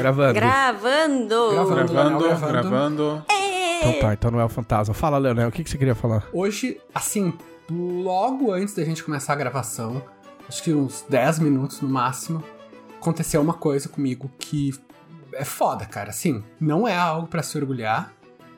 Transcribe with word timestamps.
Gravando. 0.00 0.34
Gravando. 0.34 1.50
Gravando, 1.50 1.92
Gravando, 1.92 2.18
gravando. 2.18 2.52
gravando. 2.52 3.24
Então 3.80 4.00
tá, 4.00 4.12
então 4.12 4.30
não 4.30 4.40
é 4.40 4.44
o 4.44 4.48
fantasma. 4.48 4.94
Fala, 4.94 5.18
Leonel, 5.18 5.48
o 5.48 5.52
que, 5.52 5.62
que 5.62 5.70
você 5.70 5.78
queria 5.78 5.94
falar? 5.94 6.26
Hoje, 6.32 6.80
assim, 6.94 7.32
logo 7.70 8.52
antes 8.52 8.74
da 8.74 8.84
gente 8.84 9.02
começar 9.02 9.32
a 9.32 9.36
gravação, 9.36 10.02
acho 10.48 10.62
que 10.62 10.72
uns 10.72 11.04
10 11.08 11.38
minutos 11.38 11.80
no 11.80 11.88
máximo, 11.88 12.42
aconteceu 12.98 13.40
uma 13.40 13.54
coisa 13.54 13.88
comigo 13.88 14.30
que 14.38 14.74
é 15.32 15.44
foda, 15.44 15.86
cara. 15.86 16.10
Assim, 16.10 16.42
não 16.60 16.86
é 16.86 16.96
algo 16.96 17.26
pra 17.26 17.42
se 17.42 17.56
orgulhar, 17.56 18.12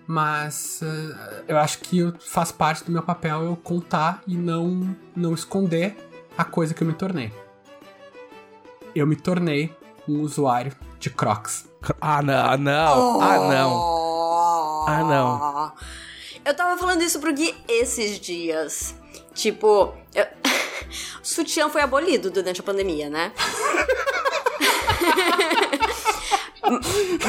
mas 0.07 0.81
eh, 0.83 1.45
eu 1.49 1.59
acho 1.59 1.79
que 1.81 2.13
faz 2.21 2.51
parte 2.51 2.85
do 2.85 2.91
meu 2.91 3.03
papel 3.03 3.43
eu 3.43 3.57
contar 3.57 4.23
e 4.27 4.37
não, 4.37 4.97
não 5.15 5.35
esconder 5.35 5.97
a 6.37 6.45
coisa 6.45 6.75
que 6.75 6.83
eu 6.83 6.87
me 6.87 6.95
tornei. 6.95 7.33
Eu 8.95 9.07
me 9.07 9.17
tornei 9.17 9.75
um 10.09 10.21
usuário 10.21 10.73
de 11.03 11.11
Crocs. 11.11 11.67
Ah, 12.01 12.23
não, 12.23 12.57
não. 12.59 13.21
Ah, 13.21 13.39
não. 13.39 14.87
Ah, 14.87 15.03
não. 15.03 15.73
Eu 16.45 16.55
tava 16.55 16.79
falando 16.79 17.03
isso 17.03 17.19
pro 17.19 17.33
Gui 17.33 17.53
esses 17.67 18.21
dias. 18.21 18.95
Tipo, 19.35 19.93
eu... 20.15 20.25
o 21.21 21.27
sutiã 21.27 21.69
foi 21.69 21.83
abolido 21.83 22.31
durante 22.31 22.61
a 22.61 22.63
pandemia, 22.63 23.11
né? 23.11 23.33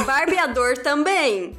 Barbeador 0.05 0.77
também. 0.77 1.57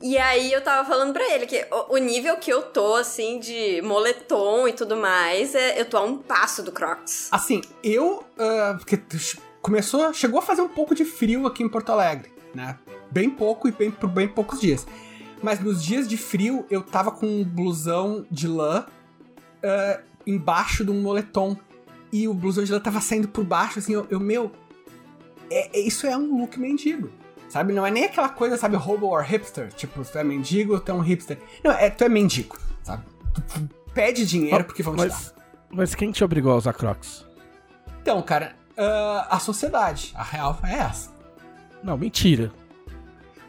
E 0.00 0.18
aí 0.18 0.52
eu 0.52 0.60
tava 0.60 0.84
falando 0.88 1.12
pra 1.12 1.24
ele 1.32 1.46
que 1.46 1.64
o, 1.88 1.98
nível 1.98 2.36
que 2.38 2.52
eu 2.52 2.62
tô, 2.62 2.96
assim, 2.96 3.38
de 3.38 3.80
moletom 3.82 4.66
e 4.66 4.72
tudo 4.72 4.96
mais, 4.96 5.54
é, 5.54 5.80
eu 5.80 5.84
tô 5.84 5.98
a 5.98 6.02
um 6.02 6.18
passo 6.18 6.64
do 6.64 6.72
Crocs. 6.72 7.28
Assim, 7.30 7.60
eu. 7.82 8.24
ah, 8.36 8.74
porque 8.76 8.96
começou. 9.62 10.12
Chegou 10.12 10.38
a 10.38 10.42
fazer 10.42 10.62
um 10.62 10.68
pouco 10.68 10.94
de 10.94 11.04
frio 11.04 11.46
aqui 11.46 11.62
em 11.62 11.68
Porto 11.68 11.90
Alegre, 11.90 12.30
né? 12.54 12.78
Bem 13.10 13.30
pouco 13.30 13.68
e 13.68 13.72
bem, 13.72 13.90
por 13.90 14.08
bem 14.08 14.28
poucos 14.28 14.60
dias. 14.60 14.86
Mas 15.42 15.60
nos 15.60 15.82
dias 15.82 16.08
de 16.08 16.16
frio, 16.16 16.66
eu 16.70 16.82
tava 16.82 17.10
com 17.10 17.26
um 17.26 17.44
blusão 17.44 18.26
de 18.30 18.48
lã 18.48 18.86
ah, 19.62 20.00
embaixo 20.26 20.84
de 20.84 20.90
um 20.90 21.00
moletom. 21.00 21.56
E 22.12 22.26
o 22.26 22.34
blusão 22.34 22.64
de 22.64 22.72
lã 22.72 22.80
tava 22.80 23.00
saindo 23.00 23.28
por 23.28 23.44
baixo, 23.44 23.78
assim, 23.78 23.92
eu, 23.92 24.06
eu 24.10 24.18
meu. 24.20 24.50
é- 25.50 25.78
é- 25.78 25.80
isso 25.80 26.06
é 26.06 26.16
um 26.16 26.38
look 26.40 26.58
mendigo. 26.58 27.10
Sabe? 27.48 27.72
Não 27.72 27.86
é 27.86 27.90
nem 27.90 28.04
aquela 28.04 28.28
coisa, 28.28 28.58
sabe, 28.58 28.76
hobo 28.76 29.06
or 29.06 29.22
hipster. 29.22 29.72
Tipo, 29.72 30.04
tu 30.04 30.18
é 30.18 30.24
mendigo, 30.24 30.78
tu 30.80 30.90
é 30.90 30.94
um 30.94 31.00
hipster. 31.00 31.38
Não, 31.64 31.70
é, 31.70 31.88
tu 31.88 32.04
é 32.04 32.08
mendigo, 32.08 32.58
sabe? 32.82 33.04
Tu, 33.32 33.40
tu 33.40 33.70
pede 33.94 34.26
dinheiro 34.26 34.64
porque 34.64 34.82
vão 34.82 34.94
te 34.94 34.98
dar. 34.98 35.08
Mas, 35.08 35.34
mas 35.70 35.94
quem 35.94 36.10
te 36.12 36.22
obrigou 36.22 36.52
a 36.52 36.56
usar 36.56 36.74
Crocs? 36.74 37.26
Então, 38.02 38.20
cara, 38.20 38.54
ah, 38.78 39.26
a 39.30 39.38
sociedade, 39.40 40.12
a 40.14 40.22
real 40.22 40.58
é 40.64 40.74
essa. 40.74 41.12
Não, 41.82 41.98
mentira. 41.98 42.52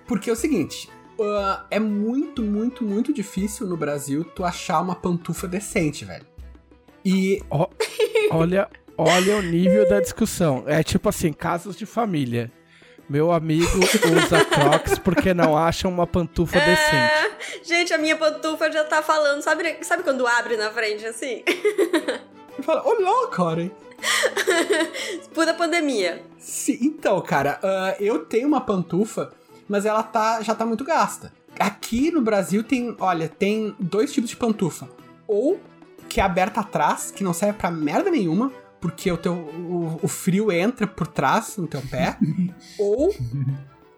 Porque 0.08 0.30
é 0.30 0.33
o 0.33 0.36
seguinte, 0.36 0.89
ah, 1.21 1.66
é 1.69 1.80
muito, 1.80 2.41
muito, 2.41 2.83
muito 2.83 3.13
difícil 3.13 3.67
no 3.67 3.77
Brasil 3.77 4.23
tu 4.23 4.44
achar 4.44 4.81
uma 4.81 4.95
pantufa 4.95 5.47
decente, 5.47 6.03
velho. 6.03 6.25
E 7.05 7.41
Ó, 7.49 7.67
olha, 8.31 8.67
olha 8.97 9.38
o 9.38 9.41
nível 9.41 9.88
da 9.88 9.99
discussão. 9.99 10.63
É 10.66 10.81
tipo 10.81 11.08
assim, 11.08 11.31
casos 11.31 11.75
de 11.75 11.86
família. 11.86 12.52
Meu 13.09 13.31
amigo 13.31 13.80
usa 13.80 14.45
Crocs 14.45 14.99
porque 14.99 15.33
não 15.33 15.58
acha 15.58 15.88
uma 15.88 16.05
pantufa 16.05 16.59
decente. 16.59 16.95
É, 16.95 17.31
gente, 17.64 17.91
a 17.91 17.97
minha 17.97 18.16
pantufa 18.16 18.71
já 18.71 18.83
tá 18.83 19.02
falando. 19.02 19.41
Sabe, 19.41 19.83
sabe 19.83 20.03
quando 20.03 20.27
abre 20.27 20.58
na 20.58 20.69
frente 20.69 21.05
assim? 21.05 21.43
fala, 22.61 22.83
olha, 22.86 23.27
cara. 23.30 23.71
Pura 25.33 25.53
pandemia. 25.53 26.23
Se- 26.38 26.80
então, 26.81 27.19
cara, 27.22 27.59
ah, 27.64 27.95
eu 28.00 28.19
tenho 28.25 28.47
uma 28.47 28.61
pantufa, 28.61 29.31
mas 29.67 29.86
ela 29.86 30.03
tá, 30.03 30.42
já 30.42 30.55
tá 30.55 30.66
muito 30.66 30.83
gasta. 30.83 31.31
Aqui 31.59 32.11
no 32.11 32.22
Brasil 32.22 32.64
tem, 32.64 32.95
olha, 33.00 33.27
tem 33.27 33.76
dois 33.80 34.11
tipos 34.14 34.30
de 34.30 34.36
pantufa. 34.38 34.89
Ou 35.27 35.59
que 36.08 36.20
é 36.20 36.23
aberta 36.23 36.61
atrás, 36.61 37.11
que 37.11 37.23
não 37.23 37.33
serve 37.33 37.58
pra 37.59 37.70
merda 37.70 38.09
nenhuma, 38.09 38.52
porque 38.82 39.11
o, 39.11 39.17
teu, 39.17 39.33
o, 39.33 39.99
o 40.02 40.08
frio 40.08 40.52
entra 40.52 40.88
por 40.88 41.05
trás 41.05 41.58
no 41.58 41.67
teu 41.67 41.82
pé. 41.82 42.17
ou 42.80 43.14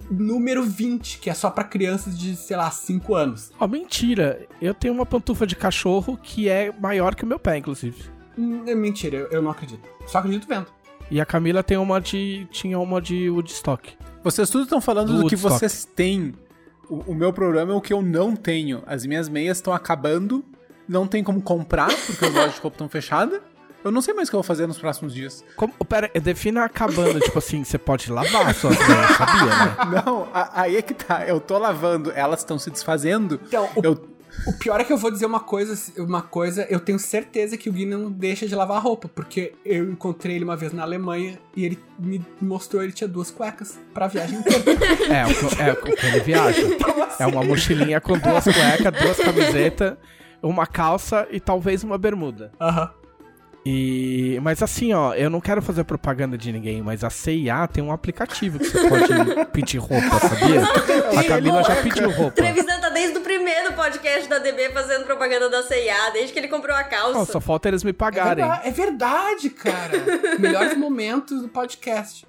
número 0.09 0.63
20, 0.63 1.19
que 1.19 1.29
é 1.29 1.34
só 1.34 1.50
pra 1.50 1.63
crianças 1.63 2.17
de, 2.17 2.35
sei 2.35 2.57
lá, 2.57 2.69
5 2.69 3.16
anos. 3.16 3.51
Ó, 3.59 3.66
mentira. 3.67 4.45
Eu 4.61 4.73
tenho 4.73 4.94
uma 4.94 5.06
pantufa 5.06 5.47
de 5.47 5.56
cachorro 5.56 6.17
que 6.22 6.50
é 6.50 6.72
maior 6.81 7.16
que 7.16 7.23
o 7.23 7.28
meu 7.28 7.40
pé, 7.40 7.57
inclusive. 7.57 8.03
É 8.68 8.75
mentira, 8.75 9.18
eu, 9.18 9.28
eu 9.31 9.41
não 9.41 9.52
acredito. 9.52 9.88
Só 10.07 10.19
acredito 10.19 10.47
vendo. 10.47 10.68
E 11.09 11.19
a 11.19 11.25
Camila 11.25 11.62
tem 11.63 11.78
uma 11.78 12.00
de. 12.00 12.47
tinha 12.52 12.79
uma 12.79 13.02
de 13.02 13.29
Woodstock. 13.29 13.97
Vocês 14.24 14.50
tudo 14.50 14.63
estão 14.63 14.79
falando 14.79 15.07
do 15.13 15.28
que 15.28 15.35
Woodstock. 15.35 15.53
vocês 15.59 15.85
têm. 15.85 16.34
O, 16.90 17.12
o 17.12 17.16
meu 17.16 17.31
problema 17.34 17.74
é 17.74 17.75
o 17.75 17.81
que 17.81 17.94
eu 17.94 18.02
não 18.02 18.35
tenho. 18.35 18.81
As 18.85 19.06
minhas 19.06 19.28
meias 19.28 19.57
estão 19.57 19.74
acabando. 19.74 20.44
Não 20.88 21.07
tem 21.07 21.24
como 21.24 21.41
comprar, 21.41 21.90
porque 22.06 22.25
as 22.25 22.34
lojas 22.34 22.56
de 22.56 22.59
roupa 22.62 22.75
estão 22.75 22.90
fechadas. 22.90 23.40
Eu 23.84 23.91
não 23.91 24.00
sei 24.02 24.13
mais 24.13 24.28
o 24.28 24.31
que 24.31 24.35
eu 24.35 24.40
vou 24.40 24.44
fazer 24.44 24.68
nos 24.68 24.78
próximos 24.78 25.12
dias. 25.13 25.44
Como, 25.56 25.73
pera, 25.85 26.08
defina 26.22 26.63
acabando, 26.63 27.19
tipo 27.19 27.40
assim, 27.40 27.63
você 27.63 27.78
pode 27.79 28.12
lavar 28.12 28.53
suas 28.53 28.78
meias, 28.78 29.12
sabia, 29.18 29.46
né? 29.46 30.03
Não, 30.06 30.28
a- 30.34 30.62
aí 30.62 30.78
é 30.78 30.81
que 30.84 30.94
tá. 30.94 31.25
Eu 31.28 31.40
tô 31.40 31.58
lavando, 31.58 32.12
elas 32.12 32.41
estão 32.41 32.59
se 32.59 32.69
desfazendo. 32.69 33.40
Então, 33.47 33.68
o, 33.75 33.81
Eu, 33.84 34.08
o 34.47 34.53
pior 34.53 34.79
é 34.79 34.83
que 34.83 34.91
eu 34.93 34.97
vou 34.97 35.11
dizer 35.11 35.25
uma 35.25 35.39
coisa, 35.39 35.77
uma 36.01 36.21
coisa, 36.21 36.65
eu 36.69 36.79
tenho 36.79 36.97
certeza 36.97 37.57
que 37.57 37.69
o 37.69 37.73
Gui 37.73 37.85
não 37.85 38.09
deixa 38.11 38.47
de 38.47 38.55
lavar 38.55 38.81
roupa, 38.81 39.07
porque 39.07 39.53
eu 39.65 39.91
encontrei 39.91 40.35
ele 40.35 40.45
uma 40.45 40.55
vez 40.55 40.71
na 40.73 40.83
Alemanha 40.83 41.37
e 41.55 41.65
ele 41.65 41.79
me 41.99 42.25
mostrou 42.41 42.81
ele 42.83 42.91
tinha 42.91 43.07
duas 43.07 43.29
cuecas 43.29 43.79
pra 43.93 44.07
viagem 44.07 44.39
inteira. 44.39 44.63
É, 45.13 45.25
o 45.25 45.75
que- 45.75 45.91
é, 45.91 45.95
que 45.95 46.05
ele 46.05 46.19
viaja. 46.21 46.61
É 47.19 47.25
uma 47.27 47.43
mochilinha 47.43 48.01
com 48.01 48.17
duas 48.17 48.43
cuecas, 48.45 49.01
duas 49.03 49.17
camisetas, 49.17 49.95
uma 50.41 50.65
calça 50.65 51.27
e 51.29 51.39
talvez 51.39 51.83
uma 51.83 51.97
bermuda. 51.97 52.51
Aham. 52.59 52.89
E. 53.63 54.39
Mas 54.41 54.63
assim, 54.63 54.91
ó, 54.91 55.13
eu 55.13 55.29
não 55.29 55.39
quero 55.39 55.61
fazer 55.61 55.83
propaganda 55.83 56.35
de 56.35 56.51
ninguém, 56.51 56.81
mas 56.81 57.03
a 57.03 57.11
CIA 57.11 57.67
tem 57.67 57.83
um 57.83 57.91
aplicativo 57.91 58.57
que 58.57 58.65
você 58.65 58.89
pode 58.89 59.05
pedir 59.53 59.77
roupa, 59.77 60.19
sabia? 60.19 60.63
A 61.19 61.23
Camila 61.23 61.63
já 61.63 61.75
pediu 61.75 62.09
roupa. 62.09 62.31
Trevisan 62.31 62.79
tá 62.79 62.89
desde 62.89 63.19
o 63.19 63.20
primeiro 63.51 63.73
podcast 63.73 64.29
da 64.29 64.39
DB 64.39 64.69
fazendo 64.72 65.03
propaganda 65.06 65.50
da 65.50 65.62
CIA, 65.63 66.12
desde 66.13 66.31
que 66.31 66.39
ele 66.39 66.47
comprou 66.47 66.75
a 66.75 66.84
calça. 66.84 67.25
Só 67.31 67.41
falta 67.41 67.67
eles 67.67 67.84
me 67.84 67.89
É 67.89 67.94
pagarem. 67.94 68.45
verdade, 68.45 68.67
é 68.67 68.72
verdade, 68.72 69.50
cara. 69.50 69.91
Melhores 70.39 70.78
momentos 70.78 71.41
do 71.41 71.50
podcast. 71.50 72.25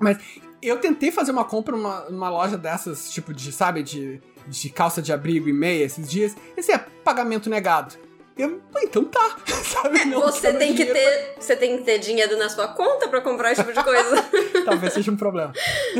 Mas 0.00 0.16
eu 0.62 0.78
tentei 0.78 1.10
fazer 1.12 1.32
uma 1.32 1.44
compra 1.44 1.76
numa, 1.76 2.08
numa 2.08 2.30
loja 2.30 2.56
dessas, 2.56 3.10
tipo 3.10 3.34
de, 3.34 3.52
sabe, 3.52 3.82
de, 3.82 4.22
de 4.46 4.70
calça 4.70 5.02
de 5.02 5.12
abrigo 5.12 5.48
e 5.48 5.52
meia 5.52 5.84
esses 5.84 6.08
dias. 6.10 6.34
Esse 6.56 6.72
é 6.72 6.78
pagamento 6.78 7.50
negado. 7.50 7.94
Eu, 8.38 8.62
"Ah, 8.72 8.80
então 8.84 9.04
tá, 9.04 9.36
sabe? 9.64 10.04
Não 10.04 10.20
Você 10.20 10.52
tem 10.52 10.72
que 10.74 10.84
ter, 10.86 11.34
você 11.38 11.56
tem 11.56 11.76
que 11.78 11.82
ter 11.84 11.98
dinheiro 11.98 12.38
na 12.38 12.48
sua 12.48 12.68
conta 12.68 13.08
pra 13.08 13.20
comprar 13.20 13.50
esse 13.50 13.62
tipo 13.64 13.74
de 13.76 13.82
coisa. 13.84 14.22
Talvez 14.64 14.92
seja 14.92 15.10
um 15.10 15.16
problema. 15.16 15.52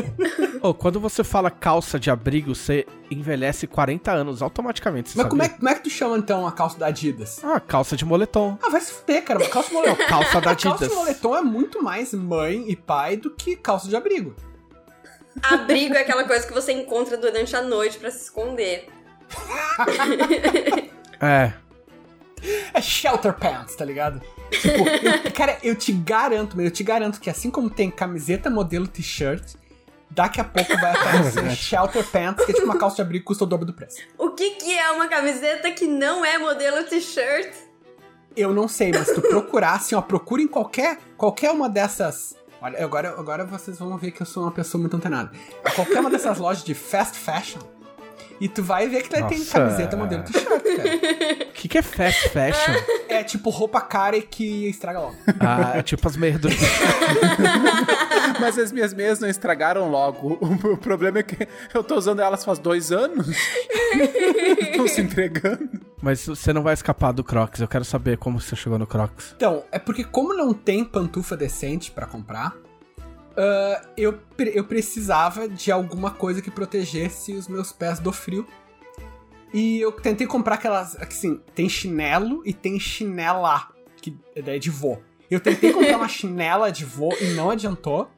Ô, 0.63 0.73
quando 0.73 0.99
você 1.01 1.23
fala 1.23 1.51
calça 1.51 1.99
de 1.99 2.09
abrigo, 2.09 2.55
você 2.55 2.85
envelhece 3.11 3.67
40 3.67 4.11
anos 4.11 4.41
automaticamente. 4.41 5.09
Você 5.09 5.17
Mas 5.17 5.27
como 5.27 5.43
é, 5.43 5.49
como 5.49 5.67
é 5.69 5.75
que 5.75 5.81
tu 5.83 5.89
chama 5.89 6.17
então 6.17 6.47
a 6.47 6.51
calça 6.53 6.77
da 6.79 6.87
Adidas? 6.87 7.41
Ah, 7.43 7.59
calça 7.59 7.97
de 7.97 8.05
moletom. 8.05 8.57
Ah, 8.63 8.69
vai 8.69 8.79
se 8.79 8.93
fuder, 8.93 9.23
cara. 9.23 9.45
Calça 9.49 9.67
de 9.69 9.73
moletom. 9.75 10.05
Calça 10.07 10.39
da 10.41 10.51
A 10.51 10.55
calça 10.55 10.55
de 10.55 10.67
Adidas. 10.85 10.93
moletom 10.95 11.35
é 11.37 11.41
muito 11.41 11.83
mais 11.83 12.13
mãe 12.13 12.65
e 12.69 12.75
pai 12.75 13.17
do 13.17 13.31
que 13.31 13.55
calça 13.57 13.89
de 13.89 13.95
abrigo. 13.97 14.33
Abrigo 15.43 15.93
é 15.95 15.99
aquela 16.01 16.23
coisa 16.23 16.45
que 16.47 16.53
você 16.53 16.71
encontra 16.71 17.17
durante 17.17 17.55
a 17.55 17.61
noite 17.61 17.97
pra 17.97 18.09
se 18.11 18.23
esconder. 18.23 18.87
É. 21.21 21.53
É 22.73 22.81
shelter 22.81 23.33
pants, 23.33 23.75
tá 23.75 23.83
ligado? 23.85 24.21
Tipo, 24.51 24.87
eu- 24.87 25.31
cara, 25.33 25.57
eu 25.63 25.75
te 25.75 25.91
garanto, 25.91 26.59
eu 26.61 26.71
te 26.71 26.83
garanto 26.83 27.19
que 27.19 27.29
assim 27.29 27.49
como 27.51 27.69
tem 27.69 27.89
camiseta 27.91 28.49
modelo 28.49 28.87
t-shirt, 28.87 29.53
daqui 30.09 30.41
a 30.41 30.43
pouco 30.43 30.75
vai 30.77 30.91
aparecer 30.95 31.49
shelter 31.51 32.03
pants, 32.05 32.45
que 32.45 32.51
é 32.51 32.55
tipo 32.55 32.65
uma 32.65 32.77
calça 32.77 32.97
de 32.97 33.01
abrigo 33.03 33.23
que 33.23 33.27
custa 33.27 33.43
o 33.43 33.47
dobro 33.47 33.65
do 33.65 33.73
preço. 33.73 33.97
O 34.17 34.29
que 34.31 34.51
que 34.51 34.77
é 34.77 34.89
uma 34.91 35.07
camiseta 35.07 35.71
que 35.71 35.85
não 35.87 36.23
é 36.25 36.37
modelo 36.37 36.83
t-shirt? 36.85 37.51
Eu 38.35 38.53
não 38.53 38.67
sei, 38.67 38.91
mas 38.91 39.07
se 39.07 39.15
tu 39.15 39.21
procurar, 39.21 39.73
assim, 39.73 39.95
ó, 39.95 40.01
procura 40.01 40.41
em 40.41 40.47
qualquer, 40.47 40.97
qualquer 41.17 41.51
uma 41.51 41.67
dessas. 41.67 42.35
Olha, 42.61 42.83
agora, 42.83 43.09
agora 43.17 43.43
vocês 43.45 43.77
vão 43.79 43.97
ver 43.97 44.11
que 44.11 44.21
eu 44.21 44.25
sou 44.25 44.43
uma 44.43 44.51
pessoa 44.51 44.79
muito 44.79 44.95
antenada. 44.95 45.31
Qualquer 45.75 45.99
uma 45.99 46.09
dessas 46.09 46.37
lojas 46.37 46.63
de 46.63 46.73
fast 46.73 47.17
fashion. 47.17 47.59
E 48.39 48.47
tu 48.47 48.63
vai 48.63 48.87
ver 48.87 49.03
que 49.03 49.13
lá 49.13 49.27
tem 49.27 49.37
Nossa. 49.37 49.59
camiseta 49.59 49.97
modelo 49.97 50.23
t-shirt, 50.23 50.47
cara. 50.47 51.49
O 51.49 51.51
que, 51.53 51.67
que 51.67 51.77
é 51.77 51.81
fast 51.81 52.29
fashion? 52.29 52.73
É 53.09 53.23
tipo 53.23 53.49
roupa 53.49 53.81
cara 53.81 54.15
e 54.15 54.21
que 54.21 54.69
estraga 54.69 54.99
logo. 54.99 55.15
Ah, 55.39 55.73
é 55.77 55.83
tipo 55.83 56.07
as 56.07 56.15
meias 56.15 56.39
do. 56.39 56.47
mas 58.39 58.57
as 58.57 58.71
minhas 58.71 58.93
meias 58.93 59.19
não 59.19 59.27
estragaram 59.27 59.89
logo. 59.89 60.37
O, 60.41 60.77
problema 60.77 61.19
é 61.19 61.23
que 61.23 61.47
eu 61.73 61.83
tô 61.83 61.95
usando 61.95 62.21
elas 62.21 62.45
faz 62.45 62.59
dois 62.59 62.91
anos. 62.91 63.27
Estão 64.59 64.87
se 64.87 65.01
entregando. 65.01 65.69
Mas 66.01 66.25
você 66.25 66.53
não 66.53 66.63
vai 66.63 66.73
escapar 66.73 67.11
do 67.11 67.23
Crocs. 67.23 67.59
Eu 67.59 67.67
quero 67.67 67.83
saber 67.83 68.17
como 68.17 68.39
você 68.39 68.55
chegou 68.55 68.79
no 68.79 68.87
Crocs. 68.87 69.33
Então, 69.35 69.63
é 69.69 69.77
porque 69.77 70.05
como 70.05 70.33
não 70.33 70.53
tem 70.53 70.85
pantufa 70.85 71.35
decente 71.35 71.91
pra 71.91 72.05
comprar, 72.05 72.55
ah, 73.41 73.81
eu, 73.95 74.19
eu 74.53 74.65
precisava 74.65 75.47
de 75.47 75.71
alguma 75.71 76.11
coisa 76.11 76.41
que 76.41 76.51
protegesse 76.51 77.31
os 77.31 77.47
meus 77.47 77.71
pés 77.71 77.97
do 77.97 78.11
frio. 78.11 78.45
E 79.53 79.79
eu 79.79 79.93
tentei 79.93 80.27
comprar 80.27 80.55
aquelas. 80.55 80.97
Assim, 80.97 81.39
tem 81.55 81.69
chinelo 81.69 82.43
e 82.45 82.53
tem 82.53 82.77
chinela, 82.77 83.69
que 84.01 84.15
é 84.35 84.59
de 84.59 84.69
vô. 84.69 84.97
Eu 85.31 85.39
tentei 85.39 85.71
comprar 85.71 85.95
uma 85.95 86.07
chinela 86.09 86.69
de 86.69 86.83
vô 86.83 87.11
e 87.21 87.33
não 87.33 87.49
adiantou. 87.49 88.11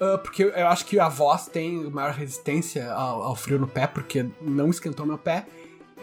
ah, 0.00 0.18
porque 0.18 0.42
eu, 0.42 0.48
eu 0.48 0.66
acho 0.66 0.84
que 0.84 0.98
a 0.98 1.08
voz 1.08 1.46
tem 1.46 1.88
maior 1.88 2.12
resistência 2.12 2.92
ao, 2.92 3.22
ao 3.22 3.36
frio 3.36 3.58
no 3.58 3.68
pé, 3.68 3.86
porque 3.86 4.26
não 4.42 4.68
esquentou 4.68 5.06
meu 5.06 5.16
pé. 5.16 5.46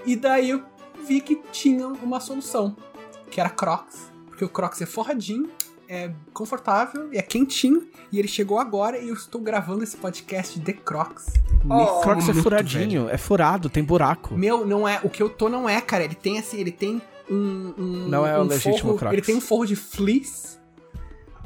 E 0.05 0.15
daí 0.15 0.51
eu 0.51 0.63
vi 1.05 1.19
que 1.19 1.35
tinha 1.51 1.85
uma 1.85 2.21
solução, 2.21 2.77
que 3.29 3.41
era 3.41 3.49
Crocs. 3.49 4.09
Porque 4.27 4.45
o 4.45 4.49
Crocs 4.49 4.81
é 4.81 4.85
forradinho, 4.85 5.49
é 5.89 6.11
confortável, 6.33 7.09
é 7.13 7.21
quentinho, 7.21 7.87
e 8.11 8.19
ele 8.19 8.27
chegou 8.27 8.59
agora 8.59 8.97
e 8.97 9.07
eu 9.09 9.13
estou 9.13 9.39
gravando 9.41 9.83
esse 9.83 9.95
podcast 9.97 10.59
de 10.59 10.73
Crocs. 10.73 11.25
nesse 11.63 12.01
Crocs 12.01 12.29
é 12.29 12.33
furadinho, 12.33 13.03
velho. 13.05 13.13
é 13.13 13.17
furado, 13.17 13.69
tem 13.69 13.83
buraco. 13.83 14.35
Meu, 14.37 14.65
não 14.65 14.87
é. 14.87 14.99
O 15.03 15.09
que 15.09 15.21
eu 15.23 15.29
tô 15.29 15.49
não 15.49 15.67
é, 15.67 15.79
cara. 15.81 16.03
Ele 16.03 16.15
tem 16.15 16.39
assim, 16.39 16.59
ele 16.59 16.71
tem 16.71 17.01
um. 17.29 17.73
um- 17.77 18.07
Não 18.09 18.25
é 18.25 18.37
o 18.37 18.41
um 18.41 18.47
legítimo 18.47 18.77
forro, 18.77 18.97
Crocs. 18.97 19.13
Ele 19.13 19.21
tem 19.21 19.35
um 19.35 19.41
forro 19.41 19.65
de 19.65 19.75
fleece. 19.75 20.57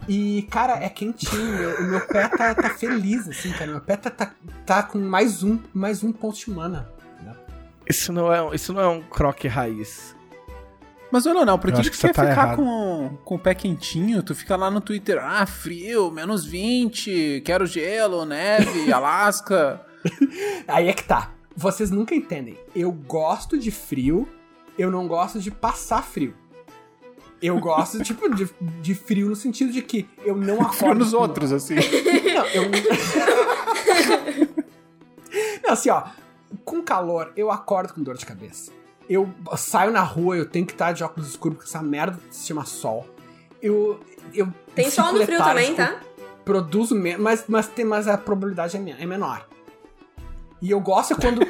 E, 0.07 0.47
cara, 0.49 0.83
é 0.83 0.89
quentinho. 0.89 1.57
meu- 1.57 1.77
o 1.79 1.83
meu 1.83 2.01
pé 2.07 2.27
tá, 2.27 2.55
tá 2.55 2.69
feliz, 2.71 3.27
assim, 3.29 3.51
cara. 3.51 3.71
Meu 3.71 3.81
pé 3.81 3.95
tá, 3.97 4.09
tá, 4.09 4.33
tá 4.65 4.83
com 4.83 4.97
mais 4.97 5.43
um, 5.43 5.59
mais 5.73 6.03
um 6.03 6.11
ponto 6.11 6.37
de 6.37 6.49
mana. 6.49 6.89
Isso 7.87 8.13
não 8.13 8.31
é, 8.31 8.55
isso 8.55 8.73
não 8.73 8.81
é 8.81 8.87
um 8.87 9.01
croque 9.01 9.47
raiz. 9.47 10.15
Mas, 11.11 11.25
ô 11.25 11.33
Leonel, 11.33 11.59
por 11.59 11.71
que, 11.73 11.83
você 11.83 12.07
quer 12.07 12.13
tá 12.13 12.23
ficar 12.23 12.29
errado. 12.29 12.55
com, 12.55 13.17
com 13.25 13.35
o 13.35 13.39
pé 13.39 13.53
quentinho? 13.53 14.23
Tu 14.23 14.33
fica 14.33 14.55
lá 14.55 14.71
no 14.71 14.79
Twitter, 14.79 15.19
ah, 15.21 15.45
frio, 15.45 16.09
menos 16.09 16.45
20, 16.45 17.41
quero 17.43 17.65
gelo, 17.65 18.25
neve, 18.25 18.91
Alasca. 18.93 19.81
Aí 20.67 20.87
é 20.87 20.93
que 20.93 21.03
tá. 21.03 21.31
Vocês 21.55 21.91
nunca 21.91 22.15
entendem. 22.15 22.57
Eu 22.73 22.91
gosto 22.93 23.57
de 23.57 23.69
frio, 23.69 24.27
eu 24.77 24.89
não 24.89 25.05
gosto 25.05 25.39
de 25.39 25.51
passar 25.51 26.01
frio. 26.01 26.33
Eu 27.41 27.59
gosto, 27.59 28.01
tipo, 28.05 28.33
de, 28.33 28.47
de 28.81 28.95
frio 28.95 29.27
no 29.27 29.35
sentido 29.35 29.71
de 29.71 29.81
que 29.81 30.07
eu 30.23 30.35
não 30.37 30.61
acordo. 30.61 30.75
Frio 30.75 30.95
nos 30.95 31.13
outros, 31.13 31.51
assim. 31.51 31.75
Não, 32.31 32.45
eu. 32.47 32.63
não, 35.61 35.71
assim, 35.73 35.89
ó. 35.89 36.03
Com 36.63 36.81
calor, 36.81 37.33
eu 37.35 37.51
acordo 37.51 37.93
com 37.93 38.01
dor 38.01 38.15
de 38.17 38.25
cabeça. 38.25 38.71
Eu 39.11 39.29
saio 39.57 39.91
na 39.91 40.03
rua, 40.03 40.37
eu 40.37 40.45
tenho 40.45 40.65
que 40.65 40.71
estar 40.71 40.93
de 40.93 41.03
óculos 41.03 41.27
escuros, 41.27 41.57
porque 41.57 41.69
essa 41.69 41.83
merda 41.83 42.17
se 42.29 42.47
chama 42.47 42.63
sol. 42.63 43.05
Eu. 43.61 43.99
eu 44.33 44.47
Tem 44.73 44.89
sol 44.89 45.11
no 45.11 45.25
frio 45.25 45.37
também, 45.37 45.75
tá? 45.75 45.99
Produzo 46.45 46.95
menos, 46.95 47.21
mas, 47.21 47.43
mas, 47.45 47.67
tem, 47.67 47.83
mas 47.83 48.07
a 48.07 48.17
probabilidade 48.17 48.77
é, 48.77 49.03
é 49.03 49.05
menor. 49.05 49.45
E 50.61 50.71
eu 50.71 50.79
gosto 50.79 51.13
quando. 51.19 51.41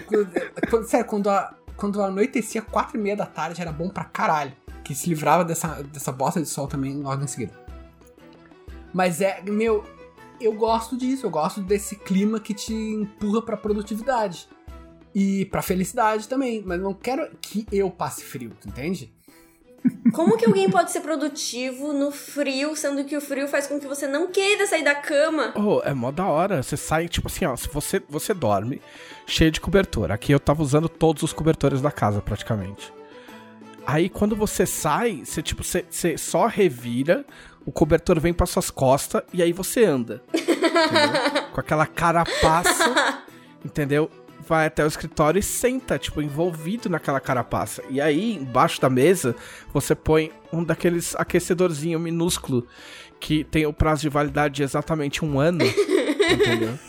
quando 0.71 0.87
sério, 0.87 1.05
quando, 1.05 1.29
a, 1.29 1.53
quando 1.77 2.01
anoitecia 2.01 2.63
quatro 2.63 2.97
e 2.97 2.99
meia 2.99 3.15
da 3.15 3.27
tarde 3.27 3.61
era 3.61 3.71
bom 3.71 3.89
pra 3.89 4.05
caralho. 4.05 4.53
Que 4.83 4.95
se 4.95 5.07
livrava 5.07 5.45
dessa, 5.45 5.83
dessa 5.83 6.11
bosta 6.11 6.41
de 6.41 6.47
sol 6.47 6.67
também 6.67 6.99
logo 6.99 7.23
em 7.23 7.27
seguida. 7.27 7.53
Mas 8.91 9.21
é, 9.21 9.39
meu, 9.43 9.83
eu 10.39 10.53
gosto 10.53 10.97
disso, 10.97 11.27
eu 11.27 11.29
gosto 11.29 11.61
desse 11.61 11.95
clima 11.95 12.39
que 12.39 12.55
te 12.55 12.73
empurra 12.73 13.43
pra 13.43 13.55
produtividade. 13.55 14.49
E 15.13 15.45
pra 15.45 15.61
felicidade 15.61 16.27
também. 16.27 16.63
Mas 16.65 16.79
não 16.79 16.93
quero 16.93 17.29
que 17.41 17.65
eu 17.71 17.89
passe 17.89 18.23
frio, 18.23 18.51
tu 18.59 18.69
entende? 18.69 19.13
Como 20.13 20.37
que 20.37 20.45
alguém 20.45 20.69
pode 20.69 20.91
ser 20.91 21.01
produtivo 21.01 21.91
no 21.93 22.11
frio, 22.11 22.75
sendo 22.75 23.03
que 23.03 23.17
o 23.17 23.21
frio 23.21 23.47
faz 23.47 23.65
com 23.65 23.79
que 23.79 23.87
você 23.87 24.07
não 24.07 24.27
queira 24.27 24.67
sair 24.67 24.83
da 24.83 24.93
cama? 24.93 25.53
Oh, 25.55 25.81
é 25.83 25.93
mó 25.93 26.11
da 26.11 26.25
hora. 26.25 26.61
Você 26.61 26.77
sai, 26.77 27.07
tipo 27.07 27.27
assim, 27.27 27.45
ó. 27.45 27.55
Se 27.55 27.67
você, 27.67 28.01
você 28.07 28.33
dorme 28.33 28.81
cheio 29.25 29.51
de 29.51 29.59
cobertor. 29.59 30.11
Aqui 30.11 30.31
eu 30.31 30.39
tava 30.39 30.61
usando 30.61 30.87
todos 30.87 31.23
os 31.23 31.33
cobertores 31.33 31.81
da 31.81 31.91
casa, 31.91 32.21
praticamente. 32.21 32.93
Aí 33.85 34.09
quando 34.09 34.35
você 34.35 34.65
sai, 34.65 35.23
você, 35.25 35.41
tipo, 35.41 35.63
você, 35.63 35.85
você 35.89 36.17
só 36.17 36.45
revira, 36.45 37.25
o 37.65 37.71
cobertor 37.71 38.19
vem 38.19 38.33
para 38.33 38.45
suas 38.45 38.69
costas 38.69 39.23
e 39.33 39.41
aí 39.41 39.51
você 39.51 39.83
anda. 39.83 40.21
entendeu? 40.33 41.43
Com 41.51 41.59
aquela 41.59 41.87
carapaça, 41.87 43.23
entendeu? 43.65 44.11
Vai 44.47 44.67
até 44.67 44.83
o 44.83 44.87
escritório 44.87 45.39
e 45.39 45.43
senta, 45.43 45.99
tipo, 45.99 46.21
envolvido 46.21 46.89
naquela 46.89 47.19
carapaça. 47.19 47.83
E 47.89 48.01
aí, 48.01 48.35
embaixo 48.35 48.81
da 48.81 48.89
mesa, 48.89 49.35
você 49.73 49.93
põe 49.93 50.31
um 50.51 50.63
daqueles 50.63 51.15
aquecedorzinho 51.15 51.99
minúsculo 51.99 52.67
que 53.19 53.43
tem 53.43 53.65
o 53.65 53.73
prazo 53.73 54.01
de 54.01 54.09
validade 54.09 54.55
de 54.55 54.63
exatamente 54.63 55.23
um 55.23 55.39
ano. 55.39 55.63
entendeu? 56.31 56.79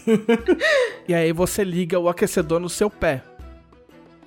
E 1.07 1.15
aí 1.15 1.33
você 1.33 1.63
liga 1.65 1.99
o 1.99 2.09
aquecedor 2.09 2.59
no 2.59 2.69
seu 2.69 2.89
pé. 2.89 3.23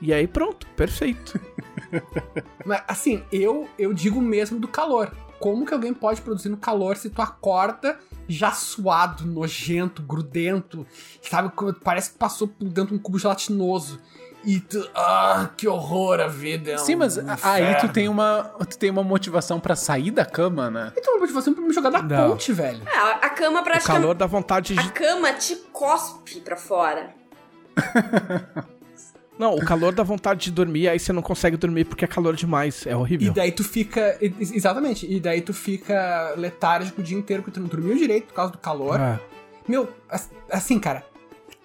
E 0.01 0.13
aí 0.13 0.27
pronto, 0.27 0.67
perfeito. 0.75 1.39
Mas 2.65 2.83
assim, 2.87 3.23
eu, 3.31 3.67
eu 3.79 3.93
digo 3.93 4.21
mesmo 4.21 4.59
do 4.59 4.67
calor. 4.67 5.11
Como 5.45 5.63
que 5.63 5.75
alguém 5.75 5.93
pode 5.93 6.21
produzir 6.21 6.49
no 6.49 6.57
calor 6.57 6.97
se 6.97 7.07
tu 7.07 7.21
acorda 7.21 7.99
já 8.27 8.51
suado, 8.51 9.23
nojento, 9.27 10.01
grudento, 10.01 10.87
sabe? 11.21 11.51
Parece 11.83 12.13
que 12.13 12.17
passou 12.17 12.47
por 12.47 12.65
dentro 12.67 12.87
de 12.87 12.95
um 12.95 12.97
cubo 12.97 13.19
gelatinoso. 13.19 13.99
E 14.43 14.59
tu. 14.59 14.89
Ah, 14.95 15.47
que 15.55 15.67
horror 15.67 16.19
a 16.19 16.25
vida. 16.27 16.71
É 16.71 16.77
Sim, 16.79 16.95
um 16.95 16.97
mas 16.97 17.17
inferno. 17.17 17.39
aí 17.43 17.75
tu 17.77 17.89
tem 17.89 18.09
uma, 18.09 18.43
tu 18.67 18.75
tem 18.75 18.89
uma 18.89 19.03
motivação 19.03 19.59
pra 19.59 19.75
sair 19.75 20.09
da 20.09 20.25
cama, 20.25 20.71
né? 20.71 20.91
Então, 20.97 21.13
uma 21.13 21.19
motivação 21.21 21.53
pra 21.53 21.63
me 21.63 21.71
jogar 21.71 21.91
da 21.91 22.01
Não. 22.01 22.31
ponte, 22.31 22.51
velho. 22.51 22.81
É, 22.87 22.97
a 22.97 23.11
a 23.17 23.29
cama 23.29 23.61
O 23.61 23.63
praticamente. 23.63 24.01
calor 24.01 24.15
dá 24.15 24.25
vontade 24.25 24.73
A 24.79 24.81
de. 24.81 24.91
cama 24.93 25.31
te 25.33 25.55
cospe 25.71 26.39
pra 26.41 26.57
fora. 26.57 27.13
Não, 29.37 29.53
o 29.55 29.65
calor 29.65 29.93
dá 29.93 30.01
vontade 30.01 30.45
de 30.45 30.51
dormir, 30.51 30.87
aí 30.87 30.97
você 30.97 31.11
não 31.11 31.21
consegue 31.21 31.57
dormir 31.57 31.83
porque 31.85 32.05
é 32.05 32.07
calor 32.07 32.35
demais. 32.35 32.85
É 32.87 32.91
E 32.91 32.95
horrível. 32.95 33.33
daí 33.33 33.51
tu 33.51 33.63
fica. 33.63 34.17
ex- 34.21 34.51
Exatamente. 34.51 35.05
E 35.11 35.19
daí 35.19 35.41
tu 35.41 35.53
fica 35.53 36.33
letárgico 36.37 37.01
o 37.01 37.03
dia 37.03 37.17
inteiro 37.17 37.43
porque 37.43 37.59
tu 37.59 37.61
não 37.61 37.67
dormiu 37.67 37.97
direito 37.97 38.27
por 38.27 38.33
causa 38.33 38.51
do 38.53 38.57
calor. 38.57 38.99
É. 38.99 39.19
Meu, 39.67 39.89
as- 40.09 40.29
assim, 40.49 40.79
cara, 40.79 41.03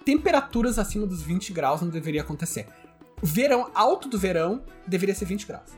temperaturas 0.03 0.77
acima 0.77 1.05
dos 1.07 1.21
20 1.21 1.53
graus 1.53 1.81
não 1.81 1.89
deveria 1.89 2.21
acontecer. 2.21 2.67
Verão, 3.23 3.69
alto 3.73 4.09
do 4.09 4.17
verão, 4.17 4.63
deveria 4.85 5.15
ser 5.15 5.25
20 5.25 5.47
graus. 5.47 5.69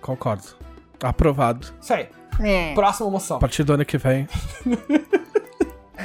Concordo. 0.00 0.42
Aprovado. 1.02 1.68
Isso 1.80 1.92
aí. 1.94 2.08
Próxima 2.74 3.08
moção. 3.10 3.36
A 3.36 3.40
partir 3.40 3.62
do 3.62 3.74
ano 3.74 3.84
que 3.84 3.96
vem. 3.98 4.26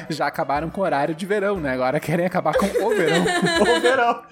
Já 0.10 0.28
acabaram 0.28 0.70
com 0.70 0.82
o 0.82 0.84
horário 0.84 1.16
de 1.16 1.26
verão, 1.26 1.58
né? 1.60 1.72
Agora 1.74 2.00
querem 2.00 2.26
acabar 2.26 2.54
com 2.56 2.66
o 2.66 2.90
verão. 2.90 3.24
o 3.78 3.80
verão. 3.82 4.24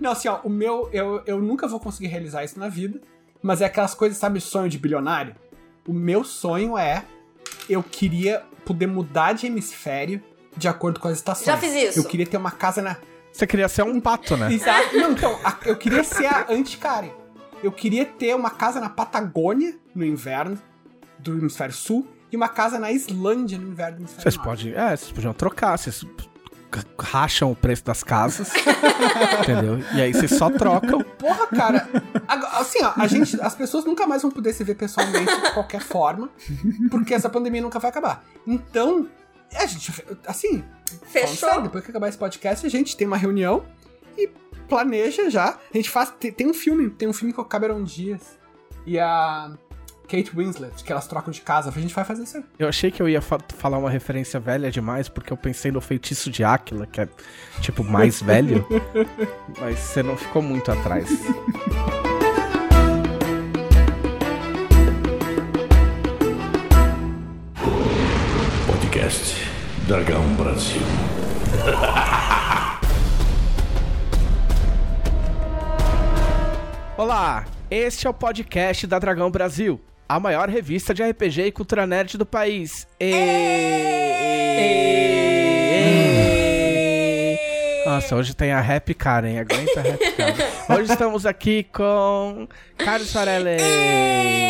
Não, 0.00 0.12
assim, 0.12 0.28
ó, 0.28 0.40
o 0.44 0.50
meu, 0.50 0.88
eu, 0.92 1.22
eu 1.26 1.40
nunca 1.40 1.66
vou 1.66 1.80
conseguir 1.80 2.08
realizar 2.08 2.44
isso 2.44 2.58
na 2.58 2.68
vida, 2.68 3.00
mas 3.42 3.60
é 3.60 3.64
aquelas 3.66 3.94
coisas, 3.94 4.18
sabe, 4.18 4.40
sonho 4.40 4.68
de 4.68 4.78
bilionário? 4.78 5.34
O 5.88 5.92
meu 5.92 6.22
sonho 6.24 6.76
é, 6.76 7.04
eu 7.68 7.82
queria 7.82 8.42
poder 8.64 8.86
mudar 8.86 9.32
de 9.32 9.46
hemisfério 9.46 10.22
de 10.56 10.68
acordo 10.68 11.00
com 11.00 11.08
as 11.08 11.14
estações. 11.16 11.46
Já 11.46 11.56
fiz 11.56 11.72
isso. 11.74 11.98
Eu 11.98 12.04
queria 12.04 12.26
ter 12.26 12.36
uma 12.36 12.50
casa 12.50 12.82
na... 12.82 12.96
Você 13.32 13.46
queria 13.46 13.68
ser 13.68 13.82
um 13.84 14.00
pato, 14.00 14.36
né? 14.36 14.52
Exato. 14.52 14.96
Não, 14.96 15.12
então, 15.12 15.38
a- 15.44 15.58
eu 15.66 15.76
queria 15.76 16.02
ser 16.02 16.26
a 16.26 16.46
anti-Karen. 16.50 17.10
Eu 17.62 17.70
queria 17.72 18.04
ter 18.04 18.34
uma 18.34 18.50
casa 18.50 18.80
na 18.80 18.88
Patagônia, 18.88 19.76
no 19.94 20.04
inverno, 20.04 20.58
do 21.18 21.32
hemisfério 21.38 21.74
sul, 21.74 22.06
e 22.30 22.36
uma 22.36 22.48
casa 22.48 22.78
na 22.78 22.90
Islândia, 22.90 23.58
no 23.58 23.68
inverno 23.68 23.98
hemisfério 23.98 24.22
Vocês 24.22 24.36
podem. 24.36 24.72
É, 24.72 24.96
vocês 24.96 25.12
podiam 25.12 25.32
trocar. 25.32 25.78
Vocês 25.78 26.04
racham 26.98 27.50
o 27.50 27.56
preço 27.56 27.84
das 27.84 28.02
casas. 28.02 28.50
entendeu? 29.40 29.78
E 29.94 30.00
aí 30.00 30.12
vocês 30.12 30.32
só 30.32 30.50
trocam. 30.50 31.02
Porra, 31.02 31.46
cara. 31.46 31.88
Assim, 32.54 32.82
ó, 32.82 32.92
a 32.96 33.06
gente, 33.06 33.40
as 33.40 33.54
pessoas 33.54 33.84
nunca 33.84 34.06
mais 34.06 34.22
vão 34.22 34.30
poder 34.30 34.52
se 34.52 34.64
ver 34.64 34.74
pessoalmente 34.74 35.40
de 35.40 35.52
qualquer 35.52 35.80
forma, 35.80 36.28
porque 36.90 37.14
essa 37.14 37.28
pandemia 37.28 37.62
nunca 37.62 37.78
vai 37.78 37.90
acabar. 37.90 38.24
Então, 38.46 39.08
a 39.54 39.66
gente, 39.66 39.92
assim, 40.26 40.64
Fechou? 41.04 41.36
sério, 41.36 41.62
depois 41.62 41.84
que 41.84 41.90
acabar 41.90 42.08
esse 42.08 42.18
podcast, 42.18 42.66
a 42.66 42.70
gente 42.70 42.96
tem 42.96 43.06
uma 43.06 43.16
reunião 43.16 43.64
e 44.18 44.28
planeja 44.68 45.30
já. 45.30 45.58
A 45.72 45.76
gente 45.76 45.90
faz. 45.90 46.10
Tem, 46.18 46.32
tem 46.32 46.50
um 46.50 46.54
filme, 46.54 46.90
tem 46.90 47.08
um 47.08 47.12
filme 47.12 47.32
com 47.32 47.40
a 47.40 47.44
Cameron 47.44 47.82
Diaz 47.84 48.38
e 48.84 48.98
a 48.98 49.52
Kate 50.06 50.30
Winslet, 50.34 50.82
que 50.84 50.92
elas 50.92 51.06
trocam 51.06 51.30
de 51.32 51.40
casa. 51.40 51.68
A 51.68 51.72
gente 51.80 51.94
vai 51.94 52.04
fazer 52.04 52.22
isso 52.22 52.36
aí. 52.36 52.44
Eu 52.58 52.68
achei 52.68 52.90
que 52.90 53.02
eu 53.02 53.08
ia 53.08 53.20
fa- 53.20 53.38
falar 53.58 53.78
uma 53.78 53.90
referência 53.90 54.38
velha 54.38 54.70
demais, 54.70 55.08
porque 55.08 55.32
eu 55.32 55.36
pensei 55.36 55.70
no 55.72 55.80
feitiço 55.80 56.30
de 56.30 56.44
Áquila, 56.44 56.86
que 56.86 57.00
é, 57.00 57.08
tipo, 57.60 57.82
mais 57.82 58.22
velho. 58.22 58.66
mas 59.60 59.78
você 59.78 60.02
não 60.02 60.16
ficou 60.16 60.40
muito 60.42 60.70
atrás. 60.70 61.08
Podcast 68.66 69.34
Dragão 69.86 70.22
Brasil. 70.34 70.82
Olá, 76.96 77.44
este 77.70 78.06
é 78.06 78.10
o 78.10 78.14
podcast 78.14 78.86
da 78.86 78.98
Dragão 78.98 79.30
Brasil, 79.30 79.80
a 80.08 80.20
maior 80.20 80.48
revista 80.48 80.94
de 80.94 81.02
RPG 81.02 81.42
e 81.46 81.52
cultura 81.52 81.86
nerd 81.86 82.16
do 82.16 82.24
país. 82.26 82.86
E... 83.00 83.12
Nossa, 87.86 88.16
hoje 88.16 88.34
tem 88.34 88.52
a 88.52 88.60
Happy 88.60 88.94
Karen, 88.94 89.38
aguenta 89.38 89.80
a 89.80 89.94
Happy 89.94 90.12
Karen. 90.12 90.34
Hoje 90.80 90.92
estamos 90.92 91.24
aqui 91.24 91.64
com 91.72 92.48
Carlos 92.76 93.12
Farelli. 93.12 93.56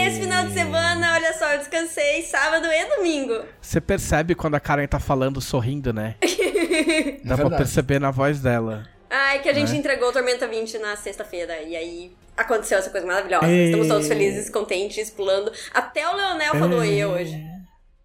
Esse 0.06 0.20
final 0.20 0.46
de 0.46 0.54
semana, 0.54 1.14
olha 1.14 1.32
só, 1.34 1.52
eu 1.52 1.58
descansei 1.58 2.22
sábado 2.22 2.66
e 2.66 2.96
domingo. 2.96 3.44
Você 3.60 3.80
percebe 3.80 4.34
quando 4.34 4.54
a 4.54 4.60
Karen 4.60 4.86
tá 4.86 4.98
falando 4.98 5.40
sorrindo, 5.40 5.92
né? 5.92 6.16
Dá 7.22 7.36
para 7.36 7.46
pra 7.46 7.56
é 7.56 7.58
perceber 7.58 8.00
na 8.00 8.10
voz 8.10 8.40
dela. 8.40 8.95
Ai, 9.10 9.40
que 9.40 9.48
a 9.48 9.52
gente 9.52 9.72
Né? 9.72 9.78
entregou 9.78 10.08
o 10.08 10.12
Tormenta 10.12 10.46
20 10.48 10.78
na 10.78 10.96
sexta-feira. 10.96 11.60
E 11.62 11.76
aí 11.76 12.12
aconteceu 12.36 12.78
essa 12.78 12.90
coisa 12.90 13.06
maravilhosa. 13.06 13.46
Ei. 13.46 13.66
Estamos 13.66 13.88
todos 13.88 14.08
felizes, 14.08 14.50
contentes, 14.50 15.10
pulando. 15.10 15.52
Até 15.72 16.08
o 16.08 16.14
Leonel 16.16 16.54
falou 16.56 16.84
Ei. 16.84 17.02
eu 17.02 17.10
hoje. 17.10 17.40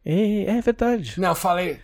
É, 0.05 0.57
é 0.57 0.61
verdade. 0.61 1.19
Não, 1.19 1.29
eu 1.29 1.35
falei. 1.35 1.79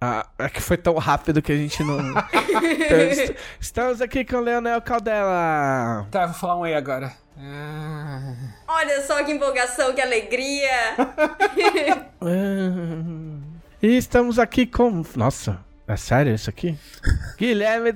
Ah, 0.00 0.26
é 0.38 0.48
que 0.50 0.60
foi 0.60 0.76
tão 0.76 0.94
rápido 0.98 1.40
que 1.40 1.52
a 1.52 1.56
gente 1.56 1.82
não. 1.82 1.98
Então, 2.54 2.98
est- 2.98 3.34
estamos 3.60 4.00
aqui 4.00 4.24
com 4.24 4.36
o 4.36 4.40
Leonel 4.40 4.80
Caldela. 4.82 6.06
Tá, 6.10 6.22
eu 6.22 6.28
vou 6.28 6.36
falar 6.36 6.56
um 6.58 6.62
aí 6.64 6.74
agora. 6.74 7.12
Ah, 7.36 8.32
Olha 8.68 9.02
só 9.06 9.22
que 9.24 9.32
empolgação, 9.32 9.92
que 9.94 10.00
alegria. 10.00 10.70
Ah, 12.20 13.40
E 13.82 13.96
estamos 13.96 14.38
aqui 14.38 14.66
com. 14.66 15.02
Nossa, 15.16 15.58
é 15.86 15.96
sério 15.96 16.34
isso 16.34 16.48
aqui? 16.48 16.76
Guilherme 17.38 17.92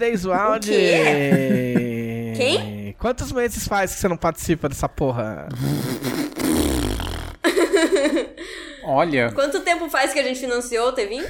quê? 0.63 2.33
Quem? 2.37 2.95
Quantos 2.99 3.33
meses 3.33 3.67
faz 3.67 3.95
que 3.95 4.01
você 4.01 4.09
não 4.09 4.17
participa 4.17 4.69
dessa 4.69 4.89
porra? 4.89 5.49
Olha, 8.85 9.33
Quanto 9.33 9.61
tempo 9.61 9.89
faz 9.91 10.13
que 10.13 10.19
a 10.19 10.23
gente 10.23 10.41
financiou 10.41 10.89
o 10.89 10.93
T20? 10.95 11.25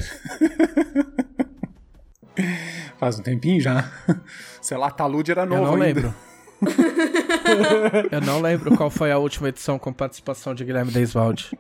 faz 2.99 3.19
um 3.19 3.23
tempinho 3.23 3.61
já. 3.61 3.91
Sei 4.61 4.77
lá, 4.77 4.91
Talude 4.91 5.31
era 5.33 5.43
Eu 5.43 5.47
novo 5.47 5.63
não 5.65 5.73
ainda. 5.83 5.85
lembro. 5.85 6.15
Eu 8.11 8.21
não 8.21 8.41
lembro 8.41 8.77
qual 8.77 8.91
foi 8.91 9.11
a 9.13 9.19
última 9.19 9.49
edição 9.49 9.79
com 9.79 9.93
participação 9.93 10.55
de 10.55 10.65
Guilherme 10.65 10.91
Deiswaldi. 10.93 11.51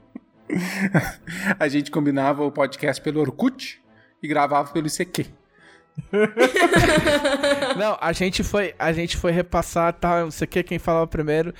A 1.58 1.68
gente 1.68 1.90
combinava 1.90 2.44
o 2.44 2.50
podcast 2.50 3.02
pelo 3.02 3.20
Orkut 3.20 3.80
e 4.22 4.28
gravava 4.28 4.72
pelo 4.72 4.86
ICQ. 4.86 5.26
Não, 7.76 7.98
a 8.00 8.12
gente 8.12 8.44
foi, 8.44 8.74
a 8.78 8.92
gente 8.92 9.16
foi 9.16 9.32
repassar, 9.32 9.92
tá, 9.92 10.22
não 10.22 10.30
sei 10.30 10.44
o 10.44 10.48
que, 10.48 10.62
quem 10.62 10.78
falava 10.78 11.06
primeiro. 11.08 11.52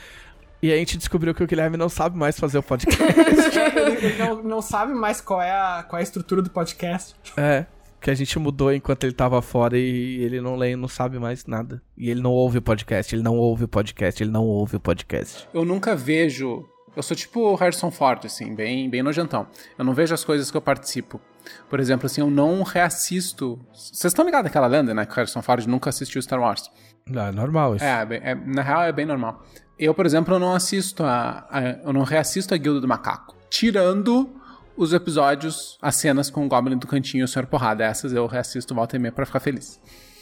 E 0.62 0.72
a 0.72 0.76
gente 0.76 0.96
descobriu 0.96 1.34
que 1.34 1.42
o 1.42 1.46
Guilherme 1.46 1.76
não 1.76 1.88
sabe 1.88 2.16
mais 2.18 2.38
fazer 2.38 2.58
o 2.58 2.62
podcast. 2.62 3.00
ele 4.02 4.18
não, 4.18 4.42
não 4.42 4.62
sabe 4.62 4.92
mais 4.92 5.20
qual 5.20 5.40
é, 5.40 5.52
a, 5.52 5.84
qual 5.88 5.98
é 5.98 6.00
a 6.00 6.02
estrutura 6.02 6.42
do 6.42 6.50
podcast. 6.50 7.14
é, 7.36 7.64
que 8.00 8.10
a 8.10 8.14
gente 8.14 8.38
mudou 8.38 8.72
enquanto 8.72 9.04
ele 9.04 9.12
tava 9.12 9.40
fora 9.40 9.78
e 9.78 10.22
ele 10.22 10.40
não 10.40 10.56
lê, 10.56 10.74
não 10.74 10.88
sabe 10.88 11.18
mais 11.18 11.46
nada. 11.46 11.80
E 11.96 12.10
ele 12.10 12.20
não 12.20 12.32
ouve 12.32 12.58
o 12.58 12.62
podcast, 12.62 13.14
ele 13.14 13.22
não 13.22 13.36
ouve 13.36 13.64
o 13.64 13.68
podcast, 13.68 14.22
ele 14.22 14.30
não 14.30 14.44
ouve 14.44 14.76
o 14.76 14.80
podcast. 14.80 15.48
Eu 15.54 15.64
nunca 15.64 15.94
vejo. 15.94 16.64
Eu 16.96 17.02
sou 17.02 17.16
tipo 17.16 17.40
o 17.40 17.54
Harrison 17.54 17.90
Ford, 17.90 18.24
assim, 18.24 18.54
bem, 18.54 18.90
bem 18.90 19.02
nojentão. 19.02 19.46
Eu 19.78 19.84
não 19.84 19.94
vejo 19.94 20.12
as 20.12 20.24
coisas 20.24 20.50
que 20.50 20.56
eu 20.56 20.60
participo. 20.60 21.20
Por 21.68 21.80
exemplo, 21.80 22.06
assim, 22.06 22.20
eu 22.20 22.30
não 22.30 22.62
reassisto. 22.62 23.58
Vocês 23.72 24.04
estão 24.06 24.24
ligados 24.24 24.44
naquela 24.44 24.66
lenda, 24.66 24.92
né? 24.94 25.04
Que 25.06 25.12
o 25.12 25.16
Harrison 25.16 25.42
Ford 25.42 25.66
nunca 25.66 25.90
assistiu 25.90 26.20
Star 26.22 26.40
Wars. 26.40 26.70
Não, 27.08 27.22
é 27.26 27.32
normal 27.32 27.76
isso. 27.76 27.84
É, 27.84 28.04
bem- 28.04 28.20
é, 28.22 28.34
na 28.34 28.62
real 28.62 28.82
é 28.82 28.92
bem 28.92 29.06
normal. 29.06 29.42
Eu, 29.78 29.94
por 29.94 30.04
exemplo, 30.06 30.34
eu 30.34 30.38
não 30.38 30.54
assisto 30.54 31.02
a, 31.04 31.46
a- 31.50 31.62
eu 31.84 31.92
não 31.92 32.02
reassisto 32.02 32.52
a 32.54 32.56
Guilda 32.56 32.80
do 32.80 32.88
Macaco. 32.88 33.36
Tirando 33.48 34.28
os 34.76 34.92
episódios, 34.92 35.78
as 35.82 35.96
cenas 35.96 36.30
com 36.30 36.44
o 36.44 36.48
Goblin 36.48 36.76
do 36.78 36.86
Cantinho 36.86 37.22
e 37.22 37.24
o 37.24 37.28
Sr. 37.28 37.46
Porrada. 37.46 37.84
Essas 37.84 38.12
eu 38.12 38.26
reassisto 38.26 38.74
volta 38.74 38.96
e 38.96 38.98
meia 38.98 39.12
pra 39.12 39.24
ficar 39.26 39.40
feliz. 39.40 39.80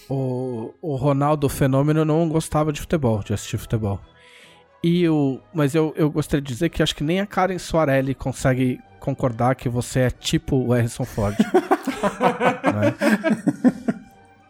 O, 0.09 0.73
o 0.81 0.95
Ronaldo 0.97 1.49
Fenômeno 1.49 2.05
não 2.05 2.29
gostava 2.29 2.73
de 2.73 2.81
futebol, 2.81 3.23
de 3.25 3.35
assistir 3.35 3.59
futebol. 3.59 4.01
E 4.85 5.09
o, 5.09 5.41
mas 5.53 5.75
eu, 5.75 5.93
eu 5.97 6.09
gostaria 6.11 6.41
de 6.43 6.47
dizer 6.53 6.69
que 6.69 6.83
acho 6.83 6.95
que 6.95 7.03
nem 7.03 7.21
a 7.21 7.27
Karen 7.27 7.59
Soarelli 7.59 8.15
consegue 8.15 8.79
concordar 9.01 9.55
que 9.55 9.69
você 9.69 10.01
é 10.01 10.11
tipo 10.11 10.57
o 10.57 10.73
Harrison 10.73 11.05
Ford. 11.05 11.37
Né? 12.67 12.95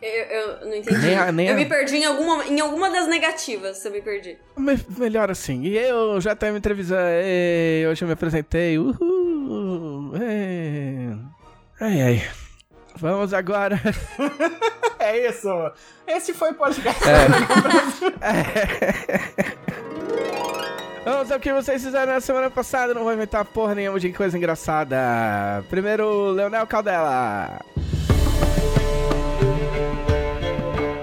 Eu, 0.03 0.25
eu 0.25 0.67
não 0.69 0.75
entendi. 0.75 0.99
Nem 0.99 1.17
a- 1.19 1.33
nem 1.33 1.47
eu 1.49 1.55
a- 1.55 1.57
me 1.57 1.65
perdi 1.67 1.97
em 1.97 2.05
alguma, 2.05 2.45
em 2.47 2.61
alguma 2.61 2.91
das 2.91 3.07
negativas, 3.09 3.85
eu 3.85 3.93
me 3.93 4.01
perdi. 4.03 4.37
Me- 4.57 4.79
melhor 4.99 5.31
assim. 5.31 5.63
E 5.63 5.77
eu 5.77 6.21
já 6.21 6.33
até 6.33 6.51
me 6.51 6.59
entrevistando. 6.59 7.01
Ei, 7.23 7.87
hoje 7.87 8.03
eu 8.03 8.07
me 8.09 8.15
apresentei. 8.15 8.79
Uhul. 8.79 10.13
Ei. 10.17 11.17
Ai, 11.81 12.03
ai. 12.03 12.23
Vamos 12.97 13.33
agora. 13.35 13.81
É 14.99 15.29
isso. 15.29 15.49
Esse 16.07 16.33
foi 16.35 16.51
o 16.51 16.55
podcast. 16.55 17.01
Vamos 21.07 21.31
ao 21.31 21.39
que 21.39 21.53
vocês 21.53 21.85
fizeram 21.85 22.13
na 22.15 22.21
semana 22.21 22.51
passada. 22.51 22.93
Não 22.93 23.05
vou 23.05 23.13
inventar 23.13 23.45
porra 23.45 23.77
nenhuma 23.77 24.01
de 24.01 24.13
coisa 24.13 24.37
engraçada. 24.37 24.99
Primeiro, 25.71 26.33
Leonel 26.33 26.67
Caldela. 26.67 27.61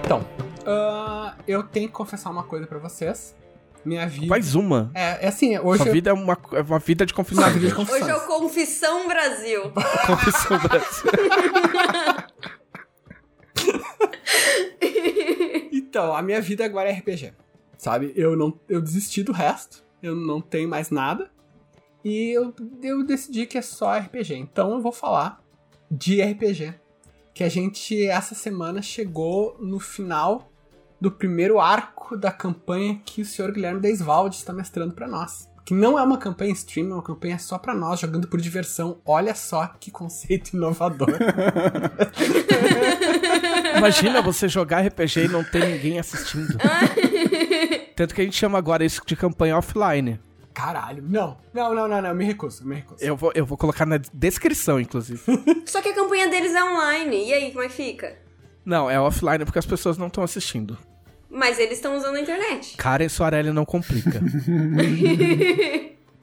Então, 0.03 0.27
ah, 0.67 1.35
eu 1.47 1.63
tenho 1.63 1.87
que 1.87 1.93
confessar 1.93 2.31
uma 2.31 2.43
coisa 2.43 2.67
pra 2.67 2.79
vocês. 2.79 3.33
Minha 3.85 4.05
vida. 4.05 4.27
Mais 4.27 4.55
uma. 4.55 4.91
É, 4.93 5.25
é 5.25 5.27
assim, 5.29 5.57
hoje. 5.57 5.83
Sua 5.83 5.87
eu- 5.89 5.93
vida 5.93 6.09
é 6.09 6.13
uma, 6.13 6.37
é 6.51 6.61
uma 6.61 6.79
vida 6.79 7.05
de 7.05 7.13
confissão. 7.13 7.43
Uma 7.45 7.51
vida 7.53 7.59
de 7.61 7.67
gente. 7.67 7.75
confissão. 7.77 8.01
Hoje 8.01 8.09
é 8.09 8.15
o 8.15 8.27
Confissão 8.27 9.07
Brasil. 9.07 9.61
Confissão 10.05 10.59
Brasil. 10.59 11.11
Então, 15.71 16.15
a 16.15 16.21
minha 16.23 16.41
vida 16.41 16.65
agora 16.65 16.89
é 16.89 16.91
RPG. 16.91 17.33
Sabe? 17.77 18.11
Eu 18.15 18.35
não 18.35 18.59
eu 18.67 18.81
desisti 18.81 19.21
do 19.21 19.31
resto. 19.31 19.83
Eu 20.03 20.15
não 20.15 20.41
tenho 20.41 20.67
mais 20.67 20.91
nada. 20.91 21.31
E 22.03 22.29
eu, 22.35 22.53
eu 22.83 23.05
decidi 23.05 23.45
que 23.45 23.57
é 23.57 23.61
só 23.61 23.97
RPG. 23.97 24.35
Então 24.35 24.73
eu 24.73 24.81
vou 24.81 24.91
falar 24.91 25.41
de 25.89 26.21
RPG. 26.21 26.75
Que 27.33 27.43
a 27.43 27.49
gente, 27.49 28.05
essa 28.05 28.35
semana, 28.35 28.81
chegou 28.81 29.57
no 29.59 29.79
final 29.79 30.51
do 30.99 31.09
primeiro 31.09 31.59
arco 31.59 32.15
da 32.17 32.31
campanha 32.31 33.01
que 33.05 33.21
o 33.21 33.25
senhor 33.25 33.51
Guilherme 33.51 33.79
Deisvalde 33.79 34.35
está 34.35 34.53
mestrando 34.53 34.93
pra 34.93 35.07
nós. 35.07 35.49
Que 35.65 35.73
não 35.73 35.97
é 35.97 36.03
uma 36.03 36.17
campanha 36.17 36.51
stream, 36.51 36.91
é 36.91 36.93
uma 36.93 37.01
campanha 37.01 37.39
só 37.39 37.57
pra 37.57 37.73
nós, 37.73 37.99
jogando 38.01 38.27
por 38.27 38.41
diversão. 38.41 38.99
Olha 39.05 39.33
só 39.33 39.67
que 39.79 39.89
conceito 39.89 40.53
inovador. 40.53 41.17
Imagina 43.77 44.21
você 44.21 44.49
jogar 44.49 44.85
RPG 44.85 45.25
e 45.25 45.27
não 45.27 45.43
ter 45.43 45.65
ninguém 45.65 45.99
assistindo. 45.99 46.57
Tanto 47.95 48.13
que 48.13 48.21
a 48.21 48.23
gente 48.23 48.35
chama 48.35 48.57
agora 48.57 48.83
isso 48.83 49.01
de 49.05 49.15
campanha 49.15 49.57
offline. 49.57 50.19
Caralho, 50.53 51.03
não. 51.03 51.37
Não, 51.53 51.73
não, 51.73 51.87
não, 51.87 52.01
não, 52.01 52.13
me 52.13 52.25
recuso, 52.25 52.65
me 52.67 52.75
recuso. 52.75 53.03
Eu 53.03 53.15
vou, 53.17 53.31
eu 53.33 53.45
vou 53.45 53.57
colocar 53.57 53.85
na 53.85 53.97
descrição, 54.13 54.79
inclusive. 54.79 55.21
Só 55.65 55.81
que 55.81 55.89
a 55.89 55.95
campanha 55.95 56.27
deles 56.29 56.53
é 56.53 56.63
online. 56.63 57.29
E 57.29 57.33
aí, 57.33 57.51
como 57.51 57.63
é 57.63 57.67
que 57.67 57.73
fica? 57.73 58.15
Não, 58.63 58.89
é 58.89 58.99
offline 58.99 59.43
porque 59.45 59.59
as 59.59 59.65
pessoas 59.65 59.97
não 59.97 60.07
estão 60.07 60.23
assistindo. 60.23 60.77
Mas 61.33 61.57
eles 61.57 61.79
estão 61.79 61.97
usando 61.97 62.15
a 62.15 62.21
internet. 62.21 62.77
Karen 62.77 63.09
Soarelli 63.09 63.51
não 63.51 63.65
complica. 63.65 64.21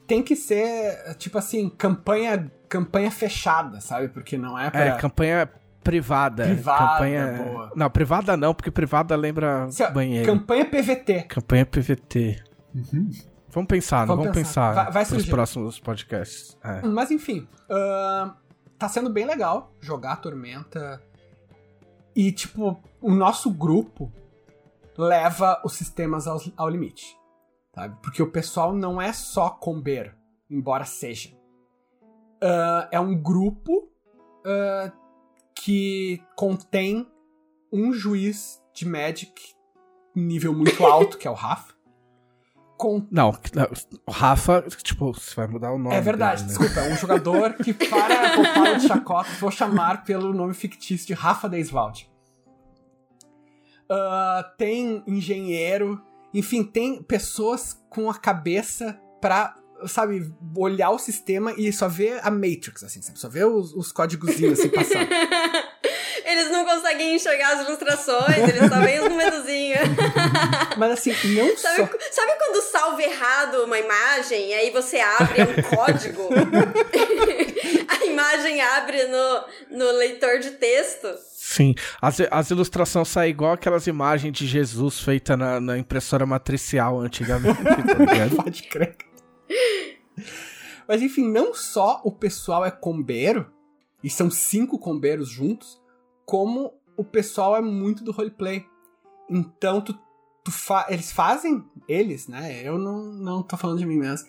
tem 0.07 0.21
que 0.23 0.35
ser, 0.35 1.15
tipo 1.17 1.37
assim, 1.37 1.69
campanha, 1.69 2.51
campanha 2.69 3.11
fechada, 3.11 3.81
sabe? 3.81 4.09
Porque 4.09 4.37
não 4.37 4.57
é 4.57 4.69
pra... 4.69 4.85
É, 4.85 4.97
campanha 4.97 5.49
privada. 5.83 6.45
Privada, 6.45 6.87
campanha... 6.93 7.43
boa. 7.43 7.71
Não, 7.75 7.89
privada 7.89 8.37
não, 8.37 8.53
porque 8.53 8.71
privada 8.71 9.15
lembra 9.15 9.65
Assim, 9.65 9.83
ó, 9.83 9.91
banheiro. 9.91 10.25
Campanha 10.25 10.65
PVT. 10.65 11.23
Campanha 11.23 11.65
PVT. 11.65 12.43
Vamos 13.49 13.67
pensar, 13.67 14.01
não 14.07 14.15
Vamos 14.15 14.25
vamos 14.25 14.37
pensar. 14.37 14.69
pensar, 14.69 14.83
Vai- 14.83 14.93
vai 14.93 15.05
pros 15.05 15.17
surgir. 15.17 15.31
próximos 15.31 15.79
podcasts. 15.79 16.57
É. 16.63 16.87
Mas 16.87 17.11
enfim, 17.11 17.47
ahn, 17.69 18.31
tá 18.77 18.87
sendo 18.87 19.09
bem 19.09 19.25
legal 19.25 19.73
jogar 19.81 20.15
Tormenta. 20.17 21.01
E, 22.15 22.31
tipo, 22.31 22.81
o 23.01 23.11
nosso 23.11 23.49
grupo 23.49 24.11
leva 25.01 25.59
os 25.65 25.73
sistemas 25.73 26.27
ao, 26.27 26.39
ao 26.55 26.69
limite. 26.69 27.17
Sabe? 27.73 27.97
Porque 28.01 28.21
o 28.21 28.29
pessoal 28.29 28.73
não 28.73 29.01
é 29.01 29.11
só 29.11 29.49
comber, 29.49 30.15
embora 30.49 30.85
seja. 30.85 31.29
Ah, 32.41 32.87
é 32.91 32.99
um 32.99 33.19
grupo 33.19 33.89
ah, 34.45 34.91
que 35.55 36.21
contém 36.35 37.07
um 37.71 37.93
juiz 37.93 38.61
de 38.73 38.87
Magic 38.87 39.33
nível 40.15 40.53
muito 40.53 40.85
alto, 40.85 41.17
que 41.17 41.27
é 41.27 41.31
o 41.31 41.35
Rafa. 41.35 41.73
Com 42.77 43.05
Não, 43.11 43.29
o 44.07 44.11
Rafa, 44.11 44.63
tipo, 44.83 45.13
você 45.13 45.35
vai 45.35 45.47
mudar 45.47 45.71
o 45.71 45.77
nome. 45.77 45.95
É 45.95 46.01
verdade, 46.01 46.43
dele, 46.43 46.57
né? 46.57 46.59
desculpa, 46.59 46.87
é 46.87 46.91
um 46.91 46.97
jogador 46.97 47.53
que, 47.53 47.73
para 47.73 48.35
poupar 48.35 48.77
de 48.77 48.87
chacota, 48.87 49.29
vou 49.39 49.51
chamar 49.51 50.03
pelo 50.03 50.33
nome 50.33 50.55
fictício 50.55 51.07
de 51.07 51.13
Rafa 51.13 51.47
Deiswald. 51.47 52.10
Ah, 53.93 54.53
tem 54.57 55.03
engenheiro, 55.05 56.01
enfim, 56.33 56.63
tem 56.63 57.03
pessoas 57.03 57.77
com 57.89 58.09
a 58.09 58.13
cabeça 58.17 58.97
pra, 59.19 59.53
sabe, 59.85 60.33
olhar 60.55 60.91
o 60.91 60.97
sistema 60.97 61.53
e 61.57 61.73
só 61.73 61.89
ver 61.89 62.21
a 62.23 62.31
Matrix, 62.31 62.85
assim, 62.85 63.01
sabe? 63.01 63.19
Só 63.19 63.27
ver 63.27 63.45
os, 63.47 63.73
os 63.73 63.91
códigozinhos 63.91 64.57
assim 64.59 64.69
passando. 64.69 65.09
Eles 66.23 66.49
não 66.49 66.63
conseguem 66.63 67.15
enxergar 67.15 67.55
as 67.55 67.67
ilustrações, 67.67 68.37
eles 68.37 68.69
só 68.69 68.79
veem 68.79 69.01
os 69.01 69.09
numerozinhos. 69.09 69.79
Mas 70.77 70.91
assim, 70.91 71.13
não 71.35 71.55
Sabe, 71.57 71.77
só. 71.77 71.89
sabe 72.11 72.31
quando 72.37 72.61
salva 72.61 73.01
errado 73.03 73.65
uma 73.65 73.77
imagem 73.77 74.49
e 74.49 74.53
aí 74.53 74.69
você 74.69 74.99
abre 74.99 75.41
um 75.41 75.75
código? 75.75 76.29
Imagem 78.41 78.61
abre 78.61 79.07
no, 79.07 79.77
no 79.77 79.91
leitor 79.97 80.39
de 80.39 80.51
texto. 80.51 81.07
Sim, 81.35 81.75
as, 82.01 82.17
as 82.31 82.49
ilustrações 82.49 83.07
saem 83.07 83.31
igual 83.31 83.53
aquelas 83.53 83.87
imagens 83.87 84.33
de 84.33 84.47
Jesus 84.47 84.99
feitas 84.99 85.37
na, 85.37 85.59
na 85.59 85.77
impressora 85.77 86.25
matricial 86.25 86.99
antigamente, 86.99 87.61
tá? 87.63 88.35
Pode 88.43 88.63
crer. 88.63 88.97
Mas 90.87 91.01
enfim, 91.01 91.29
não 91.29 91.53
só 91.53 92.01
o 92.03 92.11
pessoal 92.11 92.65
é 92.65 92.71
combeiro, 92.71 93.51
e 94.03 94.09
são 94.09 94.29
cinco 94.31 94.79
combeiros 94.79 95.29
juntos, 95.29 95.79
como 96.25 96.73
o 96.97 97.03
pessoal 97.03 97.55
é 97.55 97.61
muito 97.61 98.03
do 98.03 98.11
roleplay. 98.11 98.65
Então, 99.29 99.81
tu, 99.81 99.97
tu 100.43 100.51
fa 100.51 100.87
eles 100.89 101.11
fazem, 101.11 101.63
eles, 101.87 102.27
né? 102.27 102.61
Eu 102.63 102.77
não, 102.77 103.03
não 103.03 103.43
tô 103.43 103.55
falando 103.57 103.79
de 103.79 103.85
mim 103.85 103.97
mesmo. 103.97 104.27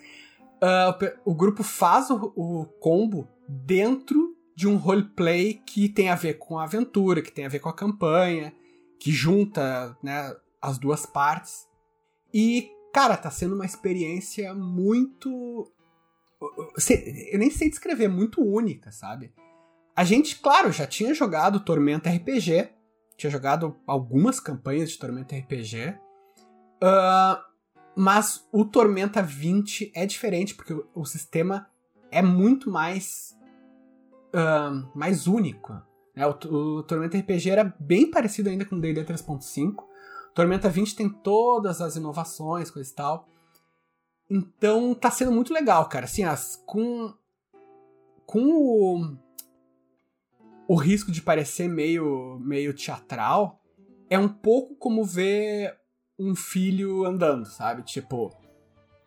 Ah, 0.60 0.96
o 1.24 1.32
o 1.32 1.34
grupo 1.34 1.62
faz 1.62 2.10
o, 2.10 2.32
o 2.36 2.66
combo 2.78 3.28
dentro 3.64 4.36
de 4.54 4.68
um 4.68 4.76
roleplay 4.76 5.54
que 5.54 5.88
tem 5.88 6.08
a 6.08 6.14
ver 6.14 6.34
com 6.34 6.58
a 6.58 6.64
aventura, 6.64 7.22
que 7.22 7.32
tem 7.32 7.46
a 7.46 7.48
ver 7.48 7.58
com 7.58 7.68
a 7.68 7.74
campanha, 7.74 8.54
que 8.98 9.10
junta 9.10 9.96
né, 10.02 10.34
as 10.60 10.78
duas 10.78 11.06
partes. 11.06 11.66
E, 12.32 12.70
cara, 12.92 13.16
tá 13.16 13.30
sendo 13.30 13.54
uma 13.54 13.66
experiência 13.66 14.54
muito. 14.54 15.70
Eu 16.40 17.38
nem 17.38 17.50
sei 17.50 17.70
descrever, 17.70 18.08
muito 18.08 18.42
única, 18.42 18.90
sabe? 18.90 19.32
A 19.94 20.04
gente, 20.04 20.36
claro, 20.40 20.72
já 20.72 20.86
tinha 20.86 21.14
jogado 21.14 21.60
Tormenta 21.60 22.10
RPG, 22.10 22.70
tinha 23.16 23.30
jogado 23.30 23.76
algumas 23.86 24.40
campanhas 24.40 24.90
de 24.90 24.98
Tormenta 24.98 25.36
RPG, 25.36 25.98
ah, 26.82 27.44
mas 27.94 28.46
o 28.50 28.64
Tormenta 28.64 29.22
20 29.22 29.92
é 29.94 30.06
diferente, 30.06 30.54
porque 30.54 30.74
o 30.94 31.04
sistema 31.04 31.68
é 32.10 32.22
muito 32.22 32.70
mais, 32.70 33.36
ah, 34.32 34.82
mais 34.94 35.26
único. 35.26 35.72
né? 36.14 36.26
O, 36.26 36.30
o 36.30 36.82
Tormenta 36.82 37.18
RPG 37.18 37.50
era 37.50 37.74
bem 37.78 38.10
parecido 38.10 38.48
ainda 38.48 38.64
com 38.64 38.76
o 38.76 38.80
D&D 38.80 39.04
3.5, 39.04 39.84
Tormenta 40.34 40.68
20 40.68 40.96
tem 40.96 41.08
todas 41.08 41.80
as 41.80 41.96
inovações, 41.96 42.70
coisa 42.70 42.90
e 42.90 42.94
tal. 42.94 43.28
Então 44.30 44.94
tá 44.94 45.10
sendo 45.10 45.30
muito 45.32 45.52
legal, 45.52 45.88
cara. 45.88 46.06
Assim, 46.06 46.24
as, 46.24 46.62
com 46.64 47.12
com 48.24 48.40
o, 48.40 49.16
o 50.66 50.74
risco 50.74 51.12
de 51.12 51.20
parecer 51.20 51.68
meio 51.68 52.38
meio 52.40 52.72
teatral, 52.72 53.60
é 54.08 54.18
um 54.18 54.28
pouco 54.28 54.74
como 54.76 55.04
ver 55.04 55.76
um 56.18 56.34
filho 56.34 57.04
andando, 57.04 57.44
sabe? 57.46 57.82
Tipo, 57.82 58.34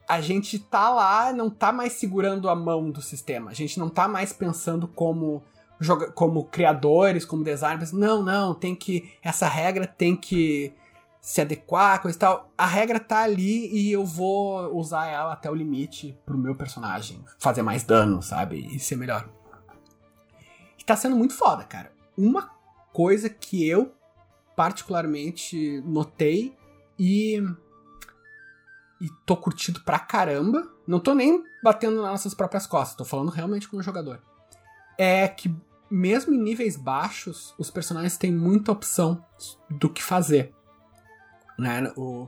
a 0.08 0.22
gente 0.22 0.60
tá 0.60 0.90
lá, 0.90 1.34
não 1.34 1.50
tá 1.50 1.72
mais 1.72 1.94
segurando 1.94 2.50
a 2.50 2.56
mão 2.56 2.92
do 2.92 3.02
sistema. 3.02 3.52
A 3.52 3.54
gente 3.54 3.80
não 3.80 3.90
tá 3.90 4.08
mais 4.08 4.32
pensando 4.32 4.88
como 4.88 5.44
joga 5.80 6.12
como 6.12 6.46
criadores, 6.46 7.26
como 7.26 7.44
designers. 7.44 7.92
Não, 7.92 8.24
não, 8.24 8.54
tem 8.54 8.76
que 8.76 9.12
essa 9.22 9.48
regra 9.48 9.86
tem 9.88 10.16
que 10.16 10.74
se 11.20 11.42
adequar, 11.42 12.02
coisa 12.02 12.16
e 12.16 12.20
tal. 12.20 12.52
A 12.58 12.68
regra 12.68 13.00
tá 13.00 13.24
ali 13.24 13.68
e 13.76 13.92
eu 13.92 14.06
vou 14.06 14.76
usar 14.78 15.08
ela 15.08 15.34
até 15.34 15.50
o 15.50 15.56
limite 15.56 16.18
pro 16.26 16.38
meu 16.38 16.56
personagem 16.56 17.24
fazer 17.40 17.64
mais 17.64 17.84
dano, 17.84 18.22
sabe? 18.22 18.68
E 18.72 18.80
ser 18.80 18.96
melhor. 18.96 19.28
E 20.80 20.84
tá 20.84 20.96
sendo 20.96 21.16
muito 21.16 21.34
foda, 21.34 21.64
cara. 21.64 21.92
Uma 22.16 22.52
coisa 22.94 23.28
que 23.28 23.68
eu 23.68 23.92
particularmente 24.56 25.82
notei 25.84 26.56
e 26.98 27.44
e 29.00 29.10
tô 29.26 29.36
curtindo 29.36 29.82
pra 29.82 30.00
caramba. 30.00 30.68
Não 30.88 31.00
tô 31.00 31.14
nem 31.14 31.44
batendo 31.64 32.02
nas 32.02 32.12
nossas 32.12 32.34
próprias 32.34 32.66
costas, 32.68 32.96
tô 32.96 33.06
falando 33.06 33.30
realmente 33.30 33.68
como 33.68 33.84
jogador. 33.84 34.22
É 34.98 35.28
que 35.28 35.54
mesmo 35.90 36.34
em 36.34 36.38
níveis 36.38 36.76
baixos, 36.76 37.54
os 37.58 37.70
personagens 37.70 38.18
têm 38.18 38.32
muita 38.32 38.72
opção 38.72 39.24
do 39.70 39.90
que 39.90 40.02
fazer 40.02 40.56
né? 41.58 41.92
O, 41.96 42.28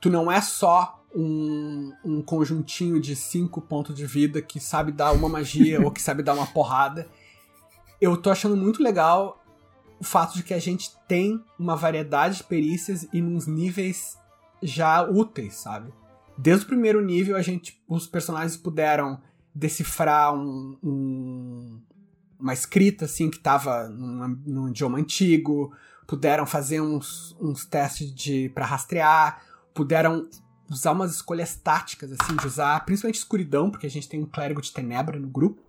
tu 0.00 0.10
não 0.10 0.30
é 0.30 0.40
só 0.40 1.02
um, 1.14 1.92
um 2.04 2.22
conjuntinho 2.22 3.00
de 3.00 3.16
cinco 3.16 3.60
pontos 3.60 3.94
de 3.94 4.06
vida 4.06 4.40
que 4.40 4.60
sabe 4.60 4.92
dar 4.92 5.12
uma 5.12 5.28
magia 5.28 5.80
ou 5.84 5.90
que 5.90 6.00
sabe 6.02 6.22
dar 6.22 6.34
uma 6.34 6.46
porrada. 6.46 7.08
Eu 8.00 8.16
tô 8.16 8.30
achando 8.30 8.56
muito 8.56 8.82
legal 8.82 9.44
o 9.98 10.04
fato 10.04 10.34
de 10.34 10.44
que 10.44 10.54
a 10.54 10.60
gente 10.60 10.92
tem 11.08 11.42
uma 11.58 11.74
variedade 11.74 12.38
de 12.38 12.44
perícias 12.44 13.08
e 13.12 13.20
nos 13.20 13.46
níveis 13.46 14.16
já 14.62 15.02
úteis, 15.02 15.54
sabe? 15.56 15.92
Desde 16.38 16.64
o 16.64 16.68
primeiro 16.68 17.04
nível, 17.04 17.36
a 17.36 17.42
gente, 17.42 17.82
os 17.88 18.06
personagens 18.06 18.56
puderam 18.56 19.20
decifrar 19.54 20.32
um, 20.34 20.78
um- 20.82 21.80
uma 22.38 22.52
escrita 22.52 23.06
assim 23.06 23.28
que 23.28 23.38
estava 23.38 23.88
num, 23.88 24.28
num 24.46 24.68
idioma 24.68 24.98
antigo, 24.98 25.74
puderam 26.06 26.46
fazer 26.46 26.80
uns, 26.80 27.36
uns 27.40 27.66
testes 27.66 28.14
de 28.14 28.48
para 28.50 28.64
rastrear, 28.64 29.42
puderam 29.74 30.28
usar 30.70 30.92
umas 30.92 31.12
escolhas 31.12 31.56
táticas 31.56 32.12
assim 32.12 32.36
de 32.36 32.46
usar, 32.46 32.84
principalmente 32.84 33.16
escuridão, 33.18 33.70
porque 33.70 33.86
a 33.86 33.90
gente 33.90 34.08
tem 34.08 34.22
um 34.22 34.26
clérigo 34.26 34.62
de 34.62 34.72
tenebra 34.72 35.18
no 35.18 35.26
grupo. 35.28 35.60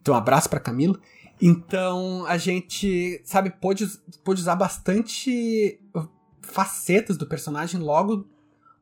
Então, 0.00 0.14
um 0.14 0.18
abraço 0.18 0.50
para 0.50 0.58
Camila. 0.58 0.98
Então, 1.40 2.24
a 2.26 2.36
gente, 2.36 3.20
sabe, 3.24 3.50
pôde, 3.50 3.86
pôde 4.24 4.40
usar 4.40 4.56
bastante 4.56 5.80
facetas 6.42 7.16
do 7.16 7.26
personagem 7.26 7.80
logo 7.80 8.26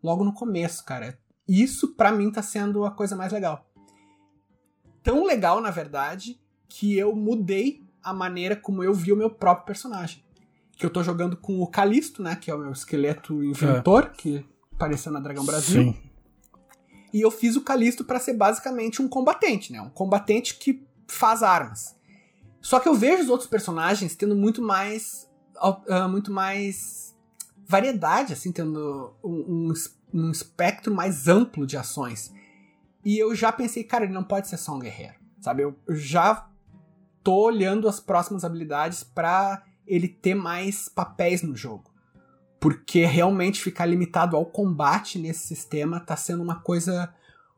logo 0.02 0.24
no 0.24 0.32
começo, 0.32 0.84
cara. 0.84 1.18
Isso 1.46 1.94
pra 1.94 2.12
mim 2.12 2.30
tá 2.30 2.42
sendo 2.42 2.84
a 2.84 2.90
coisa 2.90 3.16
mais 3.16 3.32
legal. 3.32 3.66
Tão 5.02 5.24
legal, 5.24 5.60
na 5.60 5.70
verdade, 5.70 6.40
que 6.68 6.96
eu 6.96 7.14
mudei 7.14 7.82
a 8.02 8.12
maneira 8.12 8.56
como 8.56 8.82
eu 8.82 8.94
vi 8.94 9.12
o 9.12 9.16
meu 9.16 9.30
próprio 9.30 9.66
personagem. 9.66 10.24
Que 10.76 10.86
eu 10.86 10.90
tô 10.90 11.02
jogando 11.02 11.36
com 11.36 11.60
o 11.60 11.66
Calisto, 11.66 12.22
né? 12.22 12.36
Que 12.36 12.50
é 12.50 12.54
o 12.54 12.58
meu 12.58 12.72
esqueleto 12.72 13.42
inventor, 13.44 14.10
que 14.10 14.44
apareceu 14.72 15.12
na 15.12 15.20
Dragão 15.20 15.44
Brasil. 15.44 15.82
Sim. 15.82 15.96
E 17.12 17.20
eu 17.20 17.30
fiz 17.30 17.56
o 17.56 17.60
Calisto 17.60 18.04
pra 18.04 18.18
ser 18.18 18.34
basicamente 18.34 19.02
um 19.02 19.08
combatente, 19.08 19.72
né? 19.72 19.80
Um 19.80 19.90
combatente 19.90 20.56
que 20.56 20.82
faz 21.06 21.42
armas. 21.42 21.94
Só 22.60 22.80
que 22.80 22.88
eu 22.88 22.94
vejo 22.94 23.24
os 23.24 23.28
outros 23.28 23.48
personagens 23.48 24.16
tendo 24.16 24.34
muito 24.34 24.62
mais. 24.62 25.28
ah, 25.88 26.08
muito 26.08 26.32
mais 26.32 27.12
variedade, 27.72 28.35
assim, 28.35 28.52
tendo 28.52 29.14
um, 29.24 29.70
um 29.70 29.72
um 30.14 30.30
espectro 30.30 30.94
mais 30.94 31.26
amplo 31.26 31.66
de 31.66 31.76
ações. 31.76 32.32
E 33.02 33.18
eu 33.18 33.35
já 33.35 33.50
pensei, 33.50 33.82
cara, 33.82 34.04
ele 34.04 34.12
não 34.12 34.22
pode 34.22 34.46
ser 34.46 34.58
só 34.58 34.74
um 34.74 34.78
guerreiro. 34.78 35.14
Sabe? 35.40 35.62
Eu, 35.62 35.74
eu 35.88 35.96
já 35.96 36.48
tô 37.24 37.35
olhando 37.46 37.88
as 37.88 37.98
próximas 37.98 38.44
habilidades 38.44 39.02
pra 39.02 39.62
ele 39.87 40.06
ter 40.06 40.35
mais 40.35 40.87
papéis 40.88 41.42
no 41.42 41.56
jogo. 41.56 41.90
Porque 42.61 43.06
realmente 43.06 43.62
ficar 43.62 43.87
limitado 43.87 44.37
ao 44.37 44.44
combate 44.44 45.18
nesse 45.18 45.46
sistema 45.46 45.98
tá 45.98 46.14
sendo 46.14 46.42
uma 46.42 46.61
coisa 46.61 47.12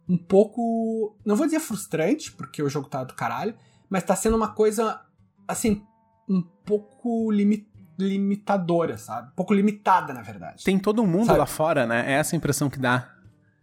um 0.09 0.17
pouco. 0.17 1.17
Não 1.25 1.35
vou 1.35 1.47
dizer 1.47 1.59
frustrante, 1.61 2.31
porque 2.31 2.63
o 2.63 2.71
jogo 2.71 2.89
tá 2.89 3.03
do 3.03 3.15
caralho, 3.15 3.55
mas 3.91 4.05
tá 4.05 4.15
sendo 4.15 4.37
uma 4.37 4.55
coisa, 4.55 5.01
assim, 5.49 5.83
um 6.29 6.41
pouco 6.65 7.33
limi- 7.33 7.69
limitadora, 7.99 8.97
sabe? 8.97 9.29
Um 9.29 9.35
pouco 9.37 9.55
limitada, 9.55 10.13
na 10.13 10.23
verdade. 10.23 10.65
Tem 10.65 10.79
todo 10.79 11.07
mundo 11.07 11.27
Sabe? 11.27 11.39
lá 11.39 11.47
fora, 11.47 11.87
né? 11.87 12.13
É 12.13 12.13
essa 12.15 12.35
a 12.35 12.37
impressão 12.37 12.69
que 12.69 12.79
dá. 12.79 13.11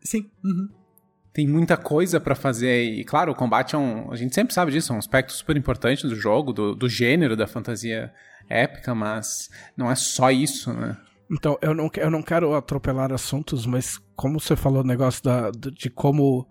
Sim. 0.02 0.30
Uhum. 0.44 0.70
Tem 1.34 1.48
muita 1.48 1.78
coisa 1.78 2.20
pra 2.20 2.36
fazer 2.36 2.84
e, 2.84 3.04
claro, 3.06 3.32
o 3.32 3.36
combate 3.36 3.76
é 3.76 3.78
um... 3.78 4.12
A 4.12 4.16
gente 4.16 4.36
sempre 4.36 4.54
sabe 4.54 4.72
disso, 4.72 4.92
é 4.92 4.96
um 4.96 5.00
aspecto 5.00 5.32
super 5.32 5.56
importante 5.56 6.06
do 6.06 6.16
jogo, 6.16 6.52
do, 6.52 6.76
do 6.76 6.90
gênero 6.90 7.38
da 7.38 7.48
fantasia 7.48 8.14
épica, 8.50 8.94
mas 8.94 9.50
não 9.78 9.90
é 9.90 9.96
só 9.96 10.30
isso, 10.30 10.74
né? 10.74 10.98
Então, 11.32 11.58
eu 11.62 11.74
não, 11.74 11.90
eu 11.96 12.12
não 12.12 12.22
quero 12.22 12.54
atropelar 12.54 13.14
assuntos, 13.14 13.66
mas 13.66 13.98
como 14.16 14.38
você 14.40 14.58
falou 14.58 14.82
o 14.82 14.88
negócio 14.88 15.24
da, 15.24 15.50
de 15.50 15.90
como 15.90 16.46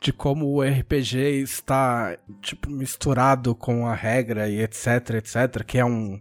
de 0.00 0.12
como 0.12 0.46
o 0.46 0.62
RPG 0.62 1.16
está 1.42 2.18
tipo 2.42 2.70
misturado 2.70 3.54
com 3.54 3.86
a 3.86 3.94
regra 3.94 4.48
e 4.50 4.60
etc, 4.60 5.14
etc, 5.14 5.64
que 5.64 5.78
é 5.78 5.84
um 5.84 6.20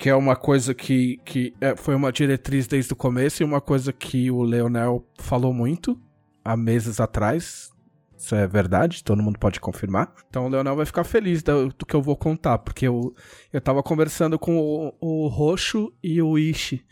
que 0.00 0.08
é 0.08 0.14
uma 0.14 0.34
coisa 0.34 0.72
que, 0.72 1.18
que 1.26 1.52
é, 1.60 1.76
foi 1.76 1.94
uma 1.94 2.10
diretriz 2.10 2.66
desde 2.66 2.90
o 2.90 2.96
começo 2.96 3.42
e 3.42 3.44
uma 3.44 3.60
coisa 3.60 3.92
que 3.92 4.30
o 4.30 4.42
Leonel 4.42 5.06
falou 5.18 5.52
muito 5.52 6.00
há 6.42 6.56
meses 6.56 6.98
atrás. 6.98 7.70
Isso 8.16 8.34
é 8.34 8.46
verdade, 8.46 9.04
todo 9.04 9.22
mundo 9.22 9.38
pode 9.38 9.60
confirmar. 9.60 10.10
Então 10.26 10.46
o 10.46 10.48
Leonel 10.48 10.74
vai 10.74 10.86
ficar 10.86 11.04
feliz 11.04 11.42
do, 11.42 11.68
do 11.68 11.84
que 11.84 11.94
eu 11.94 12.00
vou 12.00 12.16
contar, 12.16 12.56
porque 12.60 12.88
eu, 12.88 13.14
eu 13.52 13.60
tava 13.60 13.82
conversando 13.82 14.38
com 14.38 14.58
o, 14.58 14.94
o 15.02 15.28
Roxo 15.28 15.92
e 16.02 16.22
o 16.22 16.38
Ishi, 16.38 16.82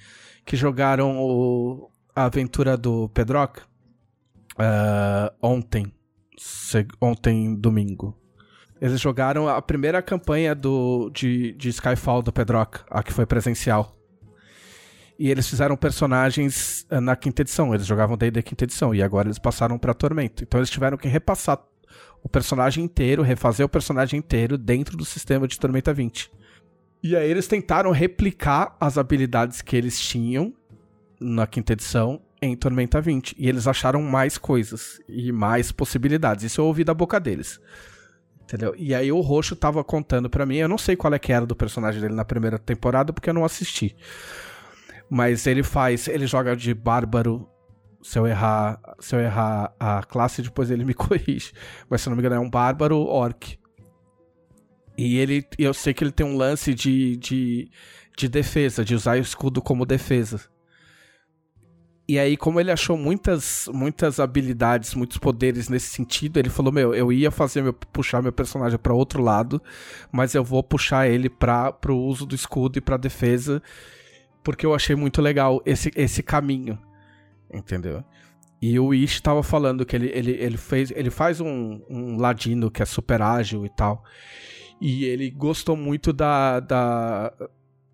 que 0.45 0.55
jogaram 0.55 1.17
o- 1.19 1.91
a 2.15 2.27
aventura 2.27 2.77
do 2.77 3.09
Pedroca 3.09 3.63
ah, 4.59 5.33
ontem. 5.43 5.91
ontem, 7.01 7.55
domingo. 7.55 8.15
Eles 8.81 9.01
jogaram 9.01 9.49
a 9.49 9.61
primeira 9.61 10.01
campanha 10.01 10.55
do, 10.55 11.11
de, 11.11 11.53
de 11.53 11.69
Skyfall 11.71 12.23
do 12.23 12.33
Pedroca, 12.33 12.85
a 12.91 13.03
que 13.03 13.13
foi 13.13 13.27
presencial. 13.27 13.97
E 15.19 15.31
eles 15.31 15.49
fizeram 15.49 15.77
personagens 15.77 16.87
eh, 16.89 17.01
na 17.01 17.17
quinta 17.17 17.43
edição. 17.43 17.75
Eles 17.75 17.87
jogavam 17.87 18.17
desde 18.17 18.39
a 18.39 18.43
quinta 18.43 18.65
edição. 18.65 18.95
E 18.95 19.03
agora 19.03 19.27
eles 19.27 19.39
passaram 19.39 19.77
pra 19.77 19.93
Tormento. 19.93 20.45
Então 20.45 20.61
eles 20.61 20.71
tiveram 20.71 20.97
que 20.97 21.09
repassar 21.09 21.61
o 22.23 22.29
personagem 22.29 22.85
inteiro, 22.85 23.23
refazer 23.23 23.67
o 23.67 23.69
personagem 23.69 24.19
inteiro 24.19 24.57
dentro 24.57 24.97
do 24.97 25.05
sistema 25.05 25.49
de 25.49 25.59
Tormenta 25.59 25.93
20. 25.93 26.31
E 27.03 27.17
aí 27.17 27.29
eles 27.29 27.49
tentaram 27.49 27.91
replicar 27.91 28.77
as 28.81 28.97
habilidades 28.97 29.61
que 29.61 29.77
eles 29.77 29.99
tinham 29.99 30.55
na 31.21 31.47
quinta 31.49 31.73
edição 31.73 32.21
em 32.41 32.57
Tormenta 32.57 33.01
20. 33.01 33.35
E 33.37 33.49
eles 33.49 33.67
acharam 33.67 34.01
mais 34.03 34.39
coisas 34.39 35.01
e 35.09 35.33
mais 35.33 35.73
possibilidades. 35.73 36.45
Isso 36.45 36.61
eu 36.61 36.67
ouvi 36.67 36.85
da 36.85 36.95
boca 36.95 37.19
deles. 37.19 37.61
Entendeu? 38.49 38.75
E 38.79 38.95
aí 38.95 39.13
o 39.13 39.21
Roxo 39.21 39.55
tava 39.55 39.85
contando 39.85 40.31
pra 40.31 40.47
mim, 40.47 40.57
eu 40.57 40.69
não 40.69 40.79
sei 40.79 40.97
qual 40.97 41.13
é 41.13 41.19
que 41.19 41.31
era 41.31 41.45
do 41.45 41.55
personagem 41.55 42.01
dele 42.01 42.15
na 42.15 42.25
primeira 42.25 42.59
temporada, 42.59 43.13
porque 43.13 43.29
eu 43.29 43.35
não 43.35 43.45
assisti. 43.45 43.95
Mas 45.11 45.47
ele 45.47 45.63
faz, 45.63 46.09
ele 46.09 46.27
joga 46.27 46.57
de 46.57 46.73
bárbaro. 46.73 47.47
Se 48.03 48.19
eu 48.19 48.27
errar, 48.27 48.81
se 49.01 49.15
eu 49.15 49.21
errar 49.21 49.75
a 49.79 50.03
classe, 50.03 50.41
depois 50.41 50.71
ele 50.71 50.83
me 50.83 50.95
corrige. 50.97 51.53
Mas 51.91 52.01
se 52.01 52.09
eu 52.09 52.11
não 52.11 52.17
me 52.17 52.23
engano, 52.23 52.37
é 52.37 52.39
um 52.41 52.49
bárbaro 52.49 52.97
orc. 53.01 53.59
E 54.97 55.19
ele, 55.19 55.47
eu 55.59 55.75
sei 55.75 55.93
que 55.93 56.03
ele 56.03 56.11
tem 56.11 56.25
um 56.25 56.37
lance 56.39 56.73
de, 56.73 57.19
de, 57.19 57.71
de 58.17 58.29
defesa, 58.31 58.83
de 58.83 58.95
usar 58.95 59.19
o 59.19 59.21
escudo 59.21 59.61
como 59.61 59.85
defesa. 59.85 60.41
E 62.09 62.19
aí, 62.19 62.39
como 62.39 62.59
ele 62.59 62.73
achou 62.73 62.97
muitas, 62.97 63.69
muitas 63.71 64.19
habilidades, 64.19 64.95
muitos 64.95 65.19
poderes 65.19 65.69
nesse 65.69 65.89
sentido, 65.89 66.39
ele 66.39 66.49
falou: 66.49 66.73
Meu, 66.73 66.95
eu 66.95 67.13
ia 67.13 67.31
fazer 67.31 67.61
meu, 67.61 67.75
puxar 67.75 68.23
meu 68.23 68.33
personagem 68.33 68.79
para 68.79 68.95
outro 68.95 69.23
lado, 69.23 69.61
mas 70.11 70.35
eu 70.35 70.43
vou 70.43 70.63
puxar 70.63 71.07
ele 71.07 71.29
para 71.29 71.71
pro 71.71 71.99
uso 71.99 72.25
do 72.25 72.35
escudo 72.35 72.79
e 72.79 72.81
pra 72.81 72.97
defesa, 72.97 73.63
porque 74.43 74.65
eu 74.65 74.75
achei 74.75 74.97
muito 74.97 75.21
legal 75.21 75.61
esse, 75.67 75.91
esse 75.95 76.23
caminho. 76.23 76.79
Entendeu? 77.53 78.03
E 78.61 78.79
o 78.81 78.95
Ish 78.95 79.21
tava 79.21 79.43
falando 79.43 79.85
que 79.85 79.95
ele, 79.95 80.11
ele, 80.13 80.33
ele, 80.33 80.57
fez, 80.57 80.91
ele 80.91 81.11
faz 81.11 81.41
um, 81.41 81.81
um 81.91 82.17
ladino 82.17 82.71
que 82.71 82.83
é 82.83 82.87
super 82.87 83.21
ágil 83.21 83.67
e 83.67 83.69
tal. 83.69 84.03
E 84.81 85.05
ele 85.05 85.31
gostou 85.31 85.77
muito 85.77 86.13
da, 86.13 86.59
da, 86.61 87.33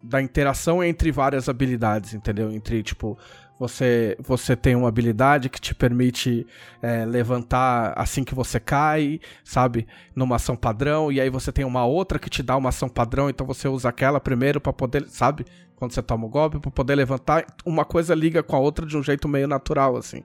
da 0.02 0.22
interação 0.22 0.82
entre 0.82 1.10
várias 1.10 1.48
habilidades, 1.48 2.14
entendeu? 2.14 2.50
Entre, 2.52 2.82
tipo, 2.82 3.18
você, 3.58 4.16
você 4.20 4.56
tem 4.56 4.74
uma 4.74 4.88
habilidade 4.88 5.48
que 5.48 5.60
te 5.60 5.74
permite 5.74 6.46
é, 6.82 7.04
levantar 7.04 7.92
assim 7.96 8.24
que 8.24 8.34
você 8.34 8.58
cai, 8.58 9.20
sabe? 9.44 9.86
Numa 10.14 10.36
ação 10.36 10.56
padrão. 10.56 11.12
E 11.12 11.20
aí 11.20 11.30
você 11.30 11.52
tem 11.52 11.64
uma 11.64 11.84
outra 11.84 12.18
que 12.18 12.28
te 12.28 12.42
dá 12.42 12.56
uma 12.56 12.70
ação 12.70 12.88
padrão. 12.88 13.30
Então 13.30 13.46
você 13.46 13.68
usa 13.68 13.88
aquela 13.88 14.20
primeiro 14.20 14.60
para 14.60 14.72
poder, 14.72 15.06
sabe? 15.08 15.46
Quando 15.76 15.92
você 15.92 16.02
toma 16.02 16.26
o 16.26 16.28
golpe, 16.28 16.58
para 16.58 16.70
poder 16.70 16.96
levantar. 16.96 17.46
Uma 17.64 17.84
coisa 17.84 18.14
liga 18.14 18.42
com 18.42 18.56
a 18.56 18.58
outra 18.58 18.84
de 18.84 18.96
um 18.96 19.02
jeito 19.02 19.28
meio 19.28 19.46
natural, 19.46 19.96
assim. 19.96 20.24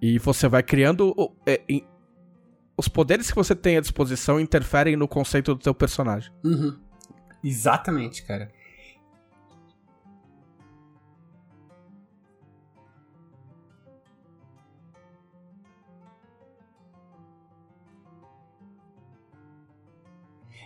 E 0.00 0.18
você 0.18 0.46
vai 0.46 0.62
criando. 0.62 1.14
É, 1.46 1.62
em, 1.68 1.86
os 2.76 2.88
poderes 2.88 3.30
que 3.30 3.36
você 3.36 3.54
tem 3.54 3.76
à 3.76 3.80
disposição 3.80 4.40
interferem 4.40 4.96
no 4.96 5.06
conceito 5.06 5.54
do 5.54 5.60
teu 5.60 5.74
personagem. 5.74 6.32
Uhum. 6.42 6.78
Exatamente, 7.44 8.22
cara. 8.22 8.50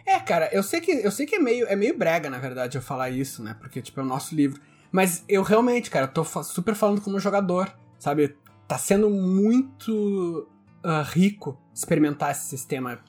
É, 0.07 0.21
cara, 0.21 0.51
eu 0.53 0.63
sei 0.63 0.81
que 0.81 0.93
eu 0.93 1.11
sei 1.11 1.27
que 1.27 1.37
é 1.37 1.39
meio 1.39 1.67
é 1.67 1.75
meio 1.75 1.97
brega, 1.97 2.29
na 2.29 2.39
verdade, 2.39 2.77
eu 2.77 2.83
falar 2.83 3.11
isso, 3.11 3.43
né? 3.43 3.57
Porque 3.59 3.81
tipo 3.81 4.01
é 4.01 4.03
o 4.03 4.07
nosso 4.07 4.35
livro. 4.35 4.61
Mas 4.93 5.25
eu 5.29 5.43
realmente, 5.43 5.91
cara, 5.91 6.07
eu 6.07 6.13
tô 6.13 6.25
super 6.25 6.75
falando 6.75 7.01
como 7.01 7.19
jogador, 7.19 7.75
sabe? 7.99 8.37
Tá 8.69 8.79
sendo 8.79 9.11
muito 9.11 10.49
uh, 10.85 11.03
rico 11.05 11.59
experimentar 11.75 12.31
esse 12.31 12.47
sistema 12.47 13.01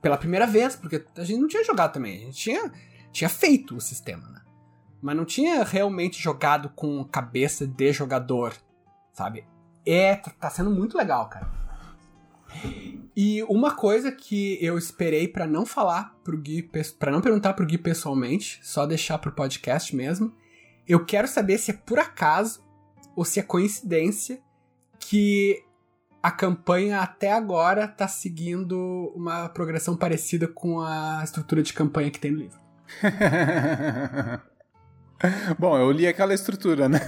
pela 0.00 0.16
primeira 0.16 0.46
vez, 0.46 0.76
porque 0.76 1.04
a 1.16 1.24
gente 1.24 1.40
não 1.40 1.48
tinha 1.48 1.64
jogado 1.64 1.92
também, 1.92 2.22
a 2.22 2.24
gente 2.26 2.36
tinha 2.36 2.72
tinha 3.12 3.28
feito 3.28 3.76
o 3.76 3.80
sistema, 3.80 4.28
né? 4.28 4.40
Mas 5.00 5.16
não 5.16 5.24
tinha 5.24 5.62
realmente 5.62 6.20
jogado 6.20 6.68
com 6.70 7.04
cabeça 7.04 7.66
de 7.66 7.92
jogador, 7.92 8.54
sabe? 9.12 9.46
É, 9.86 10.16
tá, 10.16 10.30
tá 10.30 10.50
sendo 10.50 10.70
muito 10.70 10.96
legal, 10.96 11.28
cara. 11.28 11.63
E 13.16 13.42
uma 13.44 13.76
coisa 13.76 14.10
que 14.10 14.58
eu 14.60 14.76
esperei 14.76 15.28
para 15.28 15.46
não 15.46 15.64
falar 15.64 16.16
pro 16.24 16.36
Gui, 16.36 16.68
para 16.98 17.12
não 17.12 17.20
perguntar 17.20 17.54
pro 17.54 17.66
Gui 17.66 17.78
pessoalmente, 17.78 18.58
só 18.62 18.86
deixar 18.86 19.18
pro 19.18 19.32
podcast 19.32 19.94
mesmo, 19.94 20.34
eu 20.86 21.04
quero 21.04 21.28
saber 21.28 21.58
se 21.58 21.70
é 21.70 21.74
por 21.74 21.98
acaso 21.98 22.64
ou 23.14 23.24
se 23.24 23.38
é 23.38 23.42
coincidência 23.42 24.40
que 24.98 25.62
a 26.22 26.30
campanha 26.30 27.00
até 27.00 27.32
agora 27.32 27.86
tá 27.86 28.08
seguindo 28.08 29.12
uma 29.14 29.48
progressão 29.48 29.96
parecida 29.96 30.48
com 30.48 30.80
a 30.80 31.20
estrutura 31.22 31.62
de 31.62 31.72
campanha 31.72 32.10
que 32.10 32.18
tem 32.18 32.32
no 32.32 32.38
livro. 32.38 32.58
Bom, 35.58 35.78
eu 35.78 35.90
li 35.92 36.06
aquela 36.06 36.34
estrutura, 36.34 36.88
né? 36.88 37.00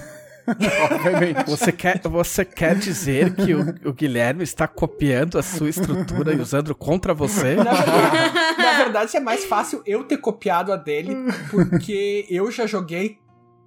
Obviamente. 0.91 1.43
Você 1.45 1.71
quer, 1.71 1.99
você 2.01 2.45
quer 2.45 2.75
dizer 2.75 3.35
que 3.35 3.53
o, 3.53 3.89
o, 3.89 3.93
Guilherme 3.93 4.43
está 4.43 4.67
copiando 4.67 5.37
a 5.37 5.43
sua 5.43 5.69
estrutura 5.69 6.33
e 6.33 6.39
usando 6.39 6.73
contra 6.73 7.13
você? 7.13 7.55
Na 7.55 7.73
verdade, 7.73 8.57
na 8.57 8.77
verdade, 8.77 9.17
é 9.17 9.19
mais 9.19 9.45
fácil 9.45 9.81
eu 9.85 10.03
ter 10.03 10.17
copiado 10.17 10.71
a 10.71 10.75
dele, 10.77 11.15
porque 11.51 12.25
eu 12.29 12.49
já 12.51 12.65
joguei 12.65 13.19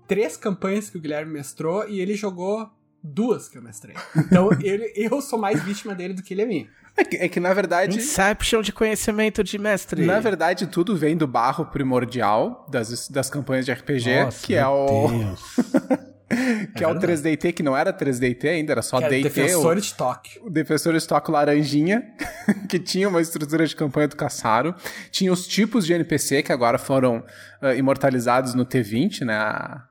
três 0.07 0.37
campanhas 0.37 0.89
que 0.89 0.97
o 0.97 1.01
Guilherme 1.01 1.33
mestrou 1.33 1.89
e 1.89 2.01
ele 2.01 2.15
jogou 2.15 2.71
duas 3.03 3.49
que 3.49 3.59
eu 3.59 3.63
mestrei. 3.63 3.95
Então 4.17 4.51
ele, 4.63 4.93
eu 4.97 5.21
sou 5.21 5.39
mais 5.39 5.63
vítima 5.63 5.95
dele 5.95 6.15
do 6.15 6.23
que 6.23 6.35
ele 6.35 6.43
é 6.43 6.47
minha. 6.47 6.69
É 6.97 7.05
que, 7.05 7.17
é 7.17 7.29
que, 7.29 7.41
na 7.41 7.55
verdade. 7.55 7.97
Inception 7.97 8.63
de 8.63 8.73
conhecimento 8.73 9.45
de 9.45 9.59
mestre. 9.59 10.05
Na 10.05 10.21
verdade, 10.21 10.67
tudo 10.67 10.97
vem 10.97 11.17
do 11.17 11.27
barro 11.27 11.65
primordial 11.67 12.67
das, 12.69 13.09
das 13.09 13.31
campanhas 13.31 13.65
de 13.65 13.73
RPG, 13.73 14.25
Nossa, 14.25 14.47
que 14.47 14.55
é 14.55 14.67
o. 14.67 15.09
que 16.77 16.85
é, 16.85 16.87
é 16.87 16.89
o 16.89 16.95
3DT, 16.95 17.53
que 17.53 17.63
não 17.63 17.77
era 17.77 17.93
3DT 17.93 18.49
ainda, 18.49 18.73
era 18.73 18.83
só 18.83 19.01
que 19.01 19.09
DT. 19.09 19.23
Defensor 19.23 19.73
o, 19.73 19.75
de 19.75 19.81
estoque. 19.81 20.41
O 20.43 20.51
defensor 20.51 20.93
de 20.93 20.99
estoque 20.99 21.31
laranjinha, 21.31 22.05
que 22.69 22.79
tinha 22.79 23.09
uma 23.09 23.21
estrutura 23.21 23.67
de 23.67 23.75
campanha 23.75 24.09
do 24.09 24.17
Caçaro. 24.17 24.75
Tinha 25.11 25.33
os 25.33 25.47
tipos 25.47 25.85
de 25.85 25.93
NPC 25.93 26.43
que 26.43 26.53
agora 26.53 26.79
foram 26.79 27.25
uh, 27.63 27.75
imortalizados 27.77 28.55
no 28.55 28.65
T20, 28.65 29.23
né? 29.23 29.35
A, 29.35 29.83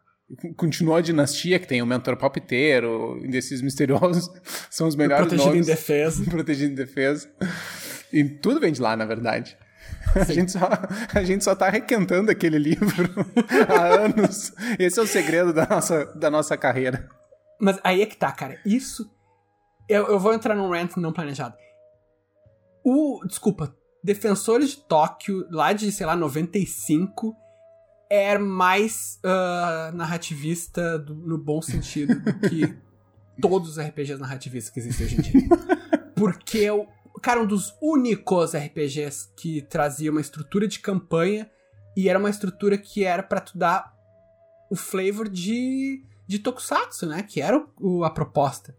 continuou 0.55 0.95
a 0.95 1.01
dinastia, 1.01 1.59
que 1.59 1.67
tem 1.67 1.81
o 1.81 1.85
mentor 1.85 2.15
palpiteiro, 2.15 3.19
indecisos 3.23 3.61
misteriosos, 3.61 4.29
são 4.69 4.87
os 4.87 4.95
melhores 4.95 5.27
protegido 5.27 5.49
nomes. 5.49 5.67
em 5.67 5.71
defesa. 5.71 6.23
protegido 6.23 6.71
em 6.71 6.75
defesa. 6.75 7.29
E 8.13 8.23
tudo 8.23 8.59
vem 8.59 8.71
de 8.71 8.81
lá, 8.81 8.95
na 8.95 9.05
verdade. 9.05 9.57
A 10.15 10.23
gente, 10.33 10.51
só, 10.51 10.69
a 11.13 11.23
gente 11.23 11.43
só 11.43 11.55
tá 11.55 11.69
requentando 11.69 12.31
aquele 12.31 12.57
livro 12.57 13.09
há 13.67 14.05
anos. 14.05 14.51
Esse 14.77 14.99
é 14.99 15.03
o 15.03 15.07
segredo 15.07 15.53
da 15.53 15.67
nossa, 15.67 16.05
da 16.15 16.31
nossa 16.31 16.57
carreira. 16.57 17.09
Mas 17.59 17.79
aí 17.83 18.01
é 18.01 18.05
que 18.05 18.17
tá, 18.17 18.31
cara. 18.31 18.59
Isso. 18.65 19.09
Eu, 19.87 20.07
eu 20.07 20.19
vou 20.19 20.33
entrar 20.33 20.55
num 20.55 20.69
rant 20.69 20.95
não 20.97 21.13
planejado. 21.13 21.55
O. 22.83 23.19
Desculpa. 23.25 23.75
Defensores 24.03 24.69
de 24.71 24.77
Tóquio, 24.77 25.45
lá 25.51 25.73
de, 25.73 25.91
sei 25.91 26.05
lá, 26.05 26.15
95, 26.15 27.35
é 28.09 28.37
mais 28.37 29.19
uh, 29.25 29.95
narrativista 29.95 30.97
do, 30.97 31.13
no 31.13 31.37
bom 31.37 31.61
sentido 31.61 32.15
do 32.15 32.49
que 32.49 32.73
todos 33.41 33.71
os 33.71 33.79
RPGs 33.79 34.19
narrativistas 34.19 34.73
que 34.73 34.79
existem 34.79 35.05
hoje 35.05 35.17
em 35.17 35.21
dia. 35.21 35.49
Porque 36.15 36.69
o, 36.71 36.87
cara, 37.19 37.41
um 37.41 37.45
dos 37.45 37.75
únicos 37.81 38.55
RPGs 38.55 39.33
que 39.35 39.61
trazia 39.63 40.11
uma 40.11 40.21
estrutura 40.21 40.67
de 40.67 40.79
campanha 40.79 41.49
e 41.95 42.07
era 42.07 42.19
uma 42.19 42.29
estrutura 42.29 42.77
que 42.77 43.03
era 43.03 43.23
para 43.23 43.41
tu 43.41 43.57
dar 43.57 43.93
o 44.69 44.75
flavor 44.75 45.27
de, 45.27 46.03
de 46.27 46.39
Tokusatsu, 46.39 47.07
né? 47.07 47.23
Que 47.23 47.41
era 47.41 47.65
o, 47.79 48.03
a 48.03 48.09
proposta. 48.09 48.75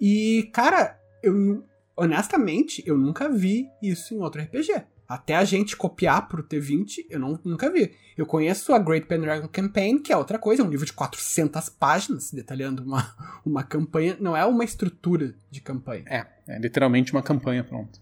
E, 0.00 0.50
cara, 0.52 1.00
eu 1.22 1.64
honestamente, 1.96 2.82
eu 2.86 2.98
nunca 2.98 3.28
vi 3.28 3.70
isso 3.82 4.14
em 4.14 4.18
outro 4.18 4.42
RPG. 4.42 4.84
Até 5.08 5.36
a 5.36 5.44
gente 5.44 5.76
copiar 5.76 6.28
pro 6.28 6.42
T20, 6.42 7.06
eu 7.08 7.18
não, 7.20 7.38
nunca 7.44 7.70
vi. 7.70 7.94
Eu 8.16 8.26
conheço 8.26 8.72
a 8.72 8.78
Great 8.78 9.06
Pendragon 9.06 9.48
Campaign, 9.48 10.00
que 10.00 10.12
é 10.12 10.16
outra 10.16 10.38
coisa, 10.38 10.62
é 10.62 10.64
um 10.64 10.70
livro 10.70 10.86
de 10.86 10.92
400 10.92 11.68
páginas 11.68 12.30
detalhando 12.32 12.82
uma, 12.82 13.14
uma 13.44 13.62
campanha. 13.62 14.16
Não 14.18 14.36
é 14.36 14.44
uma 14.44 14.64
estrutura 14.64 15.34
de 15.50 15.60
campanha. 15.60 16.04
É, 16.08 16.26
é 16.48 16.58
literalmente 16.58 17.12
uma 17.12 17.22
campanha, 17.22 17.62
pronto. 17.62 18.00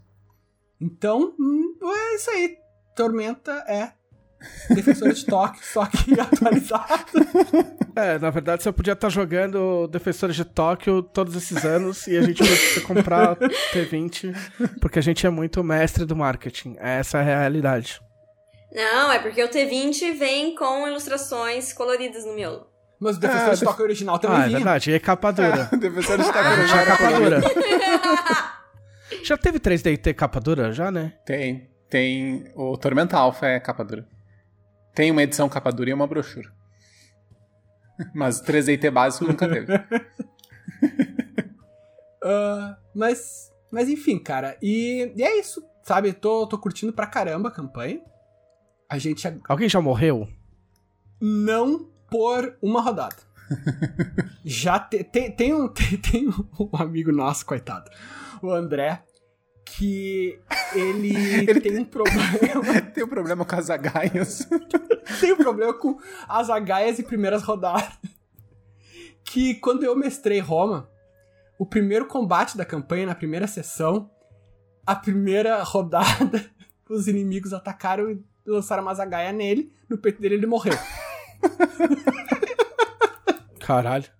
Então, 0.79 1.35
hum, 1.39 1.75
é 1.83 2.15
isso 2.15 2.29
aí. 2.31 2.57
Tormenta 2.95 3.51
é 3.67 3.91
Defensor 4.69 5.11
de 5.13 5.25
Tóquio, 5.25 5.61
só 5.63 5.85
que 5.85 6.13
atualizado. 6.19 7.05
É, 7.95 8.19
na 8.19 8.29
verdade 8.29 8.61
você 8.63 8.71
podia 8.71 8.93
estar 8.93 9.09
jogando 9.09 9.87
Defensores 9.87 10.35
de 10.35 10.45
Tóquio 10.45 11.01
todos 11.01 11.35
esses 11.35 11.63
anos 11.65 12.05
e 12.07 12.17
a 12.17 12.21
gente 12.21 12.37
precisa 12.43 12.81
comprar 12.85 13.35
T20 13.37 14.35
porque 14.81 14.99
a 14.99 15.01
gente 15.01 15.25
é 15.25 15.29
muito 15.29 15.63
mestre 15.63 16.05
do 16.05 16.15
marketing. 16.15 16.75
Essa 16.79 17.19
é 17.19 17.21
a 17.21 17.39
realidade. 17.39 17.99
Não, 18.73 19.11
é 19.11 19.19
porque 19.19 19.41
o 19.43 19.47
T20 19.49 20.17
vem 20.17 20.53
com 20.55 20.87
ilustrações 20.87 21.71
coloridas 21.73 22.25
no 22.25 22.35
miolo. 22.35 22.67
Mas 22.99 23.17
o 23.17 23.19
Defensor 23.19 23.49
Ah, 23.49 23.53
de 23.55 23.63
Tóquio 23.63 23.83
original 23.85 24.19
também 24.19 24.37
Ah, 24.37 24.41
é 24.41 24.47
vinha. 24.47 24.57
verdade. 24.57 24.91
E 24.91 24.93
é 24.93 24.99
capa 24.99 25.31
dura. 25.31 25.69
Defensor 25.79 26.17
de 26.17 26.23
A 26.23 26.33
Tóquio 26.33 26.67
gente 26.67 26.77
é 26.77 26.85
capa 26.85 27.07
colorido. 27.11 27.41
dura. 27.41 28.55
Já 29.23 29.37
teve 29.37 29.59
3D 29.59 29.97
ter 29.97 30.13
capa 30.13 30.39
dura? 30.39 30.71
Já, 30.71 30.91
né? 30.91 31.13
Tem. 31.25 31.69
Tem. 31.89 32.51
O 32.55 32.77
Tormenta 32.77 33.17
Alpha 33.17 33.45
é 33.47 33.59
capa 33.59 33.83
dura. 33.83 34.05
Tem 34.95 35.11
uma 35.11 35.21
edição 35.23 35.47
capa 35.49 35.71
dura 35.71 35.89
e 35.89 35.93
uma 35.93 36.07
brochura. 36.07 36.51
Mas 38.15 38.41
3DT 38.41 38.89
básico 38.91 39.25
nunca 39.25 39.47
teve. 39.47 39.67
Ah, 42.27 42.77
mas, 42.95 43.51
mas 43.71 43.87
enfim, 43.87 44.17
cara. 44.17 44.57
E, 44.59 45.13
e 45.15 45.23
é 45.23 45.39
isso, 45.39 45.63
sabe? 45.83 46.11
Tô, 46.11 46.47
tô 46.47 46.57
curtindo 46.57 46.91
pra 46.91 47.05
caramba 47.05 47.49
a 47.49 47.51
campanha. 47.51 48.01
A 48.89 48.97
gente 48.97 49.27
é 49.27 49.37
Alguém 49.47 49.69
já 49.69 49.79
morreu? 49.79 50.27
não 51.21 51.87
por 52.09 52.57
uma 52.63 52.81
rodada. 52.81 53.15
Já 54.43 54.79
te- 54.79 55.03
tem, 55.03 55.31
tem, 55.31 55.53
um, 55.53 55.67
tem, 55.67 55.97
tem 55.97 56.27
um 56.29 56.69
amigo 56.75 57.11
nosso, 57.11 57.45
coitado, 57.45 57.91
o 58.41 58.49
André, 58.49 59.03
que 59.65 60.39
ele, 60.73 61.15
Ele 61.49 61.59
tem 61.59 61.79
um 61.79 61.85
problema. 61.85 62.81
Tem 62.93 63.03
um 63.03 63.07
problema 63.07 63.43
com 63.43 63.55
as 63.55 63.69
agaias. 63.69 64.47
tem 65.19 65.33
um 65.33 65.37
problema 65.37 65.73
com 65.73 65.99
as 66.27 66.49
agaias 66.49 66.99
e 66.99 67.03
primeiras 67.03 67.43
rodadas. 67.43 67.91
Que 69.23 69.55
quando 69.55 69.83
eu 69.83 69.95
mestrei 69.95 70.39
Roma, 70.39 70.89
o 71.59 71.65
primeiro 71.65 72.05
combate 72.05 72.55
da 72.55 72.63
campanha, 72.63 73.07
na 73.07 73.15
primeira 73.15 73.47
sessão, 73.47 74.09
a 74.85 74.95
primeira 74.95 75.61
rodada, 75.63 76.49
os 76.89 77.07
inimigos 77.07 77.53
atacaram 77.53 78.11
e 78.11 78.23
lançaram 78.45 78.83
uma 78.83 78.93
zagaia 78.93 79.33
nele, 79.33 79.73
no 79.89 79.97
peito 79.97 80.21
dele 80.21 80.35
ele 80.35 80.45
morreu. 80.45 80.77
Caralho. 83.59 84.14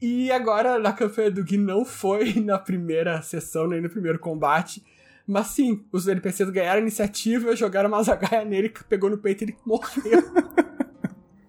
E 0.00 0.30
agora 0.30 0.78
na 0.78 0.92
campanha 0.92 1.30
do 1.30 1.42
Gui 1.42 1.56
não 1.58 1.84
foi 1.84 2.34
na 2.40 2.58
primeira 2.58 3.20
sessão, 3.22 3.66
nem 3.66 3.80
no 3.80 3.90
primeiro 3.90 4.18
combate. 4.18 4.84
Mas 5.26 5.48
sim, 5.48 5.84
os 5.92 6.06
NPCs 6.08 6.50
ganharam 6.50 6.78
a 6.78 6.82
iniciativa, 6.82 7.54
jogaram 7.56 7.88
uma 7.88 8.02
zagaia 8.02 8.44
nele, 8.44 8.72
pegou 8.88 9.08
no 9.10 9.18
peito 9.18 9.42
e 9.42 9.44
ele 9.46 9.56
morreu. 9.64 10.22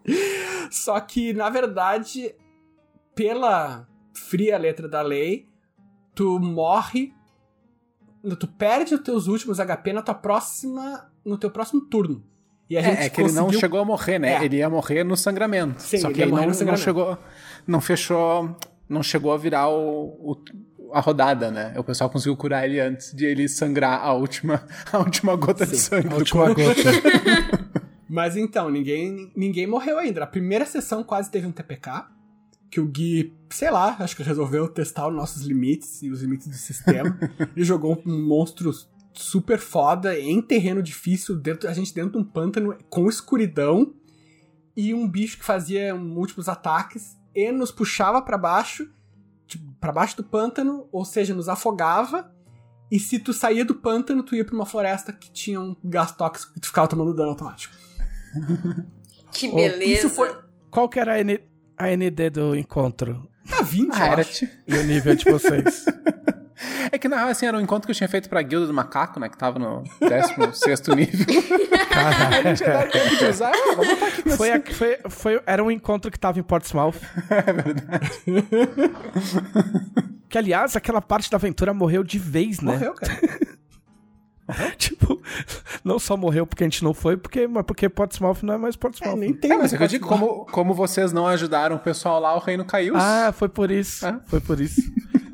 Só 0.69 0.99
que, 0.99 1.33
na 1.33 1.49
verdade, 1.49 2.33
pela 3.15 3.87
fria 4.13 4.57
letra 4.57 4.87
da 4.87 5.01
lei, 5.01 5.47
tu 6.15 6.39
morre. 6.39 7.13
Tu 8.39 8.47
perde 8.47 8.95
os 8.95 9.01
teus 9.01 9.27
últimos 9.27 9.59
HP 9.59 9.91
na 9.93 10.01
tua 10.01 10.15
próxima. 10.15 11.11
no 11.25 11.37
teu 11.37 11.49
próximo 11.51 11.81
turno. 11.81 12.23
E 12.69 12.77
a 12.77 12.81
gente 12.81 12.99
É, 13.01 13.05
é 13.05 13.09
que 13.09 13.21
ele 13.21 13.31
não 13.33 13.43
conseguiu- 13.45 13.59
chegou 13.59 13.79
a 13.81 13.85
morrer, 13.85 14.17
né? 14.19 14.33
É. 14.35 14.45
Ele 14.45 14.57
ia 14.57 14.69
morrer 14.69 15.03
no 15.03 15.15
sangramento. 15.17 15.81
Sim, 15.81 15.97
Só 15.97 16.07
ele 16.07 16.15
que 16.15 16.21
ele 16.21 16.31
morrer 16.31 16.47
não, 16.47 16.65
não 16.65 16.77
chegou. 16.77 17.17
Não 17.67 17.79
fechou. 17.81 18.55
Não 18.89 19.01
chegou 19.01 19.31
a 19.33 19.37
virar 19.37 19.69
o, 19.69 20.31
o- 20.31 20.43
a 20.93 20.99
rodada, 20.99 21.49
né? 21.49 21.73
O 21.77 21.83
pessoal 21.83 22.09
conseguiu 22.09 22.35
curar 22.37 22.65
ele 22.65 22.79
antes 22.79 23.13
de 23.13 23.25
ele 23.25 23.47
sangrar 23.47 23.99
a 24.03 24.13
última, 24.13 24.63
a 24.91 24.99
última 24.99 25.35
gota 25.35 25.65
de 25.65 25.77
sangue 25.77 26.07
A 26.13 26.15
última 26.15 26.45
corpo. 26.53 26.61
gota. 26.61 27.73
Mas 28.07 28.35
então, 28.37 28.69
ninguém, 28.69 29.31
ninguém 29.35 29.65
morreu 29.65 29.97
ainda. 29.97 30.23
A 30.23 30.27
primeira 30.27 30.65
sessão 30.65 31.03
quase 31.03 31.31
teve 31.31 31.47
um 31.47 31.51
TPK. 31.51 32.05
Que 32.69 32.79
o 32.79 32.85
Gui, 32.87 33.33
sei 33.51 33.69
lá, 33.71 33.95
acho 33.99 34.15
que 34.15 34.23
resolveu 34.23 34.67
testar 34.67 35.07
os 35.07 35.15
nossos 35.15 35.43
limites 35.43 36.01
e 36.01 36.09
os 36.09 36.21
limites 36.21 36.47
do 36.47 36.55
sistema. 36.55 37.17
Ele 37.55 37.63
jogou 37.65 38.01
um 38.05 38.27
monstro 38.27 38.71
super 39.13 39.59
foda 39.59 40.17
em 40.19 40.41
terreno 40.41 40.81
difícil, 40.81 41.35
dentro, 41.35 41.69
a 41.69 41.73
gente 41.73 41.93
dentro 41.93 42.13
de 42.13 42.17
um 42.17 42.23
pântano 42.23 42.75
com 42.89 43.07
escuridão. 43.07 43.93
E 44.75 44.91
um 44.93 45.07
bicho 45.07 45.37
que 45.37 45.45
fazia 45.45 45.93
múltiplos 45.95 46.49
ataques 46.49 47.15
e 47.35 47.51
nos 47.51 47.71
puxava 47.71 48.21
pra 48.21 48.37
baixo, 48.37 48.89
tipo, 49.47 49.71
para 49.79 49.91
baixo 49.91 50.17
do 50.17 50.23
pântano, 50.23 50.87
ou 50.91 51.03
seja, 51.05 51.33
nos 51.33 51.49
afogava. 51.49 52.31
E 52.91 52.99
se 52.99 53.17
tu 53.19 53.33
saía 53.33 53.65
do 53.65 53.73
pântano, 53.75 54.21
tu 54.23 54.35
ia 54.35 54.45
pra 54.45 54.53
uma 54.55 54.65
floresta 54.65 55.11
que 55.11 55.31
tinha 55.31 55.59
um 55.59 55.75
gás 55.83 56.11
tóxico 56.11 56.53
e 56.55 56.59
tu 56.59 56.67
ficava 56.67 56.87
tomando 56.87 57.13
dano 57.13 57.29
automático. 57.31 57.73
Que 59.31 59.47
Oh, 59.49 59.55
beleza. 59.55 59.83
isso 59.91 60.09
foi- 60.11 60.31
Qual 60.69 60.87
que 60.87 60.99
era 60.99 61.13
a, 61.15 61.19
N- 61.23 61.41
a 61.75 61.87
ND 61.95 62.29
do 62.29 62.55
encontro? 62.55 63.27
Tá 63.49 63.63
20, 63.63 63.91
Ah, 63.93 63.97
eu 64.07 64.11
era 64.11 64.21
acho. 64.21 64.45
ti- 64.45 64.49
E 64.67 64.77
o 64.77 64.83
nível 64.83 65.15
de 65.15 65.25
vocês? 65.25 65.85
É 66.91 66.97
que 66.97 67.07
na 67.07 67.17
real, 67.17 67.29
assim, 67.29 67.45
era 67.45 67.57
um 67.57 67.61
encontro 67.61 67.85
que 67.87 67.91
eu 67.91 67.95
tinha 67.95 68.07
feito 68.09 68.29
pra 68.29 68.41
Guilda 68.41 68.67
do 68.67 68.73
Macaco, 68.73 69.19
né? 69.19 69.29
Que 69.29 69.37
tava 69.37 69.57
no 69.59 69.83
16 69.99 70.81
nível. 70.95 71.25
Caralho. 71.89 72.43
Não 72.43 72.53
tinha 72.55 72.69
dado 72.73 72.91
tempo 72.91 73.15
de 73.17 73.25
usar. 73.25 73.51
Ah, 73.53 73.75
vamos 73.75 73.87
botar 73.93 74.07
aqui 74.07 74.21
nesse- 74.25 74.37
Foi, 74.37 74.51
a- 74.51 74.61
foi, 74.71 74.97
foi, 75.09 75.41
era 75.45 75.63
um 75.63 75.71
encontro 75.71 76.09
que 76.11 76.19
tava 76.19 76.39
em 76.39 76.43
Portsmouth. 76.43 76.95
É 77.29 77.53
verdade. 77.53 78.11
Que, 80.29 80.37
aliás, 80.37 80.75
aquela 80.75 81.01
parte 81.01 81.29
da 81.29 81.37
aventura 81.37 81.73
morreu 81.73 82.03
de 82.03 82.17
vez, 82.17 82.59
né? 82.59 82.73
Morreu, 82.73 82.93
cara. 82.93 83.13
Tipo, 84.77 85.21
não 85.85 85.97
só 85.97 86.17
morreu 86.17 86.45
porque 86.45 86.63
a 86.65 86.67
gente 86.67 86.83
não 86.83 86.93
foi, 86.93 87.15
porque, 87.15 87.47
mas 87.47 87.63
porque 87.65 87.87
Portsmouth 87.87 88.39
não 88.43 88.53
é 88.53 88.57
mais 88.57 88.75
É, 88.75 88.77
Portsmouth. 88.77 89.15
nem 89.17 89.33
tem 89.33 89.49
É, 89.51 89.53
mas 89.53 89.61
mais 89.71 89.73
é 89.73 89.77
que 89.77 89.83
eu 89.83 89.87
digo, 89.87 90.05
como, 90.07 90.45
como 90.47 90.73
vocês 90.73 91.13
não 91.13 91.25
ajudaram 91.27 91.77
o 91.77 91.79
pessoal 91.79 92.19
lá, 92.19 92.35
o 92.35 92.39
reino 92.39 92.65
caiu. 92.65 92.93
Ah, 92.97 93.31
foi 93.33 93.47
por 93.47 93.71
isso. 93.71 94.05
Ah. 94.05 94.19
Foi 94.25 94.41
por 94.41 94.59
isso. 94.59 94.81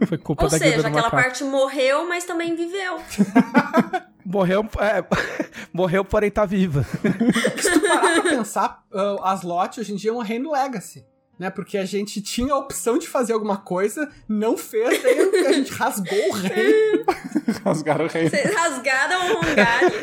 Foi 0.07 0.17
culpa 0.17 0.45
Ou 0.45 0.49
da 0.49 0.57
seja, 0.57 0.79
aquela 0.79 0.91
macaco. 0.91 1.15
parte 1.15 1.43
morreu, 1.43 2.07
mas 2.07 2.25
também 2.25 2.55
viveu. 2.55 2.99
Morreu, 4.25 4.63
é, 4.79 5.03
morreu, 5.73 6.05
porém 6.05 6.29
tá 6.29 6.45
viva. 6.45 6.83
Se 6.83 7.71
tu 7.71 7.81
parar 7.81 8.21
pra 8.21 8.29
pensar, 8.29 8.83
uh, 8.91 9.23
as 9.23 9.41
lotes 9.41 9.79
hoje 9.79 9.93
em 9.93 9.95
dia 9.95 10.11
é 10.11 10.13
um 10.13 10.19
reino 10.19 10.51
legacy. 10.51 11.03
Né? 11.39 11.49
Porque 11.49 11.79
a 11.79 11.85
gente 11.85 12.21
tinha 12.21 12.53
a 12.53 12.57
opção 12.57 12.99
de 12.99 13.07
fazer 13.07 13.33
alguma 13.33 13.57
coisa, 13.57 14.07
não 14.27 14.55
fez, 14.55 15.01
daí 15.01 15.47
a 15.47 15.53
gente 15.53 15.71
rasgou 15.71 16.29
o 16.29 16.33
reino. 16.33 17.05
Rasgaram 17.65 18.05
o 18.05 18.07
reino. 18.07 18.29
Vocês 18.29 18.53
rasgaram 18.53 19.33
o 19.33 19.37
Hongari. 19.37 19.95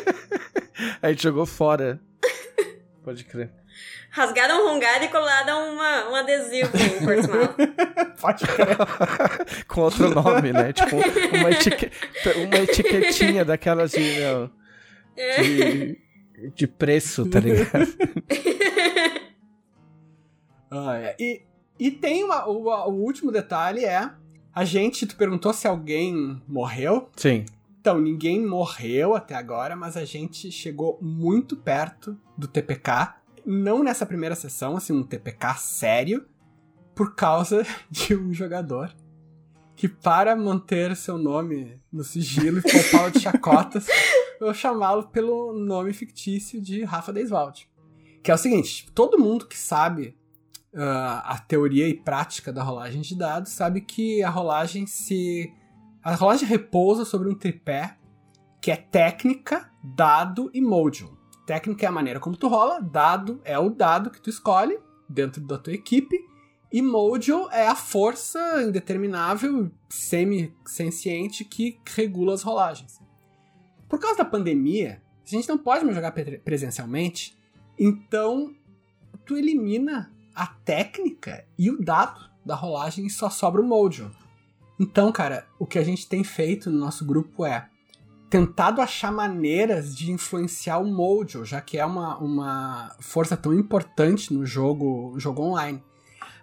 A 1.01 1.09
gente 1.09 1.23
jogou 1.23 1.45
fora. 1.45 2.01
Pode 3.03 3.23
crer. 3.23 3.49
Rasgaram 4.17 4.65
o 4.65 4.69
Hongari 4.73 5.05
e 5.05 5.09
colaram 5.09 5.73
uma, 5.73 6.09
um 6.09 6.15
adesivo 6.15 6.71
em 6.75 7.05
Portsmouth. 7.05 7.55
Pode 8.19 8.47
crer. 8.47 8.77
Com 9.69 9.81
outro 9.81 10.09
nome, 10.09 10.51
né? 10.51 10.73
Tipo, 10.73 10.95
uma, 11.37 11.51
etique... 11.51 11.91
uma 12.47 12.57
etiquetinha 12.57 13.45
daquelas 13.45 13.91
de, 13.91 13.99
meu, 13.99 14.49
de, 15.15 16.01
de 16.55 16.67
preço, 16.67 17.29
tá 17.29 17.39
ligado? 17.39 17.87
Ah, 20.69 20.97
é. 20.97 21.15
E, 21.17 21.43
e 21.79 21.89
tem 21.89 22.25
uma, 22.25 22.45
o, 22.45 22.67
o 22.67 22.91
último 22.91 23.31
detalhe 23.31 23.85
é. 23.85 24.11
A 24.53 24.65
gente, 24.65 25.07
tu 25.07 25.15
perguntou 25.15 25.53
se 25.53 25.65
alguém 25.65 26.41
morreu. 26.45 27.09
Sim. 27.15 27.45
Então, 27.79 28.01
ninguém 28.01 28.45
morreu 28.45 29.15
até 29.15 29.33
agora, 29.33 29.77
mas 29.77 29.95
a 29.95 30.03
gente 30.03 30.51
chegou 30.51 30.99
muito 31.01 31.55
perto 31.55 32.17
do 32.37 32.49
TPK. 32.49 33.15
Não 33.49 33.81
nessa 33.81 34.05
primeira 34.05 34.35
sessão, 34.35 34.75
assim, 34.75 34.91
um 34.91 35.01
TPK 35.01 35.57
sério, 35.57 36.27
por 36.93 37.15
causa 37.15 37.65
de 37.89 38.13
um 38.13 38.33
jogador 38.33 38.93
que, 39.73 39.87
para 39.87 40.35
manter 40.35 40.93
seu 40.97 41.17
nome 41.17 41.81
no 41.89 42.03
sigilo 42.03 42.59
e 42.59 42.61
poupá-lo 42.61 43.11
de 43.11 43.21
chacotas, 43.21 43.87
eu 44.41 44.47
vou 44.47 44.53
chamá-lo 44.53 45.07
pelo 45.07 45.53
nome 45.53 45.93
fictício 45.93 46.59
de 46.59 46.83
Rafa 46.83 47.13
Deiswald. 47.13 47.69
Que 48.21 48.31
é 48.31 48.33
o 48.33 48.37
seguinte: 48.37 48.91
todo 48.93 49.17
mundo 49.17 49.47
que 49.47 49.57
sabe 49.57 50.17
ah, 50.75 51.23
a 51.25 51.39
teoria 51.39 51.87
e 51.87 51.93
prática 51.93 52.51
da 52.51 52.61
rolagem 52.61 52.99
de 52.99 53.15
dados 53.15 53.53
sabe 53.53 53.79
que 53.79 54.21
a 54.21 54.29
rolagem 54.29 54.85
se 54.85 55.49
a 56.03 56.13
rolagem 56.15 56.49
repousa 56.49 57.05
sobre 57.05 57.29
um 57.29 57.33
tripé 57.33 57.97
que 58.61 58.71
é 58.71 58.75
técnica, 58.75 59.71
dado 59.81 60.51
e 60.53 60.59
module. 60.59 61.16
Técnica 61.47 61.85
é 61.85 61.89
a 61.89 61.91
maneira 61.93 62.19
como 62.19 62.35
tu 62.35 62.49
rola, 62.49 62.81
dado 62.81 63.41
é 63.45 63.57
o 63.57 63.69
dado 63.69 64.11
que 64.11 64.19
tu 64.21 64.29
escolhe 64.29 64.77
dentro 65.07 65.41
da 65.41 65.57
tua 65.57 65.71
equipe, 65.71 66.19
e 66.69 66.81
module 66.81 67.47
é 67.53 67.65
a 67.65 67.73
força 67.73 68.61
indeterminável, 68.61 69.71
semi-senciente 69.87 71.45
que 71.45 71.79
regula 71.95 72.33
as 72.33 72.41
rolagens. 72.41 72.99
Por 73.87 73.97
causa 73.97 74.17
da 74.17 74.25
pandemia, 74.25 75.01
a 75.25 75.29
gente 75.29 75.47
não 75.47 75.57
pode 75.57 75.85
mais 75.85 75.95
jogar 75.95 76.11
pre- 76.11 76.39
presencialmente, 76.39 77.37
então 77.79 78.53
tu 79.25 79.37
elimina 79.37 80.11
a 80.35 80.47
técnica 80.47 81.45
e 81.57 81.71
o 81.71 81.81
dado 81.81 82.29
da 82.45 82.55
rolagem 82.55 83.05
e 83.05 83.09
só 83.09 83.29
sobra 83.29 83.61
o 83.61 83.65
module. 83.65 84.11
Então, 84.77 85.13
cara, 85.13 85.47
o 85.57 85.65
que 85.65 85.79
a 85.79 85.83
gente 85.83 86.09
tem 86.09 86.25
feito 86.25 86.69
no 86.69 86.77
nosso 86.77 87.05
grupo 87.05 87.45
é 87.45 87.69
tentado 88.29 88.81
achar 88.81 89.11
maneiras 89.11 89.95
de 89.95 90.11
influenciar 90.11 90.79
o 90.79 90.85
Mojo, 90.85 91.45
já 91.45 91.61
que 91.61 91.77
é 91.77 91.85
uma, 91.85 92.17
uma 92.17 92.95
força 92.99 93.37
tão 93.37 93.53
importante 93.53 94.33
no 94.33 94.45
jogo, 94.45 95.13
jogo 95.17 95.41
online. 95.43 95.81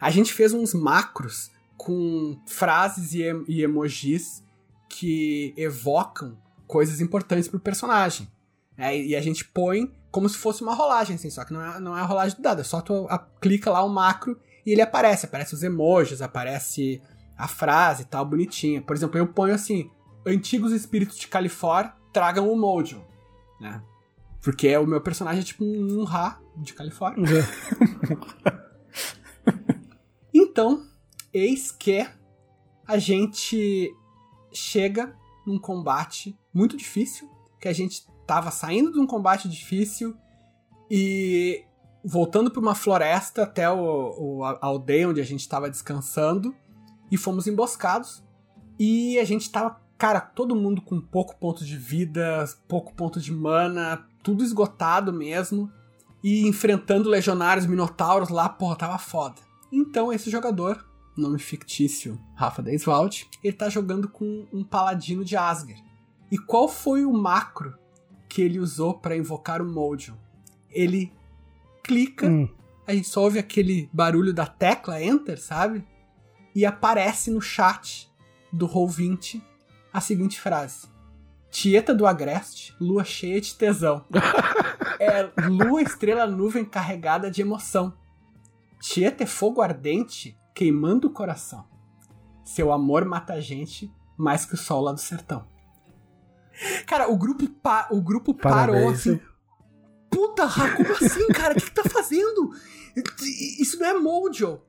A 0.01 0.11
gente 0.11 0.33
fez 0.33 0.53
uns 0.53 0.75
macros 0.75 1.51
com 1.77 2.39
frases 2.47 3.13
e, 3.15 3.23
e 3.49 3.63
emojis 3.63 4.43
que 4.89 5.53
evocam 5.57 6.39
coisas 6.67 7.01
importantes 7.01 7.49
pro 7.49 7.61
personagem. 7.61 8.29
É, 8.77 8.97
e 8.97 9.15
a 9.15 9.21
gente 9.21 9.45
põe 9.45 9.93
como 10.11 10.29
se 10.29 10.37
fosse 10.39 10.63
uma 10.63 10.75
rolagem, 10.75 11.17
assim, 11.17 11.31
só 11.31 11.45
que 11.45 11.53
não 11.53 11.61
é, 11.61 11.81
não 11.81 11.97
é 11.97 12.01
a 12.01 12.05
rolagem 12.05 12.37
do 12.37 12.43
dado, 12.43 12.61
é 12.61 12.65
só 12.65 12.81
tu 12.81 13.07
a- 13.11 13.19
clica 13.41 13.71
lá 13.71 13.83
o 13.83 13.89
macro 13.89 14.39
e 14.65 14.71
ele 14.73 14.81
aparece. 14.81 15.27
Aparece 15.27 15.55
os 15.55 15.63
emojis, 15.63 16.23
aparece 16.23 17.03
a 17.37 17.49
frase 17.49 18.03
e 18.03 18.07
tal, 18.07 18.25
bonitinha. 18.25 18.81
Por 18.81 18.95
exemplo, 18.95 19.19
eu 19.19 19.27
ponho 19.27 19.55
assim, 19.55 19.91
antigos 20.27 20.73
espíritos 20.73 21.17
de 21.17 21.27
Califor 21.29 21.91
tragam 22.13 22.51
o 22.51 22.57
Mojo, 22.57 23.05
né? 23.61 23.83
Porque 24.43 24.77
o 24.77 24.87
meu 24.87 25.01
personagem 25.01 25.41
é 25.41 25.45
tipo 25.45 25.65
um 25.65 26.05
Ra 26.05 26.39
de 26.57 26.75
Califórnia. 26.75 27.25
Então, 30.33 30.85
eis 31.33 31.71
que 31.71 32.07
a 32.87 32.99
gente 32.99 33.93
chega 34.53 35.15
num 35.47 35.59
combate 35.59 36.37
muito 36.53 36.77
difícil, 36.77 37.31
que 37.61 37.69
a 37.69 37.73
gente 37.73 38.07
tava 38.27 38.51
saindo 38.51 38.93
de 38.93 38.99
um 39.01 39.07
combate 39.07 39.49
difícil 39.49 40.17
e 40.91 41.65
voltando 42.05 42.51
para 42.51 42.61
uma 42.61 42.75
floresta 42.75 43.43
até 43.45 43.71
o, 43.71 44.39
o- 44.39 44.45
a 44.45 44.59
aldeia 44.61 45.09
onde 45.09 45.21
a 45.21 45.25
gente 45.25 45.49
tava 45.49 45.71
descansando 45.71 46.55
e 47.11 47.17
fomos 47.17 47.47
emboscados. 47.47 48.23
E 48.79 49.19
a 49.19 49.25
gente 49.25 49.51
tava, 49.51 49.81
cara, 50.05 50.21
todo 50.21 50.55
mundo 50.55 50.83
com 50.83 51.01
pouco 51.01 51.35
ponto 51.39 51.65
de 51.65 51.79
vida, 51.79 52.45
pouco 52.69 52.93
ponto 52.93 53.19
de 53.19 53.33
mana, 53.33 54.07
tudo 54.23 54.45
esgotado 54.45 55.11
mesmo. 55.15 55.73
E 56.23 56.47
enfrentando 56.47 57.09
legionários 57.09 57.65
minotauros 57.65 58.29
lá, 58.29 58.47
porra, 58.47 58.77
tava 58.77 58.99
foda. 58.99 59.37
Então 59.73 60.13
esse 60.13 60.29
jogador, 60.29 60.87
nome 61.17 61.39
fictício 61.39 62.21
Rafa 62.35 62.61
Deiswald, 62.61 63.27
ele 63.43 63.57
tá 63.57 63.71
jogando 63.71 64.07
com 64.07 64.47
um 64.53 64.63
paladino 64.63 65.25
de 65.25 65.39
Asger. 65.39 65.79
E 66.31 66.37
qual 66.37 66.69
foi 66.69 67.07
o 67.07 67.13
macro 67.15 67.75
que 68.29 68.43
ele 68.43 68.59
usou 68.61 68.93
pra 68.93 69.17
invocar 69.17 69.63
o 69.63 69.65
Mojo? 69.67 70.15
Ele 70.71 71.11
clica, 71.83 72.29
Hum. 72.29 72.47
a 72.87 72.93
gente 72.95 73.09
só 73.09 73.23
ouve 73.23 73.39
aquele 73.39 73.89
barulho 73.91 74.35
da 74.35 74.45
tecla 74.45 75.03
Enter, 75.03 75.41
sabe? 75.41 75.83
E 76.55 76.67
aparece 76.67 77.31
no 77.31 77.41
chat 77.41 78.13
do 78.53 78.69
Roll20 78.69 79.41
a 79.95 80.01
seguinte 80.01 80.39
frase: 80.41 80.89
Tieta 81.51 81.95
do 81.95 82.07
Agreste, 82.07 82.75
lua 82.81 83.05
cheia 83.05 83.41
de 83.41 83.55
tesão. 83.55 84.05
é 84.99 85.23
lua, 85.49 85.81
estrela, 85.81 86.27
nuvem 86.27 86.65
carregada 86.65 87.31
de 87.31 87.41
emoção. 87.41 87.95
Tieta 88.81 89.23
é 89.23 89.27
fogo 89.27 89.63
ardente 89.63 90.37
queimando 90.55 91.09
o 91.09 91.11
coração. 91.13 91.65
Seu 92.45 92.71
amor 92.73 93.05
mata 93.07 93.33
a 93.35 93.41
gente 93.41 93.91
mais 94.19 94.45
que 94.45 94.55
o 94.55 94.59
sol 94.59 94.83
lá 94.83 94.93
do 94.93 95.01
sertão. 95.01 95.47
Cara, 96.87 97.11
o 97.11 97.17
grupo, 97.17 97.49
pa- 97.49 97.89
o 97.91 98.01
grupo 98.03 98.35
parou 98.35 98.77
assim. 98.91 99.21
Puta, 100.11 100.47
como 100.77 100.93
assim, 100.93 101.27
cara? 101.29 101.55
O 101.55 101.57
que, 101.57 101.65
que 101.65 101.75
tá 101.75 101.83
fazendo? 101.89 102.51
Isso 103.59 103.79
não 103.81 103.87
é 103.87 103.95
Mojo. 103.95 104.61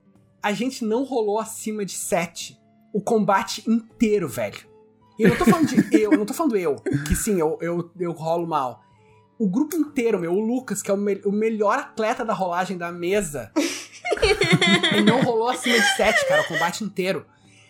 A 0.42 0.52
gente 0.54 0.84
não 0.86 1.04
rolou 1.04 1.38
acima 1.40 1.86
de 1.86 1.94
7 1.94 2.58
o 2.94 3.02
combate 3.02 3.70
inteiro, 3.70 4.28
velho. 4.30 4.66
E 5.18 5.24
eu 5.24 5.30
não 5.30 5.38
tô 5.38 5.46
falando 5.46 5.68
de 5.68 5.96
eu, 6.02 6.12
não 6.12 6.26
tô 6.26 6.34
falando 6.34 6.58
eu, 6.58 6.76
que 7.08 7.16
sim, 7.16 7.40
eu, 7.40 7.58
eu, 7.62 7.90
eu 8.00 8.12
rolo 8.12 8.48
mal. 8.48 8.84
O 9.38 9.50
grupo 9.50 9.76
inteiro, 9.76 10.20
meu, 10.20 10.34
o 10.34 10.40
Lucas, 10.40 10.82
que 10.82 10.90
é 10.90 10.94
o, 10.94 10.98
me- 10.98 11.22
o 11.26 11.32
melhor 11.32 11.78
atleta 11.78 12.24
da 12.24 12.34
rolagem 12.34 12.78
da 12.78 12.92
mesa, 12.92 13.52
ele 14.94 15.04
não 15.04 15.22
rolou 15.22 15.50
acima 15.50 15.78
de 15.78 15.96
7, 15.96 16.28
cara, 16.28 16.42
o 16.42 16.48
combate 16.48 16.84
inteiro. 16.84 17.26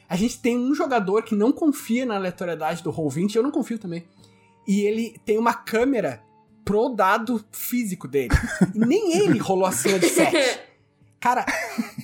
A 0.07 0.15
gente 0.15 0.39
tem 0.39 0.57
um 0.57 0.75
jogador 0.75 1.23
que 1.23 1.35
não 1.35 1.51
confia 1.51 2.05
na 2.05 2.15
aleatoriedade 2.15 2.83
do 2.83 2.93
Roll20, 2.93 3.35
eu 3.35 3.43
não 3.43 3.49
confio 3.51 3.79
também. 3.79 4.05
E 4.67 4.81
ele 4.81 5.19
tem 5.25 5.37
uma 5.39 5.53
câmera 5.53 6.21
pro 6.63 6.89
dado 6.89 7.43
físico 7.51 8.07
dele. 8.07 8.33
E 8.73 8.79
nem 8.79 9.17
ele 9.19 9.39
rolou 9.39 9.65
acima 9.65 9.97
de 9.97 10.07
7. 10.09 10.59
Cara, 11.19 11.45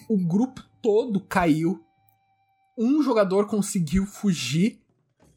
o 0.09 0.17
grupo 0.17 0.63
todo 0.81 1.19
caiu. 1.19 1.83
Um 2.77 3.03
jogador 3.03 3.45
conseguiu 3.45 4.05
fugir, 4.07 4.80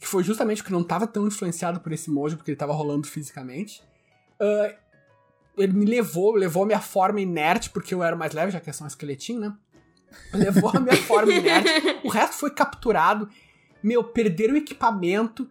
que 0.04 0.10
foi 0.10 0.22
justamente 0.22 0.62
porque 0.62 0.74
não 0.74 0.82
estava 0.82 1.06
tão 1.06 1.26
influenciado 1.26 1.80
por 1.80 1.90
esse 1.90 2.10
mojo, 2.10 2.36
porque 2.36 2.50
ele 2.50 2.56
estava 2.56 2.74
rolando 2.74 3.06
fisicamente. 3.06 3.82
Ah, 4.38 4.74
ele 5.56 5.72
me 5.72 5.86
levou, 5.86 6.34
levou 6.34 6.64
a 6.64 6.66
minha 6.66 6.80
forma 6.80 7.22
inerte, 7.22 7.70
porque 7.70 7.94
eu 7.94 8.02
era 8.02 8.14
mais 8.14 8.34
leve, 8.34 8.52
já 8.52 8.60
que 8.60 8.68
é 8.68 8.72
só 8.72 8.84
um 8.84 8.86
esqueletinho, 8.86 9.40
né? 9.40 9.56
Levou 10.34 10.70
a 10.74 10.78
minha 10.78 10.96
forma 10.96 11.32
inerte. 11.32 11.70
O 12.04 12.10
resto 12.10 12.36
foi 12.36 12.50
capturado. 12.50 13.30
Meu, 13.82 14.04
perderam 14.04 14.54
o 14.54 14.58
equipamento. 14.58 15.48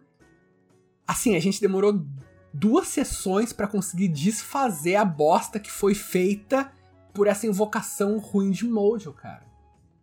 Assim, 1.04 1.34
a 1.34 1.40
gente 1.40 1.60
demorou 1.60 2.06
duas 2.52 2.86
sessões 2.86 3.52
pra 3.52 3.66
conseguir 3.66 4.06
desfazer 4.06 4.94
a 4.94 5.04
bosta 5.04 5.58
que 5.58 5.70
foi 5.70 5.96
feita 5.96 6.70
por 7.12 7.26
essa 7.26 7.44
invocação 7.44 8.18
ruim 8.18 8.52
de 8.52 8.64
Mojo, 8.64 9.12
cara. 9.12 9.44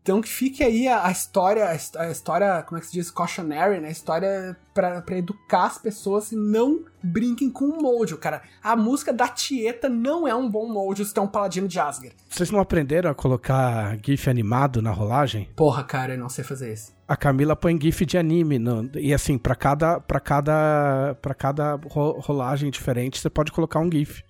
Então 0.04 0.20
que 0.20 0.28
fique 0.30 0.64
aí 0.64 0.88
a, 0.88 1.06
a 1.06 1.12
história, 1.12 1.64
a, 1.70 1.76
his- 1.76 1.96
a 1.96 2.10
história, 2.10 2.64
como 2.64 2.78
é 2.78 2.82
que 2.82 2.88
se 2.88 2.94
diz, 2.94 3.12
cautionary, 3.12 3.80
né? 3.80 3.90
A 3.90 3.92
história 3.92 4.58
pra, 4.74 5.00
pra 5.00 5.16
educar 5.18 5.66
as 5.68 5.78
pessoas 5.78 6.32
e 6.32 6.36
não 6.36 6.84
brinquem 7.04 7.52
com 7.52 7.66
o 7.66 7.80
Mojo, 7.82 8.18
cara. 8.18 8.42
A 8.64 8.76
música 8.76 9.14
da 9.14 9.28
Tieta 9.28 9.88
não 9.88 10.28
é 10.28 10.34
um 10.34 10.50
bom 10.50 10.68
Mojo 10.68 11.06
se 11.06 11.14
tem 11.14 11.22
um 11.22 11.28
paladino 11.28 11.68
de 11.68 11.80
Asger. 11.80 12.14
Vocês 12.28 12.50
não 12.50 12.60
aprenderam 12.60 13.12
a 13.12 13.14
colocar 13.14 13.96
GIF 14.04 14.28
animado 14.28 14.82
na 14.82 14.90
rolagem? 14.90 15.48
Porra, 15.56 15.84
cara, 15.84 16.14
eu 16.16 16.18
não 16.20 16.30
sei 16.30 16.44
fazer 16.44 16.74
isso. 16.74 16.92
A 17.08 17.16
Camila 17.16 17.56
põe 17.56 17.80
GIF 17.80 18.04
de 18.04 18.18
anime. 18.18 18.58
no- 18.58 18.90
e 18.96 19.14
assim, 19.14 19.38
pra 19.38 19.54
cada, 19.54 20.00
pra 20.00 20.20
cada, 20.20 21.16
pra 21.22 21.36
cada 21.36 21.76
ro- 21.76 22.20
rolagem 22.20 22.72
diferente, 22.72 23.20
você 23.20 23.30
pode 23.30 23.52
colocar 23.52 23.80
um 23.80 23.92
GIF. 23.92 24.24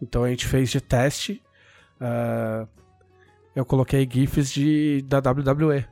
Então 0.00 0.24
a 0.24 0.30
gente 0.30 0.46
fez 0.46 0.70
de 0.70 0.80
teste. 0.80 1.42
ah, 2.00 2.66
eu 3.54 3.64
coloquei 3.64 4.08
GIFs 4.10 4.50
de, 4.52 5.02
da 5.06 5.18
WWE. 5.18 5.84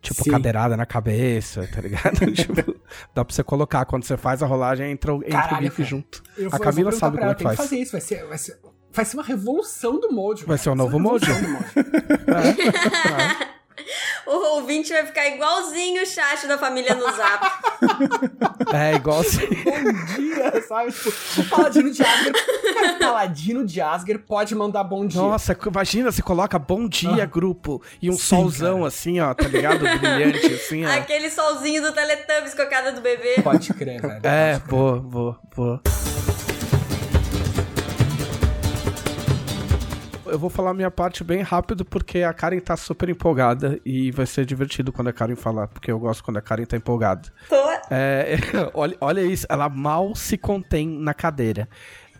Tipo, 0.00 0.22
Sim. 0.22 0.30
cadeirada 0.32 0.76
na 0.76 0.84
cabeça, 0.84 1.66
tá 1.72 1.80
ligado? 1.80 2.26
tipo, 2.32 2.54
dá 3.14 3.24
pra 3.24 3.34
você 3.34 3.42
colocar. 3.42 3.86
Quando 3.86 4.04
você 4.04 4.16
faz 4.18 4.42
a 4.42 4.46
rolagem, 4.46 4.90
entra, 4.90 5.14
o- 5.14 5.24
entra 5.24 5.28
o 5.28 5.42
Caralho, 5.42 5.62
GIF 5.64 5.76
cara. 5.78 5.88
junto. 5.88 6.22
Eu 6.36 6.50
A 6.52 6.58
Camila 6.58 6.92
sabe 6.92 7.16
como 7.16 7.22
ela, 7.24 7.32
é 7.32 7.34
que 7.34 7.42
tem 7.42 7.50
que 7.50 7.56
faz. 7.56 7.68
fazer 7.70 7.80
isso, 7.82 7.92
vai 7.92 8.00
ser, 8.02 8.26
vai 8.26 8.36
ser, 8.38 8.58
vai 8.92 9.04
ser 9.06 9.16
uma 9.16 9.22
revolução 9.24 9.98
do 9.98 10.12
Mojo. 10.12 10.40
Vai 10.46 10.56
cara. 10.56 10.58
ser 10.58 10.68
o 10.70 10.74
novo 10.74 10.98
revolução 10.98 11.40
do 11.40 11.48
Mojo. 11.48 11.64
O 14.26 14.56
ouvinte 14.56 14.90
vai 14.92 15.04
ficar 15.04 15.28
igualzinho 15.28 16.02
o 16.02 16.06
chat 16.06 16.46
da 16.46 16.56
família 16.56 16.94
no 16.94 17.04
zap. 17.12 17.46
É, 18.74 18.94
igual 18.94 19.20
assim. 19.20 19.46
bom 19.62 20.16
dia, 20.16 20.62
sabe? 20.66 20.90
Tipo, 20.90 21.10
o 21.40 21.44
Paladino 21.50 21.90
de 21.92 22.02
Asger. 22.02 22.32
Cara, 22.74 22.92
o 22.94 22.98
Paladino 22.98 23.64
de 23.66 23.80
Asger 23.80 24.18
pode 24.20 24.54
mandar 24.54 24.82
bom 24.84 25.06
dia. 25.06 25.20
Nossa, 25.20 25.56
imagina, 25.66 26.10
você 26.10 26.22
coloca 26.22 26.58
bom 26.58 26.88
dia, 26.88 27.22
Ah. 27.24 27.26
grupo, 27.26 27.82
e 28.00 28.08
um 28.08 28.14
Sim, 28.14 28.18
solzão 28.18 28.76
cara. 28.76 28.88
assim, 28.88 29.20
ó, 29.20 29.32
tá 29.34 29.46
ligado? 29.46 29.80
Brilhante, 29.80 30.46
assim, 30.54 30.84
ó. 30.84 30.90
Aquele 30.96 31.30
solzinho 31.30 31.82
do 31.82 31.92
Teletubbies 31.92 32.54
com 32.54 32.62
a 32.62 32.66
cara 32.66 32.90
do 32.92 33.00
bebê. 33.00 33.42
Pode 33.42 33.72
crer, 33.74 34.00
velho. 34.00 34.20
É, 34.24 34.58
boa, 34.60 34.98
boa, 34.98 35.38
boa. 35.54 35.82
Eu 40.26 40.38
vou 40.38 40.48
falar 40.48 40.72
minha 40.74 40.90
parte 40.90 41.22
bem 41.22 41.42
rápido 41.42 41.84
porque 41.84 42.22
a 42.22 42.32
Karen 42.32 42.58
tá 42.60 42.76
super 42.76 43.08
empolgada 43.08 43.78
e 43.84 44.10
vai 44.10 44.24
ser 44.26 44.46
divertido 44.46 44.92
quando 44.92 45.08
a 45.08 45.12
Karen 45.12 45.36
falar, 45.36 45.68
porque 45.68 45.90
eu 45.90 45.98
gosto 45.98 46.24
quando 46.24 46.38
a 46.38 46.42
Karen 46.42 46.64
tá 46.64 46.76
empolgada. 46.76 47.30
Tô... 47.48 47.56
É, 47.90 48.36
olha, 48.72 48.96
olha 49.00 49.20
isso, 49.22 49.46
ela 49.50 49.68
mal 49.68 50.14
se 50.14 50.38
contém 50.38 50.88
na 50.88 51.12
cadeira. 51.12 51.68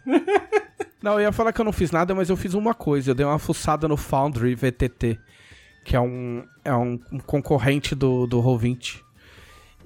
Não, 1.02 1.14
eu 1.14 1.20
ia 1.20 1.32
falar 1.32 1.52
que 1.52 1.60
eu 1.60 1.64
não 1.66 1.72
fiz 1.72 1.90
nada, 1.90 2.14
mas 2.14 2.30
eu 2.30 2.36
fiz 2.36 2.54
uma 2.54 2.72
coisa. 2.72 3.10
Eu 3.10 3.14
dei 3.14 3.26
uma 3.26 3.38
fuçada 3.38 3.86
no 3.86 3.94
Foundry 3.94 4.54
VTT, 4.54 5.18
que 5.84 5.94
é 5.94 6.00
um, 6.00 6.42
é 6.64 6.74
um, 6.74 6.98
um 7.12 7.18
concorrente 7.18 7.94
do, 7.94 8.26
do 8.26 8.40
Roll20, 8.42 9.02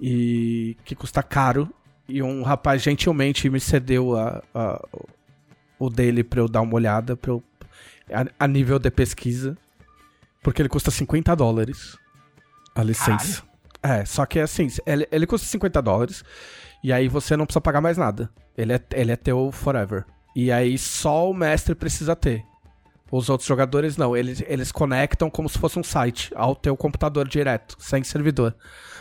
e 0.00 0.76
que 0.84 0.94
custa 0.94 1.20
caro. 1.20 1.68
E 2.08 2.22
um 2.22 2.42
rapaz 2.44 2.82
gentilmente 2.82 3.50
me 3.50 3.58
cedeu 3.58 4.16
a, 4.16 4.40
a- 4.54 4.80
o 5.76 5.90
dele 5.90 6.22
pra 6.22 6.38
eu 6.38 6.46
dar 6.48 6.60
uma 6.60 6.74
olhada, 6.74 7.16
pra 7.16 7.32
eu, 7.32 7.42
a, 8.12 8.44
a 8.44 8.48
nível 8.48 8.78
de 8.78 8.90
pesquisa. 8.90 9.56
Porque 10.42 10.62
ele 10.62 10.68
custa 10.68 10.90
50 10.90 11.34
dólares 11.34 11.96
a 12.74 12.82
licença. 12.82 13.42
É, 13.82 14.04
só 14.04 14.24
que 14.24 14.38
assim, 14.38 14.68
ele, 14.86 15.08
ele 15.10 15.26
custa 15.26 15.46
50 15.46 15.82
dólares. 15.82 16.24
E 16.82 16.92
aí 16.92 17.08
você 17.08 17.36
não 17.36 17.44
precisa 17.44 17.60
pagar 17.60 17.80
mais 17.80 17.96
nada. 17.96 18.30
Ele 18.56 18.72
é, 18.72 18.80
ele 18.92 19.12
é 19.12 19.16
teu 19.16 19.50
forever. 19.52 20.04
E 20.34 20.52
aí 20.52 20.78
só 20.78 21.30
o 21.30 21.34
mestre 21.34 21.74
precisa 21.74 22.14
ter. 22.14 22.44
Os 23.10 23.30
outros 23.30 23.48
jogadores 23.48 23.96
não, 23.96 24.16
eles, 24.16 24.42
eles 24.46 24.70
conectam 24.70 25.30
como 25.30 25.48
se 25.48 25.58
fosse 25.58 25.78
um 25.78 25.82
site 25.82 26.30
ao 26.36 26.54
teu 26.54 26.76
computador 26.76 27.26
direto, 27.26 27.76
sem 27.78 28.04
servidor. 28.04 28.54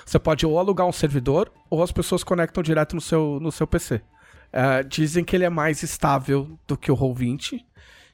Você 0.06 0.18
pode 0.18 0.46
ou 0.46 0.58
alugar 0.58 0.88
um 0.88 0.94
servidor 0.94 1.52
ou 1.70 1.84
as 1.84 1.92
pessoas 1.92 2.24
conectam 2.24 2.64
direto 2.64 2.96
no 2.96 3.02
seu, 3.02 3.38
no 3.42 3.52
seu 3.52 3.68
PC. 3.68 3.96
Uh, 3.96 4.88
dizem 4.88 5.26
que 5.26 5.36
ele 5.36 5.44
é 5.44 5.50
mais 5.50 5.84
estável 5.84 6.58
do 6.66 6.78
que 6.78 6.90
o 6.90 6.96
Roll20 6.96 7.66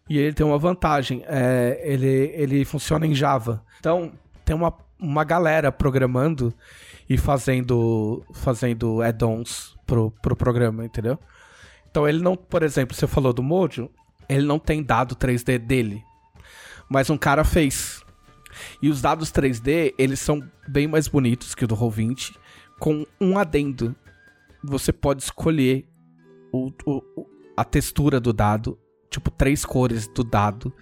e 0.09 0.17
ele 0.17 0.33
tem 0.33 0.45
uma 0.45 0.57
vantagem, 0.57 1.23
é, 1.25 1.81
ele, 1.83 2.31
ele 2.35 2.65
funciona 2.65 3.07
em 3.07 3.15
Java. 3.15 3.63
Então, 3.79 4.11
tem 4.43 4.55
uma, 4.55 4.73
uma 4.99 5.23
galera 5.23 5.71
programando 5.71 6.53
e 7.09 7.17
fazendo, 7.17 8.23
fazendo 8.33 9.01
add-ons 9.01 9.77
pro, 9.85 10.11
pro 10.21 10.35
programa, 10.35 10.85
entendeu? 10.85 11.17
Então 11.89 12.07
ele 12.07 12.21
não, 12.21 12.35
por 12.35 12.63
exemplo, 12.63 12.95
você 12.95 13.05
falou 13.05 13.31
do 13.31 13.43
Mojo, 13.43 13.89
ele 14.27 14.45
não 14.45 14.57
tem 14.57 14.81
dado 14.81 15.15
3D 15.15 15.59
dele. 15.59 16.03
Mas 16.89 17.09
um 17.09 17.17
cara 17.17 17.43
fez. 17.43 18.03
E 18.81 18.89
os 18.89 19.01
dados 19.01 19.31
3D, 19.31 19.93
eles 19.97 20.19
são 20.19 20.41
bem 20.67 20.87
mais 20.87 21.07
bonitos 21.07 21.53
que 21.53 21.65
o 21.65 21.67
do 21.67 21.75
Roll20, 21.75 22.35
com 22.79 23.05
um 23.19 23.37
adendo. 23.37 23.95
Você 24.63 24.91
pode 24.91 25.23
escolher 25.23 25.87
o, 26.51 26.71
o, 26.85 27.27
a 27.55 27.63
textura 27.63 28.19
do 28.19 28.33
dado, 28.33 28.77
tipo, 29.13 29.29
três 29.29 29.63
cores 29.63 30.07
do 30.07 30.23
dado. 30.23 30.73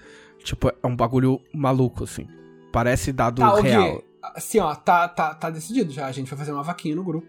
Tipo, 0.43 0.69
é 0.69 0.87
um 0.87 0.95
bagulho 0.95 1.39
maluco, 1.53 2.05
assim. 2.05 2.27
Parece 2.71 3.11
dado 3.11 3.41
tá, 3.41 3.59
real. 3.59 4.01
Assim, 4.35 4.59
ó, 4.59 4.73
tá, 4.73 5.07
tá, 5.07 5.33
tá 5.33 5.49
decidido 5.49 5.91
já. 5.91 6.07
A 6.07 6.11
gente 6.11 6.29
vai 6.29 6.39
fazer 6.39 6.53
uma 6.53 6.63
vaquinha 6.63 6.95
no 6.95 7.03
grupo. 7.03 7.27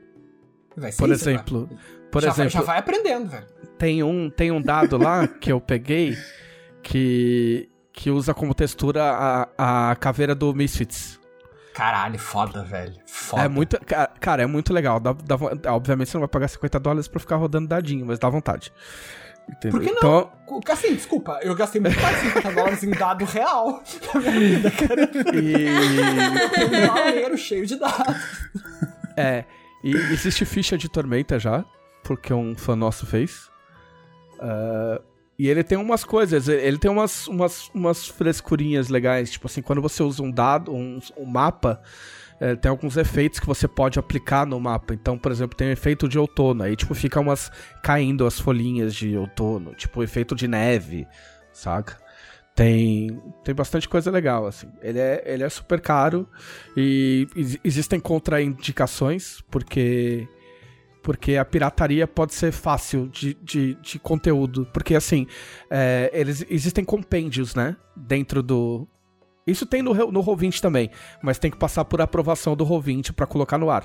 Vai 0.76 0.92
ser 0.92 0.98
por 0.98 1.10
isso, 1.10 1.28
exemplo, 1.28 1.68
por 2.10 2.22
já 2.22 2.28
exemplo, 2.28 2.50
vai, 2.52 2.60
já 2.60 2.66
vai 2.66 2.78
aprendendo, 2.78 3.28
velho. 3.28 3.46
Tem 3.76 4.02
um, 4.02 4.30
tem 4.30 4.50
um 4.50 4.62
dado 4.62 4.96
lá 4.96 5.26
que 5.40 5.52
eu 5.52 5.60
peguei 5.60 6.16
que 6.82 7.68
que 7.92 8.10
usa 8.10 8.32
como 8.32 8.54
textura 8.54 9.02
a, 9.58 9.90
a 9.90 9.96
caveira 9.96 10.34
do 10.34 10.54
Misfits. 10.54 11.20
Caralho, 11.74 12.18
foda, 12.18 12.64
velho. 12.64 12.94
Foda. 13.06 13.42
É 13.42 13.48
muito. 13.48 13.78
Cara, 14.18 14.42
é 14.42 14.46
muito 14.46 14.72
legal. 14.72 14.98
Dá, 14.98 15.12
dá, 15.12 15.36
obviamente 15.74 16.08
você 16.08 16.16
não 16.16 16.22
vai 16.22 16.28
pagar 16.28 16.48
50 16.48 16.80
dólares 16.80 17.08
pra 17.08 17.20
ficar 17.20 17.36
rodando 17.36 17.68
dadinho, 17.68 18.06
mas 18.06 18.18
dá 18.18 18.30
vontade. 18.30 18.72
Entendeu? 19.48 19.70
Por 19.70 19.80
que 19.80 19.92
não? 19.92 19.98
Então... 19.98 20.32
Assim, 20.68 20.94
desculpa, 20.94 21.40
eu 21.42 21.54
gastei 21.54 21.80
muito 21.80 21.98
mais 22.00 22.20
de 22.20 22.28
50 22.28 22.52
dólares 22.52 22.82
em 22.82 22.90
dado 22.90 23.24
real 23.24 23.82
na 24.14 24.20
minha 24.20 24.32
vida, 24.32 24.70
cara. 24.70 25.10
E... 25.34 25.66
Um 26.82 26.94
baleiro 26.94 27.38
cheio 27.38 27.66
de 27.66 27.76
dados. 27.76 28.16
É, 29.16 29.44
e 29.82 29.94
existe 29.94 30.44
ficha 30.44 30.76
de 30.76 30.88
Tormenta 30.88 31.38
já, 31.38 31.64
porque 32.02 32.32
um 32.32 32.54
fã 32.54 32.76
nosso 32.76 33.06
fez. 33.06 33.50
Uh, 34.38 35.02
e 35.38 35.48
ele 35.48 35.64
tem 35.64 35.78
umas 35.78 36.04
coisas, 36.04 36.48
ele 36.48 36.78
tem 36.78 36.90
umas, 36.90 37.26
umas, 37.26 37.68
umas 37.74 38.06
frescurinhas 38.06 38.88
legais, 38.88 39.30
tipo 39.30 39.46
assim, 39.46 39.62
quando 39.62 39.80
você 39.82 40.02
usa 40.02 40.22
um 40.22 40.30
dado, 40.30 40.72
um, 40.72 41.00
um 41.16 41.24
mapa, 41.24 41.82
é, 42.42 42.56
tem 42.56 42.68
alguns 42.68 42.96
efeitos 42.96 43.38
que 43.38 43.46
você 43.46 43.68
pode 43.68 44.00
aplicar 44.00 44.44
no 44.44 44.58
mapa. 44.58 44.92
Então, 44.92 45.16
por 45.16 45.30
exemplo, 45.30 45.56
tem 45.56 45.68
o 45.68 45.70
efeito 45.70 46.08
de 46.08 46.18
outono, 46.18 46.64
aí 46.64 46.74
tipo 46.74 46.92
fica 46.92 47.20
umas 47.20 47.52
caindo 47.84 48.26
as 48.26 48.40
folhinhas 48.40 48.92
de 48.96 49.16
outono, 49.16 49.72
tipo 49.76 50.02
efeito 50.02 50.34
de 50.34 50.48
neve, 50.48 51.06
saca? 51.52 51.96
Tem, 52.52 53.22
tem 53.44 53.54
bastante 53.54 53.88
coisa 53.88 54.10
legal, 54.10 54.44
assim. 54.44 54.68
Ele 54.82 54.98
é, 54.98 55.22
ele 55.24 55.44
é 55.44 55.48
super 55.48 55.80
caro 55.80 56.28
e 56.76 57.28
existem 57.62 58.00
contraindicações, 58.00 59.40
porque 59.48 60.28
porque 61.00 61.36
a 61.36 61.44
pirataria 61.44 62.06
pode 62.06 62.34
ser 62.34 62.52
fácil 62.52 63.08
de, 63.08 63.34
de, 63.34 63.74
de 63.74 63.98
conteúdo. 63.98 64.68
Porque, 64.72 64.94
assim, 64.94 65.26
é, 65.68 66.10
eles, 66.12 66.46
existem 66.48 66.84
compêndios, 66.84 67.54
né? 67.54 67.76
Dentro 67.96 68.42
do. 68.42 68.86
Isso 69.46 69.66
tem 69.66 69.82
no, 69.82 69.92
no 69.94 70.22
Roll20 70.22 70.60
também, 70.60 70.90
mas 71.22 71.38
tem 71.38 71.50
que 71.50 71.56
passar 71.56 71.84
por 71.84 72.00
aprovação 72.00 72.56
do 72.56 72.64
Roll20 72.64 73.12
para 73.12 73.26
colocar 73.26 73.58
no 73.58 73.70
ar. 73.70 73.84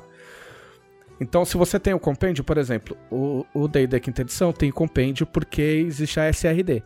Então, 1.20 1.44
se 1.44 1.58
você 1.58 1.80
tem 1.80 1.94
o 1.94 2.00
compêndio, 2.00 2.44
por 2.44 2.58
exemplo, 2.58 2.96
o 3.10 3.68
D&D 3.68 4.00
Quinta 4.00 4.22
Edição 4.22 4.54
tem 4.54 4.72
compêndio 4.72 5.26
porque 5.26 5.62
existe 5.62 6.20
a 6.20 6.30
SRD. 6.30 6.84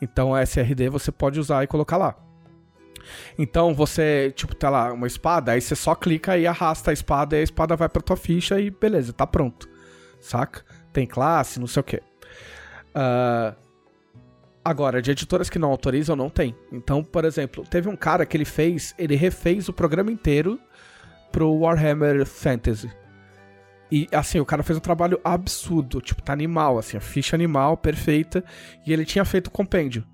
Então 0.00 0.34
a 0.34 0.42
SRD 0.42 0.88
você 0.88 1.12
pode 1.12 1.38
usar 1.38 1.62
e 1.62 1.66
colocar 1.66 1.96
lá. 1.96 2.16
Então 3.38 3.74
você, 3.74 4.32
tipo, 4.34 4.54
tá 4.54 4.70
lá 4.70 4.92
uma 4.92 5.06
espada, 5.06 5.52
aí 5.52 5.60
você 5.60 5.74
só 5.74 5.94
clica 5.94 6.38
e 6.38 6.46
arrasta 6.46 6.90
a 6.90 6.94
espada 6.94 7.36
e 7.36 7.40
a 7.40 7.42
espada 7.42 7.76
vai 7.76 7.88
pra 7.88 8.02
tua 8.02 8.16
ficha 8.16 8.60
e 8.60 8.70
beleza, 8.70 9.12
tá 9.12 9.26
pronto. 9.26 9.68
Saca? 10.20 10.64
Tem 10.92 11.06
classe, 11.06 11.60
não 11.60 11.66
sei 11.66 11.80
o 11.80 11.84
que. 11.84 11.96
Uh, 11.96 13.54
agora, 14.64 15.02
de 15.02 15.10
editoras 15.10 15.50
que 15.50 15.58
não 15.58 15.70
autorizam, 15.70 16.14
não 16.14 16.30
tem. 16.30 16.54
Então, 16.72 17.02
por 17.02 17.24
exemplo, 17.24 17.64
teve 17.68 17.88
um 17.88 17.96
cara 17.96 18.26
que 18.26 18.36
ele 18.36 18.44
fez, 18.44 18.94
ele 18.98 19.16
refez 19.16 19.68
o 19.68 19.72
programa 19.72 20.12
inteiro 20.12 20.60
pro 21.32 21.52
Warhammer 21.52 22.26
Fantasy. 22.26 22.90
E 23.90 24.06
assim, 24.12 24.38
o 24.38 24.46
cara 24.46 24.62
fez 24.62 24.78
um 24.78 24.82
trabalho 24.82 25.20
absurdo, 25.24 26.00
tipo, 26.00 26.22
tá 26.22 26.32
animal, 26.32 26.78
assim, 26.78 26.96
a 26.96 27.00
ficha 27.00 27.34
animal, 27.34 27.76
perfeita, 27.76 28.44
e 28.86 28.92
ele 28.92 29.04
tinha 29.04 29.24
feito 29.24 29.48
o 29.48 29.50
compêndio. 29.50 30.04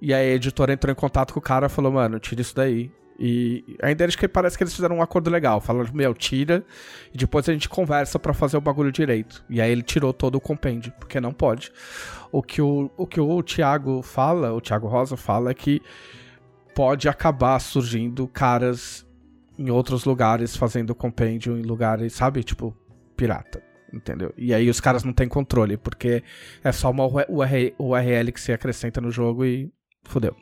E 0.00 0.14
aí 0.14 0.30
a 0.30 0.34
editora 0.34 0.72
entrou 0.72 0.92
em 0.92 0.96
contato 0.96 1.32
com 1.32 1.40
o 1.40 1.42
cara 1.42 1.66
e 1.66 1.68
falou, 1.68 1.90
mano, 1.90 2.20
tira 2.20 2.40
isso 2.40 2.54
daí. 2.54 2.92
E 3.18 3.76
ainda 3.82 4.04
acho 4.04 4.16
que 4.16 4.28
parece 4.28 4.56
que 4.56 4.62
eles 4.62 4.74
fizeram 4.74 4.98
um 4.98 5.02
acordo 5.02 5.28
legal. 5.28 5.60
Falaram, 5.60 5.90
meu, 5.92 6.14
tira, 6.14 6.64
e 7.12 7.18
depois 7.18 7.48
a 7.48 7.52
gente 7.52 7.68
conversa 7.68 8.18
para 8.18 8.32
fazer 8.32 8.56
o 8.56 8.60
bagulho 8.60 8.92
direito. 8.92 9.44
E 9.50 9.60
aí 9.60 9.72
ele 9.72 9.82
tirou 9.82 10.12
todo 10.12 10.36
o 10.36 10.40
compêndio, 10.40 10.92
porque 11.00 11.20
não 11.20 11.32
pode. 11.32 11.72
O 12.30 12.42
que 12.42 12.62
o, 12.62 12.90
o 12.96 13.06
que 13.06 13.20
o 13.20 13.42
Thiago 13.42 14.02
fala, 14.02 14.52
o 14.52 14.60
Thiago 14.60 14.86
Rosa 14.86 15.16
fala 15.16 15.50
é 15.50 15.54
que 15.54 15.82
pode 16.74 17.08
acabar 17.08 17.58
surgindo 17.58 18.28
caras 18.28 19.04
em 19.58 19.68
outros 19.68 20.04
lugares 20.04 20.56
fazendo 20.56 20.94
compêndio 20.94 21.58
em 21.58 21.62
lugares, 21.62 22.12
sabe? 22.12 22.44
Tipo, 22.44 22.76
pirata. 23.16 23.60
Entendeu? 23.92 24.32
E 24.36 24.52
aí 24.54 24.68
os 24.68 24.80
caras 24.80 25.02
não 25.02 25.12
têm 25.12 25.26
controle, 25.26 25.76
porque 25.76 26.22
é 26.62 26.70
só 26.70 26.90
uma 26.90 27.04
URL 27.06 28.32
que 28.32 28.40
se 28.40 28.52
acrescenta 28.52 29.00
no 29.00 29.10
jogo 29.10 29.44
e 29.44 29.72
fodeu. 30.04 30.36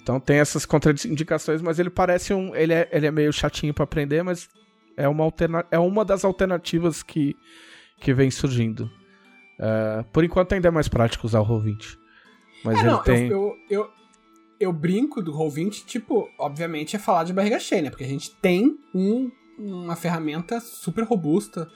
Então 0.00 0.18
tem 0.18 0.38
essas 0.38 0.64
contraindicações, 0.64 1.60
mas 1.60 1.78
ele 1.78 1.90
parece 1.90 2.32
um. 2.32 2.54
Ele 2.54 2.72
é, 2.72 2.88
ele 2.92 3.06
é 3.06 3.10
meio 3.10 3.32
chatinho 3.32 3.74
para 3.74 3.84
aprender, 3.84 4.22
mas 4.22 4.48
é 4.96 5.08
uma, 5.08 5.24
alterna, 5.24 5.64
é 5.70 5.78
uma 5.78 6.04
das 6.04 6.24
alternativas 6.24 7.02
que, 7.02 7.36
que 8.00 8.14
vem 8.14 8.30
surgindo. 8.30 8.90
Uh, 9.58 10.04
por 10.12 10.24
enquanto 10.24 10.52
ainda 10.52 10.68
é 10.68 10.70
mais 10.70 10.88
prático 10.88 11.26
usar 11.26 11.40
o 11.40 11.46
Roll20. 11.46 11.96
Mas 12.64 12.76
é, 12.76 12.80
ele 12.80 12.90
não, 12.90 13.02
tem. 13.02 13.28
Eu, 13.28 13.54
eu, 13.68 13.80
eu, 13.80 13.90
eu, 14.60 14.72
brinco 14.72 15.22
do 15.22 15.32
Roll20, 15.32 15.84
tipo, 15.84 16.28
obviamente 16.38 16.96
é 16.96 16.98
falar 16.98 17.24
de 17.24 17.32
barriga 17.32 17.58
cheia, 17.58 17.82
né? 17.82 17.90
Porque 17.90 18.04
a 18.04 18.08
gente 18.08 18.30
tem 18.36 18.78
um 18.94 19.30
uma 19.58 19.96
ferramenta 19.96 20.60
super 20.60 21.04
robusta 21.04 21.70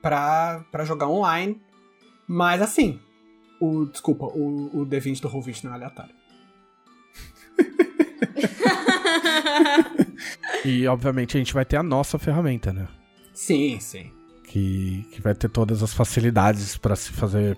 para 0.00 0.84
jogar 0.84 1.08
online. 1.08 1.60
Mas 2.26 2.60
assim, 2.60 3.00
o 3.60 3.86
desculpa, 3.86 4.26
o, 4.26 4.82
o 4.82 4.86
D20 4.86 5.20
do 5.20 5.28
Roll20 5.30 5.64
não 5.64 5.72
é 5.72 5.74
aleatório. 5.74 6.14
e 10.64 10.86
obviamente 10.86 11.36
a 11.36 11.40
gente 11.40 11.54
vai 11.54 11.64
ter 11.64 11.76
a 11.76 11.82
nossa 11.82 12.18
ferramenta, 12.18 12.72
né? 12.72 12.86
Sim, 13.34 13.78
sim. 13.80 14.10
Que, 14.44 15.06
que 15.12 15.20
vai 15.20 15.34
ter 15.34 15.48
todas 15.48 15.82
as 15.82 15.94
facilidades 15.94 16.76
para 16.76 16.94
se 16.94 17.12
fazer 17.12 17.56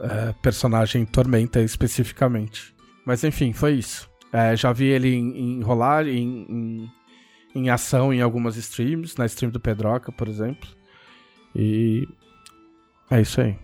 é, 0.00 0.34
personagem 0.42 1.04
Tormenta 1.04 1.60
especificamente. 1.60 2.74
Mas 3.04 3.24
enfim, 3.24 3.52
foi 3.52 3.74
isso. 3.74 4.08
É, 4.32 4.56
já 4.56 4.72
vi 4.72 4.86
ele 4.86 5.14
enrolar 5.14 6.06
em, 6.06 6.46
em 6.48 6.90
em 7.54 7.70
ação 7.70 8.12
em 8.12 8.20
algumas 8.20 8.56
streams, 8.56 9.16
na 9.16 9.26
stream 9.26 9.50
do 9.50 9.60
Pedroca, 9.60 10.10
por 10.10 10.28
exemplo. 10.28 10.68
E 11.54 12.08
é 13.10 13.20
isso 13.20 13.40
aí. 13.40 13.56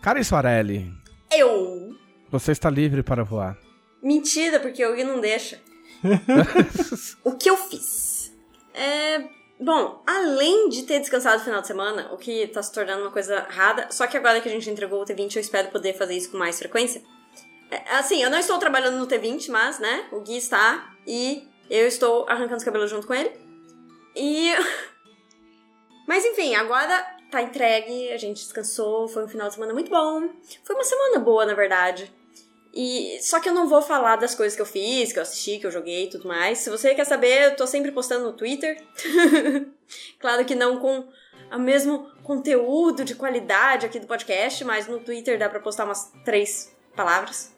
Cara 0.00 0.22
Soarelli. 0.22 0.92
Eu. 1.32 1.96
Você 2.30 2.52
está 2.52 2.70
livre 2.70 3.02
para 3.02 3.24
voar. 3.24 3.58
Mentira, 4.04 4.60
porque 4.60 4.84
o 4.84 4.94
Gui 4.94 5.02
não 5.02 5.18
deixa. 5.18 5.58
o 7.24 7.32
que 7.32 7.48
eu 7.48 7.56
fiz? 7.56 8.30
É. 8.74 9.24
Bom, 9.58 10.02
além 10.06 10.68
de 10.68 10.82
ter 10.82 10.98
descansado 10.98 11.38
no 11.38 11.44
final 11.44 11.60
de 11.62 11.66
semana, 11.66 12.12
o 12.12 12.18
que 12.18 12.46
tá 12.48 12.62
se 12.62 12.70
tornando 12.70 13.00
uma 13.02 13.10
coisa 13.10 13.46
rara, 13.48 13.88
só 13.90 14.06
que 14.06 14.16
agora 14.16 14.40
que 14.42 14.48
a 14.48 14.52
gente 14.52 14.68
entregou 14.68 15.00
o 15.00 15.06
T20, 15.06 15.36
eu 15.36 15.40
espero 15.40 15.68
poder 15.68 15.94
fazer 15.94 16.14
isso 16.14 16.30
com 16.30 16.36
mais 16.36 16.58
frequência. 16.58 17.02
É, 17.70 17.96
assim, 17.96 18.22
eu 18.22 18.28
não 18.28 18.38
estou 18.38 18.58
trabalhando 18.58 18.98
no 18.98 19.06
T20, 19.06 19.48
mas, 19.48 19.78
né, 19.78 20.06
o 20.12 20.20
Gui 20.20 20.36
está 20.36 20.92
e 21.06 21.48
eu 21.70 21.86
estou 21.86 22.26
arrancando 22.28 22.56
os 22.56 22.64
cabelos 22.64 22.90
junto 22.90 23.06
com 23.06 23.14
ele. 23.14 23.32
E. 24.14 24.52
Mas 26.06 26.22
enfim, 26.22 26.54
agora 26.54 27.02
tá 27.30 27.40
entregue, 27.40 28.12
a 28.12 28.18
gente 28.18 28.42
descansou, 28.42 29.08
foi 29.08 29.24
um 29.24 29.28
final 29.28 29.48
de 29.48 29.54
semana 29.54 29.72
muito 29.72 29.90
bom. 29.90 30.28
Foi 30.62 30.76
uma 30.76 30.84
semana 30.84 31.18
boa, 31.18 31.46
na 31.46 31.54
verdade. 31.54 32.12
E 32.74 33.18
só 33.22 33.38
que 33.38 33.48
eu 33.48 33.54
não 33.54 33.68
vou 33.68 33.80
falar 33.80 34.16
das 34.16 34.34
coisas 34.34 34.56
que 34.56 34.62
eu 34.62 34.66
fiz, 34.66 35.12
que 35.12 35.18
eu 35.18 35.22
assisti, 35.22 35.58
que 35.58 35.66
eu 35.66 35.70
joguei 35.70 36.04
e 36.04 36.10
tudo 36.10 36.26
mais. 36.26 36.58
Se 36.58 36.68
você 36.68 36.92
quer 36.92 37.04
saber, 37.04 37.44
eu 37.44 37.56
tô 37.56 37.68
sempre 37.68 37.92
postando 37.92 38.24
no 38.24 38.32
Twitter. 38.32 38.82
claro 40.18 40.44
que 40.44 40.56
não 40.56 40.78
com 40.78 41.06
o 41.52 41.58
mesmo 41.58 42.10
conteúdo 42.24 43.04
de 43.04 43.14
qualidade 43.14 43.86
aqui 43.86 44.00
do 44.00 44.08
podcast, 44.08 44.64
mas 44.64 44.88
no 44.88 44.98
Twitter 44.98 45.38
dá 45.38 45.48
para 45.48 45.60
postar 45.60 45.84
umas 45.84 46.10
três 46.24 46.74
palavras. 46.96 47.54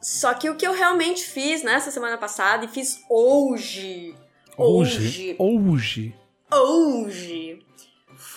Só 0.00 0.34
que 0.34 0.50
o 0.50 0.56
que 0.56 0.66
eu 0.66 0.74
realmente 0.74 1.24
fiz 1.24 1.62
nessa 1.62 1.90
semana 1.90 2.18
passada 2.18 2.66
e 2.66 2.68
fiz 2.68 3.02
hoje. 3.08 4.14
Hoje. 4.58 5.36
Hoje. 5.38 6.14
Hoje. 6.52 7.67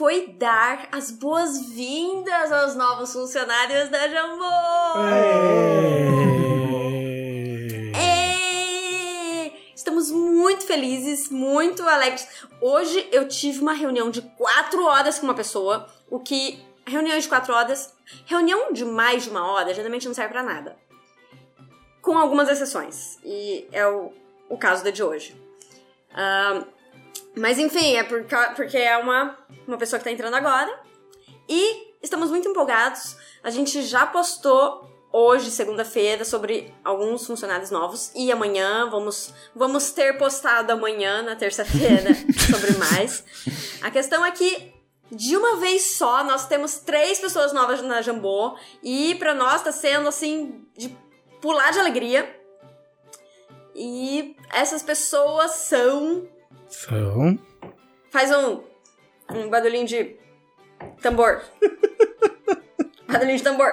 Foi 0.02 0.30
dar 0.30 0.90
as 0.92 1.12
boas-vindas 1.12 2.52
aos 2.52 2.74
novos 2.74 3.14
funcionários 3.14 3.88
da 3.90 4.08
Jambô! 4.08 4.46
É! 7.96 9.52
Estamos 9.76 10.10
muito 10.10 10.66
felizes, 10.66 11.30
muito 11.30 11.88
alegres. 11.88 12.28
Hoje 12.60 13.08
eu 13.12 13.28
tive 13.28 13.62
uma 13.62 13.74
reunião 13.74 14.10
de 14.10 14.24
quatro 14.24 14.84
horas 14.86 15.20
com 15.20 15.28
uma 15.28 15.36
pessoa, 15.36 15.88
o 16.10 16.20
que. 16.20 16.60
Reuniões 16.84 17.26
de 17.26 17.30
quatro 17.30 17.54
horas. 17.54 17.94
Reunião 18.26 18.74
de 18.74 18.84
mais 18.84 19.26
de 19.26 19.30
uma 19.30 19.52
hora 19.52 19.72
geralmente 19.72 20.08
não 20.08 20.16
serve 20.16 20.32
pra 20.32 20.42
nada 20.42 20.76
com 22.02 22.18
algumas 22.18 22.50
exceções. 22.50 23.20
E 23.24 23.68
é 23.72 23.86
o, 23.86 24.12
o 24.50 24.58
caso 24.58 24.84
da 24.84 24.90
de 24.90 25.04
hoje. 25.04 25.40
Uh, 26.10 26.81
mas 27.36 27.58
enfim, 27.58 27.96
é 27.96 28.04
por, 28.04 28.26
porque 28.56 28.78
é 28.78 28.98
uma, 28.98 29.38
uma 29.68 29.78
pessoa 29.78 30.00
que 30.00 30.08
está 30.08 30.12
entrando 30.12 30.36
agora. 30.36 30.80
E 31.48 31.96
estamos 32.02 32.30
muito 32.30 32.48
empolgados. 32.48 33.16
A 33.44 33.50
gente 33.50 33.82
já 33.84 34.06
postou 34.06 34.90
hoje, 35.12 35.52
segunda-feira, 35.52 36.24
sobre 36.24 36.74
alguns 36.84 37.26
funcionários 37.26 37.70
novos. 37.70 38.12
E 38.16 38.32
amanhã 38.32 38.90
vamos, 38.90 39.34
vamos 39.56 39.92
ter 39.92 40.18
postado 40.18 40.72
amanhã, 40.72 41.22
na 41.22 41.36
terça-feira, 41.36 42.12
sobre 42.50 42.78
mais. 42.78 43.24
A 43.82 43.92
questão 43.92 44.26
é 44.26 44.32
que 44.32 44.74
de 45.12 45.36
uma 45.36 45.58
vez 45.58 45.98
só, 45.98 46.24
nós 46.24 46.48
temos 46.48 46.78
três 46.78 47.20
pessoas 47.20 47.52
novas 47.52 47.82
na 47.82 48.02
Jambô. 48.02 48.56
E 48.82 49.16
para 49.16 49.36
nós 49.36 49.62
tá 49.62 49.72
sendo 49.72 50.08
assim, 50.08 50.66
de 50.78 50.96
pular 51.42 51.72
de 51.72 51.80
alegria. 51.80 52.40
E 53.76 54.36
essas 54.54 54.82
pessoas 54.82 55.52
são. 55.52 56.28
São. 56.72 57.38
Faz 58.10 58.32
um. 58.32 58.62
Um 59.30 59.50
barulhinho 59.50 59.86
de. 59.86 60.16
tambor. 61.02 61.42
barulhinho 63.08 63.38
de 63.38 63.44
tambor. 63.44 63.72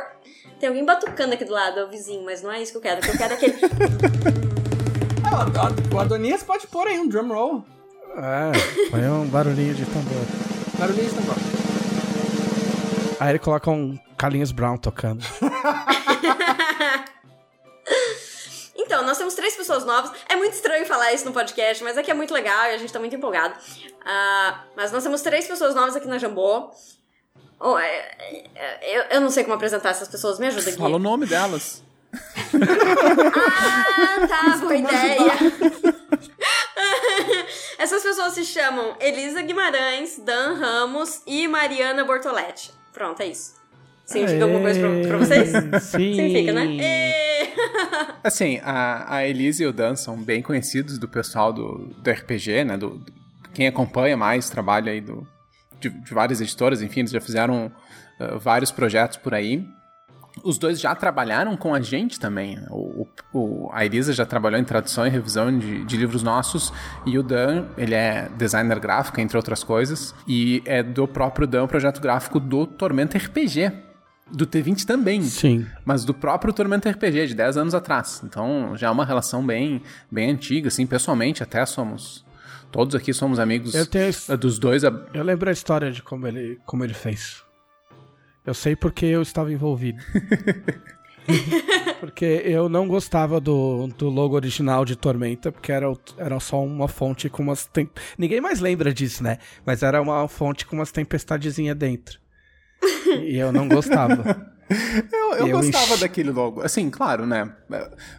Tem 0.58 0.68
alguém 0.68 0.84
batucando 0.84 1.34
aqui 1.34 1.44
do 1.44 1.52
lado, 1.52 1.78
é 1.78 1.84
o 1.84 1.88
vizinho, 1.88 2.24
mas 2.24 2.42
não 2.42 2.50
é 2.50 2.60
isso 2.60 2.72
que 2.72 2.78
eu 2.78 2.82
quero. 2.82 3.00
O 3.00 3.04
que 3.04 3.10
eu 3.10 3.16
quero 3.16 3.32
é 3.32 3.36
aquele. 3.36 3.54
ah, 5.24 5.94
o 5.94 5.98
Adonias 5.98 6.42
pode 6.42 6.66
pôr 6.66 6.88
aí 6.88 6.98
um 6.98 7.08
drum 7.08 7.28
roll. 7.28 7.64
É, 8.16 8.90
põe 8.90 9.08
um 9.08 9.26
barulhinho 9.28 9.74
de 9.74 9.84
tambor. 9.86 10.24
Barulhinho 10.78 11.08
de 11.08 11.14
tambor. 11.14 11.36
Aí 13.20 13.30
ele 13.30 13.38
coloca 13.38 13.70
um 13.70 13.96
Carlinhos 14.16 14.50
Brown 14.50 14.76
tocando. 14.76 15.24
Então, 18.98 19.06
nós 19.06 19.16
temos 19.16 19.34
três 19.34 19.54
pessoas 19.54 19.84
novas. 19.84 20.10
É 20.28 20.34
muito 20.34 20.54
estranho 20.54 20.84
falar 20.84 21.12
isso 21.12 21.24
no 21.24 21.32
podcast, 21.32 21.84
mas 21.84 21.96
aqui 21.96 22.10
é 22.10 22.14
muito 22.14 22.34
legal 22.34 22.64
e 22.64 22.74
a 22.74 22.78
gente 22.78 22.92
tá 22.92 22.98
muito 22.98 23.14
empolgado. 23.14 23.54
Uh, 23.54 24.58
mas 24.74 24.90
nós 24.90 25.04
temos 25.04 25.22
três 25.22 25.46
pessoas 25.46 25.72
novas 25.72 25.94
aqui 25.94 26.08
na 26.08 26.18
Jambô. 26.18 26.72
Oh, 27.60 27.78
é, 27.78 28.16
é, 28.56 28.98
eu, 28.98 29.02
eu 29.04 29.20
não 29.20 29.30
sei 29.30 29.44
como 29.44 29.54
apresentar 29.54 29.90
essas 29.90 30.08
pessoas, 30.08 30.40
me 30.40 30.48
ajuda 30.48 30.68
aqui. 30.68 30.78
Fala 30.78 30.96
o 30.96 30.98
nome 30.98 31.26
delas. 31.26 31.84
ah, 33.46 34.26
tá, 34.26 34.56
boa 34.56 34.74
ideia. 34.74 35.32
Essas 37.78 38.02
pessoas 38.02 38.32
se 38.32 38.44
chamam 38.44 38.96
Elisa 38.98 39.40
Guimarães, 39.42 40.18
Dan 40.18 40.54
Ramos 40.54 41.22
e 41.24 41.46
Mariana 41.46 42.04
Bortoletti. 42.04 42.72
Pronto, 42.92 43.20
é 43.20 43.26
isso. 43.26 43.57
Significa 44.08 44.44
alguma 44.44 44.62
coisa 44.62 44.80
pra, 44.80 45.08
pra 45.08 45.18
vocês? 45.18 45.50
Sim. 45.84 46.14
Significa, 46.14 46.52
né? 46.54 47.12
Assim, 48.24 48.58
a, 48.64 49.16
a 49.16 49.28
Elise 49.28 49.62
e 49.62 49.66
o 49.66 49.72
Dan 49.72 49.96
são 49.96 50.16
bem 50.16 50.40
conhecidos 50.40 50.98
do 50.98 51.06
pessoal 51.06 51.52
do, 51.52 51.90
do 52.02 52.10
RPG, 52.10 52.64
né? 52.64 52.78
Do, 52.78 52.96
do 52.96 53.12
quem 53.52 53.66
acompanha 53.66 54.16
mais 54.16 54.48
trabalho 54.48 54.90
aí 54.90 55.00
do, 55.00 55.26
de, 55.78 55.90
de, 55.90 56.14
várias 56.14 56.40
editoras, 56.40 56.80
enfim, 56.80 57.00
eles 57.00 57.10
já 57.10 57.20
fizeram 57.20 57.70
uh, 58.18 58.38
vários 58.38 58.70
projetos 58.70 59.18
por 59.18 59.34
aí. 59.34 59.66
Os 60.42 60.56
dois 60.56 60.80
já 60.80 60.94
trabalharam 60.94 61.56
com 61.56 61.74
a 61.74 61.80
gente 61.80 62.18
também. 62.18 62.58
O, 62.70 63.06
o, 63.34 63.68
a 63.72 63.84
Elisa 63.84 64.12
já 64.12 64.24
trabalhou 64.24 64.58
em 64.58 64.64
tradução 64.64 65.06
e 65.06 65.10
revisão 65.10 65.58
de, 65.58 65.84
de, 65.84 65.96
livros 65.96 66.22
nossos. 66.22 66.72
E 67.04 67.18
o 67.18 67.22
Dan, 67.22 67.66
ele 67.76 67.94
é 67.94 68.30
designer 68.38 68.78
gráfico, 68.78 69.20
entre 69.20 69.36
outras 69.36 69.64
coisas. 69.64 70.14
E 70.26 70.62
é 70.64 70.82
do 70.82 71.08
próprio 71.08 71.46
Dan, 71.46 71.64
o 71.64 71.68
projeto 71.68 72.00
gráfico 72.00 72.38
do 72.38 72.66
Tormenta 72.66 73.18
RPG 73.18 73.87
do 74.30 74.46
T20 74.46 74.84
também. 74.84 75.22
Sim. 75.22 75.66
Mas 75.84 76.04
do 76.04 76.14
próprio 76.14 76.52
Tormenta 76.52 76.90
RPG, 76.90 77.28
de 77.28 77.34
10 77.34 77.56
anos 77.56 77.74
atrás. 77.74 78.22
Então 78.24 78.76
já 78.76 78.88
é 78.88 78.90
uma 78.90 79.04
relação 79.04 79.44
bem, 79.44 79.82
bem 80.10 80.30
antiga, 80.30 80.68
assim, 80.68 80.86
pessoalmente 80.86 81.42
até 81.42 81.64
somos. 81.66 82.24
Todos 82.70 82.94
aqui 82.94 83.14
somos 83.14 83.38
amigos 83.38 83.72
tenho, 83.86 84.38
dos 84.38 84.58
dois. 84.58 84.82
Eu 84.82 85.24
lembro 85.24 85.48
a 85.48 85.52
história 85.52 85.90
de 85.90 86.02
como 86.02 86.26
ele, 86.26 86.58
como 86.66 86.84
ele 86.84 86.94
fez. 86.94 87.42
Eu 88.44 88.54
sei 88.54 88.76
porque 88.76 89.06
eu 89.06 89.22
estava 89.22 89.52
envolvido. 89.52 90.02
porque 92.00 92.42
eu 92.44 92.68
não 92.68 92.86
gostava 92.86 93.40
do, 93.40 93.88
do 93.88 94.08
logo 94.08 94.34
original 94.34 94.84
de 94.84 94.96
Tormenta, 94.96 95.50
porque 95.52 95.72
era, 95.72 95.86
era 96.16 96.38
só 96.40 96.62
uma 96.62 96.88
fonte 96.88 97.28
com 97.28 97.42
umas. 97.42 97.66
Tem... 97.66 97.88
Ninguém 98.16 98.40
mais 98.40 98.60
lembra 98.60 98.92
disso, 98.92 99.22
né? 99.22 99.38
Mas 99.64 99.82
era 99.82 100.00
uma 100.00 100.26
fonte 100.28 100.66
com 100.66 100.76
umas 100.76 100.92
tempestadezinhas 100.92 101.76
dentro. 101.76 102.18
E 103.24 103.36
eu 103.36 103.52
não 103.52 103.68
gostava. 103.68 104.48
Eu, 105.10 105.32
eu, 105.32 105.46
eu 105.46 105.56
gostava 105.56 105.92
enchi... 105.92 106.00
daquele 106.00 106.30
logo. 106.30 106.60
Assim, 106.60 106.90
claro, 106.90 107.24
né? 107.24 107.50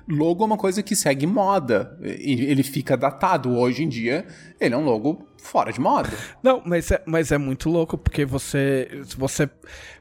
Logo 0.08 0.44
é 0.44 0.48
uma 0.48 0.58
coisa 0.58 0.82
que 0.82 0.96
segue 0.96 1.28
moda. 1.28 1.96
Ele 2.02 2.64
fica 2.64 2.98
datado. 2.98 3.56
Hoje 3.56 3.84
em 3.84 3.88
dia, 3.88 4.26
ele 4.60 4.74
é 4.74 4.78
um 4.78 4.84
logo 4.84 5.28
fora 5.38 5.72
de 5.72 5.80
moda. 5.80 6.10
Não, 6.42 6.62
mas 6.66 6.90
é, 6.90 7.04
mas 7.06 7.32
é 7.32 7.38
muito 7.38 7.70
louco, 7.70 7.98
porque 7.98 8.26
você, 8.26 9.04
você, 9.16 9.48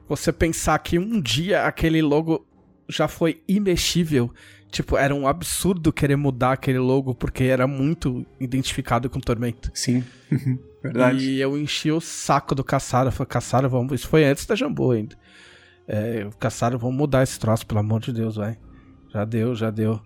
você 0.09 0.33
pensar 0.33 0.79
que 0.79 0.99
um 0.99 1.21
dia 1.21 1.65
aquele 1.65 2.01
logo 2.01 2.47
já 2.89 3.07
foi 3.07 3.43
imexível. 3.47 4.33
Tipo, 4.71 4.97
era 4.97 5.15
um 5.15 5.27
absurdo 5.27 5.93
querer 5.93 6.17
mudar 6.17 6.53
aquele 6.53 6.79
logo, 6.79 7.15
porque 7.15 7.45
era 7.45 7.67
muito 7.67 8.27
identificado 8.39 9.09
com 9.09 9.19
Tormento. 9.19 9.71
Sim. 9.75 10.05
Verdade. 10.83 11.31
E 11.31 11.41
eu 11.41 11.59
enchi 11.59 11.91
o 11.91 12.01
saco 12.01 12.55
do 12.55 12.63
Caçaro. 12.63 13.11
Falei, 13.11 13.29
Caçaro, 13.29 13.69
vamos. 13.69 13.93
Isso 13.95 14.09
foi 14.09 14.25
antes 14.25 14.47
da 14.47 14.55
Jambu 14.55 14.93
ainda. 14.93 15.17
É, 15.87 16.29
Caçaro, 16.39 16.79
vamos 16.79 16.97
mudar 16.97 17.23
esse 17.23 17.39
troço, 17.39 17.67
pelo 17.67 17.81
amor 17.81 18.01
de 18.01 18.13
Deus, 18.13 18.37
vai. 18.37 18.59
Já 19.13 19.25
deu, 19.25 19.55
já 19.55 19.71
deu. 19.71 20.01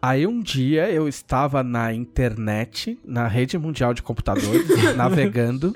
Aí 0.00 0.26
um 0.26 0.40
dia 0.40 0.90
eu 0.90 1.08
estava 1.08 1.62
na 1.62 1.94
internet, 1.94 2.98
na 3.04 3.28
rede 3.28 3.56
mundial 3.56 3.94
de 3.94 4.02
computadores, 4.02 4.66
navegando, 4.96 5.72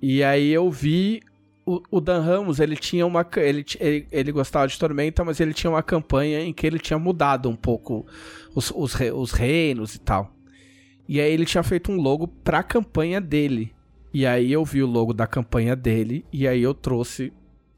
e 0.00 0.24
aí 0.24 0.50
eu 0.50 0.70
vi 0.70 1.20
o, 1.66 1.82
o, 1.90 2.00
Dan 2.00 2.20
Ramos, 2.20 2.60
ele 2.60 2.76
tinha 2.76 3.04
uma. 3.04 3.26
Ele, 3.36 3.64
ele, 3.80 4.06
ele, 4.12 4.32
gostava 4.32 4.68
de 4.68 4.78
Tormenta, 4.78 5.24
mas 5.24 5.40
ele 5.40 5.52
tinha 5.52 5.70
uma 5.70 5.82
campanha 5.82 6.40
em 6.40 6.52
que 6.52 6.64
ele 6.66 6.78
tinha 6.78 6.98
mudado 6.98 7.50
um 7.50 7.56
pouco 7.56 8.06
os, 8.54 8.70
os, 8.70 8.94
os 8.94 9.32
reinos 9.32 9.96
e 9.96 9.98
tal. 9.98 10.32
E 11.08 11.20
aí 11.20 11.32
ele 11.32 11.44
tinha 11.44 11.62
feito 11.62 11.90
um 11.90 11.96
logo 11.96 12.28
pra 12.28 12.62
campanha 12.62 13.20
dele. 13.20 13.74
E 14.14 14.24
aí 14.24 14.52
eu 14.52 14.64
vi 14.64 14.82
o 14.82 14.86
logo 14.86 15.12
da 15.12 15.26
campanha 15.26 15.76
dele 15.76 16.24
e 16.32 16.46
aí 16.46 16.62
eu 16.62 16.72
trouxe 16.72 17.32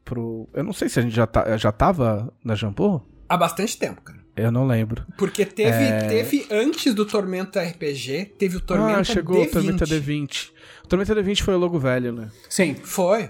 pro. 0.05 0.47
Eu 0.53 0.63
não 0.63 0.71
sei 0.71 0.87
se 0.87 0.99
a 0.99 1.01
gente 1.01 1.15
já, 1.15 1.27
tá, 1.27 1.57
já 1.57 1.71
tava 1.71 2.31
na 2.43 2.55
Jambô? 2.55 3.01
Há 3.27 3.37
bastante 3.37 3.77
tempo, 3.77 4.01
cara. 4.01 4.19
Eu 4.35 4.51
não 4.51 4.65
lembro. 4.65 5.05
Porque 5.17 5.45
teve, 5.45 5.83
é... 5.83 6.07
teve 6.07 6.47
antes 6.49 6.93
do 6.93 7.05
Tormenta 7.05 7.61
RPG, 7.61 8.35
teve 8.37 8.57
o 8.57 8.61
Tormenta 8.61 8.99
Ah, 8.99 9.03
chegou 9.03 9.37
D20. 9.37 9.47
o 9.47 9.51
Tormenta 9.51 9.85
D20. 9.85 10.49
O 10.83 10.87
Tormenta 10.87 11.15
D20 11.15 11.41
foi 11.41 11.55
o 11.55 11.57
logo 11.57 11.77
velho, 11.77 12.13
né? 12.13 12.29
Sim. 12.49 12.75
Foi. 12.75 13.29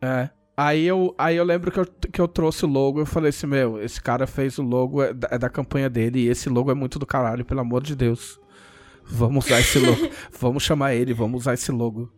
É. 0.00 0.30
Aí 0.56 0.84
eu, 0.84 1.14
aí 1.16 1.36
eu 1.36 1.44
lembro 1.44 1.70
que 1.70 1.80
eu, 1.80 1.86
que 1.86 2.20
eu 2.20 2.28
trouxe 2.28 2.66
o 2.66 2.68
logo, 2.68 3.00
eu 3.00 3.06
falei 3.06 3.30
assim, 3.30 3.46
meu, 3.46 3.82
esse 3.82 4.00
cara 4.00 4.26
fez 4.26 4.58
o 4.58 4.62
logo, 4.62 5.02
é 5.02 5.14
da, 5.14 5.28
é 5.30 5.38
da 5.38 5.48
campanha 5.48 5.88
dele, 5.88 6.20
e 6.20 6.28
esse 6.28 6.50
logo 6.50 6.70
é 6.70 6.74
muito 6.74 6.98
do 6.98 7.06
caralho, 7.06 7.44
pelo 7.46 7.60
amor 7.60 7.82
de 7.82 7.96
Deus. 7.96 8.38
Vamos 9.06 9.46
usar 9.46 9.60
esse 9.60 9.78
logo. 9.78 10.08
vamos 10.38 10.62
chamar 10.62 10.94
ele, 10.94 11.14
vamos 11.14 11.42
usar 11.42 11.54
esse 11.54 11.72
logo. 11.72 12.12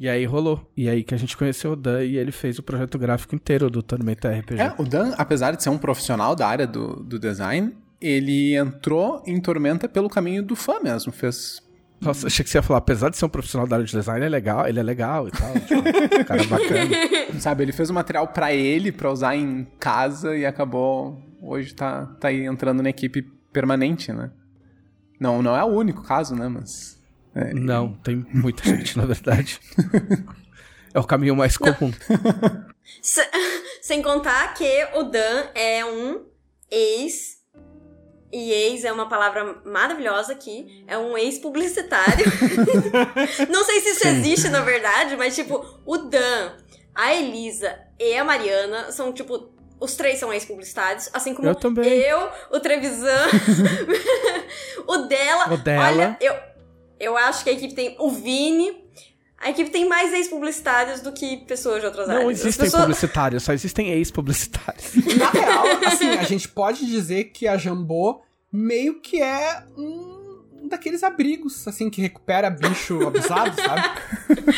E 0.00 0.08
aí 0.08 0.24
rolou. 0.24 0.60
E 0.76 0.88
aí 0.88 1.02
que 1.02 1.14
a 1.14 1.18
gente 1.18 1.36
conheceu 1.36 1.72
o 1.72 1.76
Dan 1.76 2.04
e 2.04 2.16
ele 2.16 2.30
fez 2.30 2.58
o 2.58 2.62
projeto 2.62 2.98
gráfico 2.98 3.34
inteiro 3.34 3.68
do 3.68 3.82
Tormenta 3.82 4.30
RPG. 4.30 4.60
É, 4.60 4.74
o 4.78 4.84
Dan, 4.84 5.14
apesar 5.16 5.56
de 5.56 5.62
ser 5.62 5.70
um 5.70 5.78
profissional 5.78 6.36
da 6.36 6.46
área 6.46 6.66
do, 6.66 7.02
do 7.02 7.18
design, 7.18 7.76
ele 8.00 8.54
entrou 8.54 9.22
em 9.26 9.40
Tormenta 9.40 9.88
pelo 9.88 10.08
caminho 10.08 10.42
do 10.42 10.54
fã 10.54 10.80
mesmo. 10.80 11.10
Fez. 11.10 11.62
Nossa, 12.00 12.28
achei 12.28 12.44
que 12.44 12.50
você 12.50 12.58
ia 12.58 12.62
falar, 12.62 12.78
apesar 12.78 13.08
de 13.08 13.16
ser 13.16 13.24
um 13.24 13.28
profissional 13.28 13.66
da 13.66 13.76
área 13.76 13.86
de 13.86 13.92
design, 13.92 14.24
é 14.24 14.28
legal, 14.28 14.68
ele 14.68 14.78
é 14.78 14.82
legal 14.82 15.26
e 15.26 15.30
tal. 15.32 15.52
Tipo, 15.54 16.24
cara 16.24 16.44
bacana. 16.46 17.40
Sabe, 17.40 17.64
ele 17.64 17.72
fez 17.72 17.90
o 17.90 17.92
um 17.92 17.94
material 17.94 18.28
para 18.28 18.52
ele, 18.52 18.92
para 18.92 19.10
usar 19.10 19.34
em 19.34 19.66
casa 19.80 20.36
e 20.36 20.46
acabou. 20.46 21.20
Hoje 21.42 21.74
tá, 21.74 22.06
tá 22.20 22.28
aí 22.28 22.44
entrando 22.44 22.82
na 22.82 22.90
equipe 22.90 23.22
permanente, 23.52 24.12
né? 24.12 24.30
Não, 25.18 25.42
não 25.42 25.56
é 25.56 25.64
o 25.64 25.68
único 25.68 26.02
caso, 26.02 26.34
né? 26.36 26.48
Mas. 26.48 27.00
É... 27.34 27.52
Não, 27.52 27.92
tem 27.94 28.24
muita 28.32 28.62
gente, 28.64 28.96
na 28.96 29.04
verdade. 29.04 29.60
é 30.94 31.00
o 31.00 31.04
caminho 31.04 31.34
mais 31.34 31.56
comum. 31.56 31.92
Sem 33.82 34.02
contar 34.02 34.54
que 34.54 34.88
o 34.94 35.02
Dan 35.04 35.46
é 35.54 35.84
um 35.84 36.24
ex 36.70 37.37
E 38.30 38.52
ex 38.52 38.84
é 38.84 38.92
uma 38.92 39.08
palavra 39.08 39.60
maravilhosa 39.64 40.32
aqui. 40.32 40.84
É 40.86 40.98
um 40.98 41.16
ex-publicitário. 41.16 42.26
Não 43.48 43.64
sei 43.64 43.80
se 43.80 43.88
isso 43.90 44.00
Sim. 44.00 44.08
existe, 44.08 44.48
na 44.48 44.60
verdade, 44.60 45.16
mas, 45.16 45.34
tipo, 45.34 45.64
o 45.86 45.96
Dan, 45.96 46.52
a 46.94 47.14
Elisa 47.14 47.78
e 47.98 48.14
a 48.16 48.24
Mariana 48.24 48.92
são, 48.92 49.12
tipo, 49.12 49.50
os 49.80 49.94
três 49.94 50.18
são 50.18 50.32
ex-publicitários, 50.32 51.08
assim 51.12 51.34
como 51.34 51.48
Eu 51.48 51.54
também. 51.54 51.88
eu, 51.88 52.28
o 52.50 52.60
Trevisan, 52.60 53.28
o 54.86 54.96
dela. 54.98 55.52
O 55.52 55.56
dela. 55.56 55.86
Olha, 55.86 56.16
eu, 56.20 56.34
eu 56.98 57.16
acho 57.16 57.44
que 57.44 57.50
a 57.50 57.52
equipe 57.52 57.74
tem 57.74 57.96
o 57.98 58.10
Vini. 58.10 58.87
A 59.40 59.50
equipe 59.50 59.70
tem 59.70 59.88
mais 59.88 60.12
ex-publicitários 60.12 61.00
do 61.00 61.12
que 61.12 61.36
pessoas 61.38 61.80
de 61.80 61.86
outras 61.86 62.08
Não 62.08 62.16
áreas. 62.16 62.40
As 62.40 62.40
existem 62.40 62.64
pessoas- 62.66 62.82
publicitários, 62.82 63.42
só 63.44 63.52
existem 63.52 63.88
ex-publicitários. 63.90 64.94
Na 65.16 65.30
real, 65.30 65.64
assim, 65.86 66.08
a 66.10 66.24
gente 66.24 66.48
pode 66.48 66.84
dizer 66.86 67.24
que 67.24 67.46
a 67.46 67.56
Jambô 67.56 68.20
meio 68.52 69.00
que 69.00 69.22
é 69.22 69.62
um 69.76 70.66
daqueles 70.68 71.02
abrigos, 71.02 71.66
assim, 71.68 71.88
que 71.88 72.00
recupera 72.02 72.50
bicho 72.50 73.00
abusado, 73.06 73.54
sabe? 73.60 73.82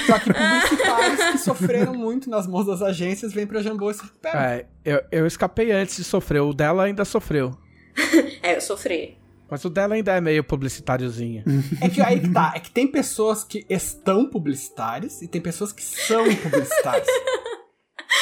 Só 0.06 0.18
que 0.18 0.32
publicitários 0.32 1.30
que 1.32 1.38
sofreram 1.38 1.94
muito 1.94 2.28
nas 2.30 2.46
mãos 2.46 2.64
das 2.66 2.80
agências 2.82 3.32
vêm 3.32 3.46
pra 3.46 3.62
Jambô 3.62 3.90
e 3.90 3.94
se 3.94 4.02
recuperam. 4.02 4.40
É, 4.40 4.66
eu, 4.84 5.02
eu 5.12 5.26
escapei 5.26 5.70
antes 5.72 5.96
de 5.96 6.04
sofrer, 6.04 6.40
o 6.40 6.52
dela 6.54 6.84
ainda 6.84 7.04
sofreu. 7.04 7.52
É, 8.42 8.56
eu 8.56 8.60
sofri. 8.62 9.18
Mas 9.50 9.64
o 9.64 9.70
dela 9.70 9.94
ainda 9.94 10.12
é 10.12 10.20
meio 10.20 10.44
publicitáriozinho. 10.44 11.42
É 11.80 11.88
que 11.88 12.00
aí 12.00 12.20
que 12.20 12.30
tá, 12.30 12.52
é 12.54 12.60
que 12.60 12.70
tem 12.70 12.86
pessoas 12.86 13.42
que 13.42 13.66
estão 13.68 14.28
publicitárias 14.28 15.22
e 15.22 15.28
tem 15.28 15.40
pessoas 15.40 15.72
que 15.72 15.82
são 15.82 16.24
publicitárias. 16.36 17.08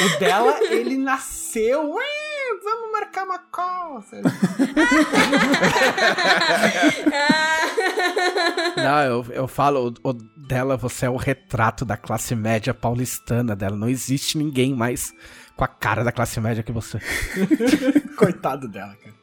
O 0.01 0.19
dela, 0.19 0.59
ele 0.71 0.97
nasceu, 0.97 1.93
"Ué, 1.93 2.05
vamos 2.63 2.93
marcar 2.93 3.25
uma 3.25 3.39
call. 3.39 3.99
Não, 8.77 9.03
eu, 9.03 9.27
eu 9.31 9.49
falo, 9.49 9.93
o, 10.05 10.11
o 10.11 10.13
dela, 10.47 10.77
você 10.77 11.07
é 11.07 11.11
o 11.11 11.17
retrato 11.17 11.85
da 11.85 11.97
classe 11.97 12.35
média 12.35 12.73
paulistana 12.73 13.57
dela. 13.57 13.77
Não 13.77 13.89
existe 13.89 14.39
ninguém 14.39 14.75
mais 14.75 15.13
com 15.57 15.65
a 15.65 15.69
cara 15.69 16.05
da 16.05 16.13
classe 16.13 16.41
média 16.41 16.63
que 16.63 16.73
você. 16.73 16.99
Coitado 18.17 18.69
dela, 18.69 18.95
cara. 18.97 19.15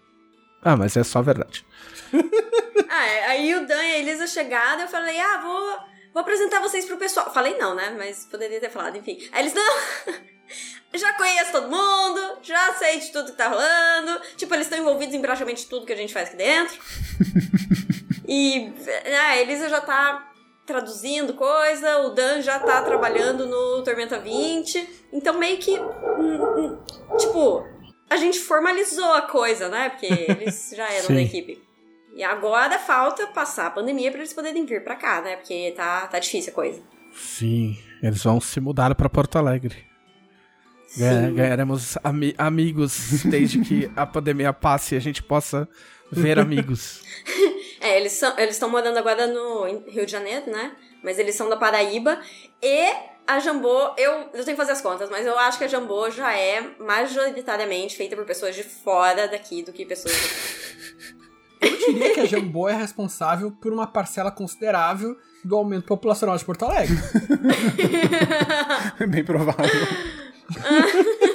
Ah, 0.65 0.75
mas 0.75 0.97
é 0.97 1.03
só 1.03 1.21
verdade. 1.21 1.65
Ah, 2.87 3.05
é, 3.07 3.25
aí 3.25 3.55
o 3.55 3.67
Dan 3.67 3.83
e 3.83 3.91
a 3.91 3.97
Elisa 3.99 4.25
chegaram, 4.25 4.83
eu 4.83 4.87
falei, 4.87 5.19
ah, 5.19 5.41
vou, 5.41 5.77
vou 6.13 6.21
apresentar 6.21 6.61
vocês 6.61 6.85
pro 6.85 6.95
pessoal. 6.95 7.33
Falei 7.33 7.57
não, 7.57 7.75
né? 7.75 7.93
Mas 7.97 8.25
poderia 8.25 8.59
ter 8.59 8.69
falado, 8.69 8.97
enfim. 8.97 9.17
Aí 9.33 9.41
eles, 9.41 9.53
não, 9.53 9.75
já 10.95 11.11
conheço 11.13 11.51
todo 11.51 11.69
mundo, 11.69 12.37
já 12.41 12.73
sei 12.75 12.99
de 12.99 13.11
tudo 13.11 13.31
que 13.31 13.37
tá 13.37 13.49
rolando. 13.49 14.21
Tipo, 14.37 14.53
eles 14.53 14.67
estão 14.67 14.79
envolvidos 14.79 15.13
em 15.13 15.21
praticamente 15.21 15.67
tudo 15.67 15.85
que 15.85 15.91
a 15.91 15.97
gente 15.97 16.13
faz 16.13 16.29
aqui 16.29 16.37
dentro. 16.37 16.79
e 18.25 18.69
né, 18.79 19.19
a 19.19 19.41
Elisa 19.41 19.67
já 19.67 19.81
tá 19.81 20.31
traduzindo 20.65 21.33
coisa, 21.33 21.97
o 21.99 22.11
Dan 22.11 22.41
já 22.41 22.59
tá 22.59 22.81
trabalhando 22.81 23.45
no 23.45 23.83
Tormenta 23.83 24.17
20. 24.17 25.07
Então 25.11 25.37
meio 25.37 25.57
que, 25.57 25.77
hum, 25.77 26.43
hum, 26.57 26.77
tipo, 27.17 27.74
a 28.15 28.17
gente 28.17 28.39
formalizou 28.39 29.13
a 29.13 29.21
coisa, 29.23 29.69
né? 29.69 29.89
Porque 29.89 30.05
eles 30.07 30.71
já 30.75 30.89
eram 30.91 31.07
da 31.15 31.21
equipe. 31.21 31.61
E 32.15 32.23
agora 32.23 32.79
falta 32.79 33.27
passar 33.27 33.67
a 33.67 33.71
pandemia 33.71 34.09
pra 34.09 34.19
eles 34.21 34.33
poderem 34.33 34.65
vir 34.65 34.83
pra 34.83 34.95
cá, 34.95 35.21
né? 35.21 35.35
Porque 35.35 35.73
tá, 35.75 36.07
tá 36.07 36.17
difícil 36.17 36.51
a 36.51 36.55
coisa. 36.55 36.81
Sim, 37.13 37.77
eles 38.01 38.23
vão 38.23 38.39
se 38.39 38.59
mudar 38.59 38.93
pra 38.95 39.09
Porto 39.09 39.37
Alegre. 39.37 39.85
Ganha-. 40.97 41.31
Ganharemos 41.31 41.97
ami- 42.03 42.33
amigos 42.37 43.23
desde 43.25 43.59
que 43.59 43.91
a 43.95 44.05
pandemia 44.05 44.53
passe 44.53 44.95
e 44.95 44.97
a 44.97 45.01
gente 45.01 45.21
possa 45.21 45.67
ver 46.11 46.39
amigos. 46.39 47.01
É, 47.81 47.99
eles 47.99 48.13
são, 48.13 48.35
eles 48.39 48.55
estão 48.55 48.67
morando 48.67 48.97
agora 48.97 49.27
no 49.27 49.65
Rio 49.87 50.07
de 50.07 50.11
Janeiro, 50.11 50.49
né? 50.49 50.71
Mas 51.03 51.19
eles 51.19 51.35
são 51.35 51.47
da 51.47 51.55
Paraíba 51.55 52.19
e 52.59 52.91
a 53.27 53.39
Jambô, 53.39 53.93
eu, 53.97 54.11
eu 54.33 54.45
tenho 54.45 54.45
que 54.45 54.55
fazer 54.55 54.73
as 54.73 54.81
contas, 54.81 55.09
mas 55.09 55.25
eu 55.25 55.37
acho 55.37 55.57
que 55.57 55.63
a 55.63 55.67
Jambô 55.67 56.09
já 56.09 56.37
é 56.37 56.61
majoritariamente 56.79 57.95
feita 57.95 58.15
por 58.15 58.25
pessoas 58.25 58.55
de 58.55 58.63
fora 58.63 59.27
daqui 59.27 59.63
do 59.63 59.73
que 59.73 59.85
pessoas 59.85 60.13
daqui. 60.13 61.15
Eu 61.61 61.77
diria 61.77 62.13
que 62.13 62.19
a 62.19 62.25
Jambô 62.25 62.69
é 62.69 62.73
responsável 62.73 63.49
por 63.49 63.73
uma 63.73 63.87
parcela 63.87 64.29
considerável 64.29 65.17
do 65.43 65.55
aumento 65.55 65.85
populacional 65.85 66.37
de 66.37 66.45
Porto 66.45 66.63
Alegre. 66.63 66.95
É 68.99 69.07
bem 69.07 69.23
provável. 69.23 69.65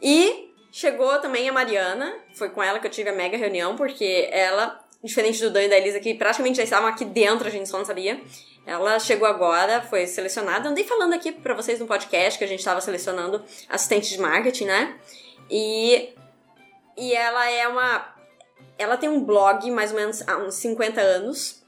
E 0.00 0.54
chegou 0.70 1.18
também 1.20 1.48
a 1.48 1.52
Mariana, 1.52 2.14
foi 2.34 2.50
com 2.50 2.62
ela 2.62 2.78
que 2.78 2.86
eu 2.86 2.90
tive 2.90 3.10
a 3.10 3.12
mega 3.12 3.36
reunião, 3.36 3.76
porque 3.76 4.28
ela, 4.30 4.78
diferente 5.02 5.40
do 5.40 5.50
Dan 5.50 5.64
e 5.64 5.68
da 5.68 5.76
Elisa, 5.76 5.98
que 5.98 6.14
praticamente 6.14 6.56
já 6.56 6.62
estavam 6.62 6.88
aqui 6.88 7.04
dentro, 7.04 7.46
a 7.48 7.50
gente 7.50 7.68
só 7.68 7.78
não 7.78 7.84
sabia. 7.84 8.20
Ela 8.68 8.98
chegou 8.98 9.26
agora, 9.26 9.80
foi 9.80 10.06
selecionada. 10.06 10.68
Andei 10.68 10.84
falando 10.84 11.14
aqui 11.14 11.32
pra 11.32 11.54
vocês 11.54 11.80
no 11.80 11.86
podcast 11.86 12.38
que 12.38 12.44
a 12.44 12.46
gente 12.46 12.62
tava 12.62 12.82
selecionando 12.82 13.42
assistente 13.66 14.10
de 14.10 14.20
marketing, 14.20 14.66
né? 14.66 14.94
E, 15.50 16.10
e 16.94 17.14
ela 17.14 17.50
é 17.50 17.66
uma. 17.66 18.14
Ela 18.76 18.98
tem 18.98 19.08
um 19.08 19.24
blog 19.24 19.70
mais 19.70 19.90
ou 19.90 19.96
menos 19.96 20.20
há 20.28 20.36
uns 20.36 20.56
50 20.56 21.00
anos. 21.00 21.64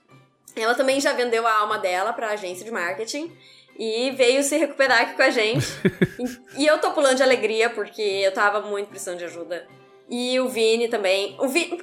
Ela 0.54 0.74
também 0.74 1.00
já 1.00 1.14
vendeu 1.14 1.46
a 1.46 1.60
alma 1.60 1.78
dela 1.78 2.12
pra 2.12 2.32
agência 2.32 2.66
de 2.66 2.70
marketing 2.70 3.34
e 3.78 4.10
veio 4.10 4.42
se 4.42 4.58
recuperar 4.58 5.00
aqui 5.00 5.14
com 5.14 5.22
a 5.22 5.30
gente. 5.30 5.66
e, 6.54 6.64
e 6.64 6.66
eu 6.66 6.78
tô 6.82 6.90
pulando 6.90 7.16
de 7.16 7.22
alegria 7.22 7.70
porque 7.70 8.02
eu 8.02 8.34
tava 8.34 8.60
muito 8.60 8.88
precisando 8.88 9.16
de 9.16 9.24
ajuda. 9.24 9.66
E 10.06 10.38
o 10.38 10.50
Vini 10.50 10.86
também. 10.86 11.34
O 11.40 11.48
Vini. 11.48 11.82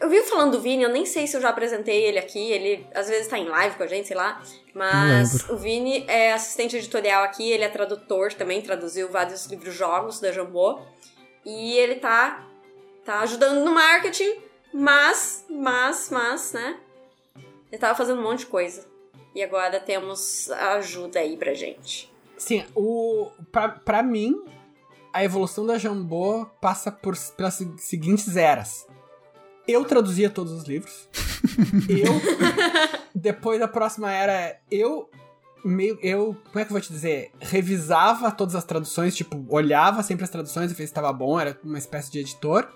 Eu 0.00 0.08
vi 0.08 0.22
falando 0.22 0.52
do 0.52 0.60
Vini, 0.60 0.82
eu 0.84 0.88
nem 0.90 1.04
sei 1.04 1.26
se 1.26 1.36
eu 1.36 1.40
já 1.40 1.48
apresentei 1.48 2.04
ele 2.04 2.18
aqui. 2.18 2.52
Ele 2.52 2.86
às 2.94 3.08
vezes 3.08 3.26
tá 3.28 3.36
em 3.38 3.48
live 3.48 3.76
com 3.76 3.82
a 3.82 3.86
gente, 3.86 4.06
sei 4.08 4.16
lá. 4.16 4.40
Mas 4.74 5.48
o 5.50 5.56
Vini 5.56 6.04
é 6.06 6.32
assistente 6.32 6.76
editorial 6.76 7.24
aqui, 7.24 7.50
ele 7.50 7.64
é 7.64 7.68
tradutor 7.68 8.32
também, 8.32 8.62
traduziu 8.62 9.10
vários 9.10 9.46
livros-jogos 9.46 10.20
da 10.20 10.30
Jambô. 10.30 10.80
E 11.44 11.76
ele 11.76 11.96
tá, 11.96 12.46
tá 13.04 13.20
ajudando 13.20 13.64
no 13.64 13.72
marketing, 13.72 14.36
mas, 14.72 15.44
mas, 15.50 16.10
mas, 16.10 16.52
né? 16.52 16.78
Ele 17.70 17.80
tava 17.80 17.94
fazendo 17.96 18.20
um 18.20 18.24
monte 18.24 18.40
de 18.40 18.46
coisa. 18.46 18.86
E 19.34 19.42
agora 19.42 19.78
temos 19.80 20.50
a 20.52 20.74
ajuda 20.74 21.18
aí 21.20 21.36
pra 21.36 21.54
gente. 21.54 22.10
Sim, 22.36 22.64
o, 22.74 23.30
pra, 23.52 23.68
pra 23.68 24.02
mim, 24.02 24.40
a 25.12 25.24
evolução 25.24 25.66
da 25.66 25.76
Jambô 25.76 26.46
passa 26.60 26.90
por, 26.90 27.16
pelas 27.36 27.54
se- 27.54 27.72
seguintes 27.78 28.36
eras. 28.36 28.86
Eu 29.68 29.84
traduzia 29.84 30.30
todos 30.30 30.50
os 30.54 30.64
livros. 30.64 31.06
eu. 31.86 32.20
Depois 33.14 33.60
da 33.60 33.68
próxima 33.68 34.10
era, 34.10 34.58
eu. 34.70 35.10
Meio, 35.62 35.98
eu, 36.02 36.36
como 36.46 36.60
é 36.60 36.64
que 36.64 36.70
eu 36.70 36.74
vou 36.74 36.80
te 36.80 36.90
dizer? 36.90 37.30
Revisava 37.38 38.30
todas 38.30 38.54
as 38.54 38.64
traduções, 38.64 39.14
tipo, 39.14 39.44
olhava 39.50 40.02
sempre 40.02 40.24
as 40.24 40.30
traduções 40.30 40.70
e 40.70 40.74
ver 40.74 40.84
se 40.84 40.84
estava 40.84 41.12
bom, 41.12 41.38
era 41.38 41.58
uma 41.62 41.76
espécie 41.76 42.10
de 42.10 42.20
editor. 42.20 42.66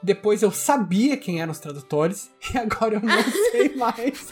Depois 0.00 0.42
eu 0.42 0.52
sabia 0.52 1.16
quem 1.16 1.40
eram 1.40 1.50
os 1.50 1.58
tradutores, 1.58 2.30
e 2.54 2.58
agora 2.58 2.96
eu 2.96 3.00
não 3.00 3.22
sei 3.50 3.74
mais. 3.74 4.28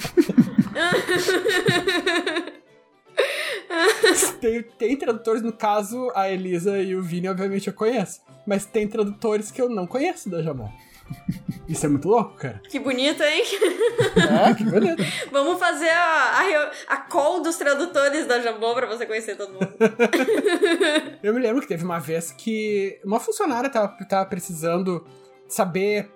tem, 4.41 4.63
tem 4.63 4.97
tradutores, 4.97 5.43
no 5.43 5.53
caso, 5.53 6.13
a 6.15 6.31
Elisa 6.31 6.79
e 6.81 6.95
o 6.95 7.03
Vini, 7.03 7.29
obviamente, 7.29 7.67
eu 7.67 7.75
conheço. 7.75 8.21
Mas 8.47 8.65
tem 8.67 8.87
tradutores 8.87 9.51
que 9.51 9.61
eu 9.61 9.69
não 9.69 9.87
conheço 9.87 10.29
da 10.29 10.43
Jamon. 10.43 10.71
Isso 11.71 11.87
é 11.87 11.89
muito 11.89 12.09
louco, 12.09 12.35
cara. 12.35 12.61
Que 12.69 12.81
bonito, 12.81 13.23
hein? 13.23 13.45
É, 14.17 14.55
que 14.55 14.65
bonito. 14.65 15.01
Vamos 15.31 15.57
fazer 15.57 15.89
a, 15.89 16.41
a, 16.41 16.71
a 16.89 16.97
call 16.97 17.43
dos 17.43 17.57
tradutores 17.57 18.27
da 18.27 18.41
Jambô 18.41 18.75
pra 18.75 18.89
você 18.89 19.07
conhecer 19.07 19.37
todo 19.37 19.53
mundo. 19.53 19.69
Eu 21.23 21.33
me 21.33 21.41
lembro 21.41 21.63
que 21.63 21.69
teve 21.69 21.85
uma 21.85 22.01
vez 22.01 22.33
que 22.33 23.01
uma 23.05 23.21
funcionária 23.21 23.71
tava, 23.71 23.97
tava 24.09 24.29
precisando 24.29 25.07
saber, 25.47 26.11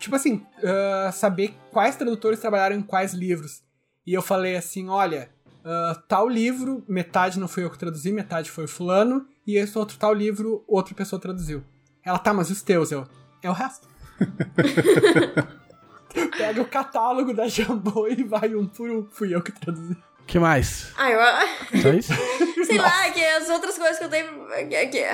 tipo 0.00 0.16
assim, 0.16 0.44
ah, 0.64 1.12
saber 1.12 1.54
quais 1.70 1.94
tradutores 1.94 2.40
trabalharam 2.40 2.74
em 2.74 2.82
quais 2.82 3.14
livros. 3.14 3.62
E 4.04 4.12
eu 4.12 4.22
falei 4.22 4.56
assim: 4.56 4.88
olha, 4.88 5.30
ah, 5.64 6.02
tal 6.08 6.28
livro, 6.28 6.82
metade 6.88 7.38
não 7.38 7.46
fui 7.46 7.62
eu 7.62 7.70
que 7.70 7.78
traduzi, 7.78 8.10
metade 8.10 8.50
foi 8.50 8.64
o 8.64 8.68
fulano, 8.68 9.24
e 9.46 9.56
esse 9.56 9.78
outro 9.78 9.96
tal 9.96 10.12
livro, 10.12 10.64
outra 10.66 10.96
pessoa 10.96 11.22
traduziu. 11.22 11.62
Ela, 12.04 12.18
tá, 12.18 12.34
mas 12.34 12.50
os 12.50 12.60
teus? 12.60 12.90
Eu, 12.90 13.06
é 13.40 13.48
o 13.48 13.52
resto. 13.52 13.88
Pega 16.36 16.60
o 16.60 16.66
catálogo 16.66 17.32
da 17.32 17.48
Jambô 17.48 18.06
e 18.08 18.22
vai 18.24 18.54
um 18.54 18.66
por 18.66 18.90
um. 18.90 19.06
Fui 19.10 19.34
eu 19.34 19.42
que 19.42 19.52
traduzi. 19.52 19.96
Que 20.26 20.38
mais? 20.38 20.92
Ah, 20.96 21.10
eu, 21.10 21.80
Só 21.82 21.88
isso? 21.90 22.12
sei 22.66 22.78
lá, 22.78 23.10
que 23.10 23.24
as 23.24 23.48
outras 23.48 23.76
coisas 23.76 23.98
que 23.98 24.04
eu 24.04 24.08
tenho. 24.08 24.28
Que, 24.68 24.86
que- 24.86 25.06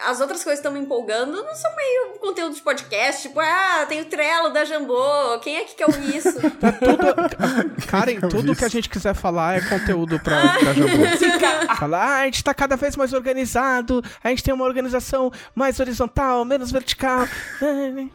as 0.00 0.20
outras 0.22 0.42
coisas 0.42 0.60
que 0.60 0.66
estão 0.66 0.72
me 0.72 0.78
empolgando 0.80 1.32
não 1.44 1.54
são 1.54 1.70
meio 1.76 2.18
conteúdo 2.18 2.54
de 2.54 2.62
podcast. 2.62 3.28
Tipo, 3.28 3.40
ah, 3.40 3.84
tem 3.86 4.00
o 4.00 4.06
Trello 4.06 4.48
da 4.50 4.64
Jambô. 4.64 5.38
Quem 5.42 5.56
é 5.56 5.64
que 5.64 5.74
quer 5.74 5.84
ouvir 5.84 6.16
isso? 6.16 6.32
Tudo, 6.40 7.86
Karen, 7.86 8.20
tudo 8.30 8.56
que 8.56 8.64
a 8.64 8.68
gente 8.68 8.88
quiser 8.88 9.14
falar 9.14 9.58
é 9.58 9.60
conteúdo 9.60 10.18
pra, 10.20 10.40
pra 10.58 10.72
Jambô. 10.72 11.02
Falar, 11.78 12.02
ah, 12.04 12.20
a 12.20 12.24
gente 12.24 12.42
tá 12.44 12.54
cada 12.54 12.76
vez 12.76 12.96
mais 12.96 13.12
organizado, 13.12 14.02
a 14.22 14.28
gente 14.30 14.42
tem 14.42 14.54
uma 14.54 14.64
organização 14.64 15.30
mais 15.54 15.78
horizontal, 15.80 16.44
menos 16.44 16.70
vertical. 16.70 17.26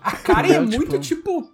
A 0.01 0.11
Karen 0.17 0.53
é 0.53 0.59
muito 0.59 0.97
tipo. 0.99 1.51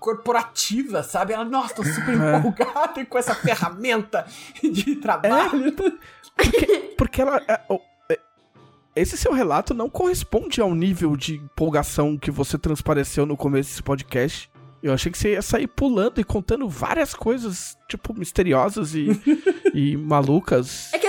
Corporativa, 0.00 1.02
sabe? 1.02 1.34
Ela, 1.34 1.44
nossa, 1.44 1.74
tô 1.74 1.84
super 1.84 2.14
empolgada 2.16 3.04
com 3.04 3.18
essa 3.18 3.34
ferramenta 3.34 4.26
de 4.60 4.96
trabalho. 4.96 5.72
Porque, 6.34 6.94
porque 6.96 7.20
ela. 7.20 7.40
é, 7.46 7.60
é, 8.10 8.18
esse 8.96 9.16
seu 9.16 9.32
relato 9.32 9.74
não 9.74 9.88
corresponde 9.88 10.60
ao 10.60 10.74
nível 10.74 11.16
de 11.16 11.36
empolgação 11.36 12.18
que 12.18 12.30
você 12.30 12.58
transpareceu 12.58 13.24
no 13.24 13.36
começo 13.36 13.70
desse 13.70 13.82
podcast. 13.82 14.50
Eu 14.82 14.94
achei 14.94 15.12
que 15.12 15.18
você 15.18 15.32
ia 15.32 15.42
sair 15.42 15.66
pulando 15.66 16.20
e 16.20 16.24
contando 16.24 16.66
várias 16.66 17.12
coisas, 17.14 17.76
tipo, 17.86 18.14
misteriosas 18.14 18.94
e, 18.94 19.10
e 19.74 19.94
malucas. 19.96 20.90
É 20.94 20.98
que 20.98 21.06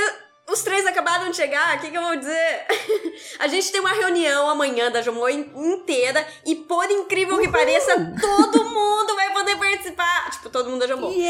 os 0.52 0.62
três 0.62 0.86
acabaram 0.86 1.30
de 1.30 1.36
chegar, 1.38 1.78
o 1.78 1.80
que, 1.82 1.89
que 1.91 1.97
eu 1.97 2.02
vou 2.02 2.16
dizer? 2.16 2.66
A 3.39 3.47
gente 3.47 3.72
tem 3.72 3.80
uma 3.82 3.93
reunião 3.93 4.49
amanhã 4.49 4.91
da 4.91 5.02
Jomô 5.02 5.28
in- 5.30 5.52
inteira 5.56 6.26
e, 6.45 6.56
por 6.56 6.89
incrível 6.89 7.39
que 7.39 7.47
pareça, 7.49 7.93
todo 8.20 8.66
mundo 8.66 9.16
vai 9.16 9.32
poder 9.34 9.56
participar. 9.58 10.30
Tipo, 10.32 10.49
todo 10.49 10.70
mundo 10.70 10.82
da 10.82 10.88
Jomô. 10.88 11.12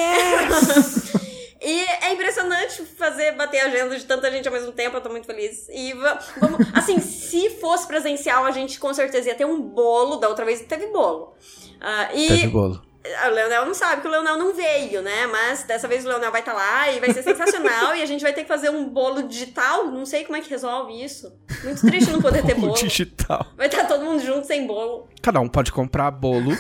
E 1.64 1.80
é 2.04 2.12
impressionante 2.14 2.84
fazer 2.98 3.34
bater 3.34 3.60
a 3.60 3.66
agenda 3.68 3.96
de 3.96 4.04
tanta 4.06 4.32
gente 4.32 4.48
ao 4.48 4.54
mesmo 4.54 4.72
tempo, 4.72 4.98
eu 4.98 5.02
tô 5.02 5.10
muito 5.10 5.28
feliz. 5.28 5.70
E 5.70 5.94
va- 5.94 6.18
vamos. 6.38 6.66
Assim, 6.74 7.00
se 7.00 7.52
fosse 7.62 7.86
presencial, 7.86 8.46
a 8.46 8.50
gente 8.52 8.80
com 8.80 8.92
certeza 8.96 9.30
ia 9.30 9.36
ter 9.36 9.46
um 9.46 9.62
bolo. 9.62 10.16
Da 10.16 10.28
outra 10.28 10.44
vez 10.44 10.62
teve 10.62 10.88
bolo. 10.88 11.36
Ah, 11.80 12.10
e 12.16 12.28
de 12.38 12.48
bolo. 12.48 12.82
O 13.04 13.34
Leonel 13.34 13.66
não 13.66 13.74
sabe 13.74 14.02
que 14.02 14.08
o 14.08 14.12
Leonel 14.12 14.38
não 14.38 14.54
veio, 14.54 15.02
né? 15.02 15.26
Mas 15.28 15.64
dessa 15.64 15.88
vez 15.88 16.06
o 16.06 16.08
Leonel 16.08 16.32
vai 16.32 16.42
estar 16.42 16.54
lá 16.54 16.92
e 16.92 17.00
vai 17.00 17.12
ser 17.12 17.24
sensacional. 17.24 17.96
e 17.96 18.02
a 18.02 18.06
gente 18.06 18.22
vai 18.22 18.32
ter 18.32 18.44
que 18.44 18.48
fazer 18.48 18.70
um 18.70 18.88
bolo 18.88 19.24
digital. 19.24 19.88
Não 19.88 20.06
sei 20.06 20.24
como 20.24 20.38
é 20.38 20.42
que 20.42 20.50
resolve 20.50 20.94
isso. 21.04 21.34
Muito 21.64 21.82
triste 21.82 22.12
não 22.12 22.22
poder 22.22 22.44
ter 22.44 22.54
bolo. 22.60 22.76
digital. 22.76 23.48
Vai 23.58 23.68
estar 23.68 23.86
todo 23.86 24.04
mundo 24.06 24.22
junto 24.24 24.46
sem 24.46 24.68
bolo. 24.68 25.08
Cada 25.22 25.40
um 25.40 25.50
pode 25.50 25.72
comprar 25.72 26.12
bolo 26.12 26.52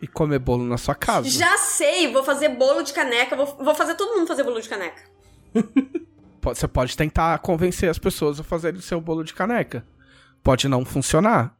e 0.00 0.06
comer 0.06 0.38
bolo 0.38 0.64
na 0.64 0.78
sua 0.78 0.94
casa. 0.94 1.28
Já 1.28 1.58
sei, 1.58 2.12
vou 2.12 2.22
fazer 2.22 2.50
bolo 2.50 2.82
de 2.82 2.92
caneca. 2.92 3.34
Vou, 3.34 3.46
vou 3.46 3.74
fazer 3.74 3.94
todo 3.96 4.16
mundo 4.16 4.28
fazer 4.28 4.44
bolo 4.44 4.60
de 4.60 4.68
caneca. 4.68 5.02
Você 6.42 6.66
pode 6.66 6.96
tentar 6.96 7.38
convencer 7.40 7.90
as 7.90 7.98
pessoas 7.98 8.40
a 8.40 8.44
fazerem 8.44 8.78
o 8.78 8.82
seu 8.82 9.00
bolo 9.00 9.22
de 9.22 9.34
caneca. 9.34 9.84
Pode 10.42 10.68
não 10.68 10.84
funcionar. 10.86 11.54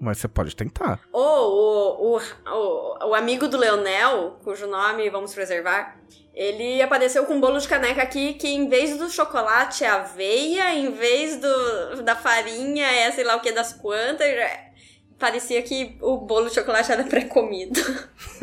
Mas 0.00 0.18
você 0.18 0.28
pode 0.28 0.54
tentar. 0.56 1.00
Ou 1.12 2.10
o, 2.10 2.16
o, 2.16 2.20
o, 2.50 3.08
o 3.10 3.14
amigo 3.14 3.46
do 3.48 3.56
Leonel, 3.56 4.38
cujo 4.44 4.66
nome 4.66 5.08
vamos 5.10 5.32
preservar, 5.34 5.96
ele 6.34 6.82
apareceu 6.82 7.24
com 7.24 7.34
um 7.34 7.40
bolo 7.40 7.58
de 7.58 7.68
caneca 7.68 8.02
aqui 8.02 8.34
que 8.34 8.48
em 8.48 8.68
vez 8.68 8.98
do 8.98 9.08
chocolate 9.08 9.84
é 9.84 9.88
aveia, 9.88 10.74
em 10.74 10.90
vez 10.90 11.36
do, 11.40 12.02
da 12.02 12.16
farinha 12.16 12.84
é 12.86 13.10
sei 13.12 13.24
lá 13.24 13.36
o 13.36 13.40
que 13.40 13.52
das 13.52 13.72
quantas. 13.72 14.26
é- 14.26 14.70
Parecia 15.16 15.62
que 15.62 15.96
o 16.02 16.18
bolo 16.18 16.48
de 16.48 16.54
chocolate 16.56 16.90
era 16.90 17.04
pré-comido. 17.04 17.80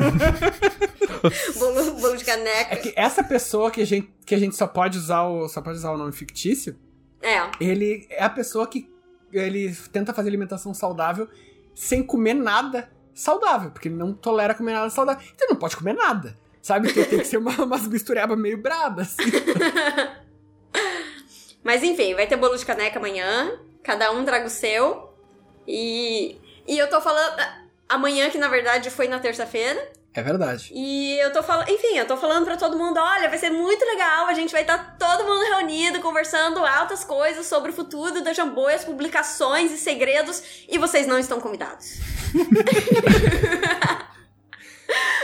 bolo, 1.58 1.94
bolo 2.00 2.16
de 2.16 2.22
É 2.22 2.26
caneca. 2.26 2.76
que 2.76 2.92
essa 2.96 3.22
pessoa 3.22 3.70
que 3.70 3.82
a 3.82 3.86
gente, 3.86 4.10
que 4.26 4.34
a 4.34 4.38
gente 4.38 4.56
só 4.56 4.66
pode 4.66 4.98
usar 4.98 5.22
o 5.24 5.48
só 5.48 5.60
pode 5.60 5.76
usar 5.78 5.92
o 5.92 5.98
nome 5.98 6.12
fictício, 6.12 6.76
É. 7.20 7.40
ele 7.60 8.06
é 8.10 8.24
a 8.24 8.30
pessoa 8.30 8.66
que 8.66 8.90
ele 9.32 9.74
tenta 9.92 10.12
fazer 10.12 10.28
alimentação 10.28 10.74
saudável 10.74 11.28
sem 11.74 12.02
comer 12.02 12.34
nada 12.34 12.90
saudável, 13.14 13.70
porque 13.70 13.88
ele 13.88 13.96
não 13.96 14.12
tolera 14.12 14.54
comer 14.54 14.72
nada 14.72 14.90
saudável. 14.90 15.24
Então 15.34 15.48
não 15.48 15.56
pode 15.56 15.76
comer 15.76 15.94
nada. 15.94 16.36
Sabe? 16.60 16.92
Tem, 16.92 17.04
tem 17.04 17.18
que 17.18 17.26
ser 17.26 17.38
uma, 17.38 17.50
umas 17.64 17.86
misturebas 17.88 18.38
meio 18.38 18.56
bradas. 18.56 19.16
Assim. 19.18 19.30
Mas 21.62 21.82
enfim, 21.82 22.14
vai 22.14 22.26
ter 22.26 22.36
bolo 22.36 22.56
de 22.56 22.64
caneca 22.64 22.98
amanhã. 22.98 23.58
Cada 23.82 24.12
um 24.12 24.24
traga 24.24 24.46
o 24.46 24.50
seu. 24.50 25.12
E, 25.66 26.40
e 26.66 26.78
eu 26.78 26.88
tô 26.88 27.00
falando. 27.00 27.40
Amanhã, 27.88 28.30
que 28.30 28.38
na 28.38 28.48
verdade 28.48 28.90
foi 28.90 29.08
na 29.08 29.18
terça-feira. 29.18 29.92
É 30.14 30.22
verdade. 30.22 30.70
E 30.74 31.18
eu 31.20 31.32
tô 31.32 31.42
falando, 31.42 31.70
enfim, 31.70 31.96
eu 31.96 32.06
tô 32.06 32.18
falando 32.18 32.44
pra 32.44 32.56
todo 32.56 32.76
mundo, 32.76 32.98
olha, 33.00 33.30
vai 33.30 33.38
ser 33.38 33.48
muito 33.48 33.82
legal, 33.84 34.26
a 34.26 34.34
gente 34.34 34.52
vai 34.52 34.60
estar 34.60 34.96
todo 34.98 35.24
mundo 35.24 35.42
reunido, 35.56 36.00
conversando 36.00 36.64
altas 36.66 37.02
coisas 37.02 37.46
sobre 37.46 37.70
o 37.70 37.74
futuro 37.74 38.22
da 38.22 38.34
Jambô, 38.34 38.66
as 38.68 38.84
publicações 38.84 39.72
e 39.72 39.78
segredos, 39.78 40.66
e 40.68 40.76
vocês 40.76 41.06
não 41.06 41.18
estão 41.18 41.40
convidados. 41.40 41.98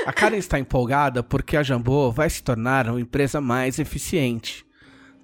A 0.07 0.13
Karen 0.13 0.39
está 0.39 0.59
empolgada 0.59 1.23
porque 1.23 1.55
a 1.55 1.63
Jambô 1.63 2.11
vai 2.11 2.31
se 2.31 2.43
tornar 2.43 2.89
uma 2.89 3.01
empresa 3.01 3.43
mais 3.43 3.79
eficiente. 3.79 4.65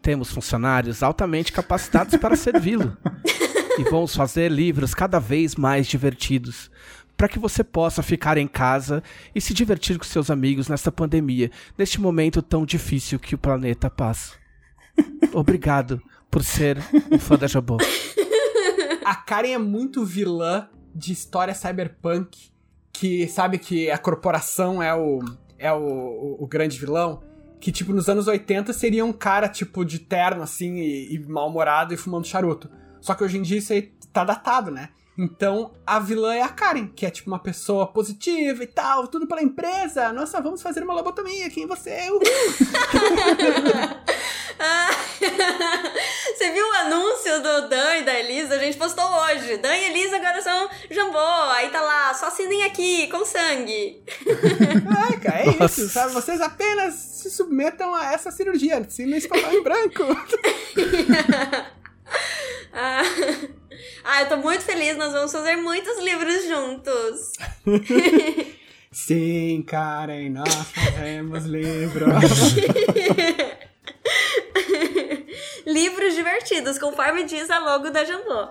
Temos 0.02 0.30
funcionários 0.30 1.02
altamente 1.02 1.50
capacitados 1.50 2.16
para 2.16 2.36
servi-lo. 2.36 2.94
E 3.76 3.82
vamos 3.90 4.14
fazer 4.14 4.52
livros 4.52 4.94
cada 4.94 5.18
vez 5.18 5.56
mais 5.56 5.88
divertidos. 5.88 6.70
Para 7.16 7.28
que 7.28 7.38
você 7.38 7.62
possa 7.62 8.02
ficar 8.02 8.36
em 8.36 8.46
casa 8.46 9.02
e 9.34 9.40
se 9.40 9.54
divertir 9.54 9.98
com 9.98 10.04
seus 10.04 10.30
amigos 10.30 10.68
nesta 10.68 10.90
pandemia, 10.90 11.50
neste 11.78 12.00
momento 12.00 12.42
tão 12.42 12.66
difícil 12.66 13.18
que 13.18 13.34
o 13.34 13.38
planeta 13.38 13.88
passa. 13.88 14.34
Obrigado 15.32 16.02
por 16.30 16.42
ser 16.42 16.78
um 17.10 17.18
fã 17.18 17.36
da 17.36 17.46
Jambô. 17.46 17.78
A 19.04 19.14
Karen 19.14 19.52
é 19.52 19.58
muito 19.58 20.04
vilã 20.04 20.68
de 20.94 21.12
história 21.12 21.54
cyberpunk, 21.54 22.50
que 22.92 23.28
sabe 23.28 23.58
que 23.58 23.90
a 23.90 23.98
corporação 23.98 24.82
é 24.82 24.94
o 24.94 25.20
é 25.58 25.72
o, 25.72 25.76
o, 25.76 26.44
o 26.44 26.46
grande 26.46 26.78
vilão. 26.78 27.22
Que, 27.60 27.72
tipo, 27.72 27.92
nos 27.94 28.08
anos 28.08 28.26
80 28.26 28.72
seria 28.72 29.04
um 29.04 29.12
cara, 29.12 29.48
tipo, 29.48 29.84
de 29.84 29.98
terno, 29.98 30.42
assim, 30.42 30.74
e, 30.74 31.14
e 31.14 31.18
mal-humorado 31.20 31.94
e 31.94 31.96
fumando 31.96 32.26
charuto. 32.26 32.70
Só 33.00 33.14
que 33.14 33.24
hoje 33.24 33.38
em 33.38 33.42
dia 33.42 33.58
isso 33.58 33.72
aí 33.72 33.92
tá 34.12 34.24
datado, 34.24 34.70
né? 34.70 34.90
Então, 35.16 35.72
a 35.86 36.00
vilã 36.00 36.34
é 36.34 36.42
a 36.42 36.48
Karen, 36.48 36.88
que 36.88 37.06
é, 37.06 37.10
tipo, 37.10 37.30
uma 37.30 37.38
pessoa 37.38 37.86
positiva 37.86 38.64
e 38.64 38.66
tal, 38.66 39.06
tudo 39.06 39.26
pela 39.26 39.42
empresa. 39.42 40.12
Nossa, 40.12 40.40
vamos 40.40 40.60
fazer 40.60 40.82
uma 40.82 40.94
lobotomia 40.94 41.46
aqui 41.46 41.62
em 41.62 41.66
você. 41.66 42.10
Uhul. 42.10 42.20
Ah, 44.58 44.90
Você 46.34 46.50
viu 46.50 46.66
o 46.66 46.72
anúncio 46.72 47.42
do 47.42 47.68
Dan 47.68 47.96
e 47.96 48.02
da 48.02 48.18
Elisa? 48.18 48.54
A 48.54 48.58
gente 48.58 48.76
postou 48.76 49.04
hoje. 49.04 49.56
Dan 49.58 49.76
e 49.76 49.84
Elisa 49.84 50.16
agora 50.16 50.42
são 50.42 50.68
Jambô. 50.90 51.18
Aí 51.52 51.70
tá 51.70 51.80
lá, 51.80 52.12
só 52.14 52.26
assinem 52.26 52.64
aqui, 52.64 53.06
com 53.08 53.24
sangue. 53.24 54.02
Caraca, 54.84 55.28
é 55.28 55.46
Nossa. 55.58 55.80
isso, 55.80 55.92
sabe? 55.92 56.12
Vocês 56.12 56.40
apenas 56.40 56.94
se 56.94 57.30
submetam 57.30 57.94
a 57.94 58.12
essa 58.12 58.30
cirurgia. 58.30 58.78
Assinem 58.78 59.16
esse 59.16 59.28
papel 59.28 59.52
em 59.52 59.62
branco. 59.62 60.02
Ah, 62.76 63.02
ah, 64.05 64.22
eu 64.22 64.28
tô 64.28 64.37
muito 64.37 64.62
feliz, 64.62 64.97
nós 64.97 65.12
vamos 65.12 65.32
fazer 65.32 65.57
muitos 65.57 65.99
livros 66.03 66.45
juntos. 66.47 67.32
Sim, 68.93 69.64
Karen, 69.66 70.30
nós 70.30 70.49
fazemos 70.70 71.45
livro. 71.47 72.07
livros 75.66 76.14
divertidos, 76.14 76.78
conforme 76.78 77.24
diz 77.24 77.51
a 77.51 77.59
logo 77.59 77.91
da 77.91 78.05
Jambô. 78.05 78.49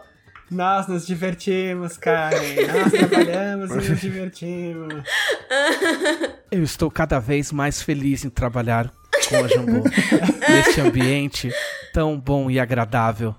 nós 0.51 0.87
nos 0.87 1.05
divertimos, 1.07 1.97
Karen. 1.97 2.67
Nós 2.67 2.91
trabalhamos 2.91 3.71
e 3.71 3.89
nos 3.89 3.99
divertimos. 4.01 5.03
Eu 6.51 6.63
estou 6.63 6.91
cada 6.91 7.19
vez 7.19 7.51
mais 7.51 7.81
feliz 7.81 8.25
em 8.25 8.29
trabalhar 8.29 8.91
com 9.29 9.37
a 9.43 9.47
Jambô. 9.47 9.83
neste 10.49 10.81
ambiente 10.81 11.49
tão 11.93 12.19
bom 12.19 12.51
e 12.51 12.59
agradável. 12.59 13.33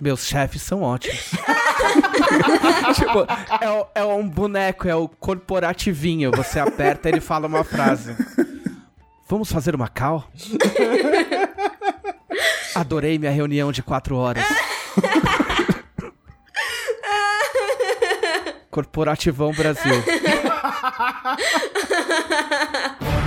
Meus 0.00 0.26
chefes 0.26 0.62
são 0.62 0.82
ótimos. 0.82 1.18
tipo, 2.94 3.26
é, 3.60 4.00
é 4.00 4.04
um 4.04 4.28
boneco, 4.28 4.86
é 4.88 4.94
o 4.94 5.08
corporativinho. 5.08 6.30
Você 6.32 6.60
aperta 6.60 7.08
e 7.08 7.12
ele 7.12 7.20
fala 7.20 7.48
uma 7.48 7.64
frase. 7.64 8.16
Vamos 9.28 9.50
fazer 9.50 9.74
uma 9.74 9.88
cal? 9.88 10.30
Adorei 12.74 13.18
minha 13.18 13.32
reunião 13.32 13.72
de 13.72 13.82
quatro 13.82 14.16
horas. 14.16 14.44
Corporativão 18.70 19.52
Brasil. 19.52 20.04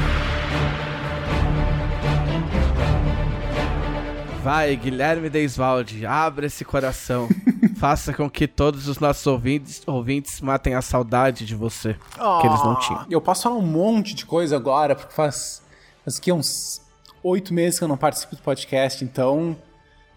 Vai, 4.43 4.75
Guilherme 4.75 5.29
Deisvalde, 5.29 6.03
abra 6.03 6.47
esse 6.47 6.65
coração. 6.65 7.29
Faça 7.77 8.11
com 8.11 8.27
que 8.27 8.47
todos 8.47 8.87
os 8.87 8.97
nossos 8.97 9.25
ouvintes, 9.27 9.83
ouvintes 9.85 10.41
matem 10.41 10.73
a 10.73 10.81
saudade 10.81 11.45
de 11.45 11.55
você. 11.55 11.95
Que 12.15 12.47
eles 12.47 12.63
não 12.63 12.79
tinham. 12.79 13.05
Eu 13.07 13.21
posso 13.21 13.43
falar 13.43 13.57
um 13.57 13.61
monte 13.61 14.15
de 14.15 14.25
coisa 14.25 14.55
agora, 14.55 14.95
porque 14.95 15.13
faz, 15.13 15.61
faz 16.03 16.17
aqui 16.17 16.31
uns 16.31 16.81
oito 17.21 17.53
meses 17.53 17.77
que 17.77 17.83
eu 17.83 17.87
não 17.87 17.97
participo 17.97 18.35
do 18.35 18.41
podcast, 18.41 19.03
então 19.03 19.55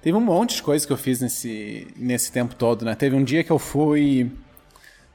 teve 0.00 0.16
um 0.16 0.22
monte 0.22 0.56
de 0.56 0.62
coisa 0.62 0.86
que 0.86 0.92
eu 0.92 0.96
fiz 0.96 1.20
nesse, 1.20 1.86
nesse 1.94 2.32
tempo 2.32 2.54
todo, 2.54 2.82
né? 2.82 2.94
Teve 2.94 3.14
um 3.14 3.22
dia 3.22 3.44
que 3.44 3.50
eu 3.50 3.58
fui. 3.58 4.32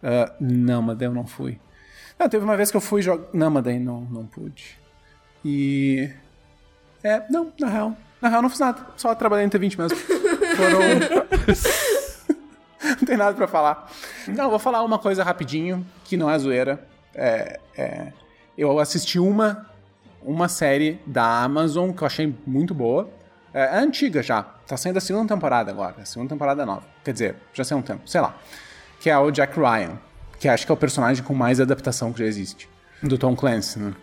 ah, 0.03 0.31
não, 0.39 0.83
mas 0.83 1.01
eu 1.01 1.11
não 1.11 1.25
fui. 1.25 1.59
Não, 2.19 2.29
teve 2.29 2.43
uma 2.43 2.55
vez 2.55 2.69
que 2.69 2.77
eu 2.77 2.81
fui 2.81 3.01
jogar. 3.01 3.27
Não, 3.33 3.49
mas 3.49 3.63
daí 3.63 3.79
não, 3.79 4.01
não 4.01 4.27
pude. 4.27 4.77
E. 5.43 6.11
É, 7.03 7.23
não, 7.27 7.51
na 7.59 7.69
real. 7.69 7.97
Na 8.21 8.29
real, 8.29 8.41
não 8.41 8.49
fiz 8.49 8.59
nada. 8.59 8.85
Só 8.97 9.13
trabalhei 9.15 9.45
no 9.45 9.51
T20 9.51 9.77
mesmo. 9.77 9.97
Foram. 9.97 10.79
não 12.99 13.05
tem 13.05 13.17
nada 13.17 13.33
pra 13.33 13.47
falar. 13.47 13.89
Não, 14.27 14.49
vou 14.49 14.59
falar 14.59 14.83
uma 14.83 14.99
coisa 14.99 15.23
rapidinho, 15.23 15.85
que 16.03 16.17
não 16.17 16.29
é 16.29 16.37
zoeira. 16.37 16.85
É, 17.15 17.59
é, 17.77 18.11
eu 18.57 18.79
assisti 18.79 19.19
uma, 19.19 19.65
uma 20.21 20.49
série 20.49 20.99
da 21.05 21.43
Amazon 21.43 21.91
que 21.91 22.01
eu 22.01 22.07
achei 22.07 22.35
muito 22.45 22.73
boa. 22.73 23.09
É, 23.53 23.61
é 23.61 23.79
antiga 23.79 24.21
já. 24.21 24.43
Tá 24.43 24.77
saindo 24.77 24.97
a 24.97 25.01
segunda 25.01 25.33
temporada 25.33 25.71
agora. 25.71 25.95
A 26.01 26.05
segunda 26.05 26.29
temporada 26.29 26.65
nova. 26.65 26.83
Quer 27.03 27.13
dizer, 27.13 27.35
já 27.53 27.63
saiu 27.63 27.79
um 27.79 27.81
tempo, 27.81 28.01
sei 28.05 28.21
lá. 28.21 28.35
Que 28.99 29.09
é 29.09 29.17
o 29.17 29.31
Jack 29.31 29.57
Ryan. 29.57 29.97
Que 30.39 30.47
acho 30.47 30.65
que 30.65 30.71
é 30.71 30.73
o 30.73 30.77
personagem 30.77 31.23
com 31.23 31.33
mais 31.33 31.59
adaptação 31.59 32.13
que 32.13 32.19
já 32.19 32.25
existe. 32.25 32.69
Do 33.01 33.17
Tom 33.17 33.35
Clancy, 33.35 33.79
né? 33.79 33.93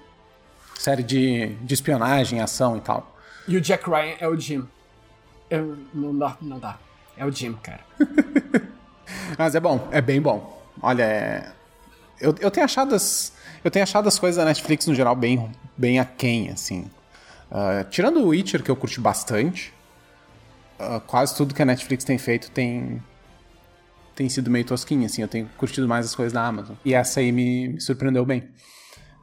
Série 0.79 1.03
de, 1.03 1.55
de 1.63 1.75
espionagem, 1.75 2.41
ação 2.41 2.77
e 2.77 2.81
tal. 2.81 3.16
E 3.49 3.57
o 3.57 3.61
Jack 3.61 3.89
Ryan 3.89 4.17
é 4.19 4.29
o 4.29 4.39
Jim. 4.39 4.67
Eu, 5.49 5.79
não 5.95 6.17
dá, 6.17 6.37
não 6.41 6.59
dá. 6.59 6.79
É 7.17 7.25
o 7.25 7.31
Jim, 7.31 7.55
cara. 7.55 7.81
Mas 9.39 9.55
é 9.55 9.61
bom, 9.61 9.89
é 9.93 10.01
bem 10.01 10.21
bom. 10.21 10.63
Olha, 10.83 11.03
é... 11.03 11.53
eu, 12.21 12.35
eu 12.41 12.51
tenho 12.51 12.65
achado 12.65 12.95
as. 12.95 13.33
Eu 13.63 13.71
tenho 13.71 13.83
achado 13.83 14.09
as 14.09 14.19
coisas 14.19 14.37
da 14.37 14.45
Netflix 14.45 14.87
no 14.87 14.95
geral 14.95 15.15
bem, 15.15 15.51
bem 15.77 15.99
aquém, 15.99 16.51
assim. 16.51 16.91
Uh, 17.51 17.89
tirando 17.89 18.21
o 18.21 18.29
Witcher, 18.29 18.63
que 18.63 18.71
eu 18.71 18.77
curti 18.77 19.01
bastante, 19.01 19.73
uh, 20.79 21.01
quase 21.01 21.37
tudo 21.37 21.55
que 21.55 21.63
a 21.63 21.65
Netflix 21.65 22.05
tem 22.05 22.19
feito 22.19 22.51
tem, 22.51 23.03
tem 24.15 24.29
sido 24.29 24.51
meio 24.51 24.65
tosquinha, 24.65 25.07
assim. 25.07 25.23
Eu 25.23 25.29
tenho 25.29 25.49
curtido 25.57 25.87
mais 25.87 26.07
as 26.07 26.15
coisas 26.15 26.33
da 26.33 26.45
Amazon. 26.45 26.77
E 26.85 26.95
essa 26.95 27.21
aí 27.21 27.31
me, 27.33 27.69
me 27.69 27.81
surpreendeu 27.81 28.25
bem. 28.25 28.49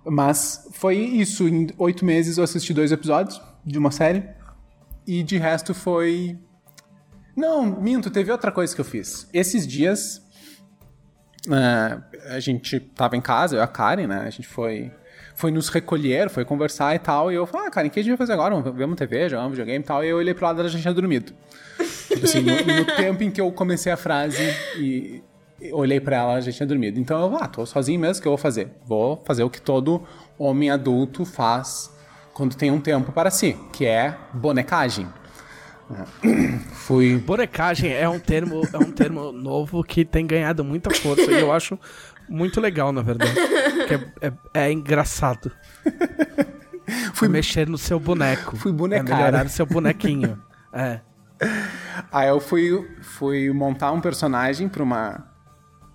Mas 0.06 0.68
foi 0.74 0.98
isso. 0.98 1.48
Em 1.48 1.70
oito 1.78 2.04
meses 2.06 2.38
eu 2.38 2.44
assisti 2.44 2.74
dois 2.74 2.92
episódios 2.92 3.42
de 3.66 3.78
uma 3.78 3.92
série. 3.92 4.24
E 5.06 5.24
de 5.24 5.38
resto 5.38 5.74
foi. 5.74 6.38
Não, 7.36 7.66
minto, 7.66 8.10
teve 8.10 8.32
outra 8.32 8.52
coisa 8.52 8.74
que 8.74 8.82
eu 8.82 8.86
fiz. 8.86 9.28
Esses 9.34 9.68
dias. 9.68 10.22
Uh, 11.46 12.02
a 12.30 12.40
gente 12.40 12.80
tava 12.80 13.18
em 13.18 13.22
casa, 13.22 13.58
eu 13.58 13.60
e 13.60 13.64
a 13.64 13.68
Karen, 13.68 14.08
né? 14.08 14.22
A 14.26 14.30
gente 14.30 14.48
foi 14.48 14.92
foi 15.36 15.52
nos 15.52 15.70
recolher, 15.70 16.30
foi 16.30 16.46
conversar 16.46 16.96
e 16.96 17.00
tal. 17.00 17.32
E 17.32 17.36
eu 17.36 17.46
falei, 17.46 17.68
ah, 17.68 17.72
cara, 17.72 17.88
o 17.88 17.90
que 17.90 18.00
a 18.00 18.04
gente 18.04 18.12
vai 18.12 18.18
fazer 18.18 18.34
agora? 18.34 18.56
Vamos 18.56 18.78
ver 18.78 18.86
uma 18.86 18.96
TV, 18.96 19.30
jogar 19.30 19.46
um 19.46 19.50
videogame 19.50 19.80
e 19.80 19.84
tal. 19.88 20.04
E 20.04 20.10
eu 20.10 20.18
olhei 20.18 20.34
pro 20.34 20.46
lado 20.46 20.62
da 20.62 20.70
gente 20.70 20.82
tinha 20.82 20.94
dormido. 20.94 21.34
tipo 22.08 22.26
assim, 22.26 22.42
no, 22.42 22.56
no, 22.56 22.86
tempo 22.96 23.24
em 23.24 23.32
que 23.32 23.42
eu 23.42 23.52
comecei 23.52 23.92
a 23.92 23.98
frase 23.98 24.42
e, 24.78 25.24
e 25.60 25.74
olhei 25.74 26.00
para 26.00 26.18
ela, 26.18 26.36
a 26.36 26.42
gente 26.42 26.56
tinha 26.56 26.68
dormido. 26.68 27.00
Então 27.00 27.20
eu, 27.20 27.36
ah, 27.38 27.48
tô 27.48 27.66
sozinho 27.66 28.00
mesmo, 28.00 28.20
o 28.20 28.22
que 28.22 28.28
eu 28.28 28.32
vou 28.32 28.38
fazer? 28.38 28.72
Vou 28.86 29.22
fazer 29.26 29.44
o 29.44 29.50
que 29.50 29.62
todo 29.62 30.04
homem 30.38 30.70
adulto 30.70 31.26
faz 31.26 31.92
quando 32.34 32.56
tem 32.56 32.72
um 32.72 32.82
tempo 32.82 33.12
para 33.12 33.30
si, 33.30 33.58
que 33.72 33.86
é 33.86 34.18
bonecagem. 34.34 35.08
Fui. 36.74 37.18
Bonecagem 37.18 37.94
é 37.94 38.08
um 38.08 38.20
termo, 38.20 38.62
é 38.72 38.78
um 38.78 38.92
termo 38.92 39.32
novo 39.32 39.84
que 39.84 40.04
tem 40.04 40.26
ganhado 40.26 40.64
muita 40.64 40.90
força 40.92 41.32
e 41.32 41.40
eu 41.40 41.52
acho 41.52 41.78
muito 42.28 42.60
legal, 42.60 42.92
na 42.92 43.02
verdade. 43.02 43.34
É, 43.40 44.28
é, 44.28 44.34
é, 44.54 44.72
engraçado. 44.72 45.52
Fui 47.14 47.28
é 47.28 47.32
mexer 47.32 47.68
no 47.68 47.78
seu 47.78 48.00
boneco. 48.00 48.56
Fui 48.58 48.72
bonecar. 48.72 49.20
É 49.20 49.24
melhorar 49.24 49.46
o 49.46 49.50
seu 49.50 49.66
bonequinho. 49.66 50.42
é. 50.74 51.00
Aí 52.12 52.30
eu 52.30 52.40
fui, 52.40 52.90
fui 53.02 53.52
montar 53.52 53.92
um 53.92 54.02
personagem 54.02 54.68
pra 54.68 54.82
uma. 54.82 55.28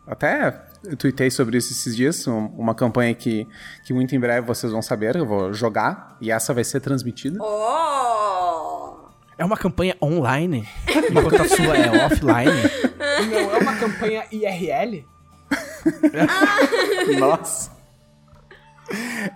Até 0.07 0.68
eu 0.89 0.97
tuitei 0.97 1.31
sobre 1.31 1.59
isso 1.59 1.73
esses 1.73 1.95
dias, 1.95 2.27
uma 2.27 2.75
campanha 2.75 3.15
que, 3.15 3.47
que 3.85 3.93
muito 3.93 4.15
em 4.17 4.21
breve 4.21 4.47
vocês 4.47 4.73
vão 4.73 4.81
saber, 4.81 5.17
eu 5.17 5.27
vou 5.27 5.53
jogar, 5.53 6.17
e 6.21 6.31
essa 6.31 6.55
vai 6.55 6.65
ser 6.65 6.81
transmitida. 6.81 7.39
Oh! 7.43 9.09
É 9.37 9.45
uma 9.45 9.57
campanha 9.57 9.97
online? 10.03 10.67
Enquanto 10.89 11.43
a 11.43 11.49
sua 11.49 11.77
é 11.77 12.07
offline? 12.07 12.51
Não, 13.31 13.55
é 13.55 13.59
uma 13.59 13.77
campanha 13.77 14.25
IRL? 14.33 15.07
Nossa. 17.19 17.79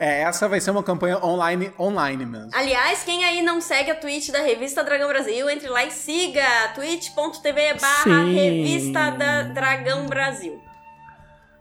É, 0.00 0.22
essa 0.22 0.48
vai 0.48 0.60
ser 0.60 0.70
uma 0.70 0.82
campanha 0.82 1.22
online, 1.22 1.70
online 1.78 2.24
mesmo. 2.24 2.50
Aliás, 2.54 3.02
quem 3.04 3.24
aí 3.24 3.42
não 3.42 3.60
segue 3.60 3.90
a 3.90 3.94
Twitch 3.94 4.30
da 4.30 4.40
Revista 4.40 4.82
Dragão 4.82 5.08
Brasil, 5.08 5.48
entre 5.50 5.68
lá 5.68 5.84
e 5.84 5.90
siga 5.90 6.42
twitch.tv 6.74 7.74
barra 7.78 8.24
Revista 8.24 9.10
da 9.10 9.42
Dragão 9.42 10.06
Brasil. 10.06 10.71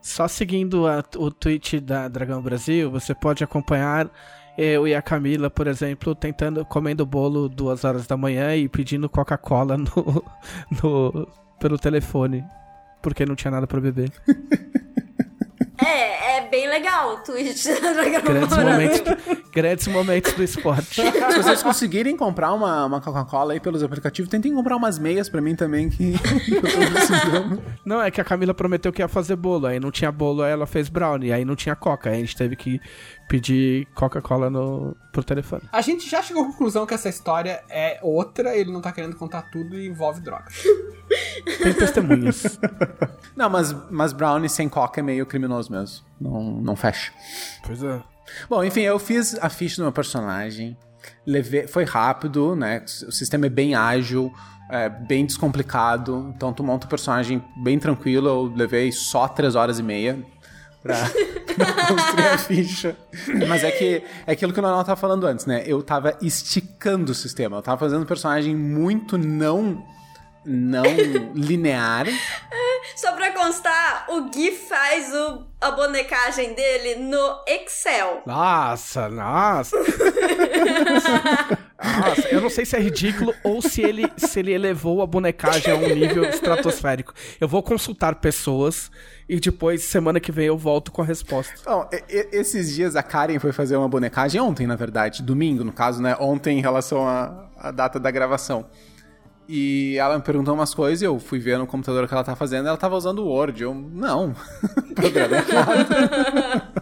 Só 0.01 0.27
seguindo 0.27 0.87
a, 0.87 1.03
o 1.17 1.29
Twitch 1.29 1.75
da 1.75 2.07
Dragão 2.07 2.41
Brasil, 2.41 2.89
você 2.89 3.13
pode 3.13 3.43
acompanhar 3.43 4.09
eu 4.57 4.87
e 4.87 4.93
a 4.93 5.01
Camila, 5.01 5.49
por 5.49 5.67
exemplo, 5.67 6.13
tentando, 6.13 6.65
comendo 6.65 7.05
bolo 7.05 7.47
duas 7.47 7.83
horas 7.83 8.05
da 8.07 8.17
manhã 8.17 8.55
e 8.55 8.67
pedindo 8.67 9.07
Coca-Cola 9.07 9.77
no, 9.77 10.23
no, 10.81 11.27
pelo 11.59 11.77
telefone 11.77 12.43
porque 13.01 13.25
não 13.25 13.35
tinha 13.35 13.51
nada 13.51 13.67
para 13.67 13.81
beber. 13.81 14.11
É, 15.83 16.37
é 16.37 16.47
bem 16.47 16.69
legal 16.69 17.15
o 17.15 17.17
Twitch 17.17 17.65
da 17.81 17.93
Dragão 17.93 18.21
grandes 18.21 18.57
momentos, 18.57 19.01
grandes 19.51 19.87
momentos 19.87 20.33
do 20.33 20.43
esporte. 20.43 21.01
Se 21.01 21.37
vocês 21.37 21.63
conseguirem 21.63 22.15
comprar 22.15 22.53
uma, 22.53 22.85
uma 22.85 23.01
Coca-Cola 23.01 23.53
aí 23.53 23.59
pelos 23.59 23.81
aplicativos, 23.81 24.29
tentem 24.29 24.53
comprar 24.53 24.75
umas 24.75 24.99
meias 24.99 25.27
para 25.27 25.41
mim 25.41 25.55
também 25.55 25.89
que 25.91 26.13
eu 26.13 26.61
tô 26.61 26.91
precisando. 26.91 27.61
Não, 27.83 28.01
é 28.01 28.11
que 28.11 28.21
a 28.21 28.23
Camila 28.23 28.53
prometeu 28.53 28.93
que 28.93 29.01
ia 29.01 29.07
fazer 29.07 29.35
bolo, 29.35 29.65
aí 29.65 29.79
não 29.79 29.91
tinha 29.91 30.11
bolo, 30.11 30.43
aí 30.43 30.51
ela 30.51 30.67
fez 30.67 30.87
brownie, 30.87 31.33
aí 31.33 31.43
não 31.43 31.55
tinha 31.55 31.75
coca, 31.75 32.09
aí 32.09 32.17
a 32.17 32.19
gente 32.19 32.35
teve 32.35 32.55
que 32.55 32.79
pedir 33.31 33.87
Coca-Cola 33.95 34.49
no, 34.49 34.93
pro 35.09 35.23
telefone. 35.23 35.61
A 35.71 35.79
gente 35.79 36.09
já 36.09 36.21
chegou 36.21 36.43
à 36.43 36.47
conclusão 36.47 36.85
que 36.85 36.93
essa 36.93 37.07
história 37.07 37.63
é 37.69 37.97
outra, 38.01 38.57
ele 38.57 38.69
não 38.69 38.81
tá 38.81 38.91
querendo 38.91 39.15
contar 39.15 39.43
tudo 39.43 39.79
e 39.79 39.87
envolve 39.87 40.19
drogas. 40.19 40.53
Tem 41.63 41.73
testemunhas. 41.73 42.59
não, 43.33 43.49
mas, 43.49 43.73
mas 43.89 44.11
brownie 44.11 44.49
sem 44.49 44.67
coca 44.67 44.99
é 44.99 45.03
meio 45.03 45.25
criminoso 45.25 45.71
mesmo. 45.71 46.05
Não, 46.19 46.41
não 46.59 46.75
fecha. 46.75 47.13
Pois 47.65 47.81
é. 47.81 48.03
Bom, 48.49 48.65
enfim, 48.65 48.81
eu 48.81 48.99
fiz 48.99 49.37
a 49.41 49.47
ficha 49.47 49.77
do 49.77 49.83
meu 49.83 49.93
personagem. 49.93 50.77
Levei, 51.25 51.67
foi 51.67 51.85
rápido, 51.85 52.53
né? 52.53 52.83
O 53.07 53.13
sistema 53.13 53.45
é 53.45 53.49
bem 53.49 53.75
ágil, 53.75 54.29
é 54.69 54.89
bem 54.89 55.25
descomplicado. 55.25 56.33
Então 56.35 56.51
tu 56.51 56.65
monta 56.65 56.85
o 56.85 56.89
personagem 56.89 57.41
bem 57.63 57.79
tranquilo. 57.79 58.27
Eu 58.27 58.53
levei 58.53 58.91
só 58.91 59.25
3 59.25 59.55
horas 59.55 59.79
e 59.79 59.83
meia 59.83 60.21
pra, 60.81 60.97
pra 61.55 61.73
construir 61.87 62.27
a 62.27 62.37
ficha. 62.37 62.97
Mas 63.47 63.63
é 63.63 63.71
que 63.71 64.03
é 64.25 64.31
aquilo 64.31 64.53
que 64.53 64.59
o 64.59 64.61
Nanal 64.61 64.83
tava 64.83 64.99
falando 64.99 65.25
antes, 65.25 65.45
né? 65.45 65.63
Eu 65.65 65.81
tava 65.83 66.17
esticando 66.21 67.11
o 67.11 67.15
sistema. 67.15 67.57
Eu 67.57 67.61
tava 67.61 67.77
fazendo 67.77 68.03
um 68.03 68.05
personagem 68.05 68.55
muito 68.55 69.17
não 69.17 69.83
não 70.43 70.83
linear. 71.35 72.07
Só 72.95 73.13
pra 73.13 73.31
constar, 73.31 74.05
o 74.09 74.29
Gui 74.29 74.51
faz 74.51 75.13
o, 75.13 75.45
a 75.61 75.71
bonecagem 75.71 76.53
dele 76.53 76.95
no 76.95 77.43
Excel. 77.47 78.23
Nossa, 78.25 79.07
nossa. 79.07 79.77
nossa, 81.77 82.27
eu 82.29 82.41
não 82.41 82.49
sei 82.49 82.65
se 82.65 82.75
é 82.75 82.79
ridículo 82.79 83.33
ou 83.43 83.61
se 83.61 83.83
ele, 83.83 84.11
se 84.17 84.39
ele 84.39 84.51
elevou 84.51 85.01
a 85.01 85.07
bonecagem 85.07 85.71
a 85.71 85.75
um 85.75 85.93
nível 85.93 86.25
estratosférico. 86.25 87.13
Eu 87.39 87.47
vou 87.47 87.61
consultar 87.61 88.15
pessoas 88.15 88.91
e 89.27 89.39
depois, 89.39 89.83
semana 89.83 90.19
que 90.19 90.31
vem, 90.31 90.47
eu 90.47 90.57
volto 90.57 90.91
com 90.91 91.01
a 91.01 91.05
resposta. 91.05 91.53
Bom, 91.65 91.87
esses 92.09 92.73
dias 92.73 92.95
a 92.95 93.03
Karen 93.03 93.39
foi 93.39 93.51
fazer 93.51 93.77
uma 93.77 93.87
bonecagem, 93.87 94.39
ontem, 94.41 94.67
na 94.67 94.75
verdade, 94.75 95.23
domingo, 95.23 95.63
no 95.63 95.71
caso, 95.71 96.01
né? 96.01 96.15
Ontem 96.19 96.59
em 96.59 96.61
relação 96.61 97.07
à 97.07 97.71
data 97.71 97.99
da 97.99 98.11
gravação. 98.11 98.65
E 99.53 99.97
ela 99.97 100.15
me 100.17 100.23
perguntou 100.23 100.53
umas 100.53 100.73
coisas 100.73 101.01
e 101.01 101.05
eu 101.05 101.19
fui 101.19 101.37
ver 101.37 101.57
no 101.57 101.67
computador 101.67 102.05
o 102.05 102.07
que 102.07 102.13
ela 102.13 102.23
tá 102.23 102.37
fazendo. 102.37 102.69
Ela 102.69 102.77
tava 102.77 102.95
usando 102.95 103.19
o 103.19 103.27
Word. 103.27 103.61
Eu, 103.61 103.73
não. 103.73 104.33
Programa 104.95 105.35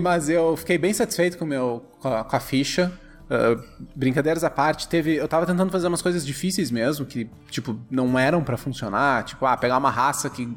Mas 0.00 0.28
eu 0.28 0.56
fiquei 0.56 0.78
bem 0.78 0.92
satisfeito 0.92 1.36
com, 1.36 1.44
meu, 1.44 1.84
com, 1.98 2.08
a, 2.08 2.22
com 2.22 2.36
a 2.36 2.40
ficha. 2.40 2.92
Uh, 3.28 3.62
brincadeiras 3.94 4.42
à 4.42 4.48
parte, 4.48 4.88
teve. 4.88 5.16
Eu 5.16 5.28
tava 5.28 5.44
tentando 5.44 5.70
fazer 5.70 5.86
umas 5.86 6.00
coisas 6.00 6.24
difíceis 6.24 6.70
mesmo, 6.70 7.04
que, 7.04 7.28
tipo, 7.50 7.78
não 7.90 8.18
eram 8.18 8.42
para 8.42 8.56
funcionar. 8.56 9.22
Tipo, 9.24 9.44
ah, 9.44 9.56
pegar 9.56 9.76
uma 9.76 9.90
raça 9.90 10.30
que. 10.30 10.48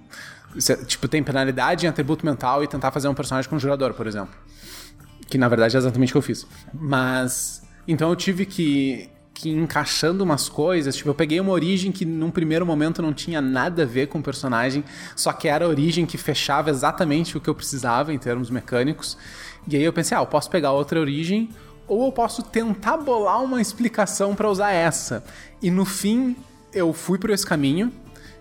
Tipo, 0.85 1.07
tem 1.07 1.21
penalidade 1.23 1.85
em 1.85 1.89
atributo 1.89 2.25
mental 2.25 2.63
e 2.63 2.67
tentar 2.67 2.91
fazer 2.91 3.07
um 3.07 3.13
personagem 3.13 3.49
conjurador, 3.49 3.93
por 3.93 4.07
exemplo. 4.07 4.33
Que 5.27 5.37
na 5.37 5.47
verdade 5.47 5.75
é 5.75 5.79
exatamente 5.79 6.09
o 6.09 6.13
que 6.13 6.17
eu 6.17 6.21
fiz. 6.21 6.45
Mas 6.73 7.61
então 7.87 8.09
eu 8.09 8.15
tive 8.15 8.45
que, 8.45 9.09
que 9.33 9.49
encaixando 9.49 10.23
umas 10.23 10.47
coisas. 10.47 10.95
Tipo, 10.95 11.09
eu 11.09 11.15
peguei 11.15 11.39
uma 11.39 11.51
origem 11.51 11.91
que 11.91 12.05
num 12.05 12.31
primeiro 12.31 12.65
momento 12.65 13.01
não 13.01 13.13
tinha 13.13 13.41
nada 13.41 13.83
a 13.83 13.85
ver 13.85 14.07
com 14.07 14.19
o 14.19 14.23
personagem, 14.23 14.83
só 15.15 15.33
que 15.33 15.47
era 15.47 15.65
a 15.65 15.67
origem 15.67 16.05
que 16.05 16.17
fechava 16.17 16.69
exatamente 16.69 17.37
o 17.37 17.41
que 17.41 17.49
eu 17.49 17.55
precisava 17.55 18.13
em 18.13 18.17
termos 18.17 18.49
mecânicos. 18.49 19.17
E 19.67 19.75
aí 19.75 19.83
eu 19.83 19.93
pensei, 19.93 20.17
ah, 20.17 20.21
eu 20.21 20.25
posso 20.25 20.49
pegar 20.49 20.71
outra 20.71 20.99
origem 20.99 21.49
ou 21.91 22.05
eu 22.05 22.11
posso 22.13 22.41
tentar 22.41 22.95
bolar 22.95 23.43
uma 23.43 23.59
explicação 23.61 24.33
para 24.33 24.49
usar 24.49 24.71
essa. 24.71 25.21
E 25.61 25.69
no 25.69 25.83
fim 25.83 26.37
eu 26.73 26.93
fui 26.93 27.19
por 27.19 27.29
esse 27.29 27.45
caminho. 27.45 27.91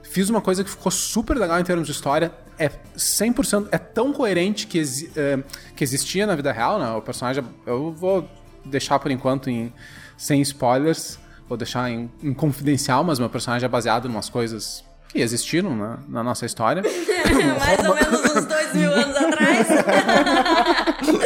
Fiz 0.05 0.30
uma 0.30 0.40
coisa 0.40 0.62
que 0.62 0.70
ficou 0.70 0.92
super 0.92 1.36
legal 1.36 1.59
em 1.59 1.64
termos 1.64 1.84
de 1.86 1.92
história. 1.92 2.30
É 2.57 2.70
100%, 2.96 3.66
é 3.72 3.78
tão 3.78 4.12
coerente 4.12 4.68
que, 4.68 4.78
exi 4.78 5.07
uh, 5.07 5.42
que 5.74 5.82
existia 5.82 6.28
na 6.28 6.36
vida 6.36 6.53
real, 6.53 6.78
né? 6.78 6.92
O 6.92 7.03
personagem, 7.03 7.42
eu 7.66 7.90
vou 7.90 8.30
deixar 8.64 9.01
por 9.01 9.11
enquanto 9.11 9.51
em, 9.51 9.72
sem 10.16 10.40
spoilers, 10.42 11.18
vou 11.48 11.59
deixar 11.59 11.90
em, 11.90 12.09
em, 12.22 12.32
confidencial, 12.32 13.03
mas 13.03 13.18
meu 13.18 13.28
personagem 13.28 13.66
é 13.66 13.68
baseado 13.68 14.07
em 14.07 14.12
umas 14.12 14.28
coisas 14.28 14.84
que 15.09 15.18
existiram 15.18 15.74
na, 15.74 15.98
na 16.09 16.22
nossa 16.22 16.46
história. 16.46 16.84
Mais 17.59 17.80
ou 17.80 17.96
menos 17.96 18.36
uns 18.36 18.44
dois 18.44 18.74
mil 18.74 18.92
anos 18.92 19.16
atrás. 19.16 19.66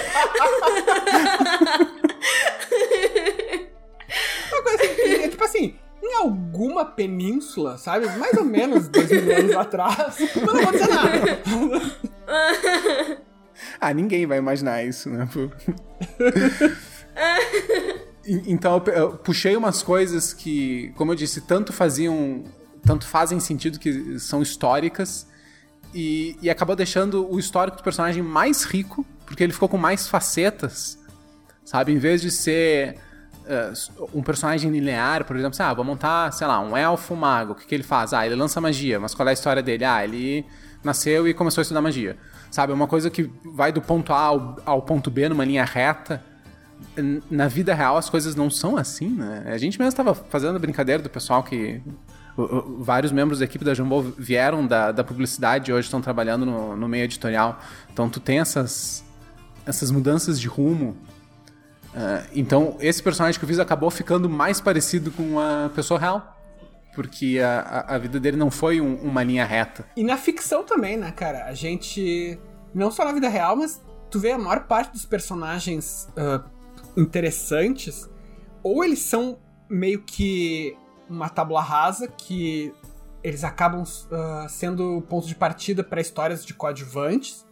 tipo 5.34 5.44
assim, 5.44 5.74
em 6.02 6.14
alguma 6.14 6.84
península, 6.84 7.76
sabe? 7.76 8.06
Mais 8.18 8.36
ou 8.36 8.44
menos 8.44 8.88
dois 8.88 9.10
mil 9.10 9.36
anos 9.36 9.56
atrás, 9.56 10.16
não 10.36 10.72
dizer 10.72 10.88
nada. 10.88 11.42
Ah, 13.80 13.92
ninguém 13.92 14.26
vai 14.26 14.38
imaginar 14.38 14.84
isso, 14.84 15.10
né? 15.10 15.28
então 18.46 18.82
eu, 18.86 19.12
puxei 19.12 19.56
umas 19.56 19.82
coisas 19.82 20.32
que, 20.32 20.92
como 20.96 21.12
eu 21.12 21.16
disse, 21.16 21.40
tanto 21.40 21.72
faziam, 21.72 22.44
tanto 22.84 23.06
fazem 23.06 23.38
sentido 23.40 23.78
que 23.78 24.18
são 24.18 24.42
históricas 24.42 25.26
e, 25.94 26.36
e 26.42 26.50
acabou 26.50 26.74
deixando 26.74 27.30
o 27.30 27.38
histórico 27.38 27.76
do 27.76 27.82
personagem 27.82 28.22
mais 28.22 28.64
rico, 28.64 29.06
porque 29.26 29.42
ele 29.42 29.52
ficou 29.52 29.68
com 29.68 29.78
mais 29.78 30.08
facetas, 30.08 30.98
sabe? 31.64 31.92
Em 31.92 31.98
vez 31.98 32.20
de 32.20 32.30
ser 32.30 32.98
um 34.12 34.22
personagem 34.22 34.70
linear, 34.70 35.24
por 35.24 35.36
exemplo, 35.36 35.54
assim, 35.54 35.62
ah, 35.62 35.74
vou 35.74 35.84
montar, 35.84 36.32
sei 36.32 36.46
lá, 36.46 36.60
um 36.60 36.76
elfo 36.76 37.14
mago, 37.14 37.52
o 37.52 37.54
que, 37.54 37.66
que 37.66 37.74
ele 37.74 37.82
faz? 37.82 38.12
Ah, 38.12 38.24
ele 38.24 38.34
lança 38.34 38.60
magia, 38.60 38.98
mas 38.98 39.14
qual 39.14 39.26
é 39.28 39.30
a 39.30 39.34
história 39.34 39.62
dele? 39.62 39.84
Ah, 39.84 40.02
ele 40.02 40.46
nasceu 40.82 41.26
e 41.26 41.34
começou 41.34 41.60
a 41.60 41.62
estudar 41.62 41.80
magia. 41.80 42.16
Sabe, 42.50 42.72
é 42.72 42.74
uma 42.74 42.86
coisa 42.86 43.10
que 43.10 43.28
vai 43.44 43.72
do 43.72 43.82
ponto 43.82 44.12
A 44.12 44.20
ao, 44.20 44.56
ao 44.64 44.82
ponto 44.82 45.10
B 45.10 45.28
numa 45.28 45.44
linha 45.44 45.64
reta. 45.64 46.22
Na 47.28 47.48
vida 47.48 47.74
real 47.74 47.96
as 47.96 48.08
coisas 48.08 48.36
não 48.36 48.48
são 48.48 48.76
assim, 48.76 49.08
né? 49.08 49.42
A 49.46 49.58
gente 49.58 49.78
mesmo 49.78 49.88
estava 49.88 50.14
fazendo 50.14 50.54
a 50.54 50.58
brincadeira 50.58 51.02
do 51.02 51.10
pessoal 51.10 51.42
que. 51.42 51.82
vários 52.78 53.10
membros 53.10 53.40
da 53.40 53.44
equipe 53.44 53.64
da 53.64 53.74
Jumbo 53.74 54.02
vieram 54.16 54.64
da, 54.66 54.92
da 54.92 55.02
publicidade 55.02 55.70
e 55.70 55.74
hoje 55.74 55.86
estão 55.86 56.00
trabalhando 56.00 56.46
no, 56.46 56.76
no 56.76 56.88
meio 56.88 57.04
editorial. 57.04 57.58
Então 57.92 58.08
tu 58.08 58.20
tem 58.20 58.38
essas, 58.38 59.04
essas 59.66 59.90
mudanças 59.90 60.38
de 60.38 60.46
rumo. 60.46 60.96
Ah, 61.94 62.24
então, 62.34 62.76
esse 62.80 63.02
personagem 63.02 63.38
que 63.38 63.44
eu 63.44 63.48
fiz 63.48 63.58
acabou 63.58 63.90
ficando 63.90 64.28
mais 64.28 64.60
parecido 64.60 65.10
com 65.12 65.38
a 65.38 65.70
pessoa 65.74 65.98
real. 65.98 66.36
Porque 66.94 67.40
a, 67.40 67.86
a, 67.88 67.98
vida 67.98 68.20
dele 68.20 68.36
não 68.36 68.50
foi 68.52 68.80
um- 68.80 68.96
uma 68.96 69.22
linha 69.24 69.44
reta. 69.44 69.84
E 69.96 70.04
na 70.04 70.16
ficção 70.16 70.62
também, 70.62 70.96
né, 70.96 71.10
cara? 71.10 71.44
A 71.46 71.54
gente. 71.54 72.38
Não 72.72 72.90
só 72.90 73.04
na 73.04 73.12
vida 73.12 73.28
real, 73.28 73.56
mas 73.56 73.80
tu 74.10 74.20
vê 74.20 74.30
a 74.32 74.38
maior 74.38 74.64
parte 74.66 74.92
dos 74.92 75.04
personagens 75.04 76.08
ah, 76.16 76.44
interessantes, 76.96 78.08
ou 78.62 78.84
eles 78.84 79.00
são 79.00 79.38
meio 79.68 80.02
que 80.02 80.76
uma 81.08 81.28
tábula 81.28 81.60
rasa 81.60 82.08
que 82.08 82.72
eles 83.24 83.42
acabam 83.42 83.82
ah, 84.12 84.46
sendo 84.48 85.02
ponto 85.08 85.26
de 85.26 85.34
partida 85.34 85.82
para 85.82 86.00
histórias 86.00 86.44
de 86.44 86.54
coadjuvantes, 86.54 87.44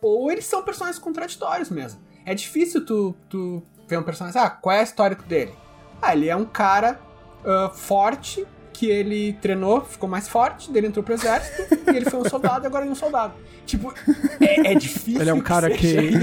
ou 0.00 0.30
eles 0.30 0.46
são 0.46 0.62
personagens 0.62 0.98
contraditórios 0.98 1.68
mesmo. 1.68 2.00
É 2.24 2.34
difícil 2.34 2.84
tu, 2.84 3.14
tu 3.28 3.62
ver 3.88 3.98
um 3.98 4.02
personagem, 4.02 4.40
ah, 4.40 4.50
qual 4.50 4.76
é 4.76 4.80
a 4.80 4.82
história 4.82 5.16
dele? 5.16 5.52
Ah, 6.00 6.14
ele 6.14 6.28
é 6.28 6.36
um 6.36 6.44
cara 6.44 7.00
ah, 7.44 7.70
forte 7.72 8.46
que 8.72 8.86
ele 8.86 9.32
treinou, 9.42 9.80
ficou 9.80 10.08
mais 10.08 10.28
forte, 10.28 10.70
dele 10.70 10.86
entrou 10.86 11.02
pro 11.02 11.12
exército, 11.12 11.74
e 11.92 11.96
ele 11.96 12.08
foi 12.08 12.20
um 12.20 12.28
soldado 12.28 12.64
e 12.64 12.66
agora 12.68 12.84
ele 12.84 12.90
é 12.90 12.92
um 12.92 12.96
soldado. 12.96 13.34
Tipo, 13.66 13.92
é, 14.40 14.72
é 14.72 14.74
difícil. 14.74 15.20
Ele 15.20 15.30
é 15.30 15.34
um 15.34 15.40
cara 15.40 15.68
que. 15.68 15.86
seja 15.86 16.18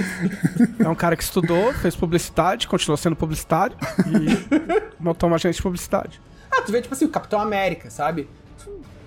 É 0.79 0.87
um 0.87 0.95
cara 0.95 1.17
que 1.17 1.23
estudou, 1.23 1.73
fez 1.73 1.95
publicidade, 1.95 2.67
continuou 2.67 2.95
sendo 2.95 3.15
publicitário 3.15 3.75
e 4.07 4.93
montou 4.97 5.27
uma 5.27 5.35
agência 5.35 5.57
de 5.57 5.61
publicidade. 5.61 6.21
Ah, 6.49 6.61
tu 6.61 6.71
vê, 6.71 6.81
tipo 6.81 6.93
assim, 6.93 7.05
o 7.05 7.09
Capitão 7.09 7.41
América, 7.41 7.89
sabe? 7.89 8.29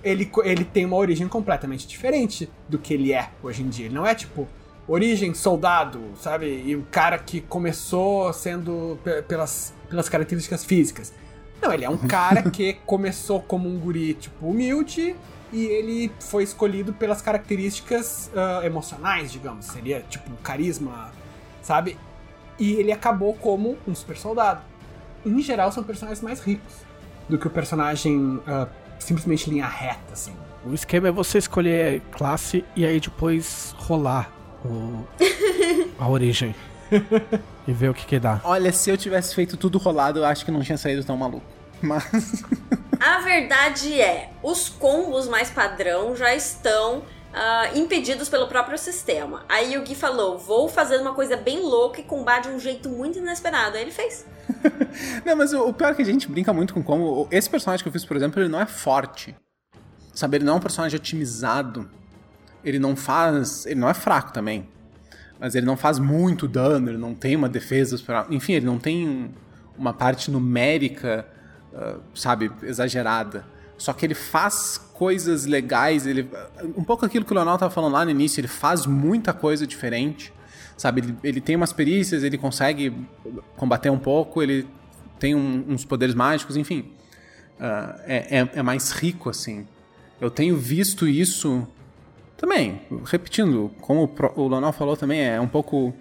Ele, 0.03 0.31
ele 0.43 0.63
tem 0.63 0.85
uma 0.85 0.95
origem 0.95 1.27
completamente 1.27 1.87
diferente 1.87 2.49
do 2.69 2.77
que 2.77 2.93
ele 2.93 3.11
é 3.11 3.29
hoje 3.41 3.63
em 3.63 3.67
dia. 3.67 3.87
Ele 3.87 3.95
não 3.95 4.05
é, 4.05 4.13
tipo, 4.13 4.47
origem 4.89 5.33
soldado, 5.33 6.01
sabe? 6.19 6.63
E 6.65 6.75
o 6.75 6.83
cara 6.89 7.17
que 7.19 7.41
começou 7.41 8.33
sendo 8.33 8.97
pe- 9.03 9.21
pelas, 9.21 9.73
pelas 9.87 10.09
características 10.09 10.65
físicas. 10.65 11.13
Não, 11.61 11.71
ele 11.71 11.85
é 11.85 11.89
um 11.89 11.97
cara 11.97 12.49
que 12.49 12.73
começou 12.85 13.41
como 13.41 13.69
um 13.69 13.77
guri, 13.77 14.15
tipo, 14.15 14.47
humilde, 14.47 15.15
e 15.53 15.65
ele 15.65 16.11
foi 16.19 16.43
escolhido 16.43 16.91
pelas 16.93 17.21
características 17.21 18.31
ah, 18.35 18.61
emocionais, 18.65 19.31
digamos. 19.31 19.65
Seria, 19.65 20.01
tipo, 20.09 20.31
carisma, 20.37 21.11
sabe? 21.61 21.97
E 22.57 22.73
ele 22.73 22.91
acabou 22.91 23.33
como 23.35 23.77
um 23.87 23.93
super 23.93 24.17
soldado. 24.17 24.61
Em 25.25 25.41
geral, 25.41 25.71
são 25.71 25.83
personagens 25.83 26.21
mais 26.23 26.39
ricos 26.39 26.73
do 27.27 27.37
que 27.37 27.45
o 27.45 27.49
personagem 27.49 28.39
ah, 28.47 28.67
simplesmente 28.97 29.49
linha 29.49 29.67
reta, 29.67 30.13
assim. 30.13 30.33
O 30.65 30.73
esquema 30.73 31.07
é 31.07 31.11
você 31.11 31.37
escolher 31.37 32.01
classe 32.11 32.65
e 32.75 32.85
aí 32.85 32.99
depois 32.99 33.73
rolar 33.77 34.38
o- 34.65 35.05
a 35.97 36.07
origem. 36.09 36.55
e 37.67 37.71
ver 37.71 37.89
o 37.89 37.93
que 37.93 38.05
que 38.05 38.19
dá. 38.19 38.41
Olha, 38.43 38.71
se 38.71 38.89
eu 38.89 38.97
tivesse 38.97 39.35
feito 39.35 39.55
tudo 39.57 39.77
rolado, 39.77 40.19
eu 40.19 40.25
acho 40.25 40.43
que 40.43 40.51
não 40.51 40.61
tinha 40.61 40.77
saído 40.77 41.03
tão 41.03 41.15
maluco. 41.15 41.45
Mas. 41.81 42.43
A 42.99 43.19
verdade 43.19 43.99
é, 44.01 44.31
os 44.43 44.67
combos 44.67 45.25
mais 45.29 45.49
padrão 45.49 46.13
já 46.17 46.35
estão 46.35 47.01
ah, 47.33 47.69
impedidos 47.73 48.27
pelo 48.27 48.45
próprio 48.47 48.77
sistema. 48.77 49.45
Aí 49.47 49.77
o 49.77 49.83
Gui 49.83 49.95
falou: 49.95 50.37
vou 50.37 50.67
fazer 50.67 50.97
uma 50.97 51.13
coisa 51.13 51.37
bem 51.37 51.61
louca 51.61 52.01
e 52.01 52.03
combar 52.03 52.41
de 52.41 52.49
um 52.49 52.59
jeito 52.59 52.89
muito 52.89 53.19
inesperado. 53.19 53.77
Aí 53.77 53.83
ele 53.83 53.91
fez. 53.91 54.25
Não, 55.25 55.35
mas 55.37 55.53
o, 55.53 55.69
o 55.69 55.73
pior 55.73 55.91
é 55.91 55.95
que 55.95 56.01
a 56.01 56.05
gente 56.05 56.27
brinca 56.27 56.51
muito 56.51 56.73
com 56.73 56.83
como. 56.83 57.27
Esse 57.31 57.49
personagem 57.49 57.83
que 57.83 57.87
eu 57.87 57.93
fiz, 57.93 58.03
por 58.03 58.17
exemplo, 58.17 58.41
ele 58.41 58.49
não 58.49 58.59
é 58.59 58.65
forte. 58.65 59.33
Sabe, 60.13 60.35
ele 60.37 60.43
não 60.43 60.53
é 60.53 60.55
um 60.57 60.59
personagem 60.59 60.97
otimizado. 60.97 61.89
Ele 62.63 62.79
não 62.79 62.95
faz. 62.95 63.65
Ele 63.65 63.79
não 63.79 63.89
é 63.89 63.93
fraco 63.93 64.31
também. 64.33 64.67
Mas 65.39 65.55
ele 65.55 65.65
não 65.65 65.77
faz 65.77 65.99
muito 65.99 66.47
dano, 66.47 66.89
ele 66.89 66.97
não 66.97 67.13
tem 67.15 67.35
uma 67.35 67.47
defesa. 67.47 67.95
Enfim, 68.29 68.53
ele 68.53 68.65
não 68.65 68.77
tem 68.77 69.31
uma 69.77 69.93
parte 69.93 70.29
numérica, 70.29 71.25
ah, 71.73 71.95
sabe, 72.13 72.51
exagerada. 72.63 73.45
Só 73.77 73.93
que 73.93 74.05
ele 74.05 74.13
faz 74.15 74.77
coisas 74.93 75.45
legais, 75.45 76.05
ele. 76.05 76.29
Um 76.75 76.83
pouco 76.83 77.05
aquilo 77.05 77.23
que 77.23 77.31
o 77.31 77.35
Leonel 77.35 77.57
tava 77.57 77.73
falando 77.73 77.93
lá 77.93 78.03
no 78.03 78.11
início, 78.11 78.41
ele 78.41 78.49
faz 78.49 78.85
muita 78.85 79.31
coisa 79.31 79.65
diferente. 79.65 80.33
Sabe, 80.75 81.01
ele, 81.01 81.15
ele 81.23 81.41
tem 81.41 81.55
umas 81.55 81.71
perícias, 81.73 82.23
ele 82.23 82.37
consegue 82.37 82.93
combater 83.55 83.89
um 83.89 83.99
pouco, 83.99 84.41
ele 84.43 84.67
tem 85.17 85.35
um- 85.35 85.65
uns 85.69 85.83
poderes 85.85 86.15
mágicos, 86.15 86.55
enfim. 86.57 86.91
Ah, 87.59 87.99
é, 88.05 88.39
é- 88.39 88.49
é 88.55 88.61
mais 88.63 88.91
rico, 88.91 89.29
assim. 89.29 89.65
Eu 90.19 90.29
tenho 90.29 90.57
visto 90.57 91.07
isso 91.07 91.65
também, 92.39 92.81
repetindo, 93.03 93.69
como 93.81 94.09
o 94.35 94.47
Leonel 94.47 94.71
falou 94.71 94.95
também, 94.95 95.21
é 95.21 95.41
um 95.41 95.47
pouco 95.47 95.93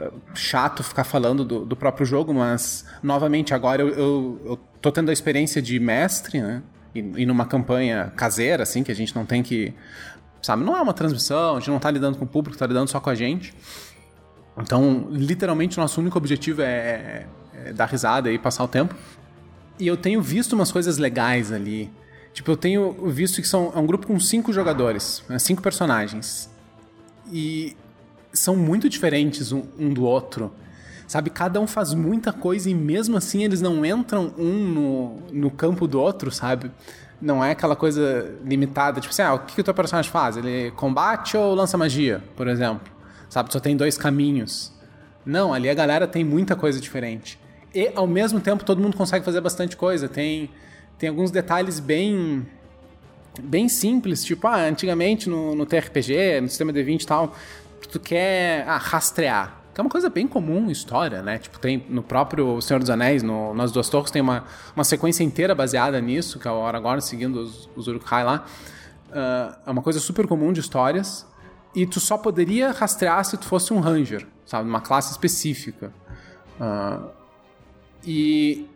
eh, 0.00 0.10
chato 0.34 0.82
ficar 0.82 1.04
falando 1.04 1.44
do, 1.44 1.64
do 1.64 1.76
próprio 1.76 2.04
jogo, 2.04 2.34
mas 2.34 2.84
novamente 3.00 3.54
agora 3.54 3.80
eu, 3.80 3.88
eu, 3.90 4.42
eu 4.44 4.60
tô 4.82 4.90
tendo 4.90 5.10
a 5.10 5.12
experiência 5.12 5.62
de 5.62 5.78
mestre, 5.78 6.40
né? 6.40 6.64
E, 6.92 6.98
e 6.98 7.26
numa 7.26 7.46
campanha 7.46 8.12
caseira, 8.16 8.64
assim, 8.64 8.82
que 8.82 8.90
a 8.90 8.94
gente 8.94 9.14
não 9.14 9.24
tem 9.24 9.40
que. 9.40 9.72
Sabe, 10.42 10.64
não 10.64 10.76
é 10.76 10.82
uma 10.82 10.92
transmissão, 10.92 11.56
a 11.56 11.58
gente 11.60 11.70
não 11.70 11.78
tá 11.78 11.92
lidando 11.92 12.18
com 12.18 12.24
o 12.24 12.28
público, 12.28 12.58
tá 12.58 12.66
lidando 12.66 12.90
só 12.90 12.98
com 12.98 13.10
a 13.10 13.14
gente. 13.14 13.54
Então, 14.58 15.06
literalmente, 15.10 15.78
nosso 15.78 16.00
único 16.00 16.18
objetivo 16.18 16.60
é, 16.60 17.26
é 17.64 17.72
dar 17.72 17.86
risada 17.86 18.32
e 18.32 18.38
passar 18.38 18.64
o 18.64 18.68
tempo. 18.68 18.96
E 19.78 19.86
eu 19.86 19.96
tenho 19.96 20.20
visto 20.20 20.54
umas 20.54 20.72
coisas 20.72 20.98
legais 20.98 21.52
ali. 21.52 21.88
Tipo, 22.34 22.50
eu 22.50 22.56
tenho 22.56 22.92
visto 23.06 23.40
que 23.40 23.46
são, 23.46 23.72
é 23.74 23.78
um 23.78 23.86
grupo 23.86 24.08
com 24.08 24.18
cinco 24.18 24.52
jogadores, 24.52 25.22
né, 25.28 25.38
cinco 25.38 25.62
personagens. 25.62 26.50
E 27.32 27.76
são 28.32 28.56
muito 28.56 28.88
diferentes 28.88 29.52
um, 29.52 29.62
um 29.78 29.94
do 29.94 30.02
outro. 30.02 30.52
Sabe, 31.06 31.30
cada 31.30 31.60
um 31.60 31.66
faz 31.66 31.94
muita 31.94 32.32
coisa 32.32 32.68
e 32.68 32.74
mesmo 32.74 33.16
assim 33.16 33.44
eles 33.44 33.60
não 33.60 33.86
entram 33.86 34.34
um 34.36 34.52
no, 34.52 35.16
no 35.32 35.50
campo 35.50 35.86
do 35.86 36.00
outro, 36.00 36.30
sabe? 36.32 36.72
Não 37.20 37.44
é 37.44 37.52
aquela 37.52 37.76
coisa 37.76 38.34
limitada, 38.44 39.00
tipo 39.00 39.12
assim, 39.12 39.22
ah, 39.22 39.34
o 39.34 39.38
que, 39.40 39.54
que 39.54 39.60
o 39.60 39.64
teu 39.64 39.74
personagem 39.74 40.10
faz? 40.10 40.36
Ele 40.36 40.72
combate 40.72 41.36
ou 41.36 41.54
lança 41.54 41.78
magia, 41.78 42.24
por 42.34 42.48
exemplo? 42.48 42.92
Sabe, 43.28 43.52
só 43.52 43.60
tem 43.60 43.76
dois 43.76 43.96
caminhos. 43.96 44.72
Não, 45.24 45.54
ali 45.54 45.70
a 45.70 45.74
galera 45.74 46.06
tem 46.08 46.24
muita 46.24 46.56
coisa 46.56 46.80
diferente. 46.80 47.38
E 47.72 47.92
ao 47.94 48.08
mesmo 48.08 48.40
tempo 48.40 48.64
todo 48.64 48.80
mundo 48.80 48.96
consegue 48.96 49.24
fazer 49.24 49.40
bastante 49.40 49.76
coisa. 49.76 50.08
Tem, 50.08 50.50
tem 50.98 51.08
alguns 51.08 51.30
detalhes 51.30 51.80
bem 51.80 52.46
bem 53.42 53.68
simples, 53.68 54.24
tipo, 54.24 54.46
ah, 54.46 54.56
antigamente 54.56 55.28
no, 55.28 55.54
no 55.54 55.66
TRPG, 55.66 56.40
no 56.40 56.48
sistema 56.48 56.72
D20 56.72 57.02
e 57.02 57.06
tal, 57.06 57.34
tu 57.90 57.98
quer 57.98 58.64
ah, 58.68 58.76
rastrear. 58.76 59.60
Que 59.74 59.80
é 59.80 59.82
uma 59.82 59.90
coisa 59.90 60.08
bem 60.08 60.28
comum 60.28 60.68
em 60.68 60.70
história, 60.70 61.20
né? 61.20 61.38
Tipo, 61.38 61.58
tem 61.58 61.84
no 61.88 62.00
próprio 62.00 62.60
Senhor 62.60 62.78
dos 62.78 62.90
Anéis, 62.90 63.24
no, 63.24 63.52
nas 63.54 63.72
Duas 63.72 63.88
Torres, 63.88 64.10
tem 64.10 64.22
uma, 64.22 64.44
uma 64.76 64.84
sequência 64.84 65.24
inteira 65.24 65.52
baseada 65.52 66.00
nisso, 66.00 66.38
que 66.38 66.46
é 66.46 66.50
o 66.50 66.64
Aragorn 66.64 67.02
seguindo 67.02 67.40
os, 67.40 67.68
os 67.74 67.88
Uruk-hai 67.88 68.22
lá. 68.22 68.44
Ah, 69.12 69.58
é 69.66 69.70
uma 69.70 69.82
coisa 69.82 69.98
super 69.98 70.26
comum 70.26 70.52
de 70.52 70.60
histórias. 70.60 71.26
E 71.74 71.86
tu 71.86 71.98
só 71.98 72.16
poderia 72.16 72.70
rastrear 72.70 73.24
se 73.24 73.36
tu 73.36 73.46
fosse 73.46 73.72
um 73.72 73.80
Ranger, 73.80 74.24
sabe? 74.46 74.68
Uma 74.68 74.80
classe 74.80 75.10
específica. 75.10 75.92
Ah, 76.60 77.08
e 78.06 78.68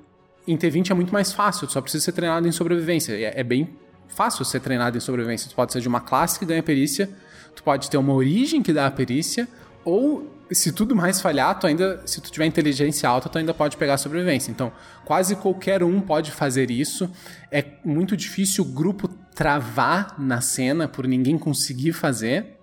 em 0.53 0.57
T20 0.57 0.90
é 0.90 0.94
muito 0.94 1.12
mais 1.12 1.32
fácil, 1.32 1.66
tu 1.66 1.72
só 1.72 1.80
precisa 1.80 2.05
ser 2.05 2.12
treinado 2.12 2.46
em 2.49 2.53
sobrevivência. 2.53 3.12
É, 3.12 3.40
é 3.40 3.44
bem 3.44 3.68
fácil 4.09 4.44
ser 4.44 4.61
treinado 4.61 4.96
em 4.96 5.01
sobrevivência. 5.01 5.49
Tu 5.49 5.55
pode 5.55 5.72
ser 5.72 5.80
de 5.80 5.88
uma 5.88 6.01
classe 6.01 6.38
que 6.38 6.44
ganha 6.44 6.62
perícia, 6.62 7.09
tu 7.55 7.62
pode 7.62 7.90
ter 7.90 7.96
uma 7.96 8.12
origem 8.12 8.62
que 8.62 8.72
dá 8.72 8.86
a 8.86 8.90
perícia, 8.90 9.46
ou 9.84 10.38
se 10.51 10.72
tudo 10.72 10.96
mais 10.96 11.20
falhar, 11.20 11.59
tu 11.59 11.66
ainda, 11.66 12.03
se 12.07 12.20
tu 12.20 12.30
tiver 12.30 12.46
inteligência 12.46 13.09
alta, 13.09 13.28
tu 13.28 13.38
ainda 13.38 13.53
pode 13.53 13.76
pegar 13.76 13.94
a 13.94 13.99
sobrevivência. 13.99 14.51
Então, 14.51 14.72
quase 15.05 15.36
qualquer 15.36 15.82
um 15.82 16.01
pode 16.01 16.30
fazer 16.30 16.70
isso. 16.70 17.11
É 17.51 17.64
muito 17.84 18.16
difícil 18.16 18.64
o 18.64 18.66
grupo 18.66 19.09
travar 19.34 20.14
na 20.18 20.40
cena 20.40 20.88
por 20.88 21.07
ninguém 21.07 21.38
conseguir 21.38 21.92
fazer. 21.92 22.59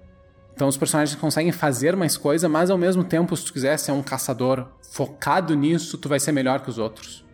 Então 0.53 0.67
os 0.67 0.77
personagens 0.77 1.19
conseguem 1.19 1.51
fazer 1.51 1.95
mais 1.95 2.15
coisa, 2.15 2.47
mas 2.47 2.69
ao 2.69 2.77
mesmo 2.77 3.03
tempo, 3.03 3.35
se 3.35 3.45
tu 3.45 3.53
quiser 3.53 3.77
ser 3.77 3.91
um 3.91 4.01
caçador 4.01 4.67
focado 4.91 5.53
nisso, 5.53 5.97
tu 5.97 6.07
vai 6.07 6.19
ser 6.19 6.31
melhor 6.31 6.61
que 6.61 6.69
os 6.69 6.77
outros. 6.77 7.24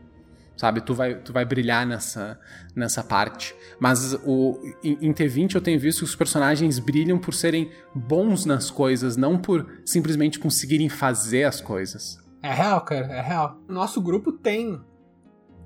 Sabe? 0.57 0.81
Tu 0.81 0.93
vai, 0.93 1.15
tu 1.15 1.33
vai 1.33 1.43
brilhar 1.43 1.87
nessa, 1.87 2.39
nessa 2.75 3.03
parte. 3.03 3.55
Mas 3.79 4.13
o, 4.23 4.59
em, 4.83 5.07
em 5.07 5.13
T20 5.13 5.55
eu 5.55 5.61
tenho 5.61 5.79
visto 5.79 5.99
que 5.99 6.05
os 6.05 6.15
personagens 6.15 6.77
brilham 6.77 7.17
por 7.17 7.33
serem 7.33 7.71
bons 7.95 8.45
nas 8.45 8.69
coisas, 8.69 9.17
não 9.17 9.37
por 9.37 9.81
simplesmente 9.85 10.39
conseguirem 10.39 10.87
fazer 10.87 11.45
as 11.45 11.59
coisas. 11.61 12.19
É 12.43 12.51
real, 12.51 12.81
cara, 12.81 13.07
é 13.07 13.21
real. 13.21 13.59
Nosso 13.67 14.01
grupo 14.01 14.31
tem. 14.31 14.79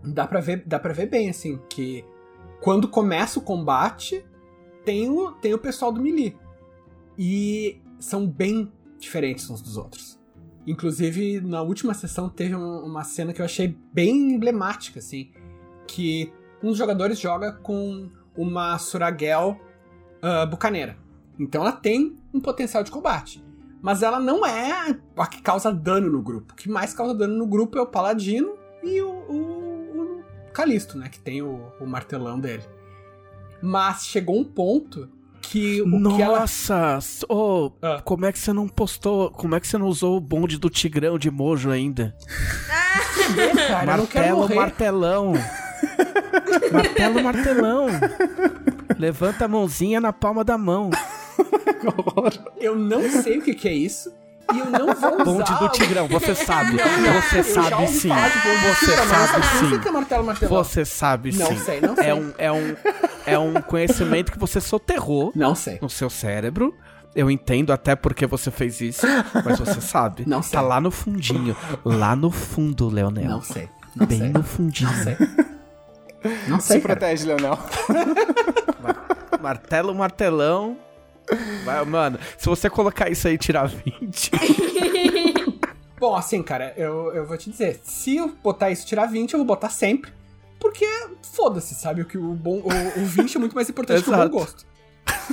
Dá 0.03 0.27
pra 0.27 0.39
ver, 0.39 0.63
dá 0.65 0.79
pra 0.79 0.93
ver 0.93 1.07
bem, 1.07 1.29
assim, 1.29 1.59
que 1.69 2.05
quando 2.61 2.87
começa 2.87 3.39
o 3.39 3.41
combate, 3.41 4.25
tem 4.83 5.09
o, 5.09 5.31
tem 5.31 5.53
o 5.53 5.59
pessoal 5.59 5.91
do 5.91 6.01
melee. 6.01 6.37
E 7.17 7.81
são 7.99 8.27
bem 8.27 8.71
diferentes 8.99 9.49
uns 9.49 9.61
dos 9.61 9.77
outros. 9.77 10.14
Inclusive, 10.67 11.41
na 11.41 11.61
última 11.61 11.93
sessão 11.93 12.27
teve 12.27 12.55
uma 12.55 13.03
cena 13.03 13.33
que 13.33 13.41
eu 13.41 13.45
achei 13.45 13.77
bem 13.93 14.33
emblemática, 14.33 14.99
assim. 14.99 15.29
Que 15.87 16.33
um 16.63 16.69
dos 16.69 16.77
jogadores 16.77 17.19
joga 17.19 17.51
com 17.51 18.09
uma 18.35 18.77
Suragel 18.79 19.59
uh, 20.23 20.47
bucaneira. 20.47 20.97
Então 21.39 21.61
ela 21.61 21.71
tem 21.71 22.17
um 22.33 22.39
potencial 22.39 22.83
de 22.83 22.91
combate. 22.91 23.43
Mas 23.81 24.01
ela 24.01 24.19
não 24.19 24.43
é 24.43 24.97
a 25.15 25.27
que 25.27 25.41
causa 25.41 25.71
dano 25.71 26.09
no 26.09 26.21
grupo. 26.21 26.53
O 26.53 26.55
que 26.55 26.67
mais 26.67 26.93
causa 26.93 27.13
dano 27.13 27.37
no 27.37 27.45
grupo 27.45 27.77
é 27.77 27.81
o 27.81 27.85
Paladino 27.85 28.57
e 28.81 28.99
o, 28.99 29.09
o, 29.09 30.19
o 30.19 30.23
Calisto, 30.51 30.97
né? 30.97 31.09
Que 31.09 31.19
tem 31.19 31.43
o, 31.43 31.71
o 31.79 31.85
martelão 31.85 32.39
dele. 32.39 32.63
Mas 33.61 34.07
chegou 34.07 34.39
um 34.39 34.43
ponto 34.43 35.07
que 35.49 35.81
o 35.81 35.87
Nossa, 35.87 36.15
que 37.27 37.31
ela... 37.31 37.37
oh, 37.37 37.71
Ah. 37.81 38.01
como 38.03 38.25
é 38.25 38.31
que 38.31 38.39
você 38.39 38.51
não 38.53 38.67
postou, 38.67 39.31
como 39.31 39.55
é 39.55 39.59
que 39.59 39.67
você 39.67 39.77
não 39.77 39.87
usou 39.87 40.17
o 40.17 40.19
bonde 40.19 40.57
do 40.57 40.69
Tigrão 40.69 41.17
de 41.17 41.29
Mojo 41.31 41.69
ainda? 41.71 42.15
Cara, 43.67 43.97
não 43.97 44.05
quero 44.05 44.37
Martelo, 44.37 44.55
martelão. 44.55 45.33
Martelo, 46.71 47.23
martelão. 47.23 47.87
Levanta 48.97 49.45
a 49.45 49.47
mãozinha 49.47 49.99
na 49.99 50.13
palma 50.13 50.43
da 50.43 50.57
mão. 50.57 50.89
Eu 52.59 52.75
não 52.75 53.01
sei 53.21 53.37
o 53.37 53.41
que, 53.41 53.53
que 53.53 53.67
é 53.67 53.73
isso. 53.73 54.11
E 54.53 54.59
eu 54.59 54.65
não 54.65 54.93
vou 54.93 55.13
usar. 55.13 55.23
Bonde 55.23 55.53
do 55.59 55.69
Tigrão, 55.69 56.07
você 56.07 56.33
sabe. 56.35 56.73
Não, 56.77 57.21
Você 57.21 57.43
sabe 57.43 57.87
sim. 57.87 58.09
Você 58.09 58.95
sabe 58.95 59.71
não 59.71 59.81
sim. 59.81 59.87
é 59.87 59.91
martelo, 59.91 60.23
martelão. 60.25 60.63
Você 60.63 60.85
sabe 60.85 61.35
Não 61.35 61.47
sim. 61.47 61.57
sei, 61.57 61.81
não 61.81 61.95
sei. 61.95 62.05
É 62.09 62.13
um, 62.15 62.33
é 62.37 62.51
um, 62.51 62.75
é 63.25 63.39
um 63.39 63.53
conhecimento 63.61 64.31
que 64.31 64.37
você 64.39 64.61
soterrou 64.61 65.31
Não 65.35 65.55
sei. 65.55 65.79
no 65.81 65.89
seu 65.89 66.09
cérebro. 66.09 66.73
Eu 67.15 67.31
entendo 67.31 67.71
até 67.71 67.95
porque 67.95 68.27
você 68.27 68.51
fez 68.51 68.81
isso, 68.81 69.07
mas 69.45 69.57
você 69.57 69.79
sabe. 69.79 70.23
Não 70.27 70.41
sei. 70.41 70.51
Tá 70.51 70.61
lá 70.61 70.81
no 70.81 70.91
fundinho. 70.91 71.55
Lá 71.85 72.13
no 72.15 72.29
fundo, 72.29 72.89
Leonel. 72.89 73.29
Não 73.29 73.41
sei. 73.41 73.69
Não 73.95 74.05
Bem 74.05 74.19
sei. 74.19 74.29
no 74.29 74.43
fundinho. 74.43 74.91
Não 74.91 75.03
sei. 75.03 75.17
Não 76.47 76.59
sei, 76.59 76.77
Se 76.77 76.81
cara. 76.81 76.95
protege, 76.99 77.25
Leonel. 77.27 77.57
Martelo, 79.41 79.93
martelão. 79.93 80.77
Vai, 81.63 81.83
mano, 81.85 82.19
se 82.37 82.45
você 82.45 82.69
colocar 82.69 83.09
isso 83.09 83.27
aí 83.27 83.35
e 83.35 83.37
tirar 83.37 83.67
20. 83.67 84.31
Bom, 85.99 86.15
assim, 86.15 86.43
cara, 86.43 86.73
eu, 86.77 87.13
eu 87.13 87.25
vou 87.25 87.37
te 87.37 87.49
dizer. 87.49 87.79
Se 87.83 88.17
eu 88.17 88.35
botar 88.43 88.69
isso 88.69 88.83
e 88.83 88.85
tirar 88.85 89.05
20, 89.05 89.33
eu 89.33 89.39
vou 89.39 89.45
botar 89.45 89.69
sempre. 89.69 90.11
Porque 90.59 90.85
foda-se, 91.21 91.73
sabe? 91.75 92.01
O 92.01 92.05
que 92.05 92.17
o 92.17 92.33
bom. 92.33 92.61
O, 92.63 93.01
o 93.01 93.05
20 93.05 93.35
é 93.35 93.39
muito 93.39 93.55
mais 93.55 93.69
importante 93.69 94.03
que 94.03 94.09
o 94.09 94.15
bom 94.15 94.29
gosto. 94.29 94.65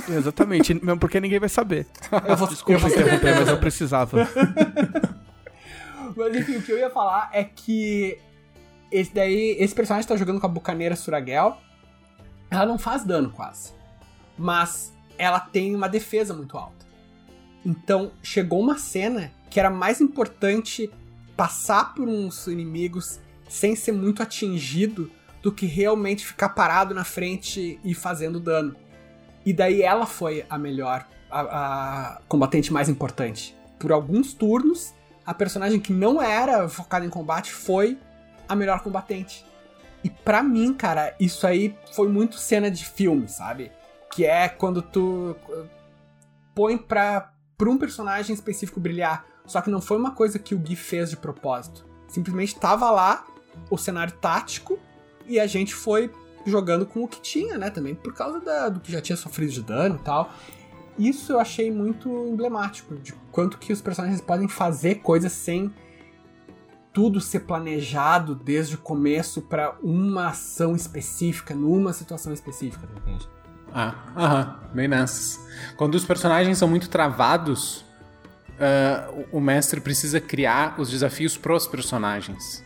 Exatamente, 0.09 0.73
mesmo 0.73 0.99
porque 0.99 1.19
ninguém 1.19 1.39
vai 1.39 1.49
saber. 1.49 1.85
Eu 2.27 2.35
vou, 2.35 2.47
Desculpa 2.47 2.73
eu 2.73 2.79
vou 2.79 2.89
interromper, 2.89 3.35
mas 3.35 3.47
eu 3.47 3.59
precisava. 3.59 4.27
Mas 6.15 6.35
enfim, 6.35 6.57
o 6.57 6.61
que 6.61 6.71
eu 6.71 6.77
ia 6.77 6.91
falar 6.91 7.31
é 7.33 7.43
que 7.43 8.19
esse 8.91 9.11
daí, 9.11 9.55
esse 9.59 9.73
personagem 9.73 10.07
tá 10.07 10.15
jogando 10.15 10.39
com 10.39 10.45
a 10.45 10.49
bucaneira 10.49 10.95
Suragel. 10.95 11.57
Ela 12.51 12.67
não 12.67 12.77
faz 12.77 13.03
dano 13.03 13.31
quase. 13.31 13.73
Mas 14.37 14.92
ela 15.17 15.39
tem 15.39 15.75
uma 15.75 15.87
defesa 15.87 16.33
muito 16.33 16.57
alta. 16.57 16.85
Então 17.65 18.11
chegou 18.21 18.59
uma 18.59 18.77
cena 18.77 19.31
que 19.49 19.59
era 19.59 19.69
mais 19.69 20.01
importante 20.01 20.91
passar 21.35 21.93
por 21.93 22.07
uns 22.07 22.47
inimigos 22.47 23.19
sem 23.47 23.75
ser 23.75 23.91
muito 23.91 24.21
atingido 24.21 25.11
do 25.41 25.51
que 25.51 25.65
realmente 25.65 26.25
ficar 26.25 26.49
parado 26.49 26.93
na 26.93 27.03
frente 27.03 27.79
e 27.83 27.93
fazendo 27.93 28.39
dano. 28.39 28.75
E 29.45 29.51
daí 29.51 29.81
ela 29.81 30.05
foi 30.05 30.45
a 30.49 30.57
melhor, 30.57 31.05
a, 31.29 31.41
a 32.15 32.21
combatente 32.27 32.71
mais 32.71 32.87
importante. 32.87 33.55
Por 33.77 33.91
alguns 33.91 34.33
turnos, 34.33 34.93
a 35.25 35.33
personagem 35.33 35.79
que 35.79 35.91
não 35.91 36.21
era 36.21 36.67
focada 36.69 37.05
em 37.05 37.09
combate 37.09 37.51
foi 37.51 37.97
a 38.47 38.55
melhor 38.55 38.81
combatente. 38.81 39.45
E 40.03 40.09
pra 40.09 40.41
mim, 40.43 40.73
cara, 40.73 41.15
isso 41.19 41.45
aí 41.45 41.75
foi 41.93 42.09
muito 42.09 42.37
cena 42.37 42.69
de 42.69 42.85
filme, 42.85 43.27
sabe? 43.27 43.71
Que 44.13 44.25
é 44.25 44.47
quando 44.49 44.81
tu 44.81 45.35
uh, 45.49 45.65
põe 46.53 46.77
pra, 46.77 47.33
pra 47.57 47.69
um 47.69 47.77
personagem 47.77 48.33
específico 48.33 48.79
brilhar. 48.79 49.25
Só 49.45 49.61
que 49.61 49.69
não 49.69 49.81
foi 49.81 49.97
uma 49.97 50.11
coisa 50.11 50.37
que 50.39 50.53
o 50.55 50.57
Gui 50.59 50.75
fez 50.75 51.09
de 51.09 51.17
propósito. 51.17 51.85
Simplesmente 52.07 52.55
tava 52.55 52.89
lá 52.91 53.25
o 53.69 53.77
cenário 53.77 54.13
tático 54.13 54.79
e 55.25 55.39
a 55.39 55.47
gente 55.47 55.73
foi 55.73 56.11
jogando 56.45 56.85
com 56.85 57.03
o 57.03 57.07
que 57.07 57.19
tinha, 57.21 57.57
né? 57.57 57.69
Também 57.69 57.95
por 57.95 58.13
causa 58.13 58.39
da- 58.39 58.69
do 58.69 58.79
que 58.79 58.91
já 58.91 59.01
tinha 59.01 59.15
sofrido 59.17 59.51
de 59.51 59.61
dano 59.61 59.95
e 59.95 59.99
tal. 59.99 60.31
Isso 60.97 61.31
eu 61.33 61.39
achei 61.39 61.71
muito 61.71 62.09
emblemático 62.27 62.95
de 62.95 63.13
quanto 63.31 63.57
que 63.57 63.73
os 63.73 63.81
personagens 63.81 64.21
podem 64.21 64.47
fazer 64.47 64.95
coisas 64.95 65.31
sem 65.31 65.73
tudo 66.93 67.19
ser 67.19 67.39
planejado 67.41 68.35
desde 68.35 68.75
o 68.75 68.77
começo 68.77 69.41
pra 69.41 69.75
uma 69.81 70.27
ação 70.27 70.75
específica, 70.75 71.55
numa 71.55 71.91
situação 71.91 72.31
específica, 72.31 72.87
entende? 72.95 73.27
Ah, 73.73 73.95
aham, 74.15 74.59
bem 74.73 74.87
nessas. 74.87 75.39
Quando 75.75 75.95
os 75.95 76.05
personagens 76.05 76.57
são 76.57 76.67
muito 76.67 76.89
travados, 76.89 77.83
ah, 78.59 79.09
o 79.31 79.39
mestre 79.39 79.81
precisa 79.81 80.21
criar 80.21 80.79
os 80.79 80.89
desafios 80.89 81.35
pros 81.37 81.65
personagens. 81.67 82.63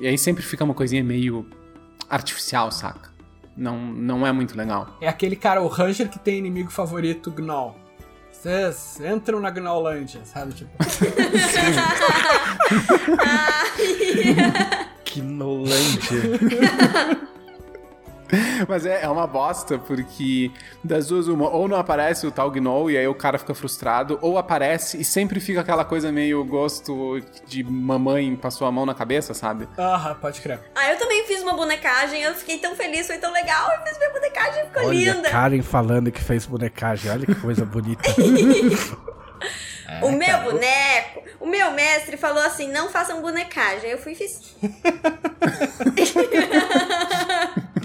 E 0.00 0.06
aí 0.06 0.18
sempre 0.18 0.42
fica 0.42 0.62
uma 0.64 0.74
coisinha 0.74 1.02
meio 1.02 1.46
artificial, 2.08 2.70
saca? 2.70 3.10
Não, 3.56 3.76
não 3.78 4.24
é 4.26 4.30
muito 4.32 4.56
legal. 4.56 4.96
É 5.00 5.08
aquele 5.08 5.34
cara, 5.34 5.60
o 5.60 5.66
Ranger 5.66 6.08
que 6.08 6.18
tem 6.18 6.38
inimigo 6.38 6.70
favorito, 6.70 7.30
Gnoll. 7.30 7.74
Vocês 8.30 9.00
entram 9.00 9.40
na 9.40 9.50
Gnollândia, 9.50 10.20
sabe? 10.24 10.52
Tipo, 10.54 10.70
que 15.04 15.20
nolândia. 15.26 16.22
Mas 18.68 18.84
é, 18.84 19.02
é 19.02 19.08
uma 19.08 19.26
bosta, 19.26 19.78
porque 19.78 20.50
das 20.82 21.08
duas, 21.08 21.28
uma, 21.28 21.48
ou 21.48 21.66
não 21.66 21.76
aparece 21.76 22.26
o 22.26 22.30
tal 22.30 22.50
Gnoll 22.50 22.90
e 22.90 22.98
aí 22.98 23.08
o 23.08 23.14
cara 23.14 23.38
fica 23.38 23.54
frustrado, 23.54 24.18
ou 24.20 24.38
aparece 24.38 25.00
e 25.00 25.04
sempre 25.04 25.40
fica 25.40 25.60
aquela 25.60 25.84
coisa 25.84 26.12
meio 26.12 26.44
gosto 26.44 27.20
de 27.46 27.64
mamãe 27.64 28.34
passou 28.36 28.66
a 28.66 28.72
mão 28.72 28.86
na 28.86 28.94
cabeça, 28.94 29.34
sabe? 29.34 29.68
aham, 29.78 30.14
pode 30.14 30.40
crer. 30.40 30.60
Ah, 30.74 30.90
eu 30.90 30.98
também 30.98 31.26
fiz 31.26 31.42
uma 31.42 31.54
bonecagem, 31.54 32.22
eu 32.22 32.34
fiquei 32.34 32.58
tão 32.58 32.74
feliz, 32.74 33.06
foi 33.06 33.18
tão 33.18 33.32
legal, 33.32 33.70
eu 33.72 33.86
fiz 33.86 33.98
minha 33.98 34.10
bonecagem, 34.10 34.64
ficou 34.66 34.84
Olha, 34.84 35.12
linda. 35.12 35.30
Karen 35.30 35.62
falando 35.62 36.10
que 36.10 36.22
fez 36.22 36.46
bonecagem. 36.46 37.10
Olha 37.10 37.26
que 37.26 37.34
coisa 37.34 37.64
bonita. 37.64 38.08
o 40.02 40.10
meu 40.10 40.42
boneco, 40.42 41.22
o 41.40 41.46
meu 41.46 41.70
mestre 41.72 42.16
falou 42.16 42.42
assim: 42.42 42.70
não 42.70 42.88
façam 42.88 43.22
bonecagem. 43.22 43.90
Eu 43.90 43.98
fui 43.98 44.12
e 44.12 44.16
fiz. 44.16 44.56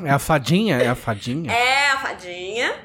É 0.05 0.11
a 0.11 0.19
fadinha? 0.19 0.77
É 0.77 0.87
a 0.89 0.95
fadinha? 0.95 1.51
É 1.51 1.89
a 1.91 1.97
fadinha. 1.99 2.75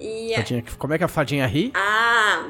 E 0.00 0.32
a, 0.34 0.38
Fadinha 0.38 0.64
Como 0.78 0.94
é 0.94 0.98
que 0.98 1.04
a 1.04 1.08
fadinha 1.08 1.46
ri? 1.46 1.72
a, 1.74 2.46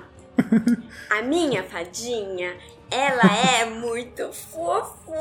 a 1.10 1.23
minha 1.23 1.62
fadinha, 1.65 2.55
ela 2.90 3.23
é 3.59 3.65
muito 3.65 4.31
fofo. 4.32 5.12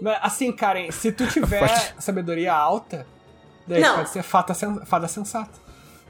Mas, 0.00 0.18
Assim, 0.22 0.52
Karen, 0.52 0.90
se 0.90 1.12
tu 1.12 1.26
tiver 1.26 1.68
sabedoria 1.98 2.52
alta, 2.54 3.06
daí 3.66 3.80
Não. 3.80 3.96
pode 3.96 4.10
ser 4.10 4.22
fada, 4.22 4.54
sen- 4.54 4.84
fada 4.86 5.08
sensata. 5.08 5.58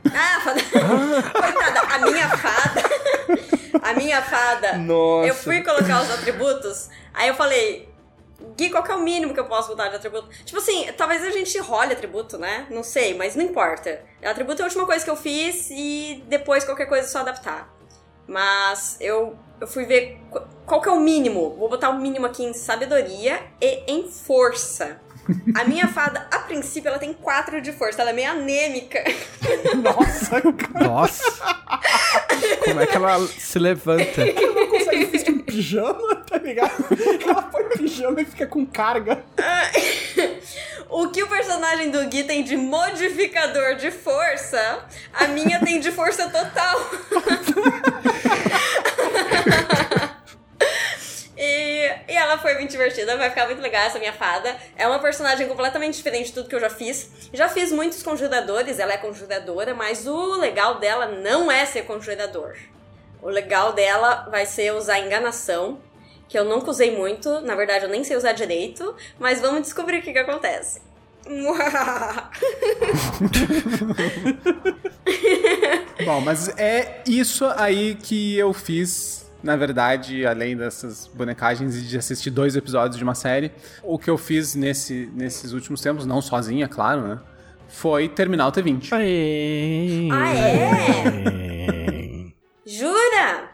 Ah, 0.06 0.40
fada. 0.40 0.60
Coitada, 1.32 1.80
a 1.80 1.98
minha 1.98 2.28
fada. 2.36 2.82
A 3.82 3.92
minha 3.94 4.22
fada, 4.22 4.78
Nossa. 4.78 5.28
eu 5.28 5.34
fui 5.34 5.62
colocar 5.62 6.02
os 6.02 6.10
atributos, 6.10 6.88
aí 7.14 7.28
eu 7.28 7.34
falei, 7.34 7.88
Gui, 8.56 8.68
qual 8.70 8.82
que 8.82 8.92
é 8.92 8.94
o 8.94 9.00
mínimo 9.00 9.32
que 9.32 9.40
eu 9.40 9.46
posso 9.46 9.68
botar 9.68 9.88
de 9.88 9.96
atributo? 9.96 10.28
Tipo 10.44 10.58
assim, 10.58 10.86
talvez 10.96 11.22
a 11.24 11.30
gente 11.30 11.58
role 11.58 11.92
atributo, 11.92 12.36
né? 12.36 12.66
Não 12.70 12.82
sei, 12.82 13.14
mas 13.14 13.34
não 13.34 13.42
importa. 13.44 14.00
Atributo 14.22 14.60
é 14.60 14.64
a 14.64 14.66
última 14.66 14.84
coisa 14.84 15.02
que 15.04 15.10
eu 15.10 15.16
fiz 15.16 15.68
e 15.70 16.22
depois 16.28 16.62
qualquer 16.64 16.86
coisa 16.86 17.06
é 17.06 17.10
só 17.10 17.20
adaptar. 17.20 17.74
Mas 18.28 18.96
eu, 19.00 19.36
eu 19.60 19.66
fui 19.66 19.84
ver 19.84 20.18
qu- 20.30 20.42
qual 20.66 20.80
que 20.82 20.88
é 20.88 20.92
o 20.92 21.00
mínimo. 21.00 21.54
Vou 21.56 21.68
botar 21.68 21.90
o 21.90 21.98
mínimo 21.98 22.26
aqui 22.26 22.44
em 22.44 22.52
sabedoria 22.52 23.40
e 23.60 23.84
em 23.90 24.10
força. 24.10 25.00
A 25.54 25.64
minha 25.64 25.88
fada, 25.88 26.26
a 26.30 26.38
princípio, 26.40 26.88
ela 26.88 26.98
tem 26.98 27.12
4 27.12 27.60
de 27.60 27.72
força. 27.72 28.00
Ela 28.02 28.10
é 28.10 28.12
meio 28.12 28.30
anêmica. 28.30 29.02
Nossa, 29.76 30.40
cara, 30.40 30.88
Nossa! 30.88 31.44
Como 32.64 32.80
é 32.80 32.86
que 32.86 32.96
ela 32.96 33.26
se 33.26 33.58
levanta? 33.58 34.22
ela 34.22 34.54
não 34.54 34.68
consegue 34.68 35.04
vestir 35.06 35.34
um 35.34 35.38
pijama, 35.38 36.16
tá 36.16 36.38
ligado? 36.38 36.84
Ela 37.26 37.42
põe 37.42 37.64
pijama 37.70 38.20
e 38.20 38.24
fica 38.24 38.46
com 38.46 38.64
carga. 38.66 39.24
O 40.88 41.08
que 41.08 41.22
o 41.22 41.28
personagem 41.28 41.90
do 41.90 42.04
Gui 42.06 42.24
tem 42.24 42.42
de 42.44 42.56
modificador 42.56 43.74
de 43.76 43.90
força, 43.90 44.84
a 45.12 45.26
minha 45.26 45.58
tem 45.60 45.80
de 45.80 45.90
força 45.90 46.28
total. 46.28 46.90
E, 51.36 51.90
e 52.08 52.16
ela 52.16 52.38
foi 52.38 52.54
muito 52.54 52.70
divertida, 52.70 53.16
vai 53.16 53.28
ficar 53.28 53.46
muito 53.46 53.60
legal 53.60 53.82
essa 53.82 53.98
minha 53.98 54.12
fada. 54.12 54.56
É 54.76 54.86
uma 54.86 54.98
personagem 54.98 55.46
completamente 55.46 55.96
diferente 55.96 56.26
de 56.26 56.32
tudo 56.32 56.48
que 56.48 56.54
eu 56.54 56.60
já 56.60 56.70
fiz. 56.70 57.10
Já 57.32 57.48
fiz 57.48 57.70
muitos 57.70 58.02
conjuradores, 58.02 58.78
ela 58.78 58.94
é 58.94 58.96
conjuradora, 58.96 59.74
mas 59.74 60.06
o 60.06 60.36
legal 60.36 60.78
dela 60.78 61.06
não 61.06 61.50
é 61.50 61.66
ser 61.66 61.82
conjurador. 61.82 62.56
O 63.20 63.28
legal 63.28 63.72
dela 63.72 64.28
vai 64.30 64.46
ser 64.46 64.72
usar 64.72 65.00
enganação, 65.00 65.80
que 66.28 66.38
eu 66.38 66.44
nunca 66.44 66.70
usei 66.70 66.96
muito, 66.96 67.40
na 67.40 67.54
verdade 67.54 67.84
eu 67.84 67.90
nem 67.90 68.02
sei 68.02 68.16
usar 68.16 68.32
direito, 68.32 68.96
mas 69.18 69.40
vamos 69.40 69.62
descobrir 69.62 69.98
o 69.98 70.02
que, 70.02 70.12
que 70.12 70.18
acontece. 70.18 70.80
Bom, 76.04 76.20
mas 76.20 76.48
é 76.56 77.02
isso 77.06 77.44
aí 77.56 77.96
que 77.96 78.38
eu 78.38 78.52
fiz, 78.52 79.25
na 79.46 79.56
verdade, 79.56 80.26
além 80.26 80.56
dessas 80.56 81.06
bonecagens 81.14 81.76
e 81.76 81.82
de 81.82 81.96
assistir 81.96 82.30
dois 82.30 82.56
episódios 82.56 82.98
de 82.98 83.04
uma 83.04 83.14
série. 83.14 83.52
O 83.82 83.98
que 83.98 84.10
eu 84.10 84.18
fiz 84.18 84.54
nesse, 84.54 85.10
nesses 85.14 85.52
últimos 85.52 85.80
tempos, 85.80 86.04
não 86.04 86.20
sozinha, 86.20 86.64
é 86.66 86.68
claro, 86.68 87.02
né? 87.06 87.18
Foi 87.68 88.08
terminar 88.08 88.48
o 88.48 88.52
T20. 88.52 88.92
Aê. 88.92 90.08
Ah, 90.12 90.34
é? 90.34 92.26
Jura? 92.66 93.50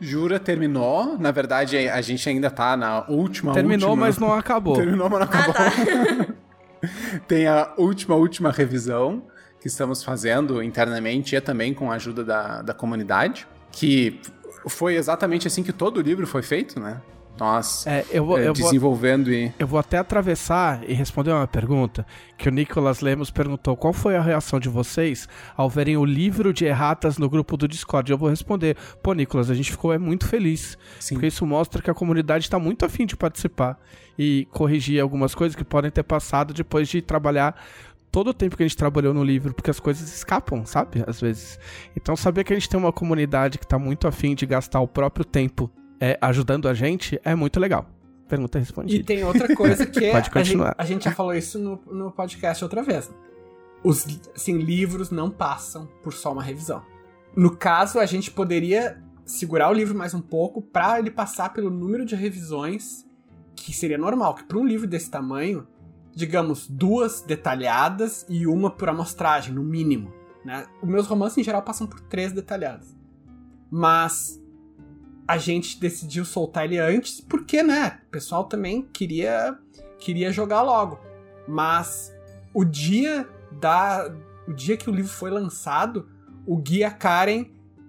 Jura, 0.00 0.38
terminou. 0.38 1.18
Na 1.18 1.30
verdade, 1.30 1.76
a 1.88 2.00
gente 2.02 2.28
ainda 2.28 2.50
tá 2.50 2.76
na 2.76 3.04
última, 3.08 3.52
Terminou, 3.52 3.90
última... 3.90 4.06
mas 4.06 4.18
não 4.18 4.32
acabou. 4.32 4.76
Terminou, 4.76 5.08
mas 5.08 5.20
não 5.20 5.26
Ah, 5.26 5.30
acabou. 5.30 5.54
tá. 5.54 6.34
Tem 7.26 7.46
a 7.46 7.72
última, 7.78 8.14
última 8.14 8.52
revisão 8.52 9.22
que 9.60 9.66
estamos 9.66 10.04
fazendo 10.04 10.62
internamente 10.62 11.34
e 11.34 11.40
também 11.40 11.72
com 11.72 11.90
a 11.90 11.94
ajuda 11.94 12.22
da, 12.22 12.62
da 12.62 12.74
comunidade, 12.74 13.46
que 13.72 14.20
foi 14.68 14.96
exatamente 14.96 15.46
assim 15.46 15.62
que 15.62 15.72
todo 15.72 15.98
o 15.98 16.00
livro 16.00 16.26
foi 16.26 16.42
feito, 16.42 16.80
né? 16.80 17.00
Nós 17.38 17.86
É, 17.86 18.04
eu 18.10 18.24
vou, 18.24 18.38
eh, 18.38 18.48
eu, 18.48 18.54
vou, 18.54 18.64
desenvolvendo 18.64 19.30
e... 19.30 19.52
eu 19.58 19.66
vou 19.66 19.78
até 19.78 19.98
atravessar 19.98 20.82
e 20.88 20.94
responder 20.94 21.32
uma 21.32 21.46
pergunta 21.46 22.06
que 22.38 22.48
o 22.48 22.52
Nicolas 22.52 23.00
Lemos 23.00 23.30
perguntou: 23.30 23.76
qual 23.76 23.92
foi 23.92 24.16
a 24.16 24.22
reação 24.22 24.58
de 24.58 24.68
vocês 24.68 25.28
ao 25.54 25.68
verem 25.68 25.96
o 25.96 26.04
livro 26.04 26.52
de 26.52 26.64
erratas 26.64 27.18
no 27.18 27.28
grupo 27.28 27.56
do 27.56 27.68
Discord? 27.68 28.10
Eu 28.10 28.18
vou 28.18 28.28
responder: 28.28 28.76
pô, 29.02 29.12
Nicolas, 29.12 29.50
a 29.50 29.54
gente 29.54 29.70
ficou 29.70 29.92
é 29.92 29.98
muito 29.98 30.26
feliz. 30.26 30.78
Sim. 30.98 31.16
Porque 31.16 31.26
isso 31.26 31.44
mostra 31.44 31.82
que 31.82 31.90
a 31.90 31.94
comunidade 31.94 32.44
está 32.44 32.58
muito 32.58 32.84
afim 32.84 33.04
de 33.04 33.16
participar 33.16 33.78
e 34.18 34.48
corrigir 34.50 35.00
algumas 35.00 35.34
coisas 35.34 35.54
que 35.54 35.64
podem 35.64 35.90
ter 35.90 36.02
passado 36.02 36.54
depois 36.54 36.88
de 36.88 37.02
trabalhar 37.02 37.54
todo 38.10 38.28
o 38.28 38.34
tempo 38.34 38.56
que 38.56 38.62
a 38.62 38.66
gente 38.66 38.76
trabalhou 38.76 39.12
no 39.12 39.22
livro, 39.22 39.54
porque 39.54 39.70
as 39.70 39.80
coisas 39.80 40.12
escapam, 40.14 40.64
sabe? 40.64 41.04
Às 41.06 41.20
vezes. 41.20 41.58
Então, 41.96 42.16
saber 42.16 42.44
que 42.44 42.52
a 42.52 42.56
gente 42.56 42.68
tem 42.68 42.78
uma 42.78 42.92
comunidade 42.92 43.58
que 43.58 43.64
está 43.64 43.78
muito 43.78 44.08
afim 44.08 44.34
de 44.34 44.46
gastar 44.46 44.80
o 44.80 44.88
próprio 44.88 45.24
tempo 45.24 45.70
é, 46.00 46.18
ajudando 46.20 46.68
a 46.68 46.74
gente 46.74 47.20
é 47.24 47.34
muito 47.34 47.58
legal. 47.58 47.86
Pergunta 48.28 48.58
E 48.58 48.60
respondida. 48.60 49.04
tem 49.04 49.24
outra 49.24 49.54
coisa 49.54 49.86
que 49.86 50.04
é. 50.04 50.12
Pode 50.12 50.16
a, 50.16 50.22
gente, 50.22 50.32
continuar. 50.32 50.74
a 50.76 50.84
gente 50.84 51.04
já 51.04 51.12
falou 51.12 51.34
isso 51.34 51.58
no, 51.58 51.80
no 51.86 52.10
podcast 52.10 52.62
outra 52.64 52.82
vez. 52.82 53.10
Os 53.84 54.04
assim, 54.34 54.58
livros 54.58 55.10
não 55.10 55.30
passam 55.30 55.86
por 56.02 56.12
só 56.12 56.32
uma 56.32 56.42
revisão. 56.42 56.82
No 57.36 57.56
caso, 57.56 57.98
a 58.00 58.06
gente 58.06 58.30
poderia 58.30 59.00
segurar 59.24 59.70
o 59.70 59.72
livro 59.72 59.96
mais 59.96 60.14
um 60.14 60.20
pouco 60.20 60.60
para 60.60 60.98
ele 60.98 61.10
passar 61.10 61.52
pelo 61.52 61.70
número 61.70 62.04
de 62.04 62.16
revisões 62.16 63.06
que 63.54 63.72
seria 63.72 63.98
normal. 63.98 64.34
Que 64.34 64.44
para 64.44 64.58
um 64.58 64.66
livro 64.66 64.86
desse 64.86 65.10
tamanho, 65.10 65.66
digamos, 66.16 66.66
duas 66.66 67.20
detalhadas 67.20 68.24
e 68.26 68.46
uma 68.46 68.70
por 68.70 68.88
amostragem, 68.88 69.52
no 69.52 69.62
mínimo. 69.62 70.10
Né? 70.42 70.66
Os 70.82 70.88
meus 70.88 71.06
romances, 71.06 71.36
em 71.36 71.44
geral, 71.44 71.60
passam 71.60 71.86
por 71.86 72.00
três 72.00 72.32
detalhadas. 72.32 72.96
Mas 73.70 74.42
a 75.28 75.36
gente 75.36 75.78
decidiu 75.78 76.24
soltar 76.24 76.64
ele 76.64 76.78
antes 76.78 77.20
porque, 77.20 77.62
né, 77.62 78.00
o 78.06 78.10
pessoal 78.10 78.44
também 78.44 78.82
queria 78.82 79.58
queria 79.98 80.32
jogar 80.32 80.62
logo. 80.62 80.98
Mas 81.46 82.10
o 82.54 82.64
dia 82.64 83.28
da 83.52 84.10
o 84.48 84.54
dia 84.54 84.76
que 84.76 84.88
o 84.88 84.94
livro 84.94 85.10
foi 85.10 85.30
lançado, 85.30 86.08
o 86.46 86.56
Gui 86.56 86.78
e 86.78 86.84
a 86.84 86.90
Karen 86.90 87.44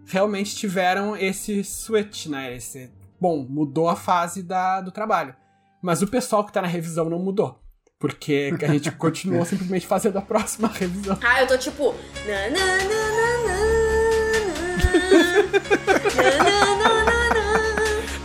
realmente 0.06 0.54
tiveram 0.54 1.16
esse 1.16 1.64
switch, 1.64 2.26
né? 2.26 2.54
Esse, 2.54 2.92
bom, 3.22 3.46
mudou 3.48 3.88
a 3.88 3.96
fase 3.96 4.44
da, 4.44 4.82
do 4.82 4.92
trabalho. 4.92 5.34
Mas 5.82 6.02
o 6.02 6.08
pessoal 6.08 6.44
que 6.44 6.52
tá 6.52 6.62
na 6.62 6.68
revisão 6.68 7.10
não 7.10 7.20
mudou. 7.20 7.62
Porque 8.00 8.54
a 8.62 8.68
gente 8.68 8.92
continuou 8.98 9.44
simplesmente 9.46 9.88
fazendo 9.88 10.18
a 10.18 10.22
próxima 10.22 10.68
revisão. 10.68 11.18
Ah, 11.24 11.42
eu 11.42 11.48
tô 11.48 11.58
tipo. 11.58 11.96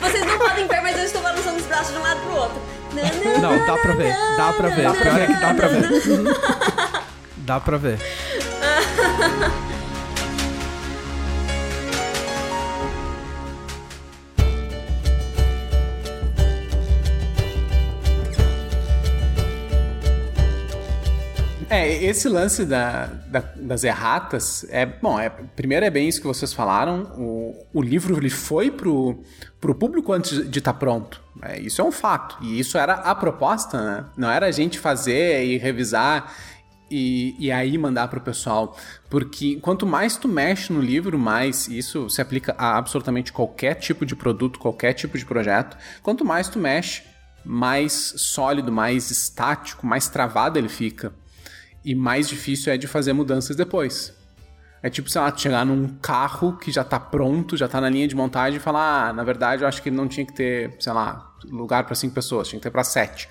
Vocês 0.00 0.26
não 0.26 0.38
podem 0.38 0.66
ver, 0.68 0.80
mas 0.82 0.98
eu 0.98 1.04
estou 1.04 1.22
balançando 1.22 1.56
os 1.56 1.66
braços 1.66 1.92
de 1.92 1.98
um 1.98 2.02
lado 2.02 2.20
pro 2.20 2.34
outro. 2.34 2.60
Não, 3.40 3.66
dá 3.66 3.78
pra 3.78 3.94
ver. 3.94 4.14
Dá 4.36 4.52
pra 4.52 4.68
ver. 4.68 4.82
Dá 4.82 4.94
pra 4.94 5.10
ver. 5.10 5.40
Dá 5.40 5.54
pra 5.54 5.68
ver. 5.68 5.88
Dá 7.38 7.60
pra 7.60 7.76
ver. 7.78 7.98
É, 21.74 22.04
esse 22.04 22.28
lance 22.28 22.66
da, 22.66 23.06
da- 23.06 23.44
das 23.56 23.82
erratas 23.82 24.66
é. 24.68 24.84
Bom, 24.84 25.18
é, 25.18 25.30
primeiro 25.30 25.86
é 25.86 25.90
bem 25.90 26.06
isso 26.06 26.20
que 26.20 26.26
vocês 26.26 26.52
falaram. 26.52 27.04
O, 27.16 27.66
o 27.72 27.80
livro 27.80 28.14
ele 28.14 28.28
foi 28.28 28.70
pro, 28.70 29.22
pro 29.58 29.74
público 29.74 30.12
antes 30.12 30.50
de 30.50 30.58
estar 30.58 30.74
pronto. 30.74 31.18
É, 31.40 31.58
isso 31.58 31.80
é 31.80 31.84
um 31.84 31.90
fato. 31.90 32.36
E 32.42 32.60
isso 32.60 32.76
era 32.76 32.92
a 32.92 33.14
proposta, 33.14 33.82
né? 33.82 34.04
Não 34.18 34.30
era 34.30 34.46
a 34.46 34.50
gente 34.50 34.78
fazer 34.78 35.46
e 35.46 35.56
revisar 35.56 36.34
e, 36.90 37.34
e 37.38 37.50
aí 37.50 37.78
mandar 37.78 38.08
pro 38.08 38.20
pessoal. 38.20 38.76
Porque 39.08 39.56
quanto 39.62 39.86
mais 39.86 40.18
tu 40.18 40.28
mexe 40.28 40.70
no 40.74 40.80
livro, 40.80 41.18
mais 41.18 41.68
isso 41.68 42.10
se 42.10 42.20
aplica 42.20 42.54
a 42.58 42.76
absolutamente 42.76 43.32
qualquer 43.32 43.76
tipo 43.76 44.04
de 44.04 44.14
produto, 44.14 44.58
qualquer 44.58 44.92
tipo 44.92 45.16
de 45.16 45.24
projeto. 45.24 45.78
Quanto 46.02 46.22
mais 46.22 46.50
tu 46.50 46.58
mexe, 46.58 47.02
mais 47.42 48.12
sólido, 48.18 48.70
mais 48.70 49.10
estático, 49.10 49.86
mais 49.86 50.06
travado 50.06 50.58
ele 50.58 50.68
fica 50.68 51.14
e 51.84 51.94
mais 51.94 52.28
difícil 52.28 52.72
é 52.72 52.76
de 52.76 52.86
fazer 52.86 53.12
mudanças 53.12 53.56
depois. 53.56 54.14
É 54.82 54.90
tipo, 54.90 55.08
sei 55.08 55.20
lá, 55.20 55.36
chegar 55.36 55.64
num 55.64 55.88
carro 56.00 56.56
que 56.56 56.72
já 56.72 56.82
tá 56.82 56.98
pronto, 56.98 57.56
já 57.56 57.68
tá 57.68 57.80
na 57.80 57.88
linha 57.88 58.08
de 58.08 58.16
montagem 58.16 58.56
e 58.56 58.60
falar, 58.60 59.08
ah, 59.08 59.12
na 59.12 59.22
verdade 59.22 59.62
eu 59.62 59.68
acho 59.68 59.80
que 59.80 59.90
não 59.90 60.08
tinha 60.08 60.26
que 60.26 60.32
ter, 60.32 60.74
sei 60.80 60.92
lá, 60.92 61.32
lugar 61.44 61.84
para 61.84 61.94
cinco 61.94 62.14
pessoas, 62.14 62.48
tinha 62.48 62.58
que 62.58 62.64
ter 62.64 62.70
para 62.70 62.82
sete. 62.82 63.28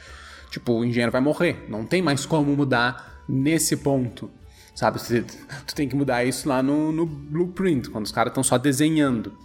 Tipo, 0.50 0.74
o 0.74 0.86
engenheiro 0.86 1.12
vai 1.12 1.22
morrer, 1.22 1.66
não 1.70 1.86
tem 1.86 2.02
mais 2.02 2.26
como 2.26 2.56
mudar 2.56 3.24
nesse 3.28 3.78
ponto. 3.78 4.32
Sabe, 4.74 5.00
tu, 5.68 5.76
tem 5.76 5.88
que 5.88 5.96
mudar 5.96 6.24
isso 6.24 6.48
lá 6.48 6.64
no, 6.64 6.92
no 6.92 7.06
blueprint, 7.06 7.90
quando 7.90 8.06
os 8.06 8.12
caras 8.12 8.32
estão 8.32 8.44
só 8.44 8.58
desenhando. 8.58 9.38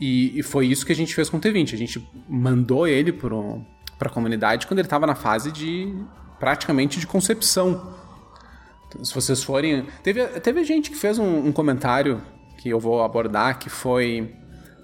E, 0.00 0.38
e 0.38 0.42
foi 0.42 0.66
isso 0.66 0.86
que 0.86 0.92
a 0.92 0.96
gente 0.96 1.14
fez 1.14 1.28
com 1.28 1.36
o 1.36 1.40
T20. 1.40 1.74
A 1.74 1.76
gente 1.76 2.08
mandou 2.26 2.88
ele 2.88 3.12
pro, 3.12 3.62
pra 3.98 4.08
comunidade 4.08 4.66
quando 4.66 4.78
ele 4.78 4.88
tava 4.88 5.06
na 5.06 5.14
fase 5.14 5.52
de 5.52 5.94
praticamente 6.38 6.98
de 6.98 7.06
concepção. 7.06 7.94
Se 9.02 9.14
vocês 9.14 9.42
forem. 9.42 9.86
Teve, 10.02 10.26
teve 10.40 10.64
gente 10.64 10.90
que 10.90 10.96
fez 10.96 11.18
um, 11.18 11.46
um 11.46 11.52
comentário 11.52 12.20
que 12.58 12.68
eu 12.68 12.78
vou 12.80 13.02
abordar 13.02 13.58
que 13.58 13.70
foi. 13.70 14.34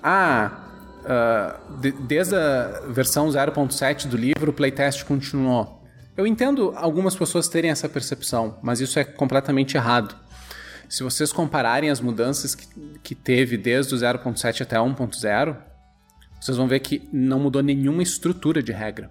Ah, 0.03 0.65
ah, 1.05 1.61
de- 1.81 1.93
desde 1.93 2.35
a 2.37 2.83
versão 2.89 3.29
0.7 3.29 4.07
do 4.07 4.17
livro, 4.17 4.51
o 4.51 4.55
playtest 4.55 5.05
continuou. 5.05 5.83
Eu 6.17 6.27
entendo 6.27 6.73
algumas 6.77 7.15
pessoas 7.15 7.47
terem 7.49 7.71
essa 7.71 7.89
percepção, 7.89 8.59
mas 8.63 8.81
isso 8.81 8.99
é 8.99 9.05
completamente 9.05 9.77
errado. 9.77 10.17
Se 10.89 11.03
vocês 11.03 11.33
compararem 11.33 11.91
as 11.91 12.01
mudanças 12.01 12.55
que, 12.55 12.67
que 13.03 13.15
teve 13.15 13.57
desde 13.59 13.95
o 13.95 13.99
0.7 13.99 14.63
até 14.63 14.77
1.0, 14.77 15.57
vocês 16.41 16.57
vão 16.57 16.69
ver 16.69 16.79
que 16.81 17.09
não 17.13 17.41
mudou 17.41 17.63
nenhuma 17.63 18.03
estrutura 18.03 18.63
de 18.63 18.73
regra. 18.73 19.11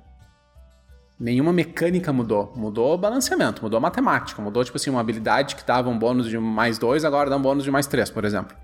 Nenhuma 1.19 1.53
mecânica 1.53 2.11
mudou. 2.11 2.53
Mudou 2.55 2.93
o 2.93 2.97
balanceamento, 2.97 3.63
mudou 3.63 3.77
a 3.77 3.81
matemática, 3.81 4.41
mudou, 4.41 4.63
tipo 4.63 4.77
assim, 4.77 4.89
uma 4.89 4.99
habilidade 4.99 5.55
que 5.55 5.65
dava 5.65 5.89
um 5.89 5.97
bônus 5.97 6.27
de 6.27 6.37
mais 6.37 6.77
2, 6.77 7.05
agora 7.05 7.29
dá 7.29 7.37
um 7.37 7.41
bônus 7.41 7.63
de 7.63 7.71
mais 7.71 7.87
3, 7.87 8.09
por 8.09 8.25
exemplo. 8.25 8.55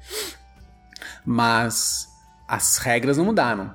Mas 1.25 2.07
as 2.47 2.77
regras 2.77 3.17
não 3.17 3.25
mudaram. 3.25 3.73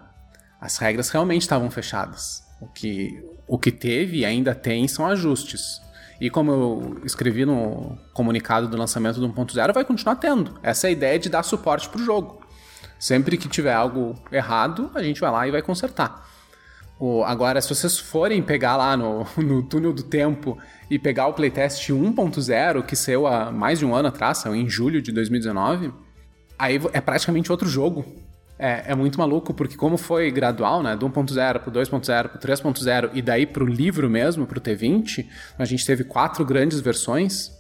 As 0.61 0.77
regras 0.77 1.09
realmente 1.09 1.43
estavam 1.43 1.71
fechadas. 1.71 2.45
O 2.61 2.67
que, 2.67 3.23
o 3.47 3.59
que 3.59 3.71
teve 3.73 4.19
e 4.19 4.25
ainda 4.25 4.55
tem 4.55 4.87
são 4.89 5.07
ajustes. 5.07 5.81
E 6.21 6.31
como 6.31 6.51
eu 6.51 7.01
escrevi 7.05 7.45
no 7.45 7.99
comunicado 8.13 8.69
do 8.69 8.77
lançamento 8.77 9.21
do 9.21 9.29
1.0, 9.29 9.73
vai 9.73 9.85
continuar 9.85 10.17
tendo. 10.17 10.59
Essa 10.63 10.87
é 10.87 10.89
a 10.89 10.93
ideia 10.93 11.19
de 11.19 11.29
dar 11.29 11.43
suporte 11.43 11.89
para 11.89 12.01
o 12.01 12.05
jogo. 12.05 12.41
Sempre 12.99 13.37
que 13.37 13.49
tiver 13.49 13.75
algo 13.75 14.15
errado, 14.33 14.91
a 14.95 15.03
gente 15.03 15.21
vai 15.21 15.31
lá 15.31 15.47
e 15.47 15.51
vai 15.51 15.61
consertar. 15.61 16.27
O, 16.99 17.23
agora, 17.25 17.61
se 17.61 17.69
vocês 17.69 17.99
forem 17.99 18.43
pegar 18.43 18.77
lá 18.77 18.97
no, 18.97 19.27
no 19.37 19.63
túnel 19.63 19.93
do 19.93 20.03
tempo 20.03 20.59
e 20.91 20.99
pegar 20.99 21.27
o 21.27 21.35
playtest 21.35 21.89
1.0, 21.89 22.83
que 22.85 22.97
saiu 22.97 23.27
há 23.27 23.51
mais 23.51 23.79
de 23.79 23.85
um 23.85 23.95
ano 23.95 24.09
atrás, 24.09 24.39
saiu 24.39 24.55
em 24.55 24.69
julho 24.69 25.03
de 25.03 25.13
2019, 25.13 25.93
aí 26.59 26.81
é 26.93 27.01
praticamente 27.01 27.53
outro 27.53 27.69
jogo. 27.69 28.05
É, 28.59 28.93
é 28.93 28.95
muito 28.95 29.19
maluco, 29.19 29.53
porque 29.53 29.77
como 29.77 29.99
foi 29.99 30.31
gradual, 30.31 30.83
né, 30.83 30.97
do 30.97 31.07
1.0 31.07 31.59
pro 31.59 31.71
2.0 31.71 32.29
pro 32.29 32.39
3.0 32.39 33.11
e 33.13 33.21
daí 33.21 33.45
pro 33.45 33.67
livro 33.67 34.09
mesmo, 34.09 34.47
pro 34.47 34.59
T20, 34.59 35.27
a 35.59 35.65
gente 35.67 35.85
teve 35.85 36.05
quatro 36.05 36.43
grandes 36.43 36.81
versões, 36.81 37.53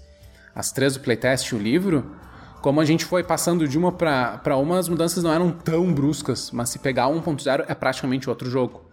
as 0.54 0.72
três 0.72 0.94
do 0.94 1.00
playtest 1.00 1.52
e 1.52 1.54
o 1.54 1.58
livro, 1.58 2.16
como 2.62 2.80
a 2.80 2.84
gente 2.86 3.04
foi 3.04 3.22
passando 3.22 3.68
de 3.68 3.76
uma 3.76 3.92
para 3.92 4.56
uma, 4.56 4.78
as 4.78 4.88
mudanças 4.88 5.22
não 5.22 5.30
eram 5.30 5.50
tão 5.50 5.92
bruscas, 5.92 6.50
mas 6.50 6.70
se 6.70 6.78
pegar 6.78 7.08
1.0 7.08 7.66
é 7.68 7.74
praticamente 7.74 8.30
outro 8.30 8.48
jogo. 8.48 8.86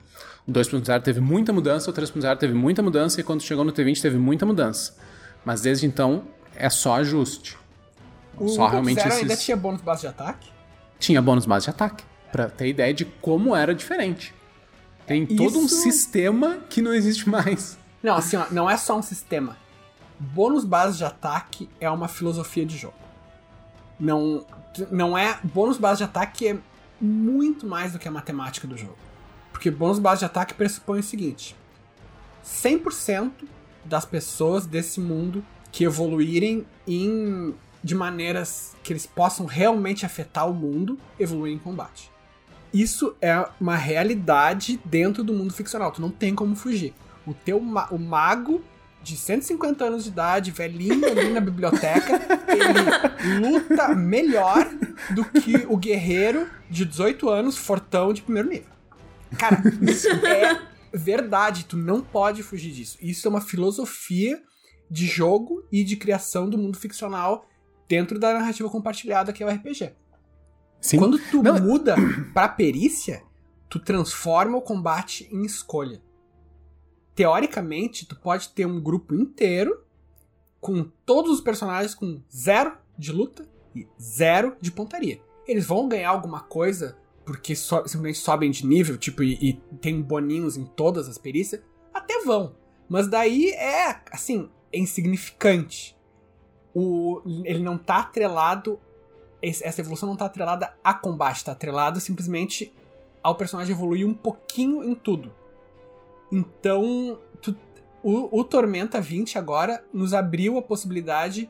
O 0.48 0.52
2.0 0.52 1.02
teve 1.02 1.22
muita 1.22 1.54
mudança, 1.54 1.90
o 1.90 1.94
3.0 1.94 2.38
teve 2.38 2.54
muita 2.54 2.82
mudança 2.82 3.20
e 3.20 3.24
quando 3.24 3.42
chegou 3.42 3.64
no 3.64 3.72
T20 3.72 4.02
teve 4.02 4.18
muita 4.18 4.46
mudança. 4.46 4.94
Mas 5.46 5.62
desde 5.62 5.86
então 5.86 6.24
é 6.56 6.70
só 6.70 6.96
ajuste. 6.96 7.58
O 8.38 8.50
só 8.50 8.68
realmente 8.68 9.00
esses... 9.00 9.12
esses... 9.12 9.22
ainda 9.22 9.38
tinha 9.38 9.56
bônus 9.56 9.82
base 9.82 10.02
de 10.02 10.08
ataque? 10.08 10.50
Tinha 11.00 11.22
bônus 11.22 11.46
base 11.46 11.66
de 11.66 11.70
ataque, 11.70 12.04
para 12.32 12.50
ter 12.50 12.68
ideia 12.68 12.94
de 12.94 13.06
como 13.06 13.56
era 13.56 13.74
diferente. 13.74 14.34
Tem 15.06 15.24
Isso... 15.24 15.36
todo 15.36 15.60
um 15.60 15.68
sistema 15.68 16.60
que 16.70 16.82
não 16.82 16.94
existe 16.94 17.30
mais. 17.30 17.78
Não, 18.02 18.16
assim, 18.16 18.36
ó, 18.36 18.46
não 18.52 18.70
é 18.70 18.76
só 18.76 18.98
um 18.98 19.02
sistema. 19.02 19.58
Bônus 20.20 20.66
base 20.66 20.98
de 20.98 21.06
ataque 21.06 21.70
é 21.80 21.90
uma 21.90 22.08
filosofia 22.08 22.66
de 22.66 22.78
jogo. 22.78 22.96
Não, 24.00 24.46
não 24.92 25.18
é. 25.18 25.40
Bônus 25.44 25.78
base 25.78 26.00
de 26.00 26.04
ataque 26.04 26.48
é 26.48 26.58
muito 27.00 27.66
mais 27.66 27.94
do 27.94 28.00
que 28.00 28.08
a 28.08 28.12
matemática 28.12 28.68
do 28.68 28.78
jogo. 28.78 28.98
Porque 29.64 29.72
bônus 29.72 29.98
base 29.98 30.20
de 30.20 30.26
ataque 30.26 30.54
pressupõe 30.54 31.00
o 31.00 31.04
seguinte: 31.04 31.56
100% 32.46 33.32
das 33.86 34.04
pessoas 34.04 34.66
desse 34.66 35.00
mundo 35.00 35.42
que 35.72 35.86
evoluírem 35.86 36.66
em 36.86 37.56
de 37.82 37.96
maneiras 37.96 38.76
que 38.84 38.92
eles 38.92 39.06
possam 39.06 39.46
realmente 39.46 40.06
afetar 40.06 40.50
o 40.50 40.54
mundo, 40.54 41.00
evoluem 41.18 41.56
em 41.56 41.58
combate. 41.58 42.12
Isso 42.74 43.16
é 43.22 43.48
uma 43.60 43.78
realidade 43.78 44.82
dentro 44.84 45.24
do 45.24 45.32
mundo 45.32 45.54
ficcional, 45.54 45.94
tu 45.94 46.02
não 46.02 46.12
tem 46.12 46.36
como 46.36 46.58
fugir. 46.58 46.94
O 47.26 47.34
teu 47.34 47.58
ma 47.62 47.88
o 47.90 47.98
mago 47.98 48.62
de 49.02 49.16
150 49.16 49.86
anos 49.86 50.04
de 50.04 50.10
idade, 50.10 50.52
velhinho 50.52 51.06
ali 51.06 51.30
na 51.30 51.40
biblioteca, 51.40 52.20
ele 52.52 53.40
luta 53.40 53.96
melhor 53.96 54.70
do 55.12 55.24
que 55.24 55.66
o 55.70 55.78
guerreiro 55.78 56.50
de 56.70 56.84
18 56.84 57.30
anos, 57.30 57.58
fortão 57.58 58.12
de 58.12 58.22
primeiro 58.22 58.50
nível. 58.50 58.73
Cara, 59.38 59.62
isso 59.82 60.08
é 60.08 60.68
verdade, 60.94 61.66
tu 61.66 61.76
não 61.76 62.02
pode 62.02 62.44
fugir 62.44 62.72
disso. 62.72 62.98
Isso 63.02 63.28
é 63.28 63.30
uma 63.30 63.42
filosofia 63.42 64.42
de 64.90 65.08
jogo 65.08 65.66
e 65.72 65.84
de 65.84 65.96
criação 65.96 66.50
do 66.50 66.58
mundo 66.58 66.78
ficcional 66.78 67.48
dentro 67.88 68.20
da 68.20 68.34
narrativa 68.34 68.70
compartilhada 68.70 69.34
que 69.34 69.44
é 69.44 69.46
o 69.46 69.50
RPG. 69.50 69.94
Sim. 70.80 70.98
Quando 70.98 71.18
tu 71.18 71.42
não. 71.42 71.60
muda 71.60 71.96
pra 72.34 72.48
perícia, 72.48 73.24
tu 73.70 73.80
transforma 73.80 74.58
o 74.58 74.62
combate 74.62 75.28
em 75.32 75.46
escolha. 75.46 76.02
Teoricamente, 77.16 78.06
tu 78.06 78.16
pode 78.16 78.50
ter 78.50 78.66
um 78.66 78.82
grupo 78.82 79.16
inteiro 79.16 79.84
com 80.60 80.84
todos 81.06 81.32
os 81.32 81.42
personagens 81.42 81.96
com 81.96 82.22
zero 82.34 82.78
de 82.98 83.12
luta 83.12 83.48
e 83.76 83.88
zero 84.02 84.56
de 84.60 84.72
pontaria. 84.72 85.22
Eles 85.48 85.66
vão 85.66 85.88
ganhar 85.88 86.10
alguma 86.10 86.42
coisa 86.42 86.98
porque 87.26 87.56
so, 87.56 87.78
simplesmente 87.88 88.20
sobem 88.20 88.52
de 88.52 88.66
nível, 88.66 88.98
tipo, 88.98 89.24
e, 89.24 89.34
e 89.42 89.54
tem 89.78 90.02
boninhos 90.02 90.58
em 90.58 90.66
todas 90.66 91.08
as 91.08 91.18
perícias? 91.18 91.62
Até 91.94 92.24
vão. 92.24 92.56
Mas 92.90 93.08
daí 93.08 93.52
é, 93.52 94.02
assim, 94.12 94.50
é 94.72 94.80
insignificante. 94.80 95.96
O, 96.74 97.22
ele 97.46 97.60
não 97.60 97.78
tá 97.78 97.98
atrelado. 97.98 98.80
Essa 99.42 99.82
evolução 99.82 100.08
não 100.08 100.16
tá 100.16 100.26
atrelada 100.26 100.74
a 100.84 100.94
combate, 100.94 101.44
tá 101.44 101.52
atrelada 101.52 102.00
simplesmente 102.00 102.74
ao 103.22 103.36
personagem 103.36 103.74
evoluir 103.74 104.08
um 104.08 104.14
pouquinho 104.14 104.84
em 104.84 104.96
tudo. 104.96 105.34
Então, 106.32 107.20
tu, 107.42 107.56
o, 108.02 108.40
o 108.40 108.44
Tormenta 108.44 109.00
20 109.00 109.38
agora 109.38 109.84
nos 109.94 110.14
abriu 110.14 110.58
a 110.58 110.62
possibilidade 110.62 111.50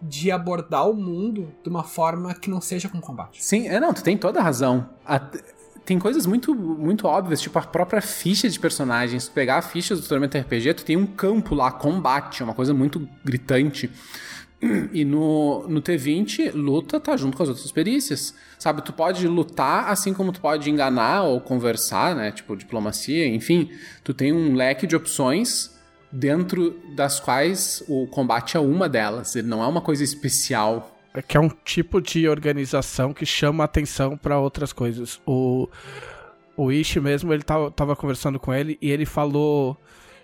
de 0.00 0.30
abordar 0.30 0.88
o 0.88 0.94
mundo 0.94 1.52
de 1.62 1.68
uma 1.68 1.82
forma 1.82 2.34
que 2.34 2.48
não 2.48 2.60
seja 2.60 2.88
com 2.88 3.00
combate. 3.00 3.42
Sim, 3.44 3.68
é 3.68 3.80
não, 3.80 3.92
tu 3.92 4.02
tem 4.02 4.16
toda 4.16 4.38
a 4.40 4.42
razão. 4.42 4.88
A, 5.04 5.20
tem 5.84 5.98
coisas 5.98 6.26
muito, 6.26 6.54
muito 6.54 7.06
óbvias, 7.06 7.40
tipo 7.40 7.58
a 7.58 7.62
própria 7.62 8.02
ficha 8.02 8.48
de 8.48 8.60
personagens. 8.60 9.24
Se 9.24 9.30
tu 9.30 9.32
pegar 9.32 9.56
a 9.56 9.62
ficha 9.62 9.96
do 9.96 10.02
Tormenta 10.02 10.38
RPG, 10.38 10.74
tu 10.74 10.84
tem 10.84 10.96
um 10.96 11.06
campo 11.06 11.54
lá, 11.54 11.72
combate, 11.72 12.42
é 12.42 12.44
uma 12.44 12.54
coisa 12.54 12.74
muito 12.74 13.08
gritante. 13.24 13.90
E 14.92 15.04
no, 15.04 15.68
no 15.68 15.80
T20, 15.80 16.52
luta 16.52 16.98
tá 16.98 17.16
junto 17.16 17.36
com 17.36 17.42
as 17.42 17.48
outras 17.48 17.70
perícias. 17.70 18.34
Sabe, 18.58 18.82
tu 18.82 18.92
pode 18.92 19.26
lutar 19.28 19.88
assim 19.88 20.12
como 20.12 20.32
tu 20.32 20.40
pode 20.40 20.68
enganar 20.68 21.22
ou 21.22 21.40
conversar, 21.40 22.14
né? 22.16 22.32
Tipo, 22.32 22.56
diplomacia, 22.56 23.26
enfim. 23.26 23.70
Tu 24.02 24.12
tem 24.12 24.32
um 24.32 24.54
leque 24.54 24.86
de 24.86 24.96
opções 24.96 25.77
dentro 26.10 26.78
das 26.94 27.20
quais 27.20 27.82
o 27.88 28.06
combate 28.06 28.56
é 28.56 28.60
uma 28.60 28.88
delas. 28.88 29.36
Ele 29.36 29.48
não 29.48 29.62
é 29.62 29.66
uma 29.66 29.80
coisa 29.80 30.02
especial. 30.02 30.96
É 31.14 31.22
que 31.22 31.36
é 31.36 31.40
um 31.40 31.50
tipo 31.64 32.00
de 32.00 32.28
organização 32.28 33.12
que 33.12 33.26
chama 33.26 33.64
atenção 33.64 34.16
para 34.16 34.38
outras 34.38 34.72
coisas. 34.72 35.20
O, 35.26 35.68
o 36.56 36.72
Ishi 36.72 37.00
mesmo, 37.00 37.32
ele 37.32 37.42
tava, 37.42 37.70
tava 37.70 37.96
conversando 37.96 38.38
com 38.38 38.52
ele 38.52 38.78
e 38.80 38.90
ele 38.90 39.06
falou 39.06 39.76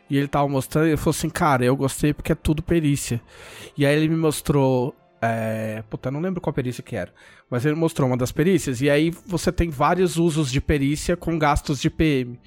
e 0.09 0.19
ele 0.19 0.29
tava 0.29 0.49
mostrando, 0.49 0.87
e 0.87 0.91
ele 0.91 0.97
falou 0.97 1.11
assim, 1.11 1.31
cara, 1.31 1.65
eu 1.65 1.77
gostei 1.77 2.13
porque 2.13 2.33
é 2.33 2.35
tudo 2.35 2.63
perícia. 2.63 3.21
E 3.77 3.87
aí 3.87 3.97
ele 3.97 4.09
me 4.09 4.17
mostrou. 4.17 4.95
É... 5.21 5.83
Puta, 5.89 6.11
não 6.11 6.21
lembro 6.21 6.41
qual 6.41 6.53
perícia 6.53 6.83
que 6.83 6.95
era. 6.95 7.13
Mas 7.49 7.65
ele 7.65 7.75
mostrou 7.75 8.09
uma 8.09 8.17
das 8.17 8.31
perícias. 8.31 8.81
E 8.81 8.91
aí 8.91 9.11
você 9.27 9.51
tem 9.51 9.71
vários 9.71 10.17
usos 10.17 10.51
de 10.51 10.61
perícia 10.61 11.17
com 11.17 11.39
gastos 11.39 11.81
de 11.81 11.89
PM. 11.89 12.39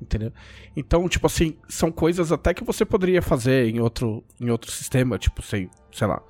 Entendeu? 0.00 0.32
Então, 0.74 1.08
tipo 1.08 1.26
assim, 1.26 1.58
são 1.68 1.92
coisas 1.92 2.32
até 2.32 2.54
que 2.54 2.64
você 2.64 2.84
poderia 2.84 3.20
fazer 3.20 3.68
em 3.68 3.80
outro, 3.80 4.24
em 4.40 4.50
outro 4.50 4.70
sistema, 4.70 5.18
tipo, 5.18 5.42
sei, 5.42 5.68
sei 5.92 6.06
lá. 6.06 6.22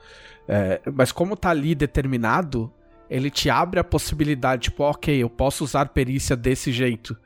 É, 0.49 0.81
mas 0.93 1.13
como 1.13 1.37
tá 1.37 1.51
ali 1.51 1.75
determinado, 1.75 2.73
ele 3.09 3.31
te 3.31 3.49
abre 3.49 3.79
a 3.79 3.85
possibilidade, 3.85 4.65
tipo, 4.65 4.83
ok, 4.83 5.23
eu 5.23 5.31
posso 5.31 5.63
usar 5.63 5.89
perícia 5.91 6.37
desse 6.37 6.73
jeito 6.73 7.17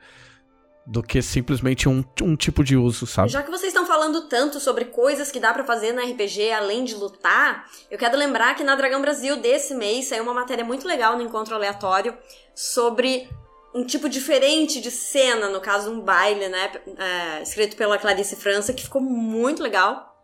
do 0.85 1.01
que 1.01 1.21
simplesmente 1.21 1.89
um, 1.89 2.03
um 2.21 2.35
tipo 2.35 2.63
de 2.63 2.77
uso, 2.77 3.07
sabe? 3.07 3.29
Já 3.29 3.41
que 3.41 3.49
vocês 3.49 3.73
estão 3.73 3.87
falando 3.87 4.27
tanto 4.27 4.59
sobre 4.59 4.85
coisas 4.85 5.31
que 5.31 5.39
dá 5.39 5.51
para 5.51 5.63
fazer 5.63 5.93
na 5.93 6.03
RPG 6.03 6.51
além 6.51 6.83
de 6.83 6.93
lutar, 6.93 7.65
eu 7.89 7.97
quero 7.97 8.15
lembrar 8.15 8.53
que 8.55 8.63
na 8.63 8.75
Dragão 8.75 9.01
Brasil 9.01 9.37
desse 9.37 9.73
mês 9.73 10.05
saiu 10.05 10.23
uma 10.23 10.33
matéria 10.33 10.63
muito 10.63 10.87
legal 10.87 11.17
no 11.17 11.23
encontro 11.23 11.55
aleatório 11.55 12.15
sobre 12.53 13.27
um 13.75 13.83
tipo 13.83 14.07
diferente 14.07 14.79
de 14.79 14.89
cena, 14.89 15.49
no 15.49 15.59
caso 15.59 15.91
um 15.91 15.99
baile, 15.99 16.47
né, 16.47 16.71
é, 16.97 17.43
escrito 17.43 17.75
pela 17.75 17.97
Clarice 17.97 18.37
França, 18.37 18.71
que 18.71 18.83
ficou 18.83 19.01
muito 19.01 19.61
legal. 19.61 20.17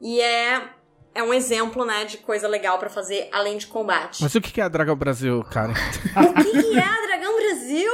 E 0.00 0.20
é 0.20 0.62
é 1.14 1.22
um 1.22 1.34
exemplo, 1.34 1.84
né, 1.84 2.06
de 2.06 2.16
coisa 2.16 2.48
legal 2.48 2.78
para 2.78 2.88
fazer 2.88 3.28
além 3.32 3.58
de 3.58 3.66
combate. 3.66 4.22
Mas 4.22 4.34
o 4.34 4.40
que 4.40 4.60
é 4.60 4.64
a 4.64 4.68
Dragão 4.68 4.96
Brasil, 4.96 5.44
cara? 5.50 5.72
o 6.16 6.42
que 6.42 6.78
é 6.78 6.82
a 6.82 7.06
Dragão 7.06 7.36
Brasil? 7.36 7.92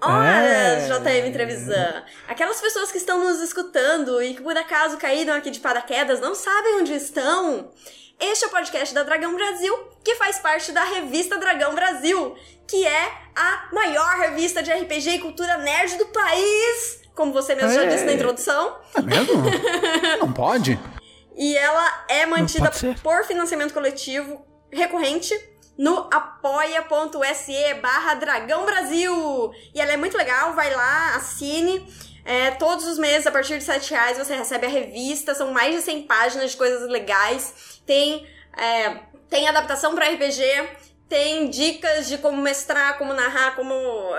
Horas, 0.00 0.44
é. 0.44 0.88
JM 0.88 1.32
Trevisan. 1.32 2.04
Aquelas 2.26 2.60
pessoas 2.60 2.90
que 2.90 2.98
estão 2.98 3.22
nos 3.22 3.40
escutando 3.40 4.20
e 4.22 4.34
que 4.34 4.42
por 4.42 4.56
acaso 4.56 4.96
caíram 4.96 5.34
aqui 5.34 5.50
de 5.50 5.60
paraquedas 5.60 6.20
não 6.20 6.34
sabem 6.34 6.80
onde 6.80 6.92
estão. 6.92 7.70
Este 8.18 8.44
é 8.44 8.48
o 8.48 8.50
podcast 8.50 8.94
da 8.94 9.02
Dragão 9.02 9.34
Brasil, 9.34 9.74
que 10.02 10.14
faz 10.14 10.38
parte 10.38 10.72
da 10.72 10.82
revista 10.84 11.38
Dragão 11.38 11.74
Brasil, 11.74 12.34
que 12.66 12.86
é 12.86 13.12
a 13.34 13.68
maior 13.72 14.16
revista 14.18 14.62
de 14.62 14.72
RPG 14.72 15.10
e 15.10 15.18
cultura 15.18 15.58
nerd 15.58 15.96
do 15.96 16.06
país, 16.06 17.02
como 17.14 17.32
você 17.32 17.54
mesmo 17.54 17.72
é. 17.72 17.74
já 17.74 17.84
disse 17.84 18.04
na 18.04 18.14
introdução. 18.14 18.78
É 18.94 19.02
mesmo? 19.02 19.42
não 20.18 20.32
pode? 20.32 20.78
E 21.36 21.56
ela 21.58 22.04
é 22.08 22.24
mantida 22.24 22.70
por 23.02 23.24
financiamento 23.24 23.74
coletivo 23.74 24.44
recorrente 24.72 25.34
no 25.76 26.08
apoia.se 26.10 27.74
barra 27.82 28.14
Dragão 28.14 28.64
Brasil. 28.64 29.52
E 29.74 29.80
ela 29.80 29.92
é 29.92 29.96
muito 29.98 30.16
legal, 30.16 30.54
vai 30.54 30.74
lá, 30.74 31.16
assine. 31.16 31.86
É, 32.24 32.50
todos 32.52 32.86
os 32.86 32.98
meses, 32.98 33.26
a 33.26 33.30
partir 33.30 33.56
de 33.58 33.62
7 33.62 33.90
reais, 33.90 34.18
você 34.18 34.34
recebe 34.34 34.66
a 34.66 34.68
revista. 34.68 35.34
São 35.34 35.52
mais 35.52 35.74
de 35.76 35.82
100 35.82 36.02
páginas 36.04 36.50
de 36.52 36.56
coisas 36.56 36.88
legais. 36.88 37.75
Tem, 37.86 38.26
é, 38.56 38.98
tem 39.30 39.48
adaptação 39.48 39.94
para 39.94 40.08
RPG. 40.10 40.42
Tem 41.08 41.48
dicas 41.48 42.08
de 42.08 42.18
como 42.18 42.42
mestrar, 42.42 42.98
como 42.98 43.14
narrar, 43.14 43.54
como. 43.54 43.72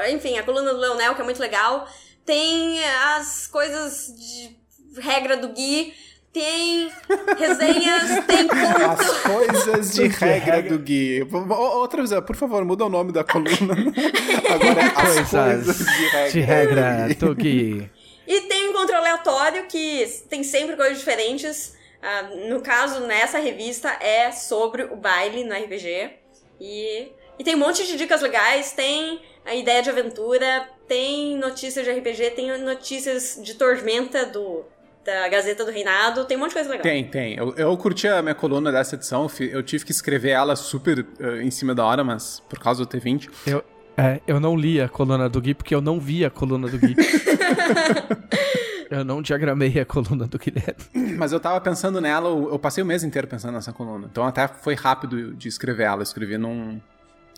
Enfim, 0.10 0.38
a 0.38 0.44
coluna 0.44 0.74
do 0.74 0.80
Leonel, 0.80 1.14
que 1.16 1.22
é 1.22 1.26
muito 1.26 1.42
legal. 1.42 1.88
Tem 2.26 2.84
as 3.14 3.46
coisas 3.48 4.08
de 4.18 4.56
regra 5.02 5.36
do 5.38 5.50
Gui. 5.50 5.94
Tem 6.32 6.92
resenhas, 7.40 8.26
tem 8.26 8.48
As 8.52 9.22
conto. 9.22 9.22
coisas 9.24 9.94
de 9.94 10.08
regra 10.08 10.62
do 10.62 10.78
Gui. 10.78 11.28
Outra 11.50 12.06
vez, 12.06 12.22
por 12.22 12.36
favor, 12.36 12.64
muda 12.64 12.86
o 12.86 12.90
nome 12.90 13.12
da 13.12 13.24
coluna. 13.24 13.74
Agora 14.50 14.82
é 14.82 14.86
as 14.86 15.30
coisas 15.30 15.78
de 15.78 16.06
regra. 16.10 16.30
de 16.32 16.40
regra, 16.42 17.16
Tugi. 17.18 17.90
E 18.28 18.42
tem 18.42 18.70
um 18.70 18.74
controle 18.74 19.08
aleatório 19.08 19.66
que 19.68 20.06
tem 20.30 20.44
sempre 20.44 20.76
coisas 20.76 21.00
diferentes. 21.00 21.76
Ah, 22.10 22.24
no 22.48 22.62
caso, 22.62 23.02
nessa 23.02 23.38
revista 23.38 23.90
é 24.00 24.32
sobre 24.32 24.84
o 24.84 24.96
baile 24.96 25.44
no 25.44 25.54
RPG. 25.54 26.12
E, 26.58 27.12
e 27.38 27.44
tem 27.44 27.54
um 27.54 27.60
monte 27.60 27.86
de 27.86 27.98
dicas 27.98 28.22
legais, 28.22 28.72
tem 28.72 29.20
a 29.46 29.54
ideia 29.54 29.82
de 29.82 29.90
aventura, 29.90 30.70
tem 30.88 31.38
notícias 31.38 31.86
de 31.86 31.92
RPG, 31.92 32.32
tem 32.32 32.58
notícias 32.64 33.38
de 33.44 33.56
Tormenta 33.56 34.26
do, 34.26 34.64
da 35.04 35.28
Gazeta 35.28 35.66
do 35.66 35.72
Reinado, 35.72 36.24
tem 36.24 36.38
um 36.38 36.40
monte 36.40 36.52
de 36.52 36.56
coisa 36.56 36.70
legal. 36.70 36.84
Tem, 36.84 37.04
tem. 37.04 37.36
Eu, 37.36 37.54
eu 37.58 37.76
curti 37.76 38.08
a 38.08 38.22
minha 38.22 38.36
coluna 38.36 38.72
dessa 38.72 38.96
edição. 38.96 39.30
eu 39.42 39.62
tive 39.62 39.84
que 39.84 39.92
escrever 39.92 40.30
ela 40.30 40.56
super 40.56 41.06
eh, 41.20 41.44
em 41.44 41.52
cima 41.52 41.76
da 41.76 41.84
hora, 41.86 42.06
mas 42.06 42.40
por 42.48 42.58
causa 42.58 42.86
do 42.86 42.90
T20. 42.90 43.30
Eu, 43.46 43.62
é, 43.98 44.22
eu 44.26 44.40
não 44.40 44.56
li 44.56 44.80
a 44.80 44.88
coluna 44.88 45.28
do 45.28 45.42
Gui 45.42 45.54
porque 45.54 45.76
eu 45.76 45.82
não 45.82 46.00
vi 46.00 46.24
a 46.24 46.30
coluna 46.30 46.70
do 46.70 46.80
Gui. 46.80 46.96
eu 48.90 49.04
não 49.04 49.22
diagramei 49.22 49.80
a 49.80 49.86
coluna 49.86 50.26
do 50.28 50.38
Guilherme. 50.38 51.16
Mas 51.18 51.32
eu 51.32 51.40
tava 51.40 51.60
pensando 51.62 52.00
nela, 52.02 52.30
eu, 52.30 52.50
eu 52.52 52.60
passei 52.60 52.84
o 52.84 52.88
mês 52.88 53.04
inteiro 53.04 53.28
pensando 53.28 53.54
nessa 53.54 53.74
coluna. 53.74 54.08
Então 54.12 54.26
até 54.26 54.48
foi 54.48 54.74
rápido 54.76 55.34
de 55.34 55.48
escrever 55.48 55.84
ela. 55.84 56.00
Eu 56.00 56.04
escrevi 56.04 56.38
num, 56.38 56.80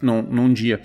num, 0.01 0.21
num 0.21 0.53
dia. 0.53 0.81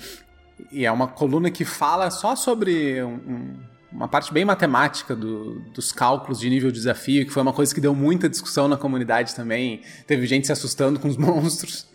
E 0.71 0.85
é 0.87 0.93
uma 0.93 1.09
coluna 1.09 1.51
que 1.51 1.65
fala 1.65 2.11
só 2.11 2.35
sobre 2.37 3.03
um- 3.03 3.09
um- 3.15 3.55
uma 3.93 4.09
parte 4.09 4.33
bem 4.33 4.45
matemática 4.45 5.15
do- 5.15 5.61
dos 5.73 5.93
cálculos 5.93 6.41
de 6.41 6.51
nível 6.51 6.71
de 6.71 6.79
desafio, 6.79 7.25
que 7.25 7.31
foi 7.33 7.43
uma 7.43 7.53
coisa 7.53 7.73
que 7.73 7.81
deu 7.81 7.95
muita 7.95 8.29
discussão 8.29 8.67
na 8.67 8.77
comunidade 8.77 9.35
também. 9.37 9.83
Teve 10.07 10.27
gente 10.27 10.47
se 10.47 10.53
assustando 10.53 10.99
com 10.99 11.07
os 11.09 11.17
monstros. 11.19 11.87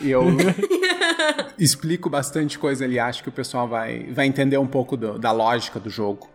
E 0.00 0.10
eu 0.10 0.24
explico 1.58 2.08
bastante 2.10 2.58
coisa 2.58 2.84
ali. 2.84 2.98
Acho 2.98 3.22
que 3.22 3.28
o 3.28 3.32
pessoal 3.32 3.68
vai, 3.68 4.04
vai 4.12 4.26
entender 4.26 4.58
um 4.58 4.66
pouco 4.66 4.96
do- 4.96 5.18
da 5.18 5.32
lógica 5.32 5.78
do 5.80 5.88
jogo. 5.90 6.28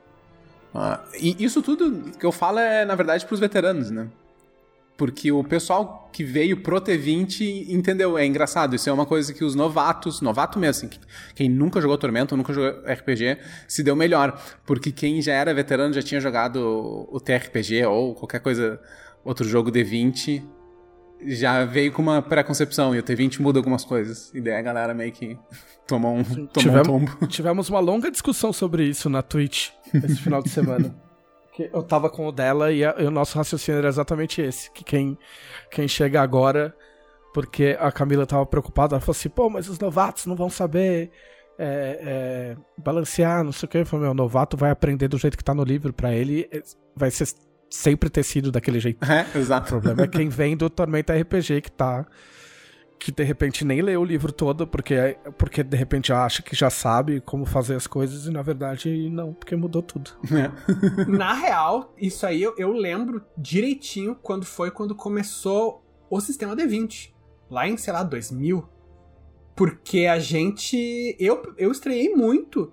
Ah, 0.73 1.01
e 1.19 1.35
isso 1.43 1.61
tudo 1.61 2.11
que 2.17 2.25
eu 2.25 2.31
falo 2.31 2.59
é, 2.59 2.83
na 2.85 2.95
verdade, 2.95 3.25
pros 3.25 3.39
veteranos, 3.39 3.91
né? 3.91 4.07
Porque 4.95 5.31
o 5.31 5.43
pessoal 5.43 6.07
que 6.13 6.23
veio 6.23 6.61
pro 6.61 6.79
T20 6.79 7.67
entendeu. 7.69 8.17
É 8.17 8.25
engraçado, 8.25 8.75
isso 8.75 8.87
é 8.89 8.93
uma 8.93 9.05
coisa 9.05 9.33
que 9.33 9.43
os 9.43 9.55
novatos, 9.55 10.21
novato 10.21 10.59
mesmo, 10.59 10.69
assim, 10.69 10.87
que- 10.87 10.99
quem 11.35 11.49
nunca 11.49 11.81
jogou 11.81 11.97
Tormento, 11.97 12.37
nunca 12.37 12.53
jogou 12.53 12.81
RPG, 12.85 13.37
se 13.67 13.83
deu 13.83 13.95
melhor. 13.95 14.39
Porque 14.65 14.91
quem 14.91 15.19
já 15.21 15.33
era 15.33 15.53
veterano, 15.53 15.93
já 15.93 16.01
tinha 16.01 16.21
jogado 16.21 17.07
o 17.11 17.19
TRPG 17.19 17.85
ou 17.85 18.13
qualquer 18.13 18.39
coisa, 18.39 18.79
outro 19.25 19.47
jogo 19.47 19.71
D20, 19.71 20.43
já 21.27 21.65
veio 21.65 21.91
com 21.91 22.01
uma 22.01 22.21
preconcepção. 22.21 22.95
E 22.95 22.99
o 22.99 23.03
T20 23.03 23.39
muda 23.39 23.59
algumas 23.59 23.83
coisas. 23.85 24.31
E 24.33 24.41
daí 24.41 24.55
a 24.55 24.61
galera 24.61 24.93
meio 24.93 25.11
que 25.11 25.37
tomou 25.87 26.15
um, 26.15 26.23
tomou 26.23 26.45
um 26.45 26.47
Tivemos, 26.53 26.87
tombo. 26.87 27.27
tivemos 27.27 27.69
uma 27.69 27.79
longa 27.79 28.09
discussão 28.11 28.51
sobre 28.53 28.85
isso 28.85 29.09
na 29.09 29.21
Twitch 29.21 29.69
esse 29.93 30.17
final 30.17 30.41
de 30.41 30.49
semana. 30.49 30.95
Que 31.55 31.69
eu 31.71 31.83
tava 31.83 32.09
com 32.09 32.25
o 32.25 32.31
dela 32.31 32.71
e, 32.71 32.83
a- 32.83 32.95
e 32.97 33.03
o 33.05 33.11
nosso 33.11 33.37
raciocínio 33.37 33.77
era 33.77 33.87
exatamente 33.87 34.41
esse. 34.41 34.71
Que 34.71 34.83
quem, 34.83 35.15
quem 35.69 35.87
chega 35.87 36.19
agora, 36.19 36.75
porque 37.31 37.77
a 37.79 37.91
Camila 37.91 38.25
tava 38.25 38.43
preocupada, 38.43 38.95
ela 38.95 38.99
falou 38.99 39.11
assim, 39.15 39.29
pô, 39.29 39.51
mas 39.51 39.69
os 39.69 39.77
novatos 39.77 40.25
não 40.25 40.35
vão 40.35 40.49
saber 40.49 41.11
é, 41.59 42.55
é, 42.55 42.57
balancear, 42.75 43.43
não 43.43 43.51
sei 43.51 43.67
o 43.67 43.69
que. 43.69 43.77
Eu 43.77 43.85
falei, 43.85 44.01
meu, 44.05 44.13
o 44.13 44.15
novato 44.15 44.57
vai 44.57 44.71
aprender 44.71 45.07
do 45.07 45.17
jeito 45.19 45.37
que 45.37 45.43
tá 45.43 45.53
no 45.53 45.63
livro 45.63 45.93
pra 45.93 46.11
ele, 46.11 46.49
é, 46.51 46.59
vai 46.95 47.11
ser 47.11 47.27
sempre 47.73 48.07
ter 48.07 48.21
sido 48.23 48.51
daquele 48.51 48.79
jeito. 48.79 49.03
É, 49.03 49.25
O 49.35 49.39
exato. 49.39 49.67
problema 49.67 50.03
é 50.03 50.07
quem 50.07 50.29
vem 50.29 50.55
do 50.55 50.69
Tormenta 50.69 51.11
RPG 51.19 51.61
que 51.61 51.71
tá. 51.71 52.05
Que 52.99 53.11
de 53.11 53.23
repente 53.23 53.65
nem 53.65 53.81
leu 53.81 53.99
o 53.99 54.05
livro 54.05 54.31
todo, 54.31 54.65
porque, 54.67 55.17
porque 55.37 55.63
de 55.63 55.75
repente 55.75 56.13
acha 56.13 56.41
que 56.43 56.55
já 56.55 56.69
sabe 56.69 57.19
como 57.19 57.45
fazer 57.45 57.75
as 57.75 57.87
coisas 57.87 58.27
e 58.27 58.31
na 58.31 58.41
verdade 58.43 59.09
não, 59.09 59.33
porque 59.33 59.55
mudou 59.55 59.81
tudo. 59.81 60.11
É. 60.31 60.51
Na 61.09 61.33
real, 61.33 61.93
isso 61.97 62.25
aí 62.25 62.41
eu, 62.41 62.53
eu 62.57 62.71
lembro 62.71 63.21
direitinho 63.37 64.15
quando 64.15 64.45
foi 64.45 64.69
quando 64.71 64.95
começou 64.95 65.83
o 66.09 66.21
sistema 66.21 66.55
D20. 66.55 67.11
Lá 67.49 67.67
em, 67.67 67.75
sei 67.75 67.91
lá, 67.91 68.03
2000. 68.03 68.63
Porque 69.55 70.05
a 70.05 70.17
gente. 70.19 71.15
Eu, 71.19 71.53
eu 71.57 71.71
estreiei 71.71 72.15
muito 72.15 72.71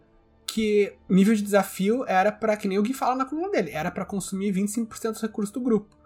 que 0.52 0.92
nível 1.08 1.32
de 1.32 1.42
desafio 1.42 2.04
era 2.08 2.32
pra, 2.32 2.56
que 2.56 2.66
nem 2.66 2.76
o 2.76 2.82
Gui 2.82 2.92
fala 2.92 3.14
na 3.14 3.24
coluna 3.24 3.50
dele, 3.50 3.70
era 3.70 3.88
pra 3.88 4.04
consumir 4.04 4.52
25% 4.52 5.12
dos 5.12 5.22
recursos 5.22 5.52
do 5.52 5.60
grupo. 5.60 5.96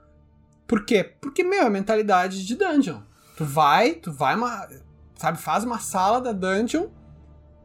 Por 0.66 0.84
quê? 0.84 1.02
Porque, 1.02 1.42
meu, 1.42 1.62
é 1.62 1.70
mentalidade 1.70 2.44
de 2.44 2.54
dungeon. 2.54 3.00
Tu 3.38 3.44
vai, 3.44 3.94
tu 3.94 4.12
vai 4.12 4.36
uma. 4.36 4.68
Sabe, 5.16 5.38
faz 5.38 5.64
uma 5.64 5.78
sala 5.78 6.20
da 6.20 6.32
dungeon, 6.32 6.88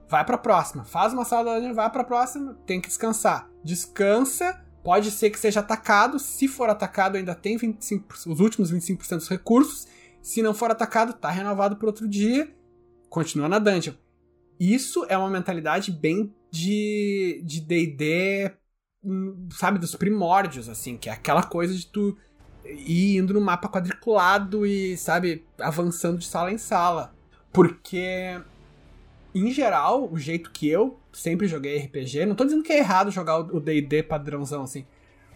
vai 0.07 0.23
pra 0.23 0.37
próxima. 0.37 0.85
Faz 0.85 1.11
uma 1.11 1.25
sala 1.25 1.43
da 1.43 1.59
dungeon, 1.59 1.73
vai 1.73 1.89
pra 1.89 2.03
próxima, 2.03 2.57
tem 2.65 2.79
que 2.79 2.87
descansar. 2.87 3.49
Descansa, 3.61 4.63
pode 4.81 5.11
ser 5.11 5.31
que 5.31 5.39
seja 5.39 5.59
atacado. 5.59 6.17
Se 6.17 6.47
for 6.47 6.69
atacado, 6.69 7.17
ainda 7.17 7.35
tem 7.35 7.57
25%, 7.57 8.03
os 8.25 8.39
últimos 8.39 8.71
25% 8.71 9.17
dos 9.17 9.27
recursos. 9.27 9.85
Se 10.21 10.41
não 10.41 10.53
for 10.53 10.71
atacado, 10.71 11.11
tá 11.11 11.29
renovado 11.29 11.75
para 11.75 11.87
outro 11.87 12.07
dia. 12.07 12.49
Continua 13.09 13.49
na 13.49 13.59
dungeon. 13.59 13.95
Isso 14.57 15.05
é 15.09 15.17
uma 15.17 15.29
mentalidade 15.29 15.91
bem 15.91 16.33
de 16.51 17.61
D&D, 17.61 18.51
hum, 19.03 19.47
sabe, 19.51 19.79
dos 19.79 19.95
primórdios, 19.95 20.69
assim, 20.69 20.97
que 20.97 21.09
é 21.09 21.13
aquela 21.13 21.43
coisa 21.43 21.73
de 21.73 21.87
tu 21.87 22.17
ir 22.65 23.17
indo 23.17 23.33
no 23.33 23.41
mapa 23.41 23.69
quadriculado 23.69 24.65
e, 24.65 24.97
sabe, 24.97 25.45
avançando 25.59 26.17
de 26.17 26.25
sala 26.25 26.51
em 26.51 26.57
sala. 26.57 27.13
Porque, 27.51 28.39
em 29.33 29.51
geral, 29.51 30.11
o 30.11 30.17
jeito 30.17 30.51
que 30.51 30.67
eu 30.67 30.99
sempre 31.11 31.47
joguei 31.47 31.77
RPG, 31.77 32.25
não 32.25 32.35
tô 32.35 32.45
dizendo 32.45 32.63
que 32.63 32.73
é 32.73 32.79
errado 32.79 33.11
jogar 33.11 33.39
o 33.39 33.59
D&D 33.59 34.03
padrãozão, 34.03 34.63
assim, 34.63 34.85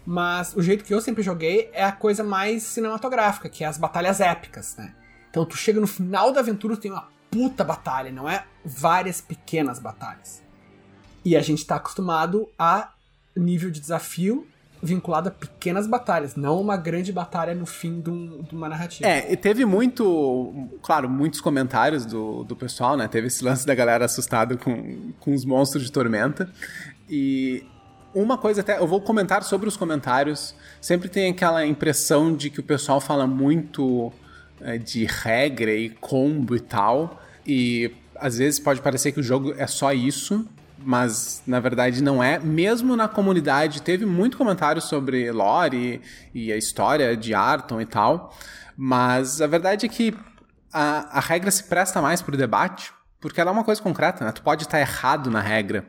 mas 0.06 0.54
o 0.54 0.62
jeito 0.62 0.84
que 0.84 0.92
eu 0.92 1.00
sempre 1.00 1.22
joguei 1.22 1.70
é 1.72 1.82
a 1.82 1.92
coisa 1.92 2.22
mais 2.22 2.62
cinematográfica, 2.62 3.48
que 3.48 3.64
é 3.64 3.66
as 3.66 3.78
batalhas 3.78 4.20
épicas, 4.20 4.76
né? 4.76 4.94
Então 5.30 5.44
tu 5.44 5.56
chega 5.56 5.80
no 5.80 5.86
final 5.86 6.30
da 6.30 6.40
aventura, 6.40 6.76
tu 6.76 6.82
tem 6.82 6.90
uma 6.90 7.08
puta 7.30 7.64
batalha, 7.64 8.12
não 8.12 8.28
é 8.28 8.44
várias 8.64 9.20
pequenas 9.20 9.78
batalhas. 9.78 10.43
E 11.24 11.36
a 11.36 11.40
gente 11.40 11.64
tá 11.66 11.76
acostumado 11.76 12.48
a 12.58 12.90
nível 13.36 13.70
de 13.70 13.80
desafio 13.80 14.46
vinculado 14.82 15.30
a 15.30 15.32
pequenas 15.32 15.86
batalhas, 15.86 16.36
não 16.36 16.60
uma 16.60 16.76
grande 16.76 17.10
batalha 17.10 17.54
no 17.54 17.64
fim 17.64 18.02
de, 18.02 18.10
um- 18.10 18.42
de 18.42 18.54
uma 18.54 18.68
narrativa. 18.68 19.08
É, 19.08 19.32
e 19.32 19.36
teve 19.36 19.64
muito, 19.64 20.68
claro, 20.82 21.08
muitos 21.08 21.40
comentários 21.40 22.04
do, 22.04 22.44
do 22.44 22.54
pessoal, 22.54 22.94
né? 22.94 23.08
Teve 23.08 23.28
esse 23.28 23.42
lance 23.42 23.66
da 23.66 23.74
galera 23.74 24.04
assustada 24.04 24.58
com, 24.58 25.12
com 25.18 25.32
os 25.32 25.42
monstros 25.46 25.84
de 25.84 25.90
tormenta. 25.90 26.50
E 27.08 27.64
uma 28.14 28.36
coisa 28.36 28.60
até, 28.60 28.78
eu 28.78 28.86
vou 28.86 29.00
comentar 29.00 29.42
sobre 29.42 29.66
os 29.68 29.76
comentários. 29.76 30.54
Sempre 30.82 31.08
tem 31.08 31.30
aquela 31.30 31.64
impressão 31.64 32.36
de 32.36 32.50
que 32.50 32.60
o 32.60 32.62
pessoal 32.62 33.00
fala 33.00 33.26
muito 33.26 34.12
é, 34.60 34.76
de 34.76 35.06
regra 35.06 35.72
e 35.74 35.88
combo 35.88 36.54
e 36.56 36.60
tal. 36.60 37.22
E 37.46 37.90
às 38.16 38.36
vezes 38.36 38.60
pode 38.60 38.82
parecer 38.82 39.12
que 39.12 39.20
o 39.20 39.22
jogo 39.22 39.54
é 39.56 39.66
só 39.66 39.94
isso. 39.94 40.46
Mas 40.84 41.42
na 41.46 41.60
verdade 41.60 42.02
não 42.02 42.22
é. 42.22 42.38
Mesmo 42.38 42.96
na 42.96 43.08
comunidade, 43.08 43.82
teve 43.82 44.04
muito 44.04 44.36
comentário 44.36 44.82
sobre 44.82 45.30
lore 45.32 46.02
e, 46.34 46.46
e 46.46 46.52
a 46.52 46.56
história 46.56 47.16
de 47.16 47.34
Arton 47.34 47.80
e 47.80 47.86
tal. 47.86 48.36
Mas 48.76 49.40
a 49.40 49.46
verdade 49.46 49.86
é 49.86 49.88
que 49.88 50.14
a, 50.72 51.18
a 51.18 51.20
regra 51.20 51.50
se 51.50 51.64
presta 51.64 52.02
mais 52.02 52.20
pro 52.20 52.36
debate, 52.36 52.92
porque 53.20 53.40
ela 53.40 53.50
é 53.50 53.52
uma 53.52 53.64
coisa 53.64 53.80
concreta, 53.80 54.24
né? 54.24 54.32
Tu 54.32 54.42
pode 54.42 54.64
estar 54.64 54.80
errado 54.80 55.30
na 55.30 55.40
regra. 55.40 55.86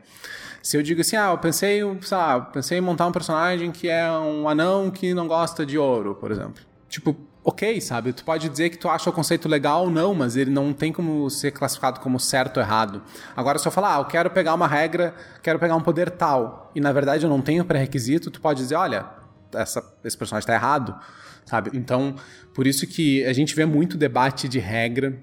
Se 0.62 0.76
eu 0.76 0.82
digo 0.82 1.00
assim, 1.00 1.16
ah, 1.16 1.30
eu 1.30 1.38
pensei, 1.38 1.80
sei 2.00 2.16
lá, 2.16 2.40
pensei 2.40 2.78
em 2.78 2.80
montar 2.80 3.06
um 3.06 3.12
personagem 3.12 3.70
que 3.70 3.88
é 3.88 4.10
um 4.10 4.48
anão 4.48 4.90
que 4.90 5.14
não 5.14 5.28
gosta 5.28 5.64
de 5.64 5.78
ouro, 5.78 6.14
por 6.14 6.30
exemplo. 6.30 6.62
Tipo, 6.88 7.16
ok, 7.46 7.80
sabe? 7.80 8.12
Tu 8.12 8.24
pode 8.24 8.48
dizer 8.48 8.70
que 8.70 8.76
tu 8.76 8.88
acha 8.88 9.08
o 9.08 9.12
conceito 9.12 9.48
legal 9.48 9.84
ou 9.84 9.90
não, 9.90 10.12
mas 10.12 10.34
ele 10.34 10.50
não 10.50 10.72
tem 10.72 10.92
como 10.92 11.30
ser 11.30 11.52
classificado 11.52 12.00
como 12.00 12.18
certo 12.18 12.56
ou 12.56 12.62
errado. 12.62 13.00
Agora, 13.36 13.56
se 13.56 13.68
eu 13.68 13.70
falar, 13.70 13.94
ah, 13.94 14.00
eu 14.00 14.04
quero 14.04 14.28
pegar 14.30 14.52
uma 14.52 14.66
regra, 14.66 15.14
quero 15.44 15.56
pegar 15.56 15.76
um 15.76 15.80
poder 15.80 16.10
tal, 16.10 16.72
e 16.74 16.80
na 16.80 16.92
verdade 16.92 17.24
eu 17.24 17.30
não 17.30 17.40
tenho 17.40 17.64
pré-requisito, 17.64 18.32
tu 18.32 18.40
pode 18.40 18.58
dizer, 18.58 18.74
olha, 18.74 19.06
essa, 19.54 19.80
esse 20.02 20.18
personagem 20.18 20.44
tá 20.44 20.54
errado, 20.54 20.98
sabe? 21.44 21.70
Então, 21.72 22.16
por 22.52 22.66
isso 22.66 22.84
que 22.84 23.24
a 23.24 23.32
gente 23.32 23.54
vê 23.54 23.64
muito 23.64 23.96
debate 23.96 24.48
de 24.48 24.58
regra 24.58 25.16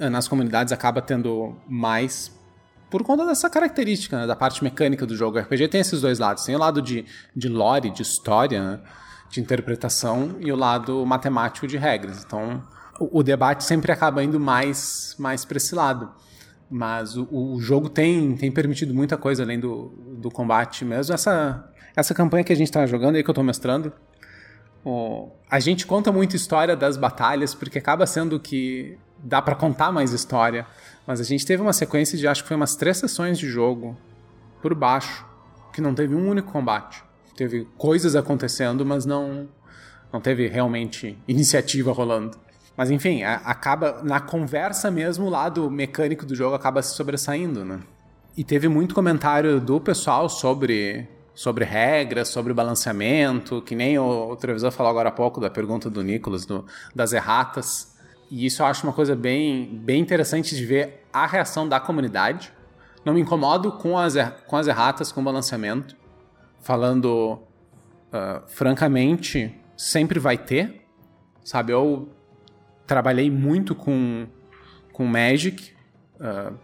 eh, 0.00 0.08
nas 0.08 0.26
comunidades, 0.26 0.72
acaba 0.72 1.00
tendo 1.00 1.56
mais 1.68 2.36
por 2.90 3.04
conta 3.04 3.24
dessa 3.24 3.48
característica, 3.48 4.18
né, 4.18 4.26
da 4.26 4.34
parte 4.34 4.64
mecânica 4.64 5.06
do 5.06 5.16
jogo. 5.16 5.38
O 5.38 5.40
RPG 5.40 5.68
tem 5.68 5.80
esses 5.80 6.00
dois 6.00 6.18
lados. 6.18 6.42
Tem 6.42 6.56
o 6.56 6.58
lado 6.58 6.82
de, 6.82 7.04
de 7.36 7.48
lore, 7.48 7.88
de 7.88 8.02
história, 8.02 8.60
né, 8.60 8.80
de 9.30 9.40
interpretação, 9.40 10.36
e 10.40 10.52
o 10.52 10.56
lado 10.56 11.06
matemático 11.06 11.66
de 11.66 11.78
regras. 11.78 12.24
Então, 12.24 12.62
o, 12.98 13.22
debate 13.22 13.64
sempre 13.64 13.92
acaba 13.92 14.22
indo 14.22 14.40
mais, 14.40 15.14
mais 15.18 15.44
para 15.44 15.56
esse 15.56 15.74
lado. 15.74 16.10
Mas 16.68 17.16
o, 17.16 17.26
o, 17.30 17.60
jogo 17.60 17.88
tem, 17.88 18.36
tem 18.36 18.50
permitido 18.50 18.92
muita 18.92 19.16
coisa 19.16 19.42
além 19.42 19.58
do, 19.58 19.94
do 20.18 20.30
combate 20.30 20.84
mesmo. 20.84 21.14
Essa, 21.14 21.72
essa 21.96 22.12
campanha 22.12 22.44
que 22.44 22.52
a 22.52 22.56
gente 22.56 22.68
está 22.68 22.84
jogando 22.86 23.16
aí, 23.16 23.22
que 23.22 23.30
eu 23.30 23.32
estou 23.32 23.44
mestrando, 23.44 23.92
o, 24.84 25.30
a 25.48 25.60
gente 25.60 25.86
conta 25.86 26.10
muita 26.10 26.34
história 26.36 26.76
das 26.76 26.96
batalhas, 26.96 27.54
porque 27.54 27.78
acaba 27.78 28.06
sendo 28.06 28.38
que 28.38 28.98
dá 29.18 29.40
para 29.40 29.54
contar 29.54 29.92
mais 29.92 30.12
história. 30.12 30.66
Mas 31.06 31.20
a 31.20 31.24
gente 31.24 31.46
teve 31.46 31.62
uma 31.62 31.72
sequência 31.72 32.18
de, 32.18 32.26
acho 32.26 32.42
que 32.42 32.48
foi 32.48 32.56
umas 32.56 32.74
três 32.74 32.98
sessões 32.98 33.38
de 33.38 33.48
jogo, 33.48 33.96
por 34.60 34.74
baixo, 34.74 35.24
que 35.72 35.80
não 35.80 35.94
teve 35.94 36.14
um 36.14 36.28
único 36.28 36.50
combate. 36.52 37.02
Teve 37.40 37.66
coisas 37.78 38.14
acontecendo, 38.14 38.84
mas 38.84 39.06
não, 39.06 39.48
não 40.12 40.20
teve 40.20 40.46
realmente 40.46 41.16
iniciativa 41.26 41.90
rolando. 41.90 42.36
Mas 42.76 42.90
enfim, 42.90 43.22
a, 43.22 43.36
acaba 43.36 44.02
na 44.02 44.20
conversa 44.20 44.90
mesmo, 44.90 45.24
o 45.24 45.30
lado 45.30 45.70
mecânico 45.70 46.26
do 46.26 46.34
jogo 46.34 46.54
acaba 46.54 46.82
se 46.82 46.94
sobressaindo, 46.94 47.64
né? 47.64 47.80
E 48.36 48.44
teve 48.44 48.68
muito 48.68 48.94
comentário 48.94 49.58
do 49.58 49.80
pessoal 49.80 50.28
sobre 50.28 51.08
sobre 51.34 51.64
regras, 51.64 52.28
sobre 52.28 52.52
balanceamento, 52.52 53.62
que 53.62 53.74
nem 53.74 53.98
o, 53.98 54.32
o 54.32 54.36
televisor 54.36 54.70
falou 54.70 54.90
agora 54.90 55.08
há 55.08 55.12
pouco 55.12 55.40
da 55.40 55.48
pergunta 55.48 55.88
do 55.88 56.02
Nicolas 56.02 56.44
do, 56.44 56.66
das 56.94 57.14
erratas. 57.14 57.96
E 58.30 58.44
isso 58.44 58.60
eu 58.60 58.66
acho 58.66 58.86
uma 58.86 58.92
coisa 58.92 59.16
bem, 59.16 59.80
bem 59.82 59.98
interessante 59.98 60.54
de 60.54 60.66
ver 60.66 61.06
a 61.10 61.26
reação 61.26 61.66
da 61.66 61.80
comunidade. 61.80 62.52
Não 63.02 63.14
me 63.14 63.20
incomodo 63.22 63.72
com 63.72 63.96
as, 63.96 64.12
com 64.46 64.58
as 64.58 64.66
erratas, 64.66 65.10
com 65.10 65.22
o 65.22 65.24
balanceamento. 65.24 65.98
Falando 66.60 67.40
uh, 68.12 68.42
francamente, 68.46 69.54
sempre 69.76 70.18
vai 70.18 70.36
ter. 70.36 70.82
Sabe, 71.42 71.72
eu 71.72 72.08
trabalhei 72.86 73.30
muito 73.30 73.74
com, 73.74 74.26
com 74.92 75.06
Magic. 75.06 75.72
Uh, 76.16 76.54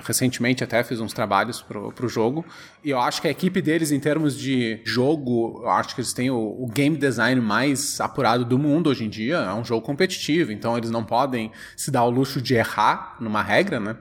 recentemente 0.00 0.64
até 0.64 0.82
fiz 0.82 1.00
uns 1.00 1.12
trabalhos 1.12 1.60
pro, 1.60 1.92
pro 1.92 2.08
jogo. 2.08 2.44
E 2.84 2.90
eu 2.90 2.98
acho 2.98 3.20
que 3.20 3.28
a 3.28 3.30
equipe 3.30 3.60
deles, 3.60 3.92
em 3.92 4.00
termos 4.00 4.38
de 4.38 4.80
jogo, 4.84 5.60
eu 5.62 5.70
acho 5.70 5.94
que 5.94 6.00
eles 6.00 6.12
têm 6.12 6.30
o, 6.30 6.38
o, 6.38 6.66
game 6.66 6.96
design 6.96 7.40
mais 7.40 8.00
apurado 8.00 8.44
do 8.44 8.58
mundo 8.58 8.88
hoje 8.88 9.04
em 9.04 9.08
dia. 9.08 9.36
É 9.36 9.54
um 9.54 9.64
jogo 9.64 9.84
competitivo, 9.84 10.52
então 10.52 10.76
eles 10.76 10.90
não 10.90 11.04
podem 11.04 11.50
se 11.76 11.90
dar 11.90 12.04
o 12.04 12.10
luxo 12.10 12.40
de 12.40 12.54
errar 12.54 13.16
numa 13.20 13.42
regra, 13.42 13.78
né? 13.78 13.96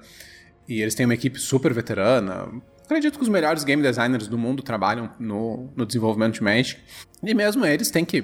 E 0.68 0.82
eles 0.82 0.96
têm 0.96 1.06
uma 1.06 1.14
equipe 1.16 1.40
super 1.40 1.74
veterana. 1.74 2.48
Acredito 2.92 3.18
que 3.18 3.24
os 3.24 3.30
melhores 3.30 3.64
game 3.64 3.82
designers 3.82 4.28
do 4.28 4.38
mundo 4.38 4.62
trabalham 4.62 5.10
no, 5.18 5.72
no 5.78 5.86
desenvolvimento 5.86 6.34
de 6.34 6.44
Magic. 6.44 6.78
E 7.24 7.34
mesmo 7.34 7.66
eles 7.66 7.90
têm 7.90 8.04
que 8.04 8.22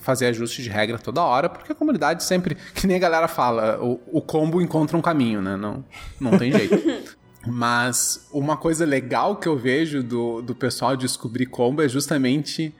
fazer 0.00 0.26
ajuste 0.26 0.60
de 0.60 0.68
regra 0.68 0.98
toda 0.98 1.22
hora, 1.22 1.48
porque 1.48 1.70
a 1.70 1.74
comunidade 1.74 2.24
sempre, 2.24 2.56
que 2.74 2.84
nem 2.84 2.96
a 2.96 2.98
galera 2.98 3.28
fala, 3.28 3.80
o, 3.80 4.00
o 4.10 4.20
combo 4.20 4.60
encontra 4.60 4.96
um 4.96 5.00
caminho, 5.00 5.40
né? 5.40 5.56
Não, 5.56 5.84
não 6.20 6.36
tem 6.36 6.50
jeito. 6.50 6.82
Mas 7.46 8.28
uma 8.32 8.56
coisa 8.56 8.84
legal 8.84 9.36
que 9.36 9.46
eu 9.46 9.56
vejo 9.56 10.02
do, 10.02 10.42
do 10.42 10.52
pessoal 10.52 10.96
descobrir 10.96 11.46
combo 11.46 11.80
é 11.80 11.88
justamente 11.88 12.74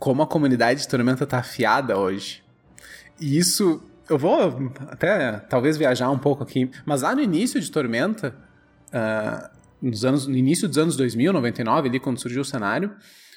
como 0.00 0.20
a 0.20 0.26
comunidade 0.26 0.80
de 0.80 0.88
Tormenta 0.88 1.24
tá 1.24 1.38
afiada 1.38 1.96
hoje. 1.96 2.42
E 3.20 3.38
isso, 3.38 3.80
eu 4.10 4.18
vou 4.18 4.72
até 4.88 5.38
talvez 5.48 5.76
viajar 5.76 6.10
um 6.10 6.18
pouco 6.18 6.42
aqui, 6.42 6.68
mas 6.84 7.02
lá 7.02 7.14
no 7.14 7.20
início 7.20 7.60
de 7.60 7.70
Tormenta, 7.70 8.34
uh, 8.88 9.55
nos 9.80 10.04
anos, 10.04 10.26
no 10.26 10.36
início 10.36 10.68
dos 10.68 10.78
anos 10.78 10.96
2000, 10.96 11.32
99, 11.32 11.88
ali 11.88 12.00
quando 12.00 12.20
surgiu 12.20 12.42
o 12.42 12.44
cenário, 12.44 12.94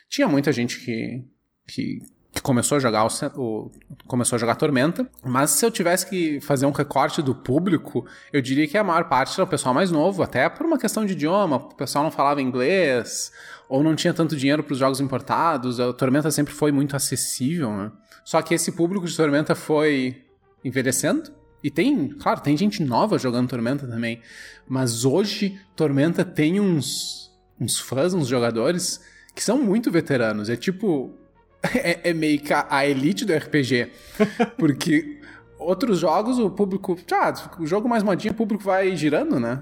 tinha 0.09 0.27
muita 0.27 0.51
gente 0.51 0.79
que, 0.79 1.23
que 1.67 1.99
que 2.31 2.41
começou 2.41 2.77
a 2.77 2.79
jogar 2.79 3.05
o, 3.05 3.09
o, 3.35 3.71
começou 4.07 4.35
a 4.35 4.39
jogar 4.39 4.55
Tormenta, 4.55 5.09
mas 5.23 5.51
se 5.51 5.65
eu 5.65 5.71
tivesse 5.71 6.07
que 6.07 6.39
fazer 6.41 6.65
um 6.65 6.71
recorte 6.71 7.21
do 7.21 7.33
público, 7.33 8.05
eu 8.31 8.41
diria 8.41 8.67
que 8.67 8.77
a 8.77 8.83
maior 8.83 9.05
parte 9.05 9.33
era 9.33 9.43
o 9.43 9.47
pessoal 9.47 9.73
mais 9.73 9.89
novo, 9.91 10.21
até 10.21 10.47
por 10.47 10.65
uma 10.65 10.77
questão 10.77 11.05
de 11.05 11.13
idioma, 11.13 11.57
o 11.57 11.75
pessoal 11.75 12.03
não 12.03 12.11
falava 12.11 12.41
inglês 12.41 13.31
ou 13.67 13.83
não 13.83 13.95
tinha 13.95 14.13
tanto 14.13 14.35
dinheiro 14.35 14.63
para 14.63 14.73
os 14.73 14.79
jogos 14.79 14.99
importados, 14.99 15.79
a 15.79 15.91
Tormenta 15.91 16.29
sempre 16.31 16.53
foi 16.53 16.71
muito 16.71 16.95
acessível, 16.95 17.71
né? 17.75 17.91
Só 18.23 18.41
que 18.41 18.53
esse 18.53 18.71
público 18.71 19.07
de 19.07 19.15
Tormenta 19.15 19.55
foi 19.55 20.23
envelhecendo 20.63 21.31
e 21.63 21.69
tem, 21.69 22.09
claro, 22.09 22.41
tem 22.41 22.55
gente 22.55 22.83
nova 22.83 23.17
jogando 23.17 23.49
Tormenta 23.49 23.87
também, 23.87 24.21
mas 24.67 25.05
hoje 25.05 25.59
Tormenta 25.75 26.23
tem 26.23 26.59
uns 26.59 27.29
uns 27.59 27.77
fãs, 27.77 28.13
uns 28.13 28.27
jogadores 28.27 29.01
que 29.35 29.43
são 29.43 29.61
muito 29.61 29.91
veteranos, 29.91 30.49
é 30.49 30.55
tipo 30.55 31.13
é, 31.75 32.09
é 32.09 32.13
meio 32.13 32.39
que 32.39 32.53
a, 32.53 32.87
elite 32.87 33.25
do 33.25 33.33
RPG. 33.33 33.91
Porque 34.57 35.19
outros 35.57 35.99
jogos, 35.99 36.39
o 36.39 36.49
público. 36.49 36.97
Ah, 37.11 37.33
o 37.59 37.65
jogo 37.65 37.89
mais 37.89 38.03
modinho, 38.03 38.33
o 38.33 38.37
público 38.37 38.63
vai 38.63 38.95
girando, 38.95 39.39
né? 39.39 39.61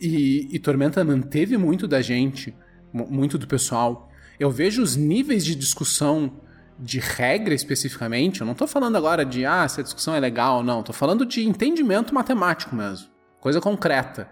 E, 0.00 0.48
e 0.52 0.58
Tormenta 0.58 1.02
manteve 1.04 1.56
muito 1.56 1.88
da 1.88 2.02
gente, 2.02 2.54
muito 2.92 3.38
do 3.38 3.46
pessoal. 3.46 4.10
Eu 4.38 4.50
vejo 4.50 4.82
os 4.82 4.96
níveis 4.96 5.44
de 5.44 5.54
discussão 5.54 6.40
de 6.78 6.98
regra 6.98 7.54
especificamente. 7.54 8.40
Eu 8.40 8.46
não 8.46 8.54
tô 8.54 8.66
falando 8.66 8.96
agora 8.96 9.24
de 9.24 9.46
ah, 9.46 9.66
se 9.68 9.80
a 9.80 9.82
discussão 9.82 10.14
é 10.14 10.20
legal 10.20 10.58
ou 10.58 10.62
não. 10.62 10.82
Tô 10.82 10.92
falando 10.92 11.24
de 11.24 11.46
entendimento 11.46 12.14
matemático 12.14 12.74
mesmo. 12.74 13.08
Coisa 13.40 13.60
concreta. 13.60 14.28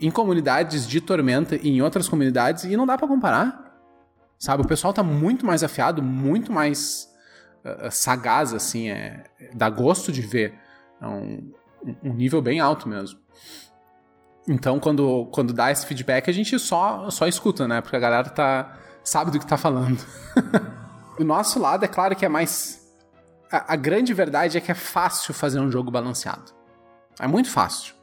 Em 0.00 0.10
comunidades 0.10 0.86
de 0.86 1.00
Tormenta 1.00 1.56
e 1.56 1.68
em 1.68 1.82
outras 1.82 2.08
comunidades, 2.08 2.64
e 2.64 2.76
não 2.76 2.86
dá 2.86 2.96
para 2.96 3.08
comparar. 3.08 3.68
Sabe? 4.38 4.62
O 4.62 4.66
pessoal 4.66 4.92
tá 4.92 5.02
muito 5.02 5.44
mais 5.44 5.64
afiado, 5.64 6.02
muito 6.02 6.52
mais 6.52 7.08
uh, 7.64 7.90
sagaz, 7.90 8.54
assim. 8.54 8.90
É, 8.90 9.24
dá 9.54 9.68
gosto 9.68 10.12
de 10.12 10.22
ver. 10.22 10.54
É 11.00 11.06
um, 11.06 11.52
um 12.04 12.14
nível 12.14 12.40
bem 12.40 12.60
alto 12.60 12.88
mesmo. 12.88 13.18
Então, 14.46 14.78
quando, 14.78 15.26
quando 15.26 15.52
dá 15.52 15.70
esse 15.70 15.84
feedback, 15.84 16.30
a 16.30 16.32
gente 16.32 16.58
só, 16.58 17.10
só 17.10 17.26
escuta, 17.26 17.66
né? 17.66 17.80
Porque 17.80 17.96
a 17.96 18.00
galera 18.00 18.30
tá, 18.30 18.78
sabe 19.02 19.30
do 19.30 19.38
que 19.38 19.46
tá 19.46 19.56
falando. 19.56 19.98
o 21.18 21.24
nosso 21.24 21.58
lado, 21.58 21.84
é 21.84 21.88
claro 21.88 22.14
que 22.14 22.24
é 22.24 22.28
mais. 22.28 22.86
A, 23.50 23.74
a, 23.74 23.76
grande 23.76 24.12
verdade 24.12 24.58
é 24.58 24.60
que 24.60 24.70
é 24.70 24.74
fácil 24.74 25.32
fazer 25.32 25.58
um 25.58 25.70
jogo 25.70 25.90
balanceado. 25.90 26.52
É 27.18 27.26
muito 27.26 27.50
fácil. 27.50 27.94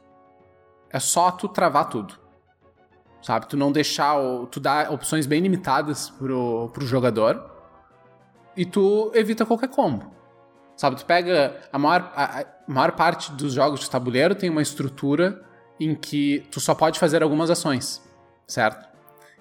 É 0.90 0.98
só 0.98 1.30
tu 1.30 1.48
travar 1.48 1.88
tudo 1.88 2.26
sabe? 3.26 3.48
Tu 3.48 3.56
não 3.56 3.72
deixar, 3.72 4.14
tu 4.52 4.60
dá 4.60 4.88
opções 4.88 5.26
bem 5.26 5.40
limitadas 5.40 6.10
pro, 6.10 6.70
pro 6.72 6.86
jogador 6.86 7.44
e 8.56 8.64
tu 8.64 9.10
evita 9.14 9.44
qualquer 9.44 9.68
combo. 9.68 10.14
Sabe, 10.76 10.96
tu 10.96 11.04
pega 11.04 11.60
a 11.72 11.78
maior, 11.78 12.12
a, 12.14 12.40
a 12.40 12.44
maior 12.68 12.92
parte 12.92 13.32
dos 13.32 13.54
jogos 13.54 13.80
de 13.80 13.90
tabuleiro 13.90 14.34
tem 14.34 14.48
uma 14.48 14.62
estrutura 14.62 15.42
em 15.80 15.92
que 15.94 16.46
tu 16.52 16.60
só 16.60 16.72
pode 16.72 17.00
fazer 17.00 17.20
algumas 17.20 17.50
ações, 17.50 18.00
certo? 18.46 18.86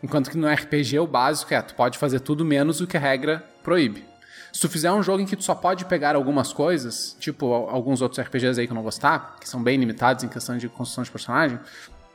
Enquanto 0.02 0.32
que 0.32 0.38
no 0.38 0.48
RPG 0.48 0.98
o 1.00 1.06
básico 1.06 1.54
é, 1.54 1.62
tu 1.62 1.76
pode 1.76 2.00
fazer 2.00 2.22
tudo 2.22 2.44
menos 2.44 2.82
o 2.82 2.88
que 2.88 2.98
a 2.98 3.00
regra 3.00 3.46
proíbe. 3.66 4.06
Se 4.54 4.62
tu 4.62 4.70
fizer 4.70 4.90
um 4.92 5.04
jogo 5.04 5.22
em 5.22 5.26
que 5.26 5.36
tu 5.36 5.44
só 5.44 5.54
pode 5.54 5.84
pegar 5.84 6.16
algumas 6.16 6.54
coisas, 6.54 7.18
tipo 7.20 7.52
alguns 7.54 8.02
outros 8.02 8.26
RPGs 8.26 8.58
aí 8.58 8.68
que 8.68 8.72
eu 8.72 8.76
não 8.76 8.84
vou 8.84 8.92
citar, 8.92 9.36
que 9.38 9.50
são 9.50 9.62
bem 9.62 9.78
limitados 9.78 10.24
em 10.24 10.30
questão 10.30 10.58
de 10.58 10.70
construção 10.70 11.04
de 11.04 11.12
personagem, 11.12 11.60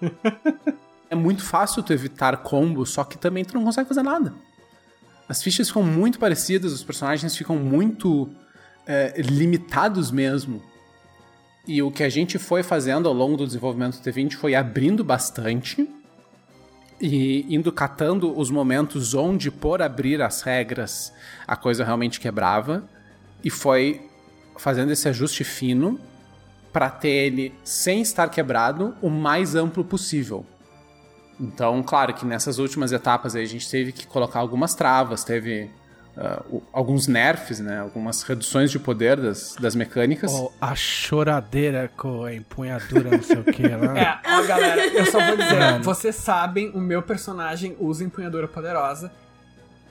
é 1.10 1.14
muito 1.14 1.42
fácil 1.42 1.82
tu 1.82 1.92
evitar 1.92 2.38
combos, 2.38 2.90
só 2.90 3.04
que 3.04 3.18
também 3.18 3.44
tu 3.44 3.54
não 3.54 3.64
consegue 3.64 3.88
fazer 3.88 4.02
nada. 4.02 4.32
As 5.28 5.42
fichas 5.42 5.68
ficam 5.68 5.82
muito 5.82 6.18
parecidas, 6.18 6.72
os 6.72 6.82
personagens 6.82 7.36
ficam 7.36 7.56
muito 7.56 8.30
é, 8.86 9.20
limitados 9.20 10.10
mesmo. 10.10 10.62
E 11.66 11.82
o 11.82 11.90
que 11.90 12.02
a 12.02 12.08
gente 12.08 12.38
foi 12.38 12.62
fazendo 12.62 13.06
ao 13.06 13.14
longo 13.14 13.36
do 13.36 13.46
desenvolvimento 13.46 13.98
do 13.98 14.02
T20 14.02 14.32
foi 14.36 14.54
abrindo 14.54 15.04
bastante 15.04 15.86
e 17.00 17.46
indo 17.48 17.72
catando 17.72 18.38
os 18.38 18.50
momentos 18.50 19.14
onde, 19.14 19.50
por 19.50 19.80
abrir 19.80 20.20
as 20.20 20.42
regras, 20.42 21.12
a 21.46 21.56
coisa 21.56 21.84
realmente 21.84 22.20
quebrava. 22.20 22.84
E 23.42 23.48
foi 23.48 24.08
fazendo 24.56 24.92
esse 24.92 25.08
ajuste 25.08 25.42
fino 25.42 25.98
para 26.72 26.90
ter 26.90 27.08
ele, 27.08 27.54
sem 27.64 28.02
estar 28.02 28.28
quebrado, 28.28 28.94
o 29.00 29.08
mais 29.08 29.54
amplo 29.54 29.84
possível. 29.84 30.44
Então, 31.40 31.82
claro 31.82 32.12
que 32.12 32.26
nessas 32.26 32.58
últimas 32.58 32.92
etapas 32.92 33.34
a 33.34 33.44
gente 33.44 33.68
teve 33.68 33.92
que 33.92 34.06
colocar 34.06 34.40
algumas 34.40 34.74
travas, 34.74 35.24
teve 35.24 35.70
uh, 36.16 36.62
alguns 36.72 37.06
nerfs, 37.06 37.60
né? 37.60 37.80
Algumas 37.80 38.22
reduções 38.22 38.70
de 38.70 38.78
poder 38.78 39.16
das, 39.20 39.56
das 39.56 39.74
mecânicas. 39.74 40.32
Oh, 40.32 40.50
a 40.60 40.74
choradeira 40.74 41.90
com 41.96 42.24
a 42.24 42.34
empunhadura, 42.34 43.10
não 43.10 43.22
sei 43.22 43.38
o 43.38 43.44
que 43.44 43.62
lá. 43.68 43.98
É, 43.98 44.18
ó, 44.26 44.42
galera, 44.46 44.86
eu 44.86 45.06
só 45.06 45.18
vou 45.24 45.36
dizer, 45.36 45.80
vocês 45.82 46.16
sabem, 46.16 46.70
o 46.70 46.80
meu 46.80 47.02
personagem 47.02 47.76
usa 47.78 48.04
empunhadura 48.04 48.46
poderosa. 48.48 49.10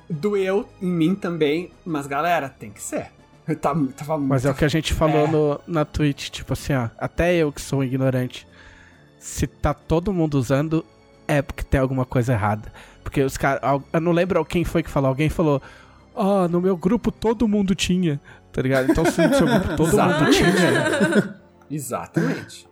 doeu 0.10 0.68
em 0.82 0.88
mim 0.92 1.16
também, 1.16 1.72
mas 1.86 2.08
galera, 2.08 2.50
tem 2.50 2.72
que 2.72 2.82
ser. 2.82 3.08
Eu 3.48 3.56
tava, 3.56 3.88
tava 3.98 4.18
muito... 4.18 4.30
Mas 4.30 4.46
é 4.46 4.52
o 4.52 4.54
que 4.54 4.64
a 4.66 4.68
gente 4.70 4.94
falou 4.94 5.26
É. 5.26 5.28
no, 5.28 5.62
na 5.68 5.84
Twitch, 5.84 6.30
tipo 6.30 6.54
assim, 6.54 6.74
ó. 6.74 6.90
Até 6.98 7.34
eu 7.36 7.52
que 7.52 7.60
sou 7.62 7.84
ignorante. 7.84 8.48
Se 9.18 9.48
tá 9.48 9.74
todo 9.74 10.14
mundo 10.14 10.36
usando, 10.36 10.86
é 11.28 11.42
porque 11.42 11.64
tem 11.64 11.80
alguma 11.80 12.06
coisa 12.06 12.34
errada. 12.34 12.72
Porque 13.04 13.22
os 13.22 13.38
caras. 13.38 13.60
Eu 13.92 14.00
não 14.00 14.12
lembro 14.12 14.44
quem 14.46 14.64
foi 14.64 14.84
que 14.84 14.90
falou. 14.90 15.10
Alguém 15.10 15.30
falou. 15.30 15.62
Ah, 16.22 16.48
no 16.50 16.60
meu 16.60 16.76
grupo 16.76 17.12
todo 17.12 17.48
mundo 17.48 17.74
tinha. 17.74 18.20
Tá 18.52 18.62
ligado? 18.62 18.92
Então 18.92 19.06
se 19.06 19.26
no 19.26 19.34
seu 19.34 19.48
grupo 19.48 19.76
todo 19.78 19.92
mundo 19.98 20.32
tinha. 20.32 21.40
Exatamente. 21.72 22.68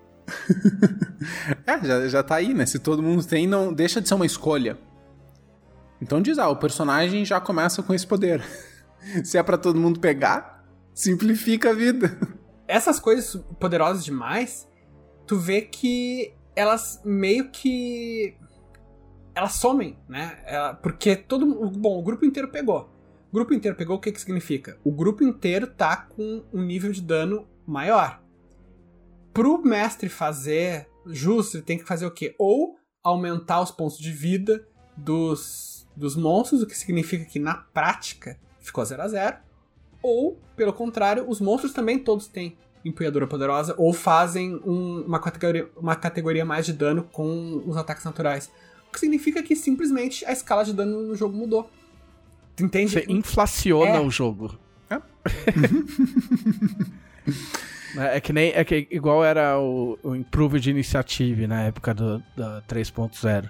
É, 1.65 1.86
já, 1.86 2.07
já 2.10 2.24
tá 2.24 2.36
aí, 2.36 2.53
né? 2.53 2.65
Se 2.65 2.78
todo 2.80 3.02
mundo 3.02 3.26
tem, 3.26 3.48
não 3.48 3.72
deixa 3.74 4.02
de 4.02 4.07
ser 4.07 4.15
uma 4.15 4.26
escolha. 4.26 4.78
Então 6.02 6.22
diz, 6.22 6.38
ah, 6.38 6.49
o 6.49 6.56
personagem 6.57 7.24
já 7.24 7.40
começa 7.40 7.82
com 7.82 7.94
esse 7.94 8.06
poder. 8.06 8.44
Se 9.24 9.38
é 9.38 9.44
pra 9.44 9.57
todo 9.57 9.80
mundo 9.80 9.99
pegar, 9.99 10.65
simplifica 10.94 11.69
a 11.69 11.74
vida. 11.74 12.18
Essas 12.68 12.99
coisas 12.99 13.41
poderosas 13.60 14.03
demais, 14.03 14.68
tu 15.26 15.38
vê 15.38 15.61
que 15.61 16.34
elas 16.56 17.02
meio 17.06 17.49
que. 17.49 18.36
Elas 19.34 19.53
somem, 19.53 19.98
né? 20.10 20.38
Ela- 20.45 20.74
porque 20.74 21.15
todo 21.15 21.45
Bom, 21.72 21.99
o 21.99 22.03
grupo 22.03 22.26
inteiro 22.26 22.49
pegou. 22.49 22.90
Grupo 23.32 23.54
inteiro 23.54 23.76
pegou, 23.78 23.98
o 23.98 23.99
que 23.99 24.12
que 24.12 24.22
significa? 24.22 24.78
O 24.84 24.91
grupo 24.91 25.24
inteiro 25.24 25.68
tá 25.68 25.98
com 25.98 26.44
um 26.54 26.62
nível 26.62 26.91
de 26.91 27.02
dano 27.02 27.48
maior. 27.66 28.22
Pro 29.34 29.62
mestre 29.62 30.10
fazer 30.10 30.88
justo, 31.06 31.58
ele 31.58 31.64
tem 31.64 31.78
que 31.78 31.84
fazer 31.86 32.06
o 32.06 32.12
quê? 32.12 32.36
Ou 32.40 32.76
aumentar 33.04 33.62
os 33.62 33.72
pontos 33.72 33.98
de 33.98 34.12
vida 34.12 34.68
dos, 34.95 35.88
dos 35.95 36.16
monstros, 36.16 36.62
o 36.62 36.68
que 36.68 36.78
significa 36.78 37.26
que 37.26 37.40
na 37.40 37.54
prática 37.56 38.40
ficou 38.60 38.84
0 38.84 39.02
a 39.02 39.08
0 39.08 39.38
ou, 40.02 40.40
pelo 40.56 40.74
contrário, 40.74 41.26
os 41.30 41.40
monstros 41.40 41.74
também 41.74 41.99
todos 41.99 42.28
têm 42.28 42.58
empunhadura 42.84 43.28
poderosa 43.28 43.76
ou 43.78 43.91
fazem 43.94 44.56
um- 44.66 45.02
uma, 45.06 45.20
categoria, 45.20 45.70
uma 45.76 45.95
categoria 45.95 46.45
mais 46.45 46.66
de 46.66 46.74
dano 46.74 47.04
com 47.12 47.62
os 47.66 47.76
ataques 47.76 48.04
naturais. 48.06 48.52
O 48.88 48.91
que 48.91 48.99
significa 48.99 49.44
que 49.44 49.56
simplesmente 49.56 50.26
a 50.26 50.32
escala 50.32 50.64
de 50.64 50.74
dano 50.74 51.02
no 51.04 51.16
jogo 51.16 51.36
mudou. 51.36 51.70
Tu 52.58 52.66
entende? 52.66 52.92
Você 52.92 53.06
inflaciona 53.08 53.92
É. 53.98 54.00
o 54.02 54.10
jogo. 54.10 54.60
É. 54.90 55.00
É, 57.98 58.20
que 58.20 58.32
nem. 58.32 58.52
É 58.54 58.64
que 58.64 58.88
igual 58.92 59.24
era 59.24 59.58
o, 59.60 59.98
o 60.04 60.16
Improved 60.16 60.70
Initiative 60.70 61.48
na 61.48 61.64
época 61.64 61.94
do, 61.94 62.22
da 62.36 62.62
3.0. 62.68 63.50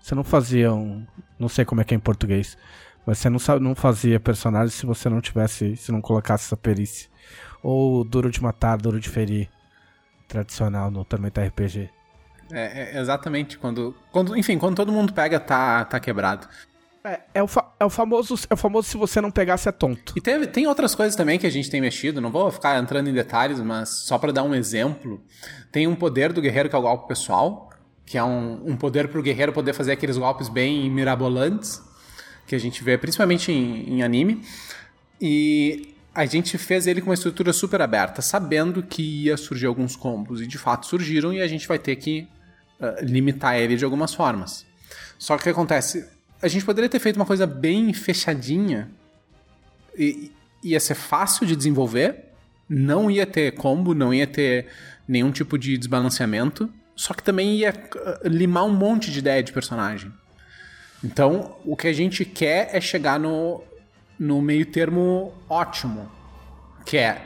Você 0.00 0.14
não 0.14 0.24
fazia 0.24 0.72
um. 0.72 1.04
Não 1.38 1.48
sei 1.48 1.64
como 1.64 1.80
é 1.80 1.84
que 1.84 1.92
é 1.92 1.96
em 1.96 2.00
português. 2.00 2.56
Mas 3.04 3.18
você 3.18 3.28
não, 3.28 3.38
não 3.60 3.74
fazia 3.74 4.18
personagem 4.18 4.70
se 4.70 4.86
você 4.86 5.08
não 5.10 5.20
tivesse. 5.20 5.76
Se 5.76 5.92
não 5.92 6.00
colocasse 6.00 6.44
essa 6.46 6.56
perícia. 6.56 7.10
Ou 7.62 8.04
duro 8.04 8.30
de 8.30 8.42
matar, 8.42 8.78
duro 8.78 8.98
de 8.98 9.08
ferir. 9.08 9.48
Tradicional 10.28 10.90
no 10.90 11.04
Tormenta 11.04 11.44
RPG. 11.44 11.90
É, 12.52 12.96
é 12.96 13.00
exatamente, 13.00 13.58
quando, 13.58 13.94
quando. 14.10 14.36
Enfim, 14.36 14.58
quando 14.58 14.76
todo 14.76 14.92
mundo 14.92 15.12
pega, 15.12 15.38
tá, 15.40 15.84
tá 15.84 16.00
quebrado. 16.00 16.46
É, 17.06 17.20
é, 17.34 17.42
o 17.42 17.48
é 17.78 17.84
o 17.84 17.90
famoso. 17.90 18.34
É 18.48 18.54
o 18.54 18.56
famoso 18.56 18.88
se 18.88 18.96
você 18.96 19.20
não 19.20 19.30
pegar, 19.30 19.58
você 19.58 19.68
é 19.68 19.72
tonto. 19.72 20.14
E 20.16 20.20
teve, 20.22 20.46
tem 20.46 20.66
outras 20.66 20.94
coisas 20.94 21.14
também 21.14 21.38
que 21.38 21.46
a 21.46 21.50
gente 21.50 21.70
tem 21.70 21.80
mexido, 21.80 22.20
não 22.20 22.30
vou 22.30 22.50
ficar 22.50 22.80
entrando 22.80 23.10
em 23.10 23.12
detalhes, 23.12 23.60
mas 23.60 23.90
só 23.90 24.16
pra 24.16 24.32
dar 24.32 24.42
um 24.42 24.54
exemplo, 24.54 25.22
tem 25.70 25.86
um 25.86 25.94
poder 25.94 26.32
do 26.32 26.40
guerreiro 26.40 26.70
que 26.70 26.74
é 26.74 26.78
o 26.78 26.82
golpe 26.82 27.06
pessoal, 27.06 27.70
que 28.06 28.16
é 28.16 28.24
um, 28.24 28.70
um 28.70 28.76
poder 28.76 29.08
pro 29.08 29.22
guerreiro 29.22 29.52
poder 29.52 29.74
fazer 29.74 29.92
aqueles 29.92 30.16
golpes 30.16 30.48
bem 30.48 30.90
mirabolantes, 30.90 31.82
que 32.46 32.54
a 32.54 32.58
gente 32.58 32.82
vê 32.82 32.96
principalmente 32.96 33.52
em, 33.52 33.96
em 33.96 34.02
anime. 34.02 34.42
E 35.20 35.94
a 36.14 36.24
gente 36.24 36.56
fez 36.56 36.86
ele 36.86 37.02
com 37.02 37.10
uma 37.10 37.14
estrutura 37.14 37.52
super 37.52 37.82
aberta, 37.82 38.22
sabendo 38.22 38.82
que 38.82 39.24
ia 39.24 39.36
surgir 39.36 39.66
alguns 39.66 39.94
combos, 39.94 40.40
e 40.40 40.46
de 40.46 40.56
fato 40.56 40.86
surgiram, 40.86 41.34
e 41.34 41.42
a 41.42 41.46
gente 41.46 41.68
vai 41.68 41.78
ter 41.78 41.96
que 41.96 42.26
ah, 42.80 42.96
limitar 43.02 43.56
ele 43.56 43.76
de 43.76 43.84
algumas 43.84 44.14
formas. 44.14 44.64
Só 45.18 45.36
que 45.36 45.42
o 45.42 45.44
que 45.44 45.50
acontece? 45.50 46.13
A 46.44 46.48
gente 46.48 46.62
poderia 46.62 46.90
ter 46.90 46.98
feito 46.98 47.16
uma 47.16 47.24
coisa 47.24 47.46
bem 47.46 47.90
fechadinha, 47.94 48.90
e, 49.96 50.30
ia 50.62 50.78
ser 50.78 50.94
fácil 50.94 51.46
de 51.46 51.56
desenvolver, 51.56 52.26
não 52.68 53.10
ia 53.10 53.24
ter 53.24 53.52
combo, 53.52 53.94
não 53.94 54.12
ia 54.12 54.26
ter 54.26 54.66
nenhum 55.08 55.32
tipo 55.32 55.58
de 55.58 55.78
desbalanceamento, 55.78 56.70
só 56.94 57.14
que 57.14 57.22
também 57.22 57.56
ia 57.56 57.70
uh, 57.70 58.28
limar 58.28 58.64
um 58.64 58.74
monte 58.74 59.10
de 59.10 59.20
ideia 59.20 59.42
de 59.42 59.52
personagem. 59.54 60.12
Então, 61.02 61.56
o 61.64 61.74
que 61.74 61.86
a 61.86 61.92
gente 61.94 62.26
quer 62.26 62.68
é 62.72 62.80
chegar 62.80 63.18
no, 63.18 63.62
no 64.18 64.42
meio 64.42 64.66
termo 64.66 65.32
ótimo, 65.48 66.10
que 66.84 66.98
é 66.98 67.22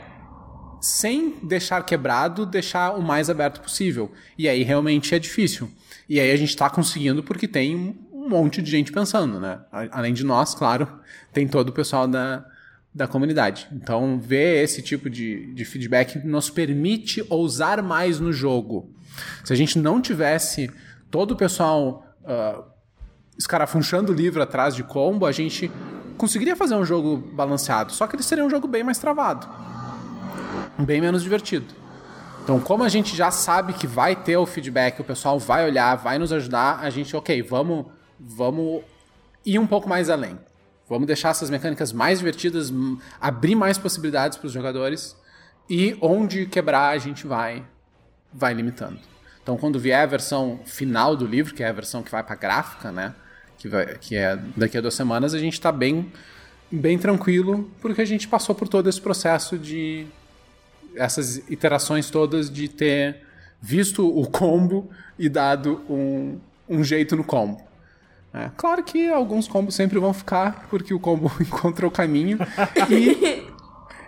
sem 0.79 1.35
deixar 1.43 1.85
quebrado, 1.85 2.45
deixar 2.45 2.91
o 2.91 3.01
mais 3.01 3.29
aberto 3.29 3.59
possível. 3.59 4.09
E 4.37 4.47
aí 4.47 4.63
realmente 4.63 5.13
é 5.13 5.19
difícil. 5.19 5.69
E 6.07 6.19
aí 6.19 6.31
a 6.31 6.35
gente 6.35 6.55
tá 6.55 6.69
conseguindo 6.69 7.21
porque 7.21 7.47
tem 7.47 7.97
um 8.35 8.41
monte 8.41 8.61
de 8.61 8.69
gente 8.69 8.91
pensando, 8.91 9.39
né? 9.39 9.59
Além 9.91 10.13
de 10.13 10.23
nós, 10.23 10.53
claro, 10.53 10.87
tem 11.33 11.47
todo 11.47 11.69
o 11.69 11.71
pessoal 11.71 12.07
da, 12.07 12.45
da 12.93 13.07
comunidade. 13.07 13.67
Então, 13.71 14.19
ver 14.19 14.63
esse 14.63 14.81
tipo 14.81 15.09
de, 15.09 15.53
de 15.53 15.65
feedback 15.65 16.19
nos 16.25 16.49
permite 16.49 17.25
ousar 17.29 17.81
mais 17.81 18.19
no 18.19 18.31
jogo. 18.31 18.93
Se 19.43 19.51
a 19.51 19.55
gente 19.55 19.79
não 19.79 20.01
tivesse 20.01 20.69
todo 21.09 21.31
o 21.31 21.35
pessoal 21.35 22.05
ah, 22.25 22.63
escarafunchando 23.37 24.11
o 24.11 24.15
livro 24.15 24.41
atrás 24.41 24.75
de 24.75 24.83
combo, 24.83 25.25
a 25.25 25.31
gente 25.31 25.71
conseguiria 26.17 26.55
fazer 26.55 26.75
um 26.75 26.85
jogo 26.85 27.17
balanceado. 27.17 27.91
Só 27.91 28.07
que 28.07 28.15
ele 28.15 28.23
seria 28.23 28.45
um 28.45 28.49
jogo 28.49 28.67
bem 28.67 28.83
mais 28.83 28.99
travado 28.99 29.47
bem 30.85 31.01
menos 31.01 31.23
divertido. 31.23 31.65
Então, 32.43 32.59
como 32.59 32.83
a 32.83 32.89
gente 32.89 33.15
já 33.15 33.29
sabe 33.29 33.73
que 33.73 33.85
vai 33.85 34.15
ter 34.15 34.37
o 34.37 34.45
feedback, 34.45 34.99
o 34.99 35.03
pessoal 35.03 35.37
vai 35.37 35.65
olhar, 35.65 35.95
vai 35.95 36.17
nos 36.17 36.31
ajudar, 36.31 36.79
a 36.81 36.89
gente, 36.89 37.15
ok, 37.15 37.41
vamos, 37.43 37.85
vamos 38.19 38.83
ir 39.45 39.59
um 39.59 39.67
pouco 39.67 39.87
mais 39.87 40.09
além. 40.09 40.37
Vamos 40.87 41.05
deixar 41.05 41.29
essas 41.29 41.49
mecânicas 41.49 41.93
mais 41.93 42.19
divertidas, 42.19 42.73
abrir 43.21 43.55
mais 43.55 43.77
possibilidades 43.77 44.37
para 44.37 44.47
os 44.47 44.51
jogadores 44.51 45.15
e 45.69 45.95
onde 46.01 46.47
quebrar 46.47 46.89
a 46.89 46.97
gente 46.97 47.27
vai, 47.27 47.63
vai 48.33 48.53
limitando. 48.53 48.99
Então, 49.41 49.55
quando 49.55 49.79
vier 49.79 50.01
a 50.01 50.05
versão 50.05 50.59
final 50.65 51.15
do 51.15 51.25
livro, 51.25 51.53
que 51.53 51.63
é 51.63 51.69
a 51.69 51.71
versão 51.71 52.01
que 52.01 52.11
vai 52.11 52.23
para 52.23 52.35
gráfica, 52.35 52.91
né, 52.91 53.13
que, 53.57 53.67
vai, 53.67 53.97
que 53.99 54.15
é 54.15 54.35
daqui 54.57 54.77
a 54.77 54.81
duas 54.81 54.95
semanas, 54.95 55.33
a 55.33 55.39
gente 55.39 55.53
está 55.53 55.71
bem, 55.71 56.11
bem 56.71 56.97
tranquilo 56.97 57.69
porque 57.81 58.01
a 58.01 58.05
gente 58.05 58.27
passou 58.27 58.55
por 58.55 58.67
todo 58.67 58.89
esse 58.89 58.99
processo 58.99 59.57
de 59.59 60.07
essas 60.95 61.37
iterações 61.49 62.09
todas 62.09 62.49
de 62.49 62.67
ter 62.67 63.23
visto 63.61 64.07
o 64.07 64.27
combo 64.27 64.89
e 65.17 65.29
dado 65.29 65.83
um, 65.89 66.39
um 66.67 66.83
jeito 66.83 67.15
no 67.15 67.23
combo. 67.23 67.68
É, 68.33 68.51
claro 68.55 68.83
que 68.83 69.09
alguns 69.09 69.47
combos 69.47 69.73
sempre 69.73 69.97
vão 69.99 70.13
ficar, 70.13 70.67
porque 70.69 70.93
o 70.93 70.99
combo 70.99 71.31
encontra 71.41 71.87
o 71.87 71.91
caminho. 71.91 72.37
E, 72.89 73.47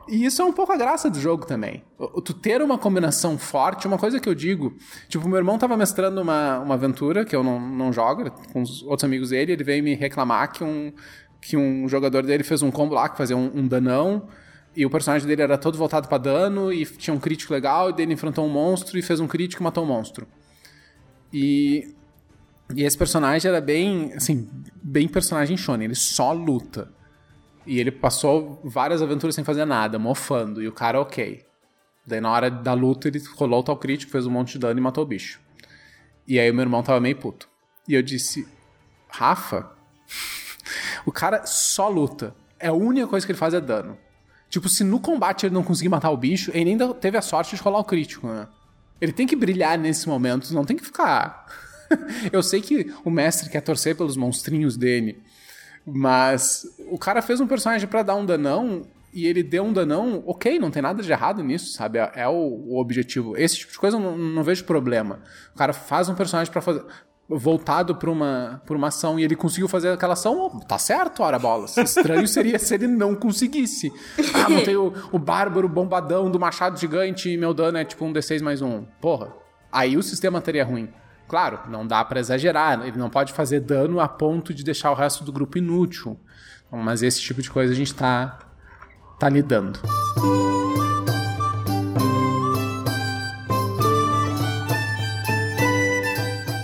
e 0.08 0.26
isso 0.26 0.42
é 0.42 0.46
um 0.46 0.54
pouco 0.54 0.72
a 0.72 0.78
graça 0.78 1.10
do 1.10 1.20
jogo 1.20 1.46
também. 1.46 1.84
Tu 2.24 2.34
ter 2.34 2.62
uma 2.62 2.78
combinação 2.78 3.38
forte, 3.38 3.88
uma 3.88 3.98
coisa 3.98 4.20
que 4.20 4.30
eu 4.30 4.36
digo. 4.36 4.76
Tipo, 5.08 5.28
meu 5.28 5.38
irmão 5.38 5.58
tava 5.58 5.76
mestrando 5.76 6.22
uma, 6.22 6.60
uma 6.60 6.76
aventura 6.76 7.26
que 7.26 7.36
eu 7.36 7.44
não, 7.44 7.60
não 7.60 7.92
jogo, 7.92 8.30
com 8.52 8.62
os 8.62 8.84
outros 8.84 9.04
amigos 9.04 9.30
dele, 9.30 9.54
ele 9.54 9.64
veio 9.64 9.84
me 9.84 9.96
reclamar 9.96 10.52
que 10.52 10.64
um, 10.64 10.94
que 11.42 11.58
um 11.58 11.88
jogador 11.88 12.24
dele 12.24 12.44
fez 12.44 12.62
um 12.62 12.70
combo 12.70 12.94
lá 12.94 13.10
que 13.10 13.18
fazia 13.18 13.36
um, 13.36 13.52
um 13.56 13.68
danão. 13.68 14.28
E 14.76 14.86
o 14.86 14.90
personagem 14.90 15.28
dele 15.28 15.42
era 15.42 15.58
todo 15.58 15.78
voltado 15.78 16.08
pra 16.08 16.18
dano 16.18 16.72
e 16.72 16.86
tinha 16.86 17.14
um 17.14 17.20
crítico 17.20 17.54
legal, 17.54 17.90
e 17.90 17.94
daí 17.94 18.06
ele 18.06 18.14
enfrentou 18.14 18.46
um 18.46 18.50
monstro 18.50 18.98
e 18.98 19.02
fez 19.02 19.20
um 19.20 19.28
crítico 19.28 19.62
e 19.62 19.66
matou 19.66 19.84
o 19.84 19.88
monstro. 19.88 20.28
E, 21.34 21.94
e 22.76 22.84
esse 22.84 22.98
personagem 22.98 23.50
era 23.50 23.62
bem, 23.62 24.14
assim, 24.14 24.50
bem 24.82 25.08
personagem 25.08 25.58
shonen, 25.58 25.86
ele 25.86 25.96
só 25.96 26.32
luta. 26.32 26.92
E 27.66 27.80
ele 27.80 27.92
passou 27.92 28.60
várias 28.64 29.02
aventuras 29.02 29.36
sem 29.36 29.44
fazer 29.44 29.66
nada, 29.66 30.00
mofando, 30.00 30.62
e 30.62 30.68
o 30.68 30.72
cara 30.72 31.00
ok. 31.00 31.46
Daí 32.06 32.20
na 32.20 32.32
hora 32.32 32.50
da 32.50 32.74
luta 32.74 33.08
ele 33.08 33.22
rolou 33.36 33.60
o 33.60 33.64
tal 33.64 33.78
crítico, 33.78 34.12
fez 34.12 34.26
um 34.26 34.32
monte 34.32 34.54
de 34.54 34.60
dano 34.60 34.80
e 34.80 34.84
matou 34.84 35.04
o 35.04 35.08
bicho. 35.08 35.40
E 36.28 36.40
aí 36.40 36.50
o 36.50 36.54
meu 36.54 36.64
irmão 36.64 36.82
tava 36.82 37.00
meio 37.00 37.16
puto. 37.16 37.48
E 37.88 37.94
eu 37.94 38.02
disse, 38.02 38.48
Rafa, 39.10 39.72
o 41.06 41.12
cara 41.12 41.46
só 41.46 41.88
luta. 41.88 42.36
É 42.60 42.68
a 42.68 42.74
única 42.74 43.08
coisa 43.08 43.26
que 43.26 43.32
ele 43.32 43.40
faz 43.40 43.54
é 43.54 43.62
dano. 43.62 43.98
Tipo, 44.50 44.68
se 44.68 44.84
no 44.84 45.00
combate 45.00 45.46
ele 45.46 45.54
não 45.54 45.64
conseguir 45.64 45.90
matar 45.90 46.12
o 46.12 46.18
bicho, 46.18 46.52
ele 46.54 46.72
ainda 46.72 46.94
teve 46.94 47.18
a 47.18 47.22
sorte 47.22 47.56
de 47.56 47.62
rolar 47.62 47.80
o 47.80 47.86
crítico, 47.86 48.28
né? 48.28 48.48
Ele 49.00 49.12
tem 49.12 49.26
que 49.26 49.36
brilhar 49.36 49.78
nesses 49.78 50.06
momentos, 50.06 50.52
não 50.52 50.66
tem 50.66 50.76
que 50.76 50.84
ficar. 50.84 51.48
Eu 52.32 52.42
sei 52.44 52.62
que 52.62 52.94
o 53.04 53.10
mestre 53.10 53.50
quer 53.50 53.62
torcer 53.62 53.96
pelos 53.96 54.18
monstrinhos 54.18 54.78
dele, 54.78 55.22
mas 55.86 56.66
o 56.90 56.98
cara 56.98 57.22
fez 57.22 57.40
um 57.40 57.48
personagem 57.48 57.88
pra 57.88 58.04
dar 58.04 58.16
um 58.16 58.26
danão 58.26 58.86
e 59.14 59.26
ele 59.26 59.44
deu 59.44 59.64
um 59.64 59.74
danão, 59.74 60.24
ok, 60.26 60.58
não 60.58 60.72
tem 60.72 60.82
nada 60.82 61.04
de 61.04 61.12
errado 61.12 61.44
nisso, 61.44 61.74
sabe? 61.74 62.00
É, 62.00 62.12
é 62.16 62.28
o, 62.28 62.32
o 62.34 62.80
objetivo. 62.80 63.36
Esse 63.38 63.58
tipo 63.58 63.74
de 63.74 63.80
coisa 63.80 63.98
eu 63.98 64.02
não, 64.02 64.18
não 64.18 64.44
vejo 64.44 64.64
problema. 64.64 65.20
O 65.54 65.58
cara 65.58 65.74
faz 65.74 66.08
um 66.08 66.16
personagem 66.16 66.52
pra 66.52 66.62
fazer 66.62 66.84
voltado 67.38 67.96
para 67.96 68.10
uma, 68.10 68.62
por 68.66 68.76
uma 68.76 68.90
ação 68.90 69.18
e 69.18 69.24
ele 69.24 69.36
conseguiu 69.36 69.68
fazer 69.68 69.90
aquela 69.90 70.14
ação, 70.14 70.60
tá 70.68 70.78
certo, 70.78 71.24
ora 71.24 71.40
bolas. 71.40 71.78
Estranho 71.78 72.28
seria 72.28 72.60
se 72.60 72.74
ele 72.74 72.88
não 72.88 73.16
conseguisse. 73.16 73.92
Ah, 74.34 74.50
não 74.50 74.64
tem 74.64 74.76
o, 74.76 74.94
o 75.12 75.20
bárbaro 75.20 75.70
bombadão 75.70 76.30
do 76.30 76.40
machado 76.40 76.78
gigante 76.78 77.30
e 77.30 77.38
meu 77.38 77.54
dano 77.54 77.78
é 77.78 77.86
tipo 77.86 78.04
um 78.04 78.12
D6 78.12 78.42
mais 78.42 78.62
um. 78.62 78.84
Porra. 79.00 79.34
Aí 79.72 79.96
o 79.96 80.04
sistema 80.04 80.40
estaria 80.40 80.66
ruim. 80.66 80.90
Claro, 81.32 81.62
não 81.70 81.88
dá 81.88 82.04
para 82.04 82.20
exagerar, 82.20 82.86
ele 82.86 82.98
não 82.98 83.10
pode 83.10 83.32
fazer 83.32 83.62
dano 83.62 84.02
a 84.02 84.08
ponto 84.10 84.54
de 84.54 84.66
deixar 84.66 84.92
o 84.92 84.94
resto 84.94 85.24
do 85.24 85.32
grupo 85.32 85.58
inútil. 85.58 86.20
Mas 86.70 87.02
esse 87.02 87.22
tipo 87.22 87.42
de 87.42 87.50
coisa 87.50 87.72
a 87.72 87.76
gente 87.76 87.96
tá, 87.96 88.38
tá 89.18 89.30
lidando. 89.30 89.80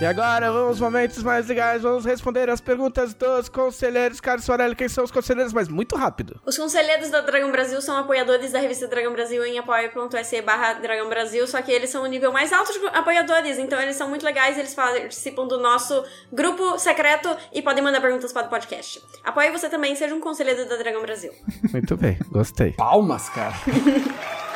E 0.00 0.04
agora, 0.06 0.52
vamos 0.52 0.68
aos 0.68 0.80
momentos 0.80 1.24
mais 1.24 1.48
legais. 1.48 1.82
Vamos 1.82 2.04
responder 2.04 2.48
as 2.48 2.60
perguntas 2.60 3.14
dos 3.14 3.48
conselheiros. 3.48 4.20
Carlos 4.20 4.44
Soarelli, 4.44 4.76
quem 4.76 4.88
são 4.88 5.02
os 5.02 5.10
conselheiros? 5.10 5.52
Mas 5.52 5.66
muito 5.66 5.96
rápido. 5.96 6.40
Os 6.46 6.56
conselheiros 6.56 7.10
da 7.10 7.20
Dragão 7.20 7.50
Brasil 7.50 7.82
são 7.82 7.96
apoiadores 7.96 8.52
da 8.52 8.60
revista 8.60 8.86
Dragão 8.86 9.12
Brasil 9.12 9.44
em 9.44 9.58
apoia.se 9.58 10.40
barra 10.42 10.74
Dragão 10.74 11.08
Brasil, 11.08 11.44
só 11.48 11.60
que 11.60 11.72
eles 11.72 11.90
são 11.90 12.04
o 12.04 12.06
nível 12.06 12.32
mais 12.32 12.52
alto 12.52 12.72
de 12.72 12.86
apoiadores, 12.96 13.58
então 13.58 13.80
eles 13.80 13.96
são 13.96 14.08
muito 14.08 14.24
legais, 14.24 14.56
eles 14.56 14.72
participam 14.72 15.48
do 15.48 15.58
nosso 15.58 16.04
grupo 16.32 16.78
secreto 16.78 17.36
e 17.52 17.60
podem 17.60 17.82
mandar 17.82 18.00
perguntas 18.00 18.32
para 18.32 18.46
o 18.46 18.50
podcast. 18.50 19.02
Apoie 19.24 19.50
você 19.50 19.68
também, 19.68 19.96
seja 19.96 20.14
um 20.14 20.20
conselheiro 20.20 20.64
da 20.68 20.76
Dragão 20.76 21.02
Brasil. 21.02 21.32
Muito 21.72 21.96
bem, 21.96 22.16
gostei. 22.30 22.70
Palmas, 22.74 23.28
cara. 23.30 23.54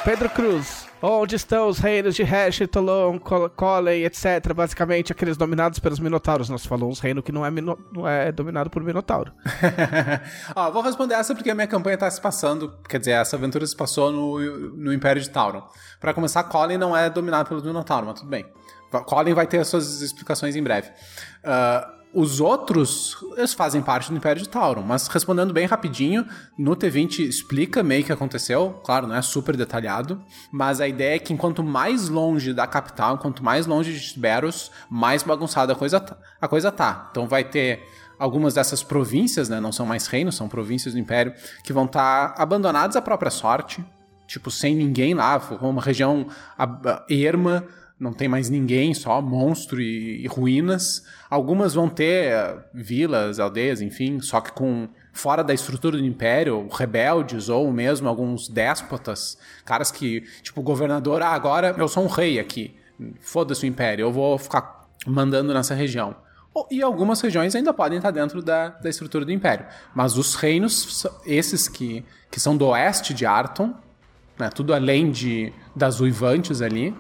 Pedro 0.04 0.30
Cruz. 0.30 0.91
Onde 1.02 1.34
estão 1.34 1.68
os 1.68 1.78
reinos 1.78 2.14
de 2.14 2.22
Hash, 2.22 2.60
Tolon, 2.70 3.18
Colin, 3.18 4.04
etc. 4.04 4.54
Basicamente, 4.54 5.10
aqueles 5.10 5.36
dominados 5.36 5.80
pelos 5.80 5.98
Minotauros. 5.98 6.48
Nós 6.48 6.64
falamos 6.64 7.00
um 7.00 7.02
reino 7.02 7.22
que 7.22 7.32
não 7.32 7.44
é, 7.44 7.50
mino... 7.50 7.76
não 7.92 8.06
é 8.06 8.30
dominado 8.30 8.70
por 8.70 8.84
Minotauro. 8.84 9.32
Ó, 10.54 10.70
vou 10.70 10.80
responder 10.80 11.14
essa 11.14 11.34
porque 11.34 11.50
a 11.50 11.54
minha 11.54 11.66
campanha 11.66 11.98
tá 11.98 12.08
se 12.08 12.20
passando. 12.20 12.72
Quer 12.88 12.98
dizer, 12.98 13.10
essa 13.12 13.34
aventura 13.34 13.66
se 13.66 13.76
passou 13.76 14.12
no, 14.12 14.38
no 14.76 14.92
Império 14.92 15.20
de 15.20 15.28
Tauron. 15.28 15.66
Para 16.00 16.14
começar, 16.14 16.44
Colin 16.44 16.78
não 16.78 16.96
é 16.96 17.10
dominado 17.10 17.48
pelos 17.48 17.64
Minotauros, 17.64 18.06
mas 18.06 18.20
tudo 18.20 18.30
bem. 18.30 18.46
Colin 19.06 19.34
vai 19.34 19.46
ter 19.46 19.58
as 19.58 19.68
suas 19.68 20.02
explicações 20.02 20.54
em 20.54 20.62
breve. 20.62 20.88
Uh, 21.42 22.01
os 22.14 22.40
outros, 22.40 23.16
eles 23.36 23.54
fazem 23.54 23.80
parte 23.80 24.10
do 24.10 24.16
Império 24.16 24.42
de 24.42 24.48
Tauron, 24.48 24.82
mas 24.82 25.08
respondendo 25.08 25.52
bem 25.52 25.66
rapidinho, 25.66 26.26
no 26.58 26.76
T20 26.76 27.20
explica 27.20 27.82
meio 27.82 28.04
que 28.04 28.12
aconteceu, 28.12 28.80
claro, 28.84 29.06
não 29.06 29.14
é 29.14 29.22
super 29.22 29.56
detalhado, 29.56 30.22
mas 30.50 30.80
a 30.80 30.86
ideia 30.86 31.16
é 31.16 31.18
que 31.18 31.32
enquanto 31.32 31.62
mais 31.62 32.08
longe 32.08 32.52
da 32.52 32.66
capital, 32.66 33.16
quanto 33.16 33.42
mais 33.42 33.66
longe 33.66 33.92
de 33.92 34.12
Tiberos, 34.12 34.70
mais 34.90 35.22
bagunçada 35.22 35.72
a 35.72 35.76
coisa, 35.76 36.00
tá, 36.00 36.16
a 36.40 36.46
coisa 36.46 36.70
tá. 36.70 37.08
Então 37.10 37.26
vai 37.26 37.44
ter 37.44 37.82
algumas 38.18 38.54
dessas 38.54 38.82
províncias, 38.82 39.48
né, 39.48 39.58
não 39.58 39.72
são 39.72 39.86
mais 39.86 40.06
reinos, 40.06 40.36
são 40.36 40.48
províncias 40.48 40.92
do 40.92 41.00
Império, 41.00 41.32
que 41.64 41.72
vão 41.72 41.86
estar 41.86 42.34
tá 42.34 42.42
abandonadas 42.42 42.94
à 42.94 43.00
própria 43.00 43.30
sorte, 43.30 43.82
tipo, 44.26 44.50
sem 44.50 44.76
ninguém 44.76 45.14
lá, 45.14 45.40
uma 45.60 45.80
região 45.80 46.26
erma, 47.08 47.64
não 48.02 48.12
tem 48.12 48.26
mais 48.26 48.50
ninguém, 48.50 48.92
só 48.92 49.22
monstro 49.22 49.80
e, 49.80 50.24
e 50.24 50.26
ruínas. 50.26 51.04
Algumas 51.30 51.72
vão 51.72 51.88
ter 51.88 52.34
uh, 52.34 52.60
vilas, 52.74 53.38
aldeias, 53.38 53.80
enfim, 53.80 54.20
só 54.20 54.40
que 54.40 54.50
com 54.50 54.88
fora 55.12 55.44
da 55.44 55.54
estrutura 55.54 55.96
do 55.96 56.04
império, 56.04 56.66
rebeldes 56.68 57.48
ou 57.48 57.72
mesmo 57.72 58.08
alguns 58.08 58.48
déspotas, 58.48 59.38
caras 59.64 59.92
que, 59.92 60.22
tipo, 60.42 60.60
o 60.60 60.64
governador, 60.64 61.22
ah, 61.22 61.28
agora 61.28 61.76
eu 61.78 61.86
sou 61.86 62.02
um 62.02 62.08
rei 62.08 62.40
aqui, 62.40 62.74
foda-se 63.20 63.64
o 63.64 63.68
império, 63.68 64.02
eu 64.02 64.12
vou 64.12 64.36
ficar 64.36 64.88
mandando 65.06 65.54
nessa 65.54 65.72
região. 65.72 66.16
E 66.72 66.82
algumas 66.82 67.20
regiões 67.20 67.54
ainda 67.54 67.72
podem 67.72 67.98
estar 67.98 68.10
dentro 68.10 68.42
da, 68.42 68.70
da 68.70 68.90
estrutura 68.90 69.24
do 69.24 69.30
império. 69.30 69.64
Mas 69.94 70.16
os 70.16 70.34
reinos, 70.34 71.06
esses 71.24 71.68
que, 71.68 72.04
que 72.30 72.40
são 72.40 72.56
do 72.56 72.66
oeste 72.66 73.14
de 73.14 73.24
Arton, 73.24 73.72
né, 74.38 74.50
tudo 74.50 74.74
além 74.74 75.10
de, 75.12 75.52
das 75.74 76.00
uivantes 76.00 76.60
ali, 76.60 76.94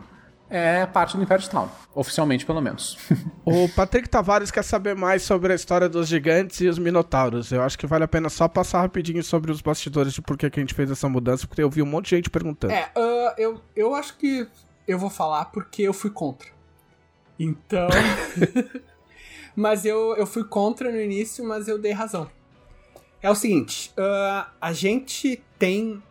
é 0.52 0.84
parte 0.84 1.16
do 1.16 1.22
Império 1.22 1.42
de 1.42 1.48
Town. 1.48 1.66
Oficialmente, 1.94 2.44
pelo 2.44 2.60
menos. 2.60 2.98
o 3.42 3.66
Patrick 3.70 4.06
Tavares 4.06 4.50
quer 4.50 4.62
saber 4.62 4.94
mais 4.94 5.22
sobre 5.22 5.50
a 5.50 5.56
história 5.56 5.88
dos 5.88 6.06
gigantes 6.08 6.60
e 6.60 6.68
os 6.68 6.78
minotauros. 6.78 7.50
Eu 7.50 7.62
acho 7.62 7.78
que 7.78 7.86
vale 7.86 8.04
a 8.04 8.08
pena 8.08 8.28
só 8.28 8.46
passar 8.46 8.82
rapidinho 8.82 9.22
sobre 9.22 9.50
os 9.50 9.62
bastidores 9.62 10.12
de 10.12 10.20
por 10.20 10.36
que 10.36 10.46
a 10.46 10.50
gente 10.54 10.74
fez 10.74 10.90
essa 10.90 11.08
mudança, 11.08 11.46
porque 11.46 11.62
eu 11.62 11.70
vi 11.70 11.80
um 11.80 11.86
monte 11.86 12.10
de 12.10 12.16
gente 12.16 12.30
perguntando. 12.30 12.74
É, 12.74 12.90
uh, 12.94 13.34
eu, 13.38 13.62
eu 13.74 13.94
acho 13.94 14.18
que 14.18 14.46
eu 14.86 14.98
vou 14.98 15.08
falar 15.08 15.46
porque 15.46 15.82
eu 15.82 15.94
fui 15.94 16.10
contra. 16.10 16.48
Então. 17.38 17.88
mas 19.56 19.86
eu, 19.86 20.14
eu 20.16 20.26
fui 20.26 20.44
contra 20.44 20.92
no 20.92 21.00
início, 21.00 21.42
mas 21.44 21.66
eu 21.66 21.78
dei 21.78 21.92
razão. 21.92 22.30
É 23.22 23.30
o 23.30 23.34
seguinte: 23.34 23.90
uh, 23.96 24.50
a 24.60 24.72
gente 24.74 25.42
tem 25.58 26.02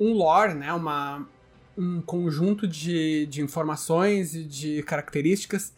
um 0.00 0.12
lore, 0.12 0.54
né? 0.54 0.72
Uma, 0.72 1.28
um 1.76 2.00
conjunto 2.00 2.66
de, 2.66 3.26
de 3.26 3.42
informações 3.42 4.34
e 4.34 4.44
de 4.44 4.82
características 4.82 5.72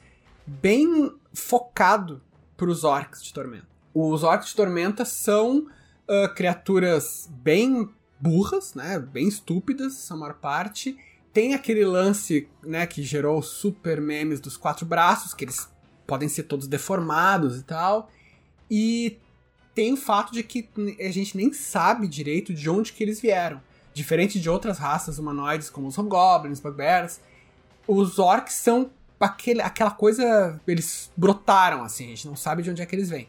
bem 0.46 1.12
focado 1.32 2.22
para 2.56 2.70
os 2.70 2.84
orcs 2.84 3.22
de 3.22 3.32
Tormenta. 3.32 3.66
Os 3.92 4.22
orcs 4.22 4.48
de 4.48 4.54
Tormenta 4.54 5.04
são 5.04 5.66
uh, 6.08 6.34
criaturas 6.34 7.28
bem 7.42 7.88
burras, 8.18 8.74
né, 8.74 8.98
bem 8.98 9.28
estúpidas, 9.28 10.10
a 10.10 10.16
maior 10.16 10.34
parte. 10.34 10.96
Tem 11.32 11.54
aquele 11.54 11.84
lance 11.84 12.48
né, 12.62 12.86
que 12.86 13.02
gerou 13.02 13.42
super 13.42 14.00
memes 14.00 14.40
dos 14.40 14.56
quatro 14.56 14.86
braços, 14.86 15.34
que 15.34 15.44
eles 15.44 15.68
podem 16.06 16.28
ser 16.28 16.44
todos 16.44 16.66
deformados 16.66 17.58
e 17.58 17.62
tal. 17.62 18.10
E 18.70 19.18
tem 19.74 19.92
o 19.92 19.96
fato 19.96 20.32
de 20.32 20.42
que 20.42 20.68
a 21.00 21.10
gente 21.10 21.36
nem 21.36 21.52
sabe 21.52 22.08
direito 22.08 22.54
de 22.54 22.70
onde 22.70 22.92
que 22.92 23.04
eles 23.04 23.20
vieram. 23.20 23.60
Diferente 23.96 24.38
de 24.38 24.50
outras 24.50 24.76
raças 24.76 25.18
humanoides, 25.18 25.70
como 25.70 25.88
os 25.88 25.96
Hobgoblins, 25.96 26.60
Bugbears, 26.60 27.18
os 27.88 28.18
orcs 28.18 28.52
são 28.52 28.90
aquele, 29.18 29.62
aquela 29.62 29.90
coisa. 29.90 30.60
Eles 30.66 31.10
brotaram, 31.16 31.82
assim, 31.82 32.04
a 32.04 32.08
gente 32.08 32.28
não 32.28 32.36
sabe 32.36 32.62
de 32.62 32.68
onde 32.70 32.82
é 32.82 32.84
que 32.84 32.94
eles 32.94 33.08
vêm. 33.08 33.26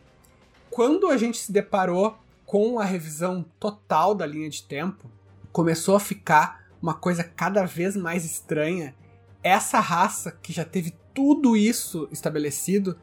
Quando 0.69 1.07
a 1.07 1.15
gente 1.15 1.37
se 1.37 1.53
deparou 1.53 2.17
com 2.45 2.79
a 2.79 2.83
revisão 2.83 3.45
total 3.57 4.13
da 4.13 4.25
linha 4.25 4.49
de 4.49 4.61
tempo, 4.61 5.09
começou 5.53 5.95
a 5.95 6.01
ficar 6.01 6.65
uma 6.81 6.93
coisa 6.93 7.23
cada 7.23 7.63
vez 7.63 7.95
mais 7.95 8.25
estranha. 8.25 8.93
Essa 9.41 9.79
raça 9.79 10.33
que 10.43 10.51
já 10.51 10.65
teve 10.65 10.93
tudo 11.13 11.55
isso 11.55 12.09
estabelecido 12.11 12.99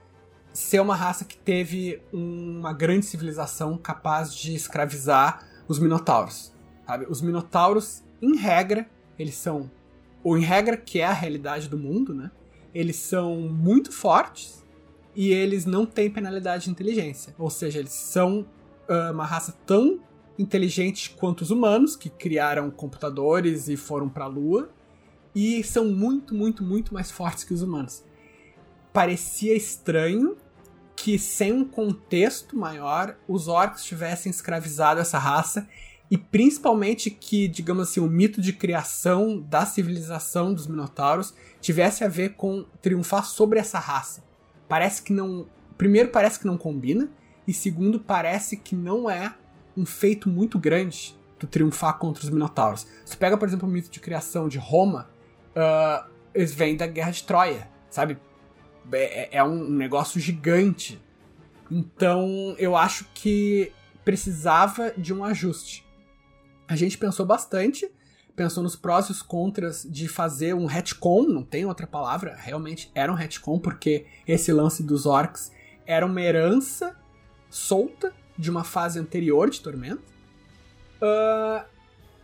ser 0.52 0.80
uma 0.80 0.94
raça 0.94 1.24
que 1.24 1.38
teve 1.38 2.02
uma 2.12 2.74
grande 2.74 3.06
civilização 3.06 3.78
capaz 3.78 4.34
de 4.34 4.54
escravizar 4.54 5.48
os 5.66 5.78
minotauros. 5.78 6.53
Sabe? 6.86 7.06
Os 7.08 7.20
minotauros, 7.22 8.02
em 8.20 8.36
regra, 8.36 8.88
eles 9.18 9.34
são. 9.34 9.70
Ou 10.22 10.38
em 10.38 10.42
regra, 10.42 10.76
que 10.76 11.00
é 11.00 11.06
a 11.06 11.12
realidade 11.12 11.68
do 11.68 11.78
mundo, 11.78 12.14
né? 12.14 12.30
Eles 12.74 12.96
são 12.96 13.36
muito 13.40 13.92
fortes 13.92 14.64
e 15.14 15.30
eles 15.30 15.64
não 15.64 15.86
têm 15.86 16.10
penalidade 16.10 16.64
de 16.64 16.70
inteligência. 16.70 17.34
Ou 17.38 17.50
seja, 17.50 17.78
eles 17.78 17.92
são 17.92 18.46
uh, 18.88 19.12
uma 19.12 19.24
raça 19.24 19.56
tão 19.64 20.00
inteligente 20.38 21.10
quanto 21.10 21.42
os 21.42 21.50
humanos, 21.50 21.94
que 21.94 22.10
criaram 22.10 22.70
computadores 22.70 23.68
e 23.68 23.76
foram 23.76 24.08
para 24.08 24.24
a 24.24 24.28
Lua, 24.28 24.70
e 25.34 25.62
são 25.62 25.86
muito, 25.86 26.34
muito, 26.34 26.62
muito 26.62 26.92
mais 26.92 27.10
fortes 27.10 27.44
que 27.44 27.54
os 27.54 27.62
humanos. 27.62 28.04
Parecia 28.92 29.54
estranho 29.54 30.36
que, 30.96 31.18
sem 31.18 31.52
um 31.52 31.64
contexto 31.64 32.56
maior, 32.56 33.16
os 33.28 33.48
orcs 33.48 33.84
tivessem 33.84 34.30
escravizado 34.30 35.00
essa 35.00 35.18
raça 35.18 35.68
e 36.14 36.16
principalmente 36.16 37.10
que, 37.10 37.48
digamos 37.48 37.88
assim, 37.88 37.98
o 37.98 38.06
mito 38.06 38.40
de 38.40 38.52
criação 38.52 39.40
da 39.40 39.66
civilização 39.66 40.54
dos 40.54 40.68
Minotauros 40.68 41.34
tivesse 41.60 42.04
a 42.04 42.08
ver 42.08 42.34
com 42.34 42.64
triunfar 42.80 43.24
sobre 43.24 43.58
essa 43.58 43.80
raça. 43.80 44.22
Parece 44.68 45.02
que 45.02 45.12
não. 45.12 45.48
Primeiro, 45.76 46.10
parece 46.10 46.38
que 46.38 46.46
não 46.46 46.56
combina, 46.56 47.10
e 47.48 47.52
segundo, 47.52 47.98
parece 47.98 48.56
que 48.56 48.76
não 48.76 49.10
é 49.10 49.34
um 49.76 49.84
feito 49.84 50.28
muito 50.28 50.56
grande 50.56 51.18
tu 51.36 51.48
triunfar 51.48 51.98
contra 51.98 52.22
os 52.22 52.30
Minotauros. 52.30 52.86
Se 53.04 53.16
pega, 53.16 53.36
por 53.36 53.48
exemplo, 53.48 53.68
o 53.68 53.72
mito 53.72 53.90
de 53.90 53.98
criação 53.98 54.48
de 54.48 54.56
Roma, 54.56 55.10
uh, 55.50 56.08
eles 56.32 56.54
vêm 56.54 56.76
da 56.76 56.86
Guerra 56.86 57.10
de 57.10 57.24
Troia, 57.24 57.68
sabe? 57.90 58.18
É, 58.92 59.38
é 59.38 59.42
um 59.42 59.68
negócio 59.68 60.20
gigante. 60.20 61.02
Então, 61.68 62.54
eu 62.56 62.76
acho 62.76 63.04
que 63.12 63.72
precisava 64.04 64.92
de 64.96 65.12
um 65.12 65.24
ajuste. 65.24 65.84
A 66.74 66.76
gente 66.76 66.98
pensou 66.98 67.24
bastante, 67.24 67.88
pensou 68.34 68.60
nos 68.60 68.74
prós 68.74 69.06
e 69.06 69.12
os 69.12 69.22
contras 69.22 69.86
de 69.88 70.08
fazer 70.08 70.56
um 70.56 70.66
retcon, 70.66 71.22
não 71.22 71.44
tem 71.44 71.64
outra 71.64 71.86
palavra, 71.86 72.34
realmente 72.36 72.90
era 72.96 73.12
um 73.12 73.14
retcon, 73.14 73.60
porque 73.60 74.06
esse 74.26 74.52
lance 74.52 74.82
dos 74.82 75.06
orcs 75.06 75.52
era 75.86 76.04
uma 76.04 76.20
herança 76.20 76.96
solta 77.48 78.12
de 78.36 78.50
uma 78.50 78.64
fase 78.64 78.98
anterior 78.98 79.48
de 79.48 79.60
Tormenta. 79.60 80.02
Uh, 81.00 81.64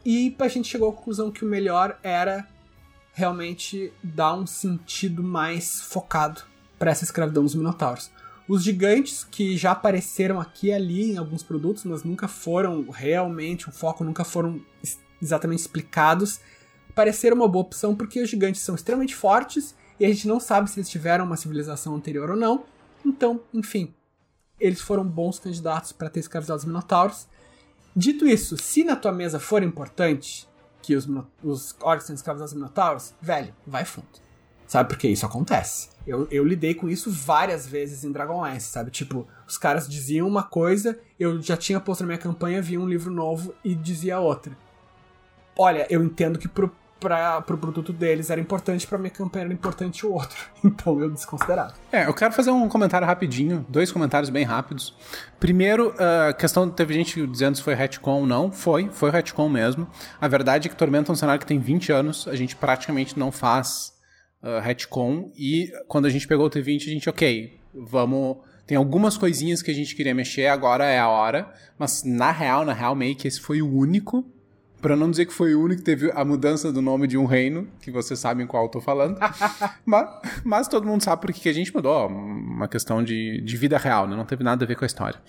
e 0.05 0.35
a 0.37 0.49
gente 0.49 0.67
chegou 0.67 0.91
à 0.91 0.93
conclusão 0.93 1.31
que 1.31 1.45
o 1.45 1.49
melhor 1.49 1.97
era 2.03 2.45
realmente 3.13 3.93
dar 4.03 4.35
um 4.35 4.49
sentido 4.49 5.23
mais 5.23 5.81
focado 5.81 6.43
para 6.77 6.91
essa 6.91 7.05
escravidão 7.05 7.45
dos 7.45 7.55
minotauros. 7.55 8.11
Os 8.51 8.65
gigantes, 8.65 9.23
que 9.23 9.57
já 9.57 9.71
apareceram 9.71 10.41
aqui 10.41 10.67
e 10.67 10.73
ali 10.73 11.13
em 11.13 11.17
alguns 11.17 11.41
produtos, 11.41 11.85
mas 11.85 12.03
nunca 12.03 12.27
foram 12.27 12.91
realmente, 12.91 13.69
o 13.69 13.73
foco 13.73 14.03
nunca 14.03 14.25
foram 14.25 14.61
exatamente 15.23 15.61
explicados, 15.61 16.41
pareceram 16.93 17.37
uma 17.37 17.47
boa 17.47 17.65
opção 17.65 17.95
porque 17.95 18.21
os 18.21 18.29
gigantes 18.29 18.63
são 18.63 18.75
extremamente 18.75 19.15
fortes 19.15 19.73
e 20.01 20.05
a 20.05 20.09
gente 20.09 20.27
não 20.27 20.41
sabe 20.41 20.69
se 20.69 20.81
eles 20.81 20.91
tiveram 20.91 21.27
uma 21.27 21.37
civilização 21.37 21.95
anterior 21.95 22.29
ou 22.29 22.37
não. 22.37 22.65
Então, 23.07 23.41
enfim, 23.55 23.95
eles 24.59 24.81
foram 24.81 25.05
bons 25.05 25.39
candidatos 25.39 25.93
para 25.93 26.11
ter 26.11 26.19
escravizado 26.19 26.59
os 26.59 26.65
minotauros. 26.65 27.29
Dito 27.95 28.27
isso, 28.27 28.57
se 28.57 28.83
na 28.83 28.97
tua 28.97 29.13
mesa 29.13 29.39
for 29.39 29.63
importante 29.63 30.49
que 30.83 30.97
os, 30.97 31.09
os 31.41 31.77
orcs 31.81 32.09
tenham 32.09 32.17
escravizado 32.17 32.49
os 32.49 32.55
minotauros, 32.55 33.15
velho, 33.23 33.55
vai 33.65 33.85
fundo. 33.85 34.09
Sabe 34.71 34.91
por 34.91 34.99
que 34.99 35.09
isso 35.09 35.27
acontece? 35.27 35.89
Eu, 36.07 36.29
eu 36.31 36.45
lidei 36.45 36.75
com 36.75 36.89
isso 36.89 37.11
várias 37.11 37.67
vezes 37.67 38.05
em 38.05 38.13
Dragonlance, 38.13 38.69
sabe? 38.69 38.93
Tipo, 38.93 39.27
os 39.45 39.59
caras 39.59 39.89
diziam 39.89 40.29
uma 40.29 40.45
coisa, 40.45 40.97
eu 41.19 41.43
já 41.43 41.57
tinha 41.57 41.81
posto 41.81 42.03
na 42.03 42.07
minha 42.07 42.19
campanha, 42.19 42.63
via 42.63 42.81
um 42.81 42.89
livro 42.89 43.13
novo 43.13 43.53
e 43.65 43.75
dizia 43.75 44.21
outra. 44.21 44.57
Olha, 45.59 45.89
eu 45.91 46.05
entendo 46.05 46.39
que 46.39 46.47
pro, 46.47 46.71
para 47.01 47.41
pro 47.41 47.59
produto 47.59 47.93
deles 47.93 48.31
era 48.31 48.41
importante, 48.41 48.87
para 48.87 48.97
minha 48.97 49.11
campanha 49.11 49.47
era 49.47 49.53
importante 49.53 50.07
o 50.07 50.13
outro. 50.13 50.39
Então 50.65 51.01
eu 51.01 51.11
desconsiderava. 51.11 51.75
É, 51.91 52.07
eu 52.07 52.15
quero 52.15 52.33
fazer 52.33 52.53
um 52.53 52.69
comentário 52.69 53.05
rapidinho, 53.05 53.67
dois 53.69 53.91
comentários 53.91 54.31
bem 54.31 54.45
rápidos. 54.45 54.95
Primeiro, 55.41 55.93
a 55.99 56.31
uh, 56.31 56.35
questão, 56.37 56.71
teve 56.71 56.95
gente 56.95 57.27
dizendo 57.27 57.57
se 57.57 57.63
foi 57.65 57.75
retcon 57.75 58.21
ou 58.21 58.27
não. 58.27 58.53
Foi, 58.53 58.89
foi 58.93 59.11
retcon 59.11 59.49
mesmo. 59.49 59.89
A 60.21 60.29
verdade 60.29 60.69
é 60.69 60.71
que 60.71 60.77
Tormenta 60.77 61.11
é 61.11 61.13
um 61.13 61.17
cenário 61.17 61.41
que 61.41 61.47
tem 61.47 61.59
20 61.59 61.91
anos, 61.91 62.29
a 62.29 62.37
gente 62.37 62.55
praticamente 62.55 63.19
não 63.19 63.33
faz 63.33 63.99
uh, 64.43 64.61
retcon, 64.61 65.31
e 65.37 65.73
quando 65.89 66.07
a 66.07 66.11
gente 66.11 66.27
pegou 66.27 66.47
o 66.47 66.51
T20, 66.51 66.87
a 66.87 66.91
gente, 66.91 67.09
ok, 67.09 67.59
vamos... 67.75 68.39
Tem 68.67 68.77
algumas 68.77 69.17
coisinhas 69.17 69.63
que 69.63 69.71
a 69.71 69.75
gente 69.75 69.97
queria 69.97 70.15
mexer, 70.15 70.47
agora 70.47 70.85
é 70.85 70.99
a 70.99 71.09
hora, 71.09 71.53
mas 71.77 72.05
na 72.05 72.31
real, 72.31 72.65
na 72.65 72.73
real, 72.73 72.95
meio 72.95 73.17
que 73.17 73.27
esse 73.27 73.41
foi 73.41 73.61
o 73.61 73.69
único 73.69 74.25
Pra 74.81 74.97
não 74.97 75.11
dizer 75.11 75.27
que 75.27 75.33
foi 75.33 75.55
o 75.55 75.63
único 75.63 75.81
que 75.81 75.85
teve 75.85 76.11
a 76.15 76.25
mudança 76.25 76.73
do 76.73 76.81
nome 76.81 77.07
de 77.07 77.19
um 77.19 77.27
reino, 77.27 77.69
que 77.83 77.91
vocês 77.91 78.19
sabem 78.19 78.47
qual 78.47 78.65
eu 78.65 78.69
tô 78.71 78.81
falando. 78.81 79.19
mas, 79.85 80.09
mas, 80.43 80.69
todo 80.69 80.87
mundo 80.87 81.03
sabe 81.03 81.21
por 81.21 81.33
que 81.33 81.49
a 81.49 81.53
gente 81.53 81.75
mudou. 81.75 82.09
Uma 82.09 82.67
questão 82.67 83.05
de, 83.05 83.43
de 83.43 83.57
vida 83.59 83.77
real, 83.77 84.09
né? 84.09 84.17
Não 84.17 84.25
teve 84.25 84.43
nada 84.43 84.65
a 84.65 84.67
ver 84.69 84.77
com 84.77 84.85
a 84.85 84.87
história. 84.87 85.21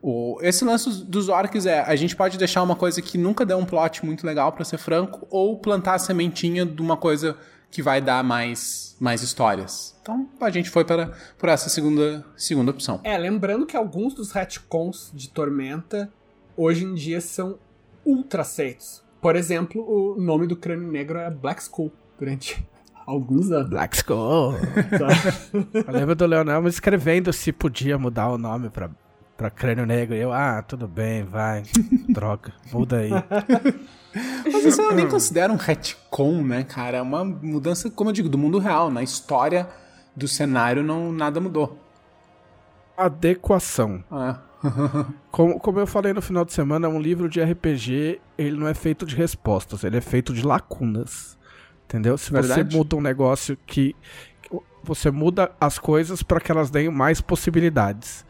O, 0.00 0.38
esse 0.42 0.64
lance 0.64 1.04
dos 1.06 1.28
orcs 1.28 1.66
é: 1.66 1.80
a 1.80 1.96
gente 1.96 2.14
pode 2.14 2.38
deixar 2.38 2.62
uma 2.62 2.76
coisa 2.76 3.02
que 3.02 3.18
nunca 3.18 3.44
deu 3.44 3.58
um 3.58 3.64
plot 3.64 4.06
muito 4.06 4.24
legal, 4.24 4.52
para 4.52 4.64
ser 4.64 4.78
franco, 4.78 5.26
ou 5.28 5.58
plantar 5.58 5.94
a 5.94 5.98
sementinha 5.98 6.64
de 6.64 6.80
uma 6.80 6.96
coisa 6.96 7.36
que 7.74 7.82
vai 7.82 8.00
dar 8.00 8.22
mais, 8.22 8.96
mais 9.00 9.20
histórias. 9.20 9.98
Então 10.00 10.28
a 10.40 10.48
gente 10.48 10.70
foi 10.70 10.84
para, 10.84 11.12
por 11.36 11.48
essa 11.48 11.68
segunda, 11.68 12.24
segunda 12.36 12.70
opção. 12.70 13.00
É, 13.02 13.18
lembrando 13.18 13.66
que 13.66 13.76
alguns 13.76 14.14
dos 14.14 14.30
retcons 14.30 15.10
de 15.12 15.28
Tormenta 15.28 16.08
hoje 16.56 16.84
em 16.84 16.94
dia 16.94 17.20
são 17.20 17.58
ultra 18.06 18.42
aceitos. 18.42 19.02
Por 19.20 19.34
exemplo, 19.34 19.82
o 19.82 20.20
nome 20.20 20.46
do 20.46 20.54
crânio 20.54 20.88
negro 20.88 21.18
é 21.18 21.28
Black 21.28 21.62
Skull 21.62 21.90
durante 22.16 22.64
alguns 23.04 23.50
anos. 23.50 23.70
Black 23.70 23.96
Skull. 23.96 24.54
eu 25.74 25.92
lembro 25.92 26.14
do 26.14 26.26
Leonel 26.26 26.68
escrevendo 26.68 27.32
se 27.32 27.50
podia 27.50 27.98
mudar 27.98 28.28
o 28.28 28.38
nome 28.38 28.70
pra, 28.70 28.88
pra 29.36 29.50
crânio 29.50 29.86
negro. 29.86 30.14
E 30.14 30.20
eu, 30.20 30.32
ah, 30.32 30.62
tudo 30.62 30.86
bem, 30.86 31.24
vai. 31.24 31.62
Droga, 32.08 32.52
muda 32.72 32.98
aí. 32.98 33.10
Mas 34.44 34.64
isso 34.64 34.80
eu 34.80 34.94
nem 34.94 35.08
considero 35.08 35.52
um 35.52 35.56
retcon, 35.56 36.42
né, 36.42 36.62
cara? 36.62 36.98
É 36.98 37.02
uma 37.02 37.24
mudança, 37.24 37.90
como 37.90 38.10
eu 38.10 38.14
digo, 38.14 38.28
do 38.28 38.38
mundo 38.38 38.58
real. 38.58 38.90
Na 38.90 39.02
história 39.02 39.68
do 40.14 40.28
cenário, 40.28 40.82
não 40.82 41.12
nada 41.12 41.40
mudou. 41.40 41.78
Adequação. 42.96 44.02
Ah. 44.66 45.06
como, 45.30 45.60
como 45.60 45.78
eu 45.78 45.86
falei 45.86 46.14
no 46.14 46.22
final 46.22 46.42
de 46.42 46.54
semana, 46.54 46.88
um 46.88 46.98
livro 46.98 47.28
de 47.28 47.38
RPG, 47.38 48.18
ele 48.38 48.56
não 48.56 48.66
é 48.66 48.72
feito 48.72 49.04
de 49.04 49.14
respostas, 49.14 49.84
ele 49.84 49.98
é 49.98 50.00
feito 50.00 50.32
de 50.32 50.42
lacunas. 50.42 51.36
Entendeu? 51.84 52.16
Se 52.16 52.32
Verdade? 52.32 52.70
você 52.70 52.76
muda 52.76 52.96
um 52.96 53.00
negócio 53.02 53.58
que. 53.66 53.94
Você 54.82 55.10
muda 55.10 55.52
as 55.60 55.78
coisas 55.78 56.22
para 56.22 56.40
que 56.40 56.50
elas 56.50 56.70
deem 56.70 56.90
mais 56.90 57.20
possibilidades. 57.20 58.24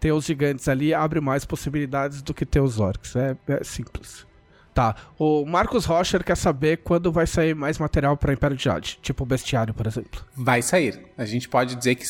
Ter 0.00 0.12
os 0.12 0.24
gigantes 0.24 0.66
ali 0.66 0.92
abre 0.92 1.20
mais 1.20 1.44
possibilidades 1.44 2.22
do 2.22 2.34
que 2.34 2.46
ter 2.46 2.60
os 2.60 2.80
orcs. 2.80 3.14
É, 3.14 3.36
é 3.46 3.62
simples. 3.62 4.26
Tá. 4.72 4.94
O 5.18 5.44
Marcos 5.44 5.84
Rocher 5.84 6.24
quer 6.24 6.36
saber 6.36 6.78
quando 6.78 7.12
vai 7.12 7.26
sair 7.26 7.54
mais 7.54 7.78
material 7.78 8.16
para 8.16 8.32
Império 8.32 8.56
de 8.56 8.64
Jade, 8.64 8.98
tipo 9.02 9.24
o 9.24 9.26
Bestiário, 9.26 9.74
por 9.74 9.86
exemplo. 9.86 10.24
Vai 10.34 10.62
sair. 10.62 11.00
A 11.18 11.24
gente 11.24 11.48
pode 11.48 11.74
dizer 11.74 11.96
que 11.96 12.04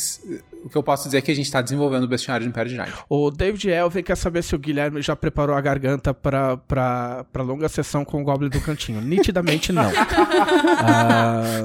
o 0.65 0.69
que 0.69 0.77
eu 0.77 0.83
posso 0.83 1.05
dizer 1.05 1.19
é 1.19 1.21
que 1.21 1.31
a 1.31 1.35
gente 1.35 1.47
está 1.47 1.62
desenvolvendo 1.62 2.05
o 2.05 2.09
bestiário 2.09 2.45
de 2.45 2.51
Império 2.51 2.71
de 2.71 2.77
Jade. 2.77 2.93
O 3.09 3.31
David 3.31 3.71
Elvin 3.71 4.03
quer 4.03 4.17
saber 4.17 4.43
se 4.43 4.55
o 4.55 4.59
Guilherme 4.59 5.01
já 5.01 5.17
preparou 5.17 5.57
a 5.57 5.61
garganta 5.61 6.12
para 6.12 6.59
longa 7.37 7.69
sessão 7.69 8.05
com 8.05 8.21
o 8.21 8.25
Goblin 8.25 8.51
do 8.51 8.61
Cantinho. 8.61 9.01
Nitidamente 9.01 9.73
não. 9.73 9.91
ah, 10.85 11.65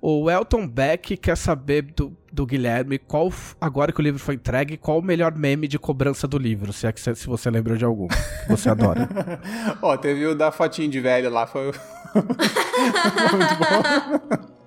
o 0.00 0.30
Elton 0.30 0.66
Beck 0.66 1.16
quer 1.16 1.36
saber 1.36 1.82
do, 1.82 2.16
do 2.32 2.46
Guilherme 2.46 2.98
qual, 2.98 3.32
agora 3.60 3.92
que 3.92 4.00
o 4.00 4.02
livro 4.02 4.18
foi 4.18 4.36
entregue, 4.36 4.76
qual 4.76 4.98
o 4.98 5.02
melhor 5.02 5.34
meme 5.34 5.66
de 5.66 5.78
cobrança 5.78 6.26
do 6.26 6.38
livro, 6.38 6.72
se 6.72 6.86
é 6.86 6.92
que 6.92 7.00
se 7.00 7.26
você 7.26 7.50
lembrou 7.50 7.76
de 7.76 7.84
algum 7.84 8.08
que 8.08 8.48
você 8.48 8.68
adora. 8.68 9.08
Ó, 9.82 9.92
oh, 9.92 9.98
teve 9.98 10.26
o 10.26 10.34
da 10.34 10.52
fotinho 10.52 10.90
de 10.90 11.00
velho 11.00 11.30
lá, 11.30 11.46
foi, 11.46 11.72
foi 12.12 12.22
muito 12.22 13.56
bom. 13.56 14.48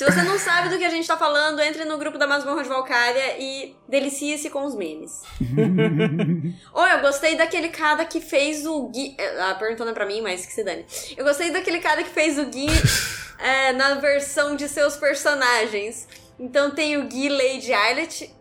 Se 0.00 0.06
você 0.06 0.22
não 0.22 0.38
sabe 0.38 0.70
do 0.70 0.78
que 0.78 0.84
a 0.86 0.88
gente 0.88 1.06
tá 1.06 1.14
falando, 1.14 1.60
entre 1.60 1.84
no 1.84 1.98
grupo 1.98 2.16
da 2.16 2.26
Masmorra 2.26 2.62
de 2.62 2.70
Valkyria 2.70 3.36
e 3.38 3.76
delicie-se 3.86 4.48
com 4.48 4.64
os 4.64 4.74
memes. 4.74 5.20
oh, 6.72 6.86
eu 6.86 7.02
gostei 7.02 7.36
daquele 7.36 7.68
cara 7.68 8.06
que 8.06 8.18
fez 8.18 8.64
o 8.64 8.88
Gui. 8.88 9.14
Ah, 9.38 9.56
perguntando 9.56 9.92
pra 9.92 10.06
mim, 10.06 10.22
mas 10.22 10.46
que 10.46 10.54
se 10.54 10.64
dane. 10.64 10.86
Eu 11.14 11.22
gostei 11.22 11.50
daquele 11.50 11.80
cara 11.80 12.02
que 12.02 12.08
fez 12.08 12.38
o 12.38 12.46
Gui 12.46 12.68
é, 13.38 13.74
na 13.74 13.96
versão 13.96 14.56
de 14.56 14.70
seus 14.70 14.96
personagens. 14.96 16.08
Então 16.38 16.70
tem 16.70 16.96
o 16.96 17.04
Gui 17.04 17.28
Lady 17.28 17.70
Eyelet, 17.70 18.34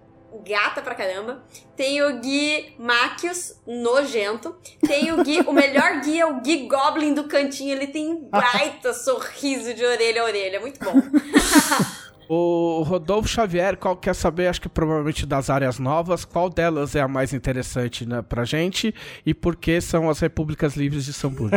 gata 0.48 0.82
pra 0.82 0.96
caramba. 0.96 1.44
Tem 1.76 2.02
o 2.02 2.20
Gui 2.20 2.76
Machius, 2.78 3.60
nojento. 3.66 4.56
Tem 4.86 5.12
o 5.12 5.24
Gui, 5.24 5.42
o 5.42 5.54
melhor 5.54 6.02
Gui 6.02 6.20
é 6.20 6.26
o 6.26 6.42
Gui 6.42 6.68
Goblin 6.68 7.14
do 7.14 7.26
cantinho. 7.26 7.72
Ele 7.72 7.88
tem 7.88 8.10
um 8.10 8.30
baita 8.30 8.94
sorriso 8.96 9.74
de 9.74 9.86
orelha 9.86 10.22
a 10.22 10.26
orelha. 10.26 10.60
Muito 10.60 10.80
bom. 10.84 10.94
O 12.32 12.84
Rodolfo 12.84 13.28
Xavier 13.28 13.76
qual 13.76 13.98
quer 13.98 14.14
saber, 14.14 14.46
acho 14.50 14.62
que 14.62 14.70
provavelmente 14.70 15.26
das 15.26 15.50
áreas 15.50 15.80
novas, 15.80 16.24
qual 16.24 16.48
delas 16.48 16.96
é 16.96 17.02
a 17.02 17.08
mais 17.08 17.34
interessante 17.34 18.06
né, 18.06 18.22
pra 18.22 18.46
gente 18.46 18.94
e 19.26 19.34
por 19.34 19.56
que 19.56 19.82
são 19.82 20.08
as 20.08 20.20
repúblicas 20.20 20.76
livres 20.76 21.06
de 21.06 21.14
Samburg. 21.14 21.56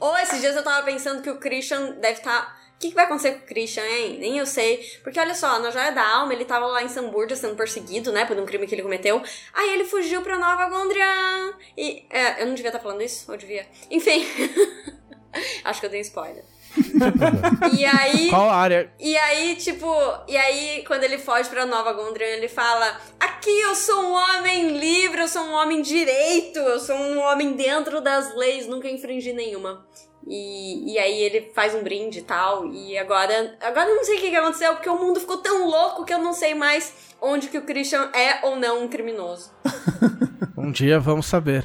Ou 0.00 0.12
oh, 0.12 0.16
esses 0.18 0.40
dias 0.40 0.56
eu 0.56 0.64
tava 0.64 0.84
pensando 0.84 1.22
que 1.22 1.30
o 1.30 1.38
Christian 1.38 1.92
deve 2.00 2.18
estar. 2.18 2.46
Tá 2.46 2.63
que, 2.84 2.88
que, 2.90 2.94
vai 2.94 3.04
acontecer 3.04 3.32
com 3.32 3.44
o 3.44 3.46
Christian, 3.46 3.84
hein? 3.84 4.18
Nem 4.20 4.38
eu 4.38 4.46
sei. 4.46 4.84
Porque 5.02 5.18
olha 5.18 5.34
só, 5.34 5.58
na 5.58 5.70
Joia 5.70 5.92
da 5.92 6.06
Alma, 6.06 6.34
ele 6.34 6.44
tava 6.44 6.66
lá 6.66 6.82
em 6.82 6.88
Samburja 6.88 7.34
sendo 7.34 7.56
perseguido, 7.56 8.12
né? 8.12 8.24
Por 8.26 8.36
um 8.36 8.44
crime 8.44 8.66
que 8.66 8.74
ele 8.74 8.82
cometeu. 8.82 9.22
Aí 9.54 9.70
ele 9.70 9.84
fugiu 9.84 10.20
pra 10.22 10.38
Nova 10.38 10.68
Gondria. 10.68 11.54
E. 11.76 12.04
É, 12.10 12.42
eu 12.42 12.46
não 12.46 12.54
devia 12.54 12.68
estar 12.68 12.78
tá 12.78 12.82
falando 12.82 13.02
isso? 13.02 13.30
Ou 13.30 13.38
devia? 13.38 13.66
Enfim. 13.90 14.26
Acho 15.64 15.80
que 15.80 15.86
eu 15.86 15.90
dei 15.90 16.00
spoiler. 16.00 16.44
e 17.76 17.84
aí. 17.86 18.28
Qual 18.30 18.50
área? 18.50 18.92
E 18.98 19.16
aí, 19.16 19.56
tipo. 19.56 19.86
E 20.28 20.36
aí, 20.36 20.84
quando 20.86 21.04
ele 21.04 21.18
foge 21.18 21.48
pra 21.48 21.64
Nova 21.64 21.92
Gondria, 21.92 22.36
ele 22.36 22.48
fala: 22.48 23.00
Aqui 23.18 23.60
eu 23.62 23.74
sou 23.74 24.02
um 24.02 24.12
homem 24.12 24.76
livre, 24.76 25.22
eu 25.22 25.28
sou 25.28 25.42
um 25.42 25.52
homem 25.52 25.80
direito, 25.80 26.58
eu 26.58 26.80
sou 26.80 26.96
um 26.96 27.18
homem 27.20 27.52
dentro 27.54 28.00
das 28.00 28.34
leis, 28.34 28.66
nunca 28.66 28.88
infringi 28.88 29.32
nenhuma. 29.32 29.86
E, 30.26 30.92
e 30.92 30.98
aí 30.98 31.20
ele 31.20 31.52
faz 31.54 31.74
um 31.74 31.82
brinde 31.82 32.20
e 32.20 32.22
tal. 32.22 32.66
E 32.72 32.96
agora. 32.98 33.56
Agora 33.60 33.88
eu 33.88 33.96
não 33.96 34.04
sei 34.04 34.16
o 34.16 34.20
que, 34.20 34.30
que 34.30 34.36
aconteceu, 34.36 34.72
porque 34.74 34.88
o 34.88 34.98
mundo 34.98 35.20
ficou 35.20 35.38
tão 35.38 35.66
louco 35.66 36.04
que 36.04 36.12
eu 36.12 36.18
não 36.18 36.32
sei 36.32 36.54
mais 36.54 36.92
onde 37.20 37.48
que 37.48 37.58
o 37.58 37.62
Christian 37.62 38.10
é 38.14 38.44
ou 38.46 38.56
não 38.56 38.84
um 38.84 38.88
criminoso. 38.88 39.52
um 40.56 40.70
dia 40.70 40.98
vamos 40.98 41.26
saber. 41.26 41.64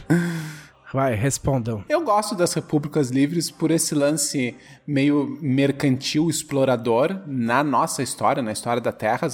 Vai, 0.91 1.13
respondam. 1.13 1.85
Eu 1.87 2.01
gosto 2.03 2.33
das 2.33 2.51
repúblicas 2.53 3.11
livres 3.11 3.51
por 3.51 3.69
esse 3.69 3.93
lance 3.93 4.55
meio 4.87 5.37
mercantil, 5.39 6.29
explorador 6.29 7.21
na 7.27 7.63
nossa 7.63 8.01
história, 8.01 8.41
na 8.41 8.51
história 8.51 8.81
da 8.81 8.91
Terra. 8.91 9.27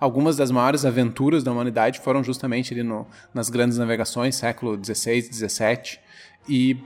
algumas 0.00 0.38
das 0.38 0.50
maiores 0.50 0.86
aventuras 0.86 1.44
da 1.44 1.52
humanidade 1.52 2.00
foram 2.00 2.24
justamente 2.24 2.72
ali 2.72 2.82
no, 2.82 3.06
nas 3.34 3.50
grandes 3.50 3.76
navegações, 3.76 4.36
século 4.36 4.82
XVI, 4.82 5.20
XVII. 5.20 5.98
E 6.48 6.78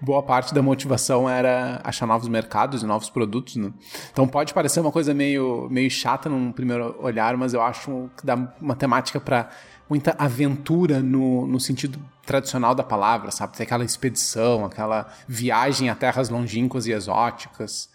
boa 0.00 0.22
parte 0.22 0.54
da 0.54 0.62
motivação 0.62 1.28
era 1.28 1.80
achar 1.84 2.06
novos 2.06 2.28
mercados 2.28 2.82
e 2.82 2.86
novos 2.86 3.10
produtos. 3.10 3.56
Né? 3.56 3.72
Então 4.12 4.26
pode 4.26 4.52
parecer 4.52 4.80
uma 4.80 4.92
coisa 4.92 5.14
meio, 5.14 5.68
meio 5.70 5.90
chata 5.90 6.28
num 6.28 6.52
primeiro 6.52 6.96
olhar, 7.00 7.36
mas 7.36 7.54
eu 7.54 7.62
acho 7.62 8.10
que 8.16 8.26
dá 8.26 8.34
uma 8.60 8.76
temática 8.76 9.20
para 9.20 9.48
muita 9.88 10.14
aventura 10.18 11.00
no, 11.00 11.46
no 11.46 11.60
sentido 11.60 11.98
tradicional 12.24 12.74
da 12.74 12.82
palavra, 12.82 13.30
sabe? 13.30 13.56
Tem 13.56 13.64
aquela 13.64 13.84
expedição, 13.84 14.64
aquela 14.64 15.06
viagem 15.28 15.88
a 15.88 15.94
terras 15.94 16.28
longínquas 16.28 16.86
e 16.86 16.92
exóticas. 16.92 17.88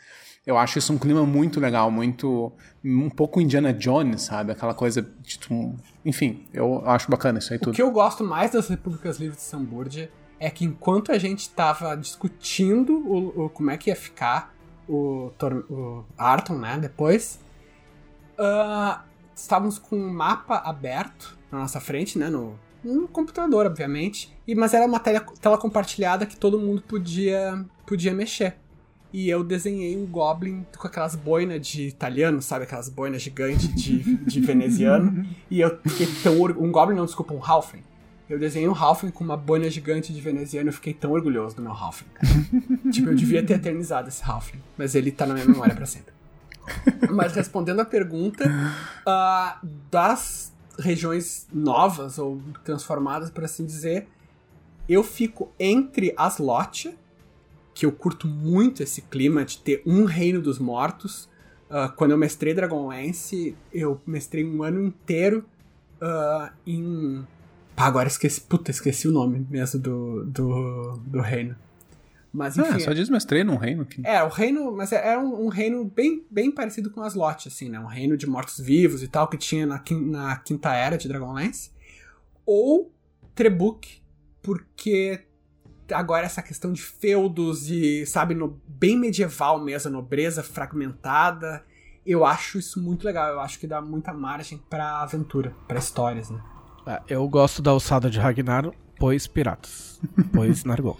Eu 0.47 0.57
acho 0.57 0.79
isso 0.79 0.91
um 0.91 0.97
clima 0.97 1.23
muito 1.23 1.59
legal, 1.59 1.91
muito. 1.91 2.51
um 2.83 3.09
pouco 3.09 3.39
Indiana 3.39 3.71
Jones, 3.73 4.23
sabe? 4.23 4.53
Aquela 4.53 4.73
coisa. 4.73 5.07
Tipo, 5.21 5.75
enfim, 6.03 6.47
eu 6.51 6.81
acho 6.89 7.11
bacana 7.11 7.37
isso 7.37 7.53
aí 7.53 7.59
tudo. 7.59 7.73
O 7.73 7.75
que 7.75 7.81
eu 7.81 7.91
gosto 7.91 8.23
mais 8.23 8.51
das 8.51 8.67
Repúblicas 8.67 9.19
Livres 9.19 9.37
de 9.37 9.43
Samburgia 9.43 10.09
é 10.41 10.49
que 10.49 10.65
enquanto 10.65 11.11
a 11.11 11.19
gente 11.19 11.47
tava 11.51 11.95
discutindo 11.95 12.97
o, 12.97 13.45
o 13.45 13.49
como 13.49 13.69
é 13.69 13.77
que 13.77 13.91
ia 13.91 13.95
ficar 13.95 14.51
o, 14.89 15.31
o 15.69 16.03
Arton, 16.17 16.57
né, 16.57 16.79
depois, 16.79 17.39
uh, 18.39 18.99
estávamos 19.35 19.77
com 19.77 19.95
um 19.95 20.11
mapa 20.11 20.57
aberto 20.65 21.37
na 21.51 21.59
nossa 21.59 21.79
frente, 21.79 22.17
né, 22.17 22.27
no, 22.27 22.59
no 22.83 23.07
computador, 23.07 23.67
obviamente, 23.67 24.35
e, 24.47 24.55
mas 24.55 24.73
era 24.73 24.83
uma 24.83 24.99
tela, 24.99 25.23
tela 25.39 25.59
compartilhada 25.59 26.25
que 26.25 26.35
todo 26.35 26.59
mundo 26.59 26.81
podia, 26.81 27.63
podia 27.85 28.11
mexer. 28.11 28.55
E 29.13 29.29
eu 29.29 29.43
desenhei 29.43 29.95
um 29.95 30.07
Goblin 30.07 30.65
com 30.75 30.87
aquelas 30.87 31.15
boinas 31.15 31.67
de 31.67 31.87
italiano, 31.87 32.41
sabe? 32.41 32.63
Aquelas 32.63 32.89
boinas 32.89 33.21
gigantes 33.21 33.67
de, 33.75 34.15
de 34.17 34.39
veneziano. 34.41 35.27
e 35.51 35.59
eu 35.59 35.77
fiquei 35.85 36.07
tão 36.23 36.41
Um 36.41 36.71
Goblin, 36.71 36.95
não, 36.95 37.05
desculpa, 37.05 37.33
um 37.33 37.43
Halfling. 37.43 37.83
Eu 38.31 38.39
desenhei 38.39 38.69
um 38.69 38.73
Halfling 38.73 39.11
com 39.11 39.25
uma 39.25 39.35
boina 39.35 39.69
gigante 39.69 40.13
de 40.13 40.21
veneziano 40.21 40.67
e 40.67 40.69
eu 40.69 40.73
fiquei 40.73 40.93
tão 40.93 41.11
orgulhoso 41.11 41.57
do 41.57 41.61
meu 41.61 41.73
Halfling, 41.73 42.07
tipo, 42.89 43.09
eu 43.09 43.15
devia 43.15 43.43
ter 43.43 43.55
eternizado 43.55 44.07
esse 44.07 44.23
Halfling, 44.23 44.61
mas 44.77 44.95
ele 44.95 45.11
tá 45.11 45.25
na 45.25 45.33
minha 45.33 45.45
memória 45.45 45.75
para 45.75 45.85
sempre. 45.85 46.13
Mas 47.11 47.33
respondendo 47.33 47.81
a 47.81 47.85
pergunta, 47.85 48.49
uh, 49.05 49.67
das 49.91 50.53
regiões 50.79 51.45
novas 51.51 52.17
ou 52.17 52.41
transformadas, 52.63 53.29
por 53.29 53.43
assim 53.43 53.65
dizer, 53.65 54.07
eu 54.87 55.03
fico 55.03 55.51
entre 55.59 56.13
as 56.15 56.37
Lotte, 56.37 56.97
que 57.73 57.85
eu 57.85 57.91
curto 57.91 58.27
muito 58.29 58.81
esse 58.81 59.01
clima 59.01 59.43
de 59.43 59.57
ter 59.57 59.81
um 59.85 60.05
reino 60.05 60.41
dos 60.41 60.57
mortos. 60.57 61.29
Uh, 61.69 61.91
quando 61.97 62.11
eu 62.11 62.17
mestrei 62.17 62.53
Dragonlance, 62.53 63.57
eu 63.73 63.99
mestrei 64.07 64.45
um 64.45 64.63
ano 64.63 64.81
inteiro 64.81 65.45
uh, 66.01 66.49
em 66.65 67.27
Pá, 67.81 67.87
agora 67.87 68.07
esqueci. 68.07 68.39
Puta, 68.41 68.69
esqueci 68.69 69.07
o 69.07 69.11
nome 69.11 69.45
mesmo 69.49 69.79
do, 69.79 70.23
do, 70.25 71.01
do 71.03 71.19
reino. 71.19 71.55
Mas 72.31 72.57
ah, 72.57 72.61
enfim. 72.61 72.75
Ah, 72.75 72.79
só 72.79 72.93
diz 72.93 73.09
mestrei 73.09 73.43
num 73.43 73.57
reino. 73.57 73.85
Que... 73.85 74.05
É, 74.05 74.21
o 74.23 74.29
reino. 74.29 74.71
Mas 74.71 74.91
era 74.91 75.07
é, 75.07 75.13
é 75.13 75.17
um, 75.17 75.45
um, 75.45 75.47
reino 75.47 75.83
bem, 75.83 76.23
bem 76.29 76.51
parecido 76.51 76.91
com 76.91 77.01
as 77.01 77.15
Lot, 77.15 77.47
assim, 77.47 77.69
né? 77.69 77.79
Um 77.79 77.87
reino 77.87 78.15
de 78.15 78.27
mortos-vivos 78.27 79.01
e 79.01 79.07
tal, 79.07 79.27
que 79.27 79.35
tinha 79.35 79.65
na, 79.65 79.83
na 80.01 80.35
quinta 80.37 80.73
era 80.75 80.95
de 80.95 81.07
Dragonlance. 81.07 81.71
Ou 82.45 82.93
Trebuk, 83.33 83.99
porque 84.43 85.23
agora 85.91 86.27
essa 86.27 86.43
questão 86.43 86.71
de 86.71 86.83
feudos 86.83 87.69
e, 87.69 88.05
sabe, 88.05 88.35
no, 88.35 88.61
bem 88.67 88.97
medieval 88.97 89.59
mesmo, 89.59 89.89
a 89.89 89.91
nobreza 89.91 90.43
fragmentada. 90.43 91.63
Eu 92.05 92.25
acho 92.25 92.59
isso 92.59 92.79
muito 92.79 93.03
legal. 93.03 93.27
Eu 93.29 93.39
acho 93.39 93.59
que 93.59 93.65
dá 93.65 93.81
muita 93.81 94.13
margem 94.13 94.59
pra 94.69 95.01
aventura, 95.01 95.55
para 95.67 95.79
histórias, 95.79 96.29
né? 96.29 96.50
É, 96.85 97.01
eu 97.09 97.27
gosto 97.27 97.61
da 97.61 97.71
alçada 97.71 98.09
de 98.09 98.19
Ragnar, 98.19 98.71
pois 98.97 99.27
piratas. 99.27 99.99
Pois 100.33 100.63
Nargol. 100.65 100.97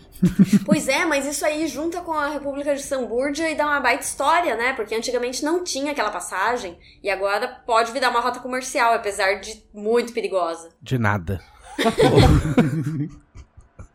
pois 0.66 0.88
é, 0.88 1.06
mas 1.06 1.26
isso 1.26 1.46
aí 1.46 1.68
junta 1.68 2.02
com 2.02 2.14
a 2.14 2.30
República 2.30 2.76
de 2.76 2.82
Samburgia 2.82 3.50
e 3.50 3.56
dá 3.56 3.66
uma 3.66 3.80
baita 3.80 4.04
história, 4.04 4.56
né? 4.56 4.74
Porque 4.74 4.96
antigamente 4.96 5.44
não 5.44 5.64
tinha 5.64 5.92
aquela 5.92 6.12
passagem 6.12 6.78
e 7.04 7.10
agora 7.10 7.48
pode 7.66 7.92
virar 7.92 8.10
uma 8.10 8.22
rota 8.22 8.40
comercial, 8.40 8.94
apesar 8.94 9.40
de 9.40 9.64
muito 9.74 10.14
perigosa. 10.14 10.70
De 10.82 10.98
nada. 10.98 11.42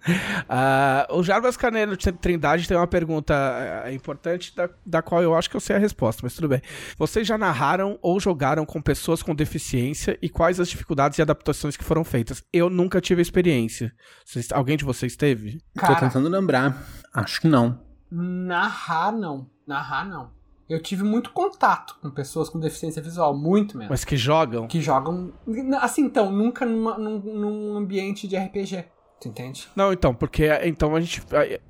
Uh, 0.07 1.15
o 1.19 1.23
Jarbas 1.23 1.57
Carneiro 1.57 1.97
de 1.97 2.12
Trindade 2.12 2.69
tem 2.69 2.77
uma 2.77 2.87
pergunta 2.87 3.35
uh, 3.85 3.91
importante 3.91 4.55
da, 4.55 4.69
da 4.85 5.03
qual 5.03 5.23
eu 5.23 5.35
acho 5.35 5.51
que 5.51 5.57
eu 5.57 5.61
sei 5.61 5.77
a 5.77 5.78
resposta, 5.78 6.20
mas 6.23 6.35
tudo 6.35 6.49
bem. 6.49 6.61
Vocês 6.99 7.27
já 7.27 7.37
narraram 7.37 7.99
ou 8.01 8.19
jogaram 8.20 8.65
com 8.65 8.81
pessoas 8.81 9.23
com 9.23 9.35
deficiência 9.35 10.19
e 10.23 10.28
quais 10.28 10.61
as 10.61 10.69
dificuldades 10.69 11.19
e 11.19 11.23
adaptações 11.23 11.77
que 11.77 11.85
foram 11.85 12.05
feitas? 12.05 12.43
Eu 12.53 12.70
nunca 12.70 13.01
tive 13.01 13.23
experiência. 13.23 13.93
Vocês, 14.24 14.51
alguém 14.53 14.77
de 14.77 14.85
vocês 14.85 15.16
teve? 15.16 15.61
Cara, 15.77 15.95
Tô 15.95 16.01
tentando 16.01 16.28
lembrar. 16.28 16.85
Acho 17.12 17.41
que 17.41 17.49
não. 17.49 17.81
Narrar 18.11 19.12
não. 19.12 19.51
Narrar 19.66 20.07
não. 20.07 20.37
Eu 20.69 20.83
tive 20.83 21.05
muito 21.05 21.31
contato 21.31 21.97
com 22.03 22.11
pessoas 22.11 22.49
com 22.49 22.59
deficiência 22.59 23.01
visual, 23.01 23.37
muito 23.37 23.78
mesmo. 23.78 23.91
Mas 23.91 24.05
que 24.05 24.16
jogam? 24.16 24.66
Que 24.66 24.81
jogam. 24.81 25.33
Assim, 25.81 26.03
então, 26.03 26.31
nunca 26.31 26.66
numa, 26.66 26.99
num, 26.99 27.19
num 27.20 27.77
ambiente 27.77 28.27
de 28.27 28.37
RPG. 28.37 28.85
Tu 29.20 29.28
entende? 29.28 29.68
Não, 29.74 29.93
então, 29.93 30.14
porque 30.14 30.48
então 30.64 30.94
a 30.94 31.01
gente 31.01 31.22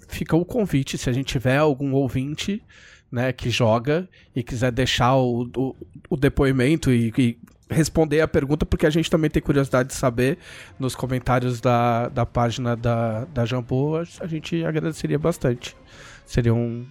fica 0.08 0.36
o 0.36 0.44
convite, 0.44 0.98
se 0.98 1.08
a 1.08 1.12
gente 1.12 1.26
tiver 1.26 1.56
algum 1.58 1.92
ouvinte, 1.92 2.62
né, 3.10 3.32
que 3.32 3.50
joga 3.50 4.08
e 4.34 4.42
quiser 4.42 4.72
deixar 4.72 5.14
o, 5.16 5.48
o, 5.56 5.76
o 6.10 6.16
depoimento 6.16 6.90
e, 6.90 7.12
e, 7.16 7.38
responder 7.70 8.20
a 8.20 8.28
pergunta, 8.28 8.66
porque 8.66 8.86
a 8.86 8.90
gente 8.90 9.10
também 9.10 9.30
tem 9.30 9.42
curiosidade 9.42 9.88
de 9.88 9.94
saber 9.94 10.38
nos 10.78 10.94
comentários 10.94 11.60
da, 11.60 12.08
da 12.08 12.26
página 12.26 12.76
da, 12.76 13.24
da 13.26 13.44
Jambu, 13.44 13.96
a 13.96 14.26
gente 14.26 14.64
agradeceria 14.64 15.18
bastante. 15.18 15.76
Seria 16.24 16.54
um, 16.54 16.86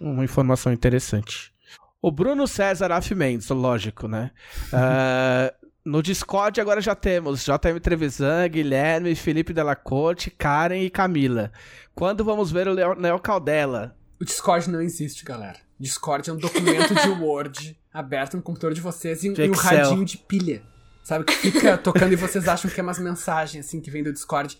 uma 0.00 0.24
informação 0.24 0.72
interessante. 0.72 1.52
O 2.00 2.10
Bruno 2.10 2.46
César 2.46 2.92
Af 2.92 3.14
Mendes, 3.14 3.48
lógico, 3.48 4.06
né? 4.06 4.30
uh, 4.72 5.54
No 5.84 6.02
Discord 6.02 6.58
agora 6.62 6.80
já 6.80 6.94
temos 6.94 7.44
JM 7.44 7.78
Trevisan, 7.78 8.48
Guilherme, 8.48 9.14
Felipe 9.14 9.52
Delacorte, 9.52 10.30
Karen 10.30 10.80
e 10.80 10.88
Camila. 10.88 11.52
Quando 11.94 12.24
vamos 12.24 12.50
ver 12.50 12.66
o 12.66 12.72
Leo, 12.72 12.94
Neo 12.94 13.18
Caldela? 13.18 13.94
O 14.18 14.24
Discord 14.24 14.70
não 14.70 14.80
existe, 14.80 15.26
galera. 15.26 15.58
Discord 15.78 16.30
é 16.30 16.32
um 16.32 16.38
documento 16.38 16.94
de 16.94 17.08
Word 17.22 17.78
aberto 17.92 18.38
no 18.38 18.42
computador 18.42 18.72
de 18.72 18.80
vocês 18.80 19.24
e, 19.24 19.28
e 19.28 19.50
um 19.50 19.52
radinho 19.52 20.06
de 20.06 20.16
pilha. 20.16 20.62
Sabe, 21.02 21.26
que 21.26 21.34
fica 21.34 21.76
tocando 21.76 22.14
e 22.14 22.16
vocês 22.16 22.48
acham 22.48 22.70
que 22.70 22.80
é 22.80 22.82
umas 22.82 22.98
mensagens 22.98 23.66
assim 23.66 23.78
que 23.78 23.90
vem 23.90 24.02
do 24.02 24.10
Discord. 24.10 24.58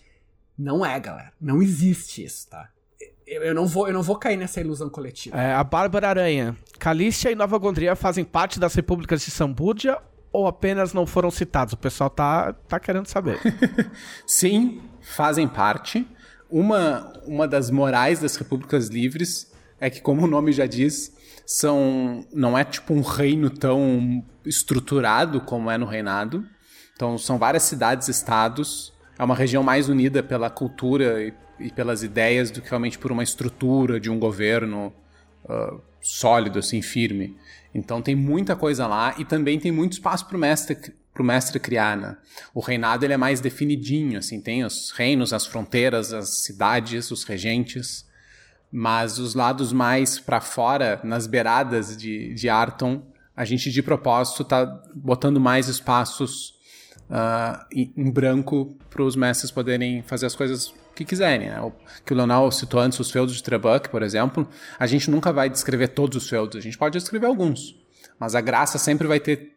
Não 0.55 0.85
é, 0.85 0.99
galera. 0.99 1.33
Não 1.41 1.59
existe 1.59 2.23
isso, 2.23 2.47
tá? 2.51 2.69
Eu, 3.25 3.55
não 3.55 3.65
vou, 3.65 3.87
eu 3.87 3.93
não 3.95 4.03
vou 4.03 4.19
cair 4.19 4.37
nessa 4.37 4.61
ilusão 4.61 4.91
coletiva. 4.91 5.35
É, 5.35 5.55
a 5.55 5.63
Bárbara 5.63 6.07
Aranha. 6.07 6.55
Calícia 6.77 7.31
e 7.31 7.35
Nova 7.35 7.57
Gondria 7.57 7.95
fazem 7.95 8.23
parte 8.23 8.59
das 8.59 8.75
repúblicas 8.75 9.25
de 9.25 9.31
Sambúdia 9.31 9.99
ou 10.35 10.47
apenas 10.47 10.93
não 10.93 11.05
foram 11.05 11.31
citados? 11.31 11.73
O 11.73 11.77
pessoal 11.77 12.09
tá, 12.09 12.51
tá 12.51 12.77
querendo 12.77 13.07
saber. 13.07 13.39
Sim, 14.27 14.81
fazem 15.01 15.47
parte. 15.47 16.05
Uma, 16.49 17.13
uma 17.25 17.47
das 17.47 17.71
morais 17.71 18.19
das 18.19 18.35
repúblicas 18.35 18.89
livres 18.89 19.49
é 19.79 19.89
que, 19.89 20.01
como 20.01 20.23
o 20.23 20.27
nome 20.27 20.51
já 20.51 20.65
diz, 20.65 21.15
são 21.45 22.25
não 22.33 22.57
é 22.57 22.65
tipo 22.65 22.93
um 22.93 23.01
reino 23.01 23.49
tão 23.49 24.23
estruturado 24.45 25.39
como 25.39 25.71
é 25.71 25.77
no 25.77 25.85
reinado. 25.85 26.45
Então 26.93 27.17
são 27.17 27.37
várias 27.37 27.63
cidades, 27.63 28.09
estados. 28.09 28.93
É 29.17 29.23
uma 29.23 29.35
região 29.35 29.63
mais 29.63 29.87
unida 29.87 30.21
pela 30.21 30.49
cultura 30.49 31.23
e, 31.23 31.33
e 31.59 31.71
pelas 31.71 32.03
ideias 32.03 32.51
do 32.51 32.61
que 32.61 32.69
realmente 32.69 32.99
por 32.99 33.09
uma 33.09 33.23
estrutura 33.23 34.01
de 34.01 34.09
um 34.09 34.19
governo 34.19 34.93
uh, 35.45 35.81
sólido, 36.01 36.59
assim, 36.59 36.81
firme. 36.81 37.37
Então 37.75 38.01
tem 38.01 38.15
muita 38.15 38.55
coisa 38.55 38.87
lá 38.87 39.13
e 39.17 39.25
também 39.25 39.59
tem 39.59 39.71
muito 39.71 39.93
espaço 39.93 40.25
para 40.25 40.37
o 40.37 40.39
mestre 40.39 40.75
para 41.13 41.23
o 41.23 41.25
mestre 41.25 41.57
criar, 41.61 41.95
né? 41.95 42.17
O 42.53 42.59
reinado 42.59 43.05
ele 43.05 43.13
é 43.13 43.17
mais 43.17 43.39
definidinho, 43.39 44.19
assim, 44.19 44.41
tem 44.41 44.65
os 44.65 44.91
reinos, 44.91 45.31
as 45.31 45.45
fronteiras, 45.45 46.11
as 46.11 46.43
cidades, 46.43 47.09
os 47.09 47.23
regentes, 47.23 48.05
mas 48.69 49.17
os 49.17 49.33
lados 49.33 49.71
mais 49.71 50.19
para 50.19 50.41
fora, 50.41 50.99
nas 51.05 51.25
beiradas 51.25 51.95
de, 51.95 52.33
de 52.33 52.49
Arton, 52.49 53.01
a 53.33 53.45
gente 53.45 53.71
de 53.71 53.81
propósito 53.81 54.41
está 54.41 54.65
botando 54.93 55.39
mais 55.39 55.69
espaços 55.69 56.54
uh, 57.09 57.65
em, 57.71 58.11
branco 58.11 58.77
para 58.89 59.03
os 59.03 59.15
mestres 59.15 59.51
poderem 59.51 60.01
fazer 60.03 60.25
as 60.25 60.35
coisas 60.35 60.73
que 60.95 61.05
quiserem. 61.05 61.49
Né? 61.49 61.61
O, 61.61 61.71
que 62.05 62.13
o 62.13 62.15
Leonel 62.15 62.51
citou 62.51 62.79
antes, 62.79 62.99
os 62.99 63.11
feudos 63.11 63.35
de 63.35 63.43
Trebuck, 63.43 63.89
por 63.89 64.01
exemplo, 64.01 64.47
a 64.79 64.87
gente 64.87 65.09
nunca 65.09 65.31
vai 65.31 65.49
descrever 65.49 65.89
todos 65.89 66.23
os 66.23 66.29
feudos, 66.29 66.57
a 66.57 66.61
gente 66.61 66.77
pode 66.77 66.97
descrever 66.97 67.27
alguns. 67.27 67.75
Mas 68.19 68.35
a 68.35 68.41
graça 68.41 68.77
sempre 68.77 69.07
vai 69.07 69.19
ter. 69.19 69.53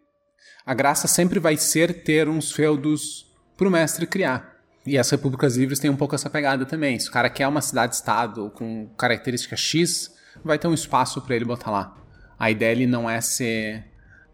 A 0.66 0.74
graça 0.74 1.06
sempre 1.06 1.38
vai 1.38 1.56
ser 1.56 2.02
ter 2.02 2.28
uns 2.28 2.52
feudos 2.52 3.26
para 3.56 3.68
o 3.68 3.70
mestre 3.70 4.06
criar. 4.06 4.56
E 4.84 4.98
as 4.98 5.08
repúblicas 5.10 5.56
livres 5.56 5.78
têm 5.78 5.90
um 5.90 5.96
pouco 5.96 6.14
essa 6.14 6.30
pegada 6.30 6.64
também. 6.64 6.98
Se 6.98 7.08
o 7.08 7.12
cara 7.12 7.30
quer 7.30 7.46
uma 7.46 7.60
cidade-estado 7.60 8.50
com 8.50 8.88
característica 8.96 9.56
X, 9.56 10.14
vai 10.44 10.58
ter 10.58 10.66
um 10.66 10.74
espaço 10.74 11.20
para 11.22 11.36
ele 11.36 11.44
botar 11.44 11.70
lá. 11.70 11.96
A 12.38 12.50
ideia 12.50 12.72
ele 12.72 12.86
não 12.86 13.08
é 13.08 13.20
ser 13.20 13.84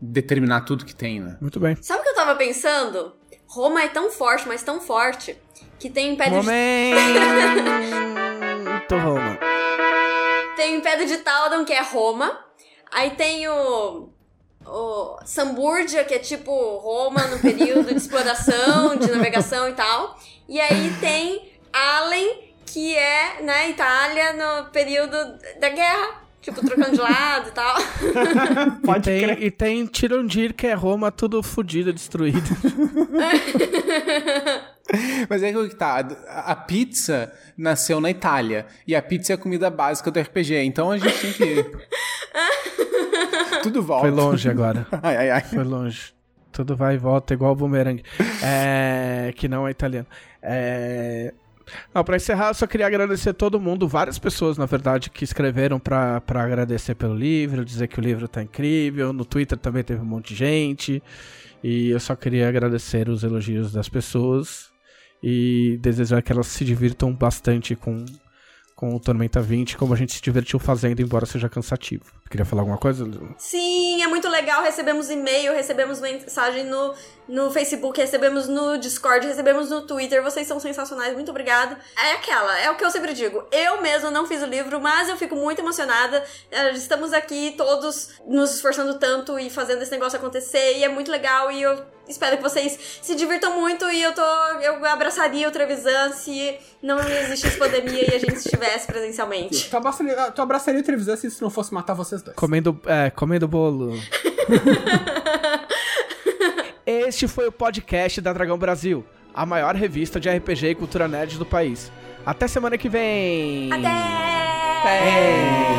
determinar 0.05 0.63
tudo 0.63 0.85
que 0.85 0.95
tem, 0.95 1.21
né? 1.21 1.37
Muito 1.41 1.59
bem. 1.59 1.77
Sabe 1.81 2.01
o 2.01 2.03
que 2.03 2.11
eu 2.11 2.15
tava 2.15 2.35
pensando? 2.37 3.15
Roma 3.47 3.83
é 3.83 3.89
tão 3.89 4.11
forte, 4.11 4.49
mas 4.49 4.63
tão 4.63 4.81
forte, 4.81 5.37
que 5.79 5.89
tem 5.89 6.17
pedra 6.17 6.37
Momento, 6.37 6.99
de... 8.89 8.95
Roma. 8.97 9.39
Tem 10.57 10.81
pedra 10.81 11.05
de 11.05 11.19
Taldon, 11.19 11.65
que 11.65 11.73
é 11.73 11.83
Roma. 11.83 12.45
Aí 12.93 13.11
tem 13.11 13.49
o, 13.49 14.09
o 14.65 15.19
Samburgia, 15.25 16.05
que 16.05 16.15
é 16.15 16.19
tipo 16.21 16.53
Roma 16.79 17.27
no 17.27 17.41
período 17.41 17.89
de 17.89 17.97
exploração, 17.97 18.95
de 18.97 19.11
navegação 19.11 19.69
e 19.69 19.73
tal. 19.73 20.17
E 20.49 20.61
aí 20.61 20.95
tem 21.01 21.59
Allen, 21.73 22.55
que 22.65 22.97
é 22.97 23.41
na 23.41 23.53
né, 23.53 23.71
Itália 23.71 24.33
no 24.33 24.71
período 24.71 25.17
da 25.59 25.69
guerra. 25.71 26.24
Tipo, 26.45 26.61
trocando 26.61 26.93
de 26.93 27.01
lado 27.01 27.49
e 27.49 27.53
tal. 27.53 27.77
e, 28.99 29.01
tem, 29.01 29.45
e 29.45 29.51
tem 29.51 29.87
Tirondir, 29.87 30.53
que 30.53 30.67
é 30.67 30.75
Roma, 30.75 31.11
tudo 31.11 31.43
fodido, 31.43 31.91
destruído. 31.91 32.43
Mas 35.31 35.43
é 35.43 35.51
que 35.51 35.75
tá, 35.75 36.07
a 36.29 36.55
pizza 36.55 37.33
nasceu 37.57 37.99
na 37.99 38.11
Itália. 38.11 38.67
E 38.87 38.95
a 38.95 39.01
pizza 39.01 39.33
é 39.33 39.37
a 39.37 39.39
comida 39.39 39.71
básica 39.71 40.11
do 40.11 40.21
RPG. 40.21 40.57
Então 40.57 40.91
a 40.91 40.99
gente 40.99 41.19
tem 41.19 41.33
que. 41.33 41.65
Tudo 43.63 43.83
volta. 43.83 44.03
Foi 44.03 44.11
longe 44.11 44.51
agora. 44.51 44.87
ai, 45.03 45.17
ai, 45.17 45.31
ai. 45.31 45.41
Foi 45.41 45.65
longe. 45.65 46.13
Tudo 46.53 46.77
vai 46.77 46.97
e 46.97 46.99
volta 46.99 47.33
igual 47.33 47.53
o 47.53 47.57
boomerang. 47.57 48.03
É... 48.43 49.33
Que 49.35 49.49
não 49.49 49.67
é 49.67 49.71
italiano. 49.71 50.07
É... 50.43 51.33
Não, 51.95 52.05
pra 52.05 52.17
encerrar, 52.17 52.49
eu 52.49 52.55
só 52.55 52.67
queria 52.67 52.87
agradecer 52.87 53.33
todo 53.33 53.61
mundo, 53.61 53.89
várias 53.89 54.19
pessoas, 54.19 54.59
na 54.59 54.67
verdade, 54.67 55.11
que 55.11 55.25
escreveram 55.25 55.79
pra 55.79 56.23
agradecer 56.29 56.95
pelo 56.95 57.15
livro, 57.15 57.65
dizer 57.65 57.89
que 57.89 57.99
o 57.99 58.03
livro 58.03 58.29
tá 58.29 58.43
incrível. 58.43 59.13
No 59.13 59.25
Twitter 59.25 59.59
também 59.59 59.83
teve 59.83 60.01
um 60.01 60.07
monte 60.07 60.29
de 60.29 60.37
gente. 60.37 61.03
E 61.63 61.91
eu 61.91 62.01
só 62.01 62.15
queria 62.15 62.49
agradecer 62.49 63.09
os 63.09 63.25
elogios 63.25 63.73
das 63.73 63.89
pessoas 63.89 64.71
e 65.23 65.79
desejar 65.81 66.21
que 66.21 66.31
elas 66.31 66.47
se 66.49 66.63
divirtam 66.63 67.11
bastante 67.15 67.75
com, 67.75 68.05
com 68.77 68.95
o 68.95 69.01
Tormenta 69.01 69.41
20, 69.41 69.79
como 69.79 69.95
a 69.95 69.97
gente 69.97 70.13
se 70.13 70.21
divertiu 70.21 70.59
fazendo, 70.59 71.01
embora 71.01 71.25
seja 71.25 71.49
cansativo. 71.49 72.05
Queria 72.31 72.45
falar 72.45 72.63
alguma 72.63 72.79
coisa? 72.79 73.09
Sim, 73.39 74.03
é 74.03 74.07
muito 74.09 74.29
legal. 74.29 74.63
Recebemos 74.63 75.11
e-mail, 75.11 75.53
recebemos 75.53 76.01
mensagem 76.01 76.65
no, 76.65 76.95
no 77.29 77.51
Facebook, 77.51 78.01
recebemos 78.01 78.49
no 78.49 78.77
Discord, 78.79 79.27
recebemos 79.27 79.71
no 79.71 79.83
Twitter. 79.83 80.23
Vocês 80.23 80.47
são 80.47 80.59
sensacionais, 80.59 81.15
muito 81.15 81.31
obrigado. 81.31 81.77
É 81.97 82.13
aquela, 82.13 82.59
é 82.59 82.71
o 82.71 82.77
que 82.77 82.85
eu 82.85 82.91
sempre 82.91 83.13
digo. 83.13 83.45
Eu 83.53 83.81
mesma 83.83 84.11
não 84.11 84.27
fiz 84.27 84.43
o 84.43 84.47
livro, 84.47 84.81
mas 84.81 85.09
eu 85.09 85.17
fico 85.17 85.37
muito 85.37 85.61
emocionada. 85.61 86.25
Eh, 86.51 86.73
estamos 86.73 87.13
aqui 87.13 87.55
todos 87.57 88.11
nos 88.27 88.55
esforçando 88.55 88.99
tanto 88.99 89.39
e 89.39 89.49
fazendo 89.49 89.83
esse 89.83 89.93
negócio 89.93 90.19
acontecer, 90.19 90.79
e 90.79 90.85
é 90.85 90.89
muito 90.89 91.11
legal. 91.11 91.53
E 91.53 91.63
eu 91.63 91.85
espero 92.09 92.37
que 92.37 92.43
vocês 92.43 92.79
se 93.01 93.15
divirtam 93.15 93.61
muito. 93.61 93.89
E 93.91 94.03
eu 94.03 94.13
tô. 94.13 94.23
Eu 94.61 94.85
abraçaria 94.87 95.47
o 95.47 95.53
Trevisan 95.53 96.13
se 96.13 96.59
não 96.83 96.99
existisse 96.99 97.57
pandemia 97.59 98.11
e 98.13 98.15
a 98.15 98.19
gente 98.19 98.37
estivesse 98.37 98.87
presencialmente. 98.87 99.71
Tu 99.71 99.77
abraçaria, 99.77 100.31
tu 100.33 100.43
abraçaria 100.43 100.81
o 100.81 100.85
Trevisan 100.85 101.17
se 101.17 101.29
isso 101.29 101.43
não 101.43 101.51
fosse 101.51 101.73
matar 101.73 101.95
vocês 102.15 102.23
dois. 102.23 102.37
Comendo, 102.37 102.81
é, 102.87 103.11
comendo 103.11 103.49
bolo. 103.49 103.99
Este 106.87 107.27
foi 107.27 107.49
o 107.49 107.53
podcast 107.53 108.21
da 108.21 108.31
Dragão 108.33 108.59
Brasil, 108.59 109.05
a 109.33 109.47
maior 109.47 109.75
revista 109.75 110.21
de 110.21 110.29
RPG 110.29 110.67
e 110.69 110.75
cultura 110.75 111.09
nerd 111.09 111.39
do 111.39 111.47
país. 111.47 111.91
Até 112.27 112.47
semana 112.47 112.77
que 112.79 112.89
vem! 112.91 113.73
Até! 113.73 113.89
Até! 114.81 115.75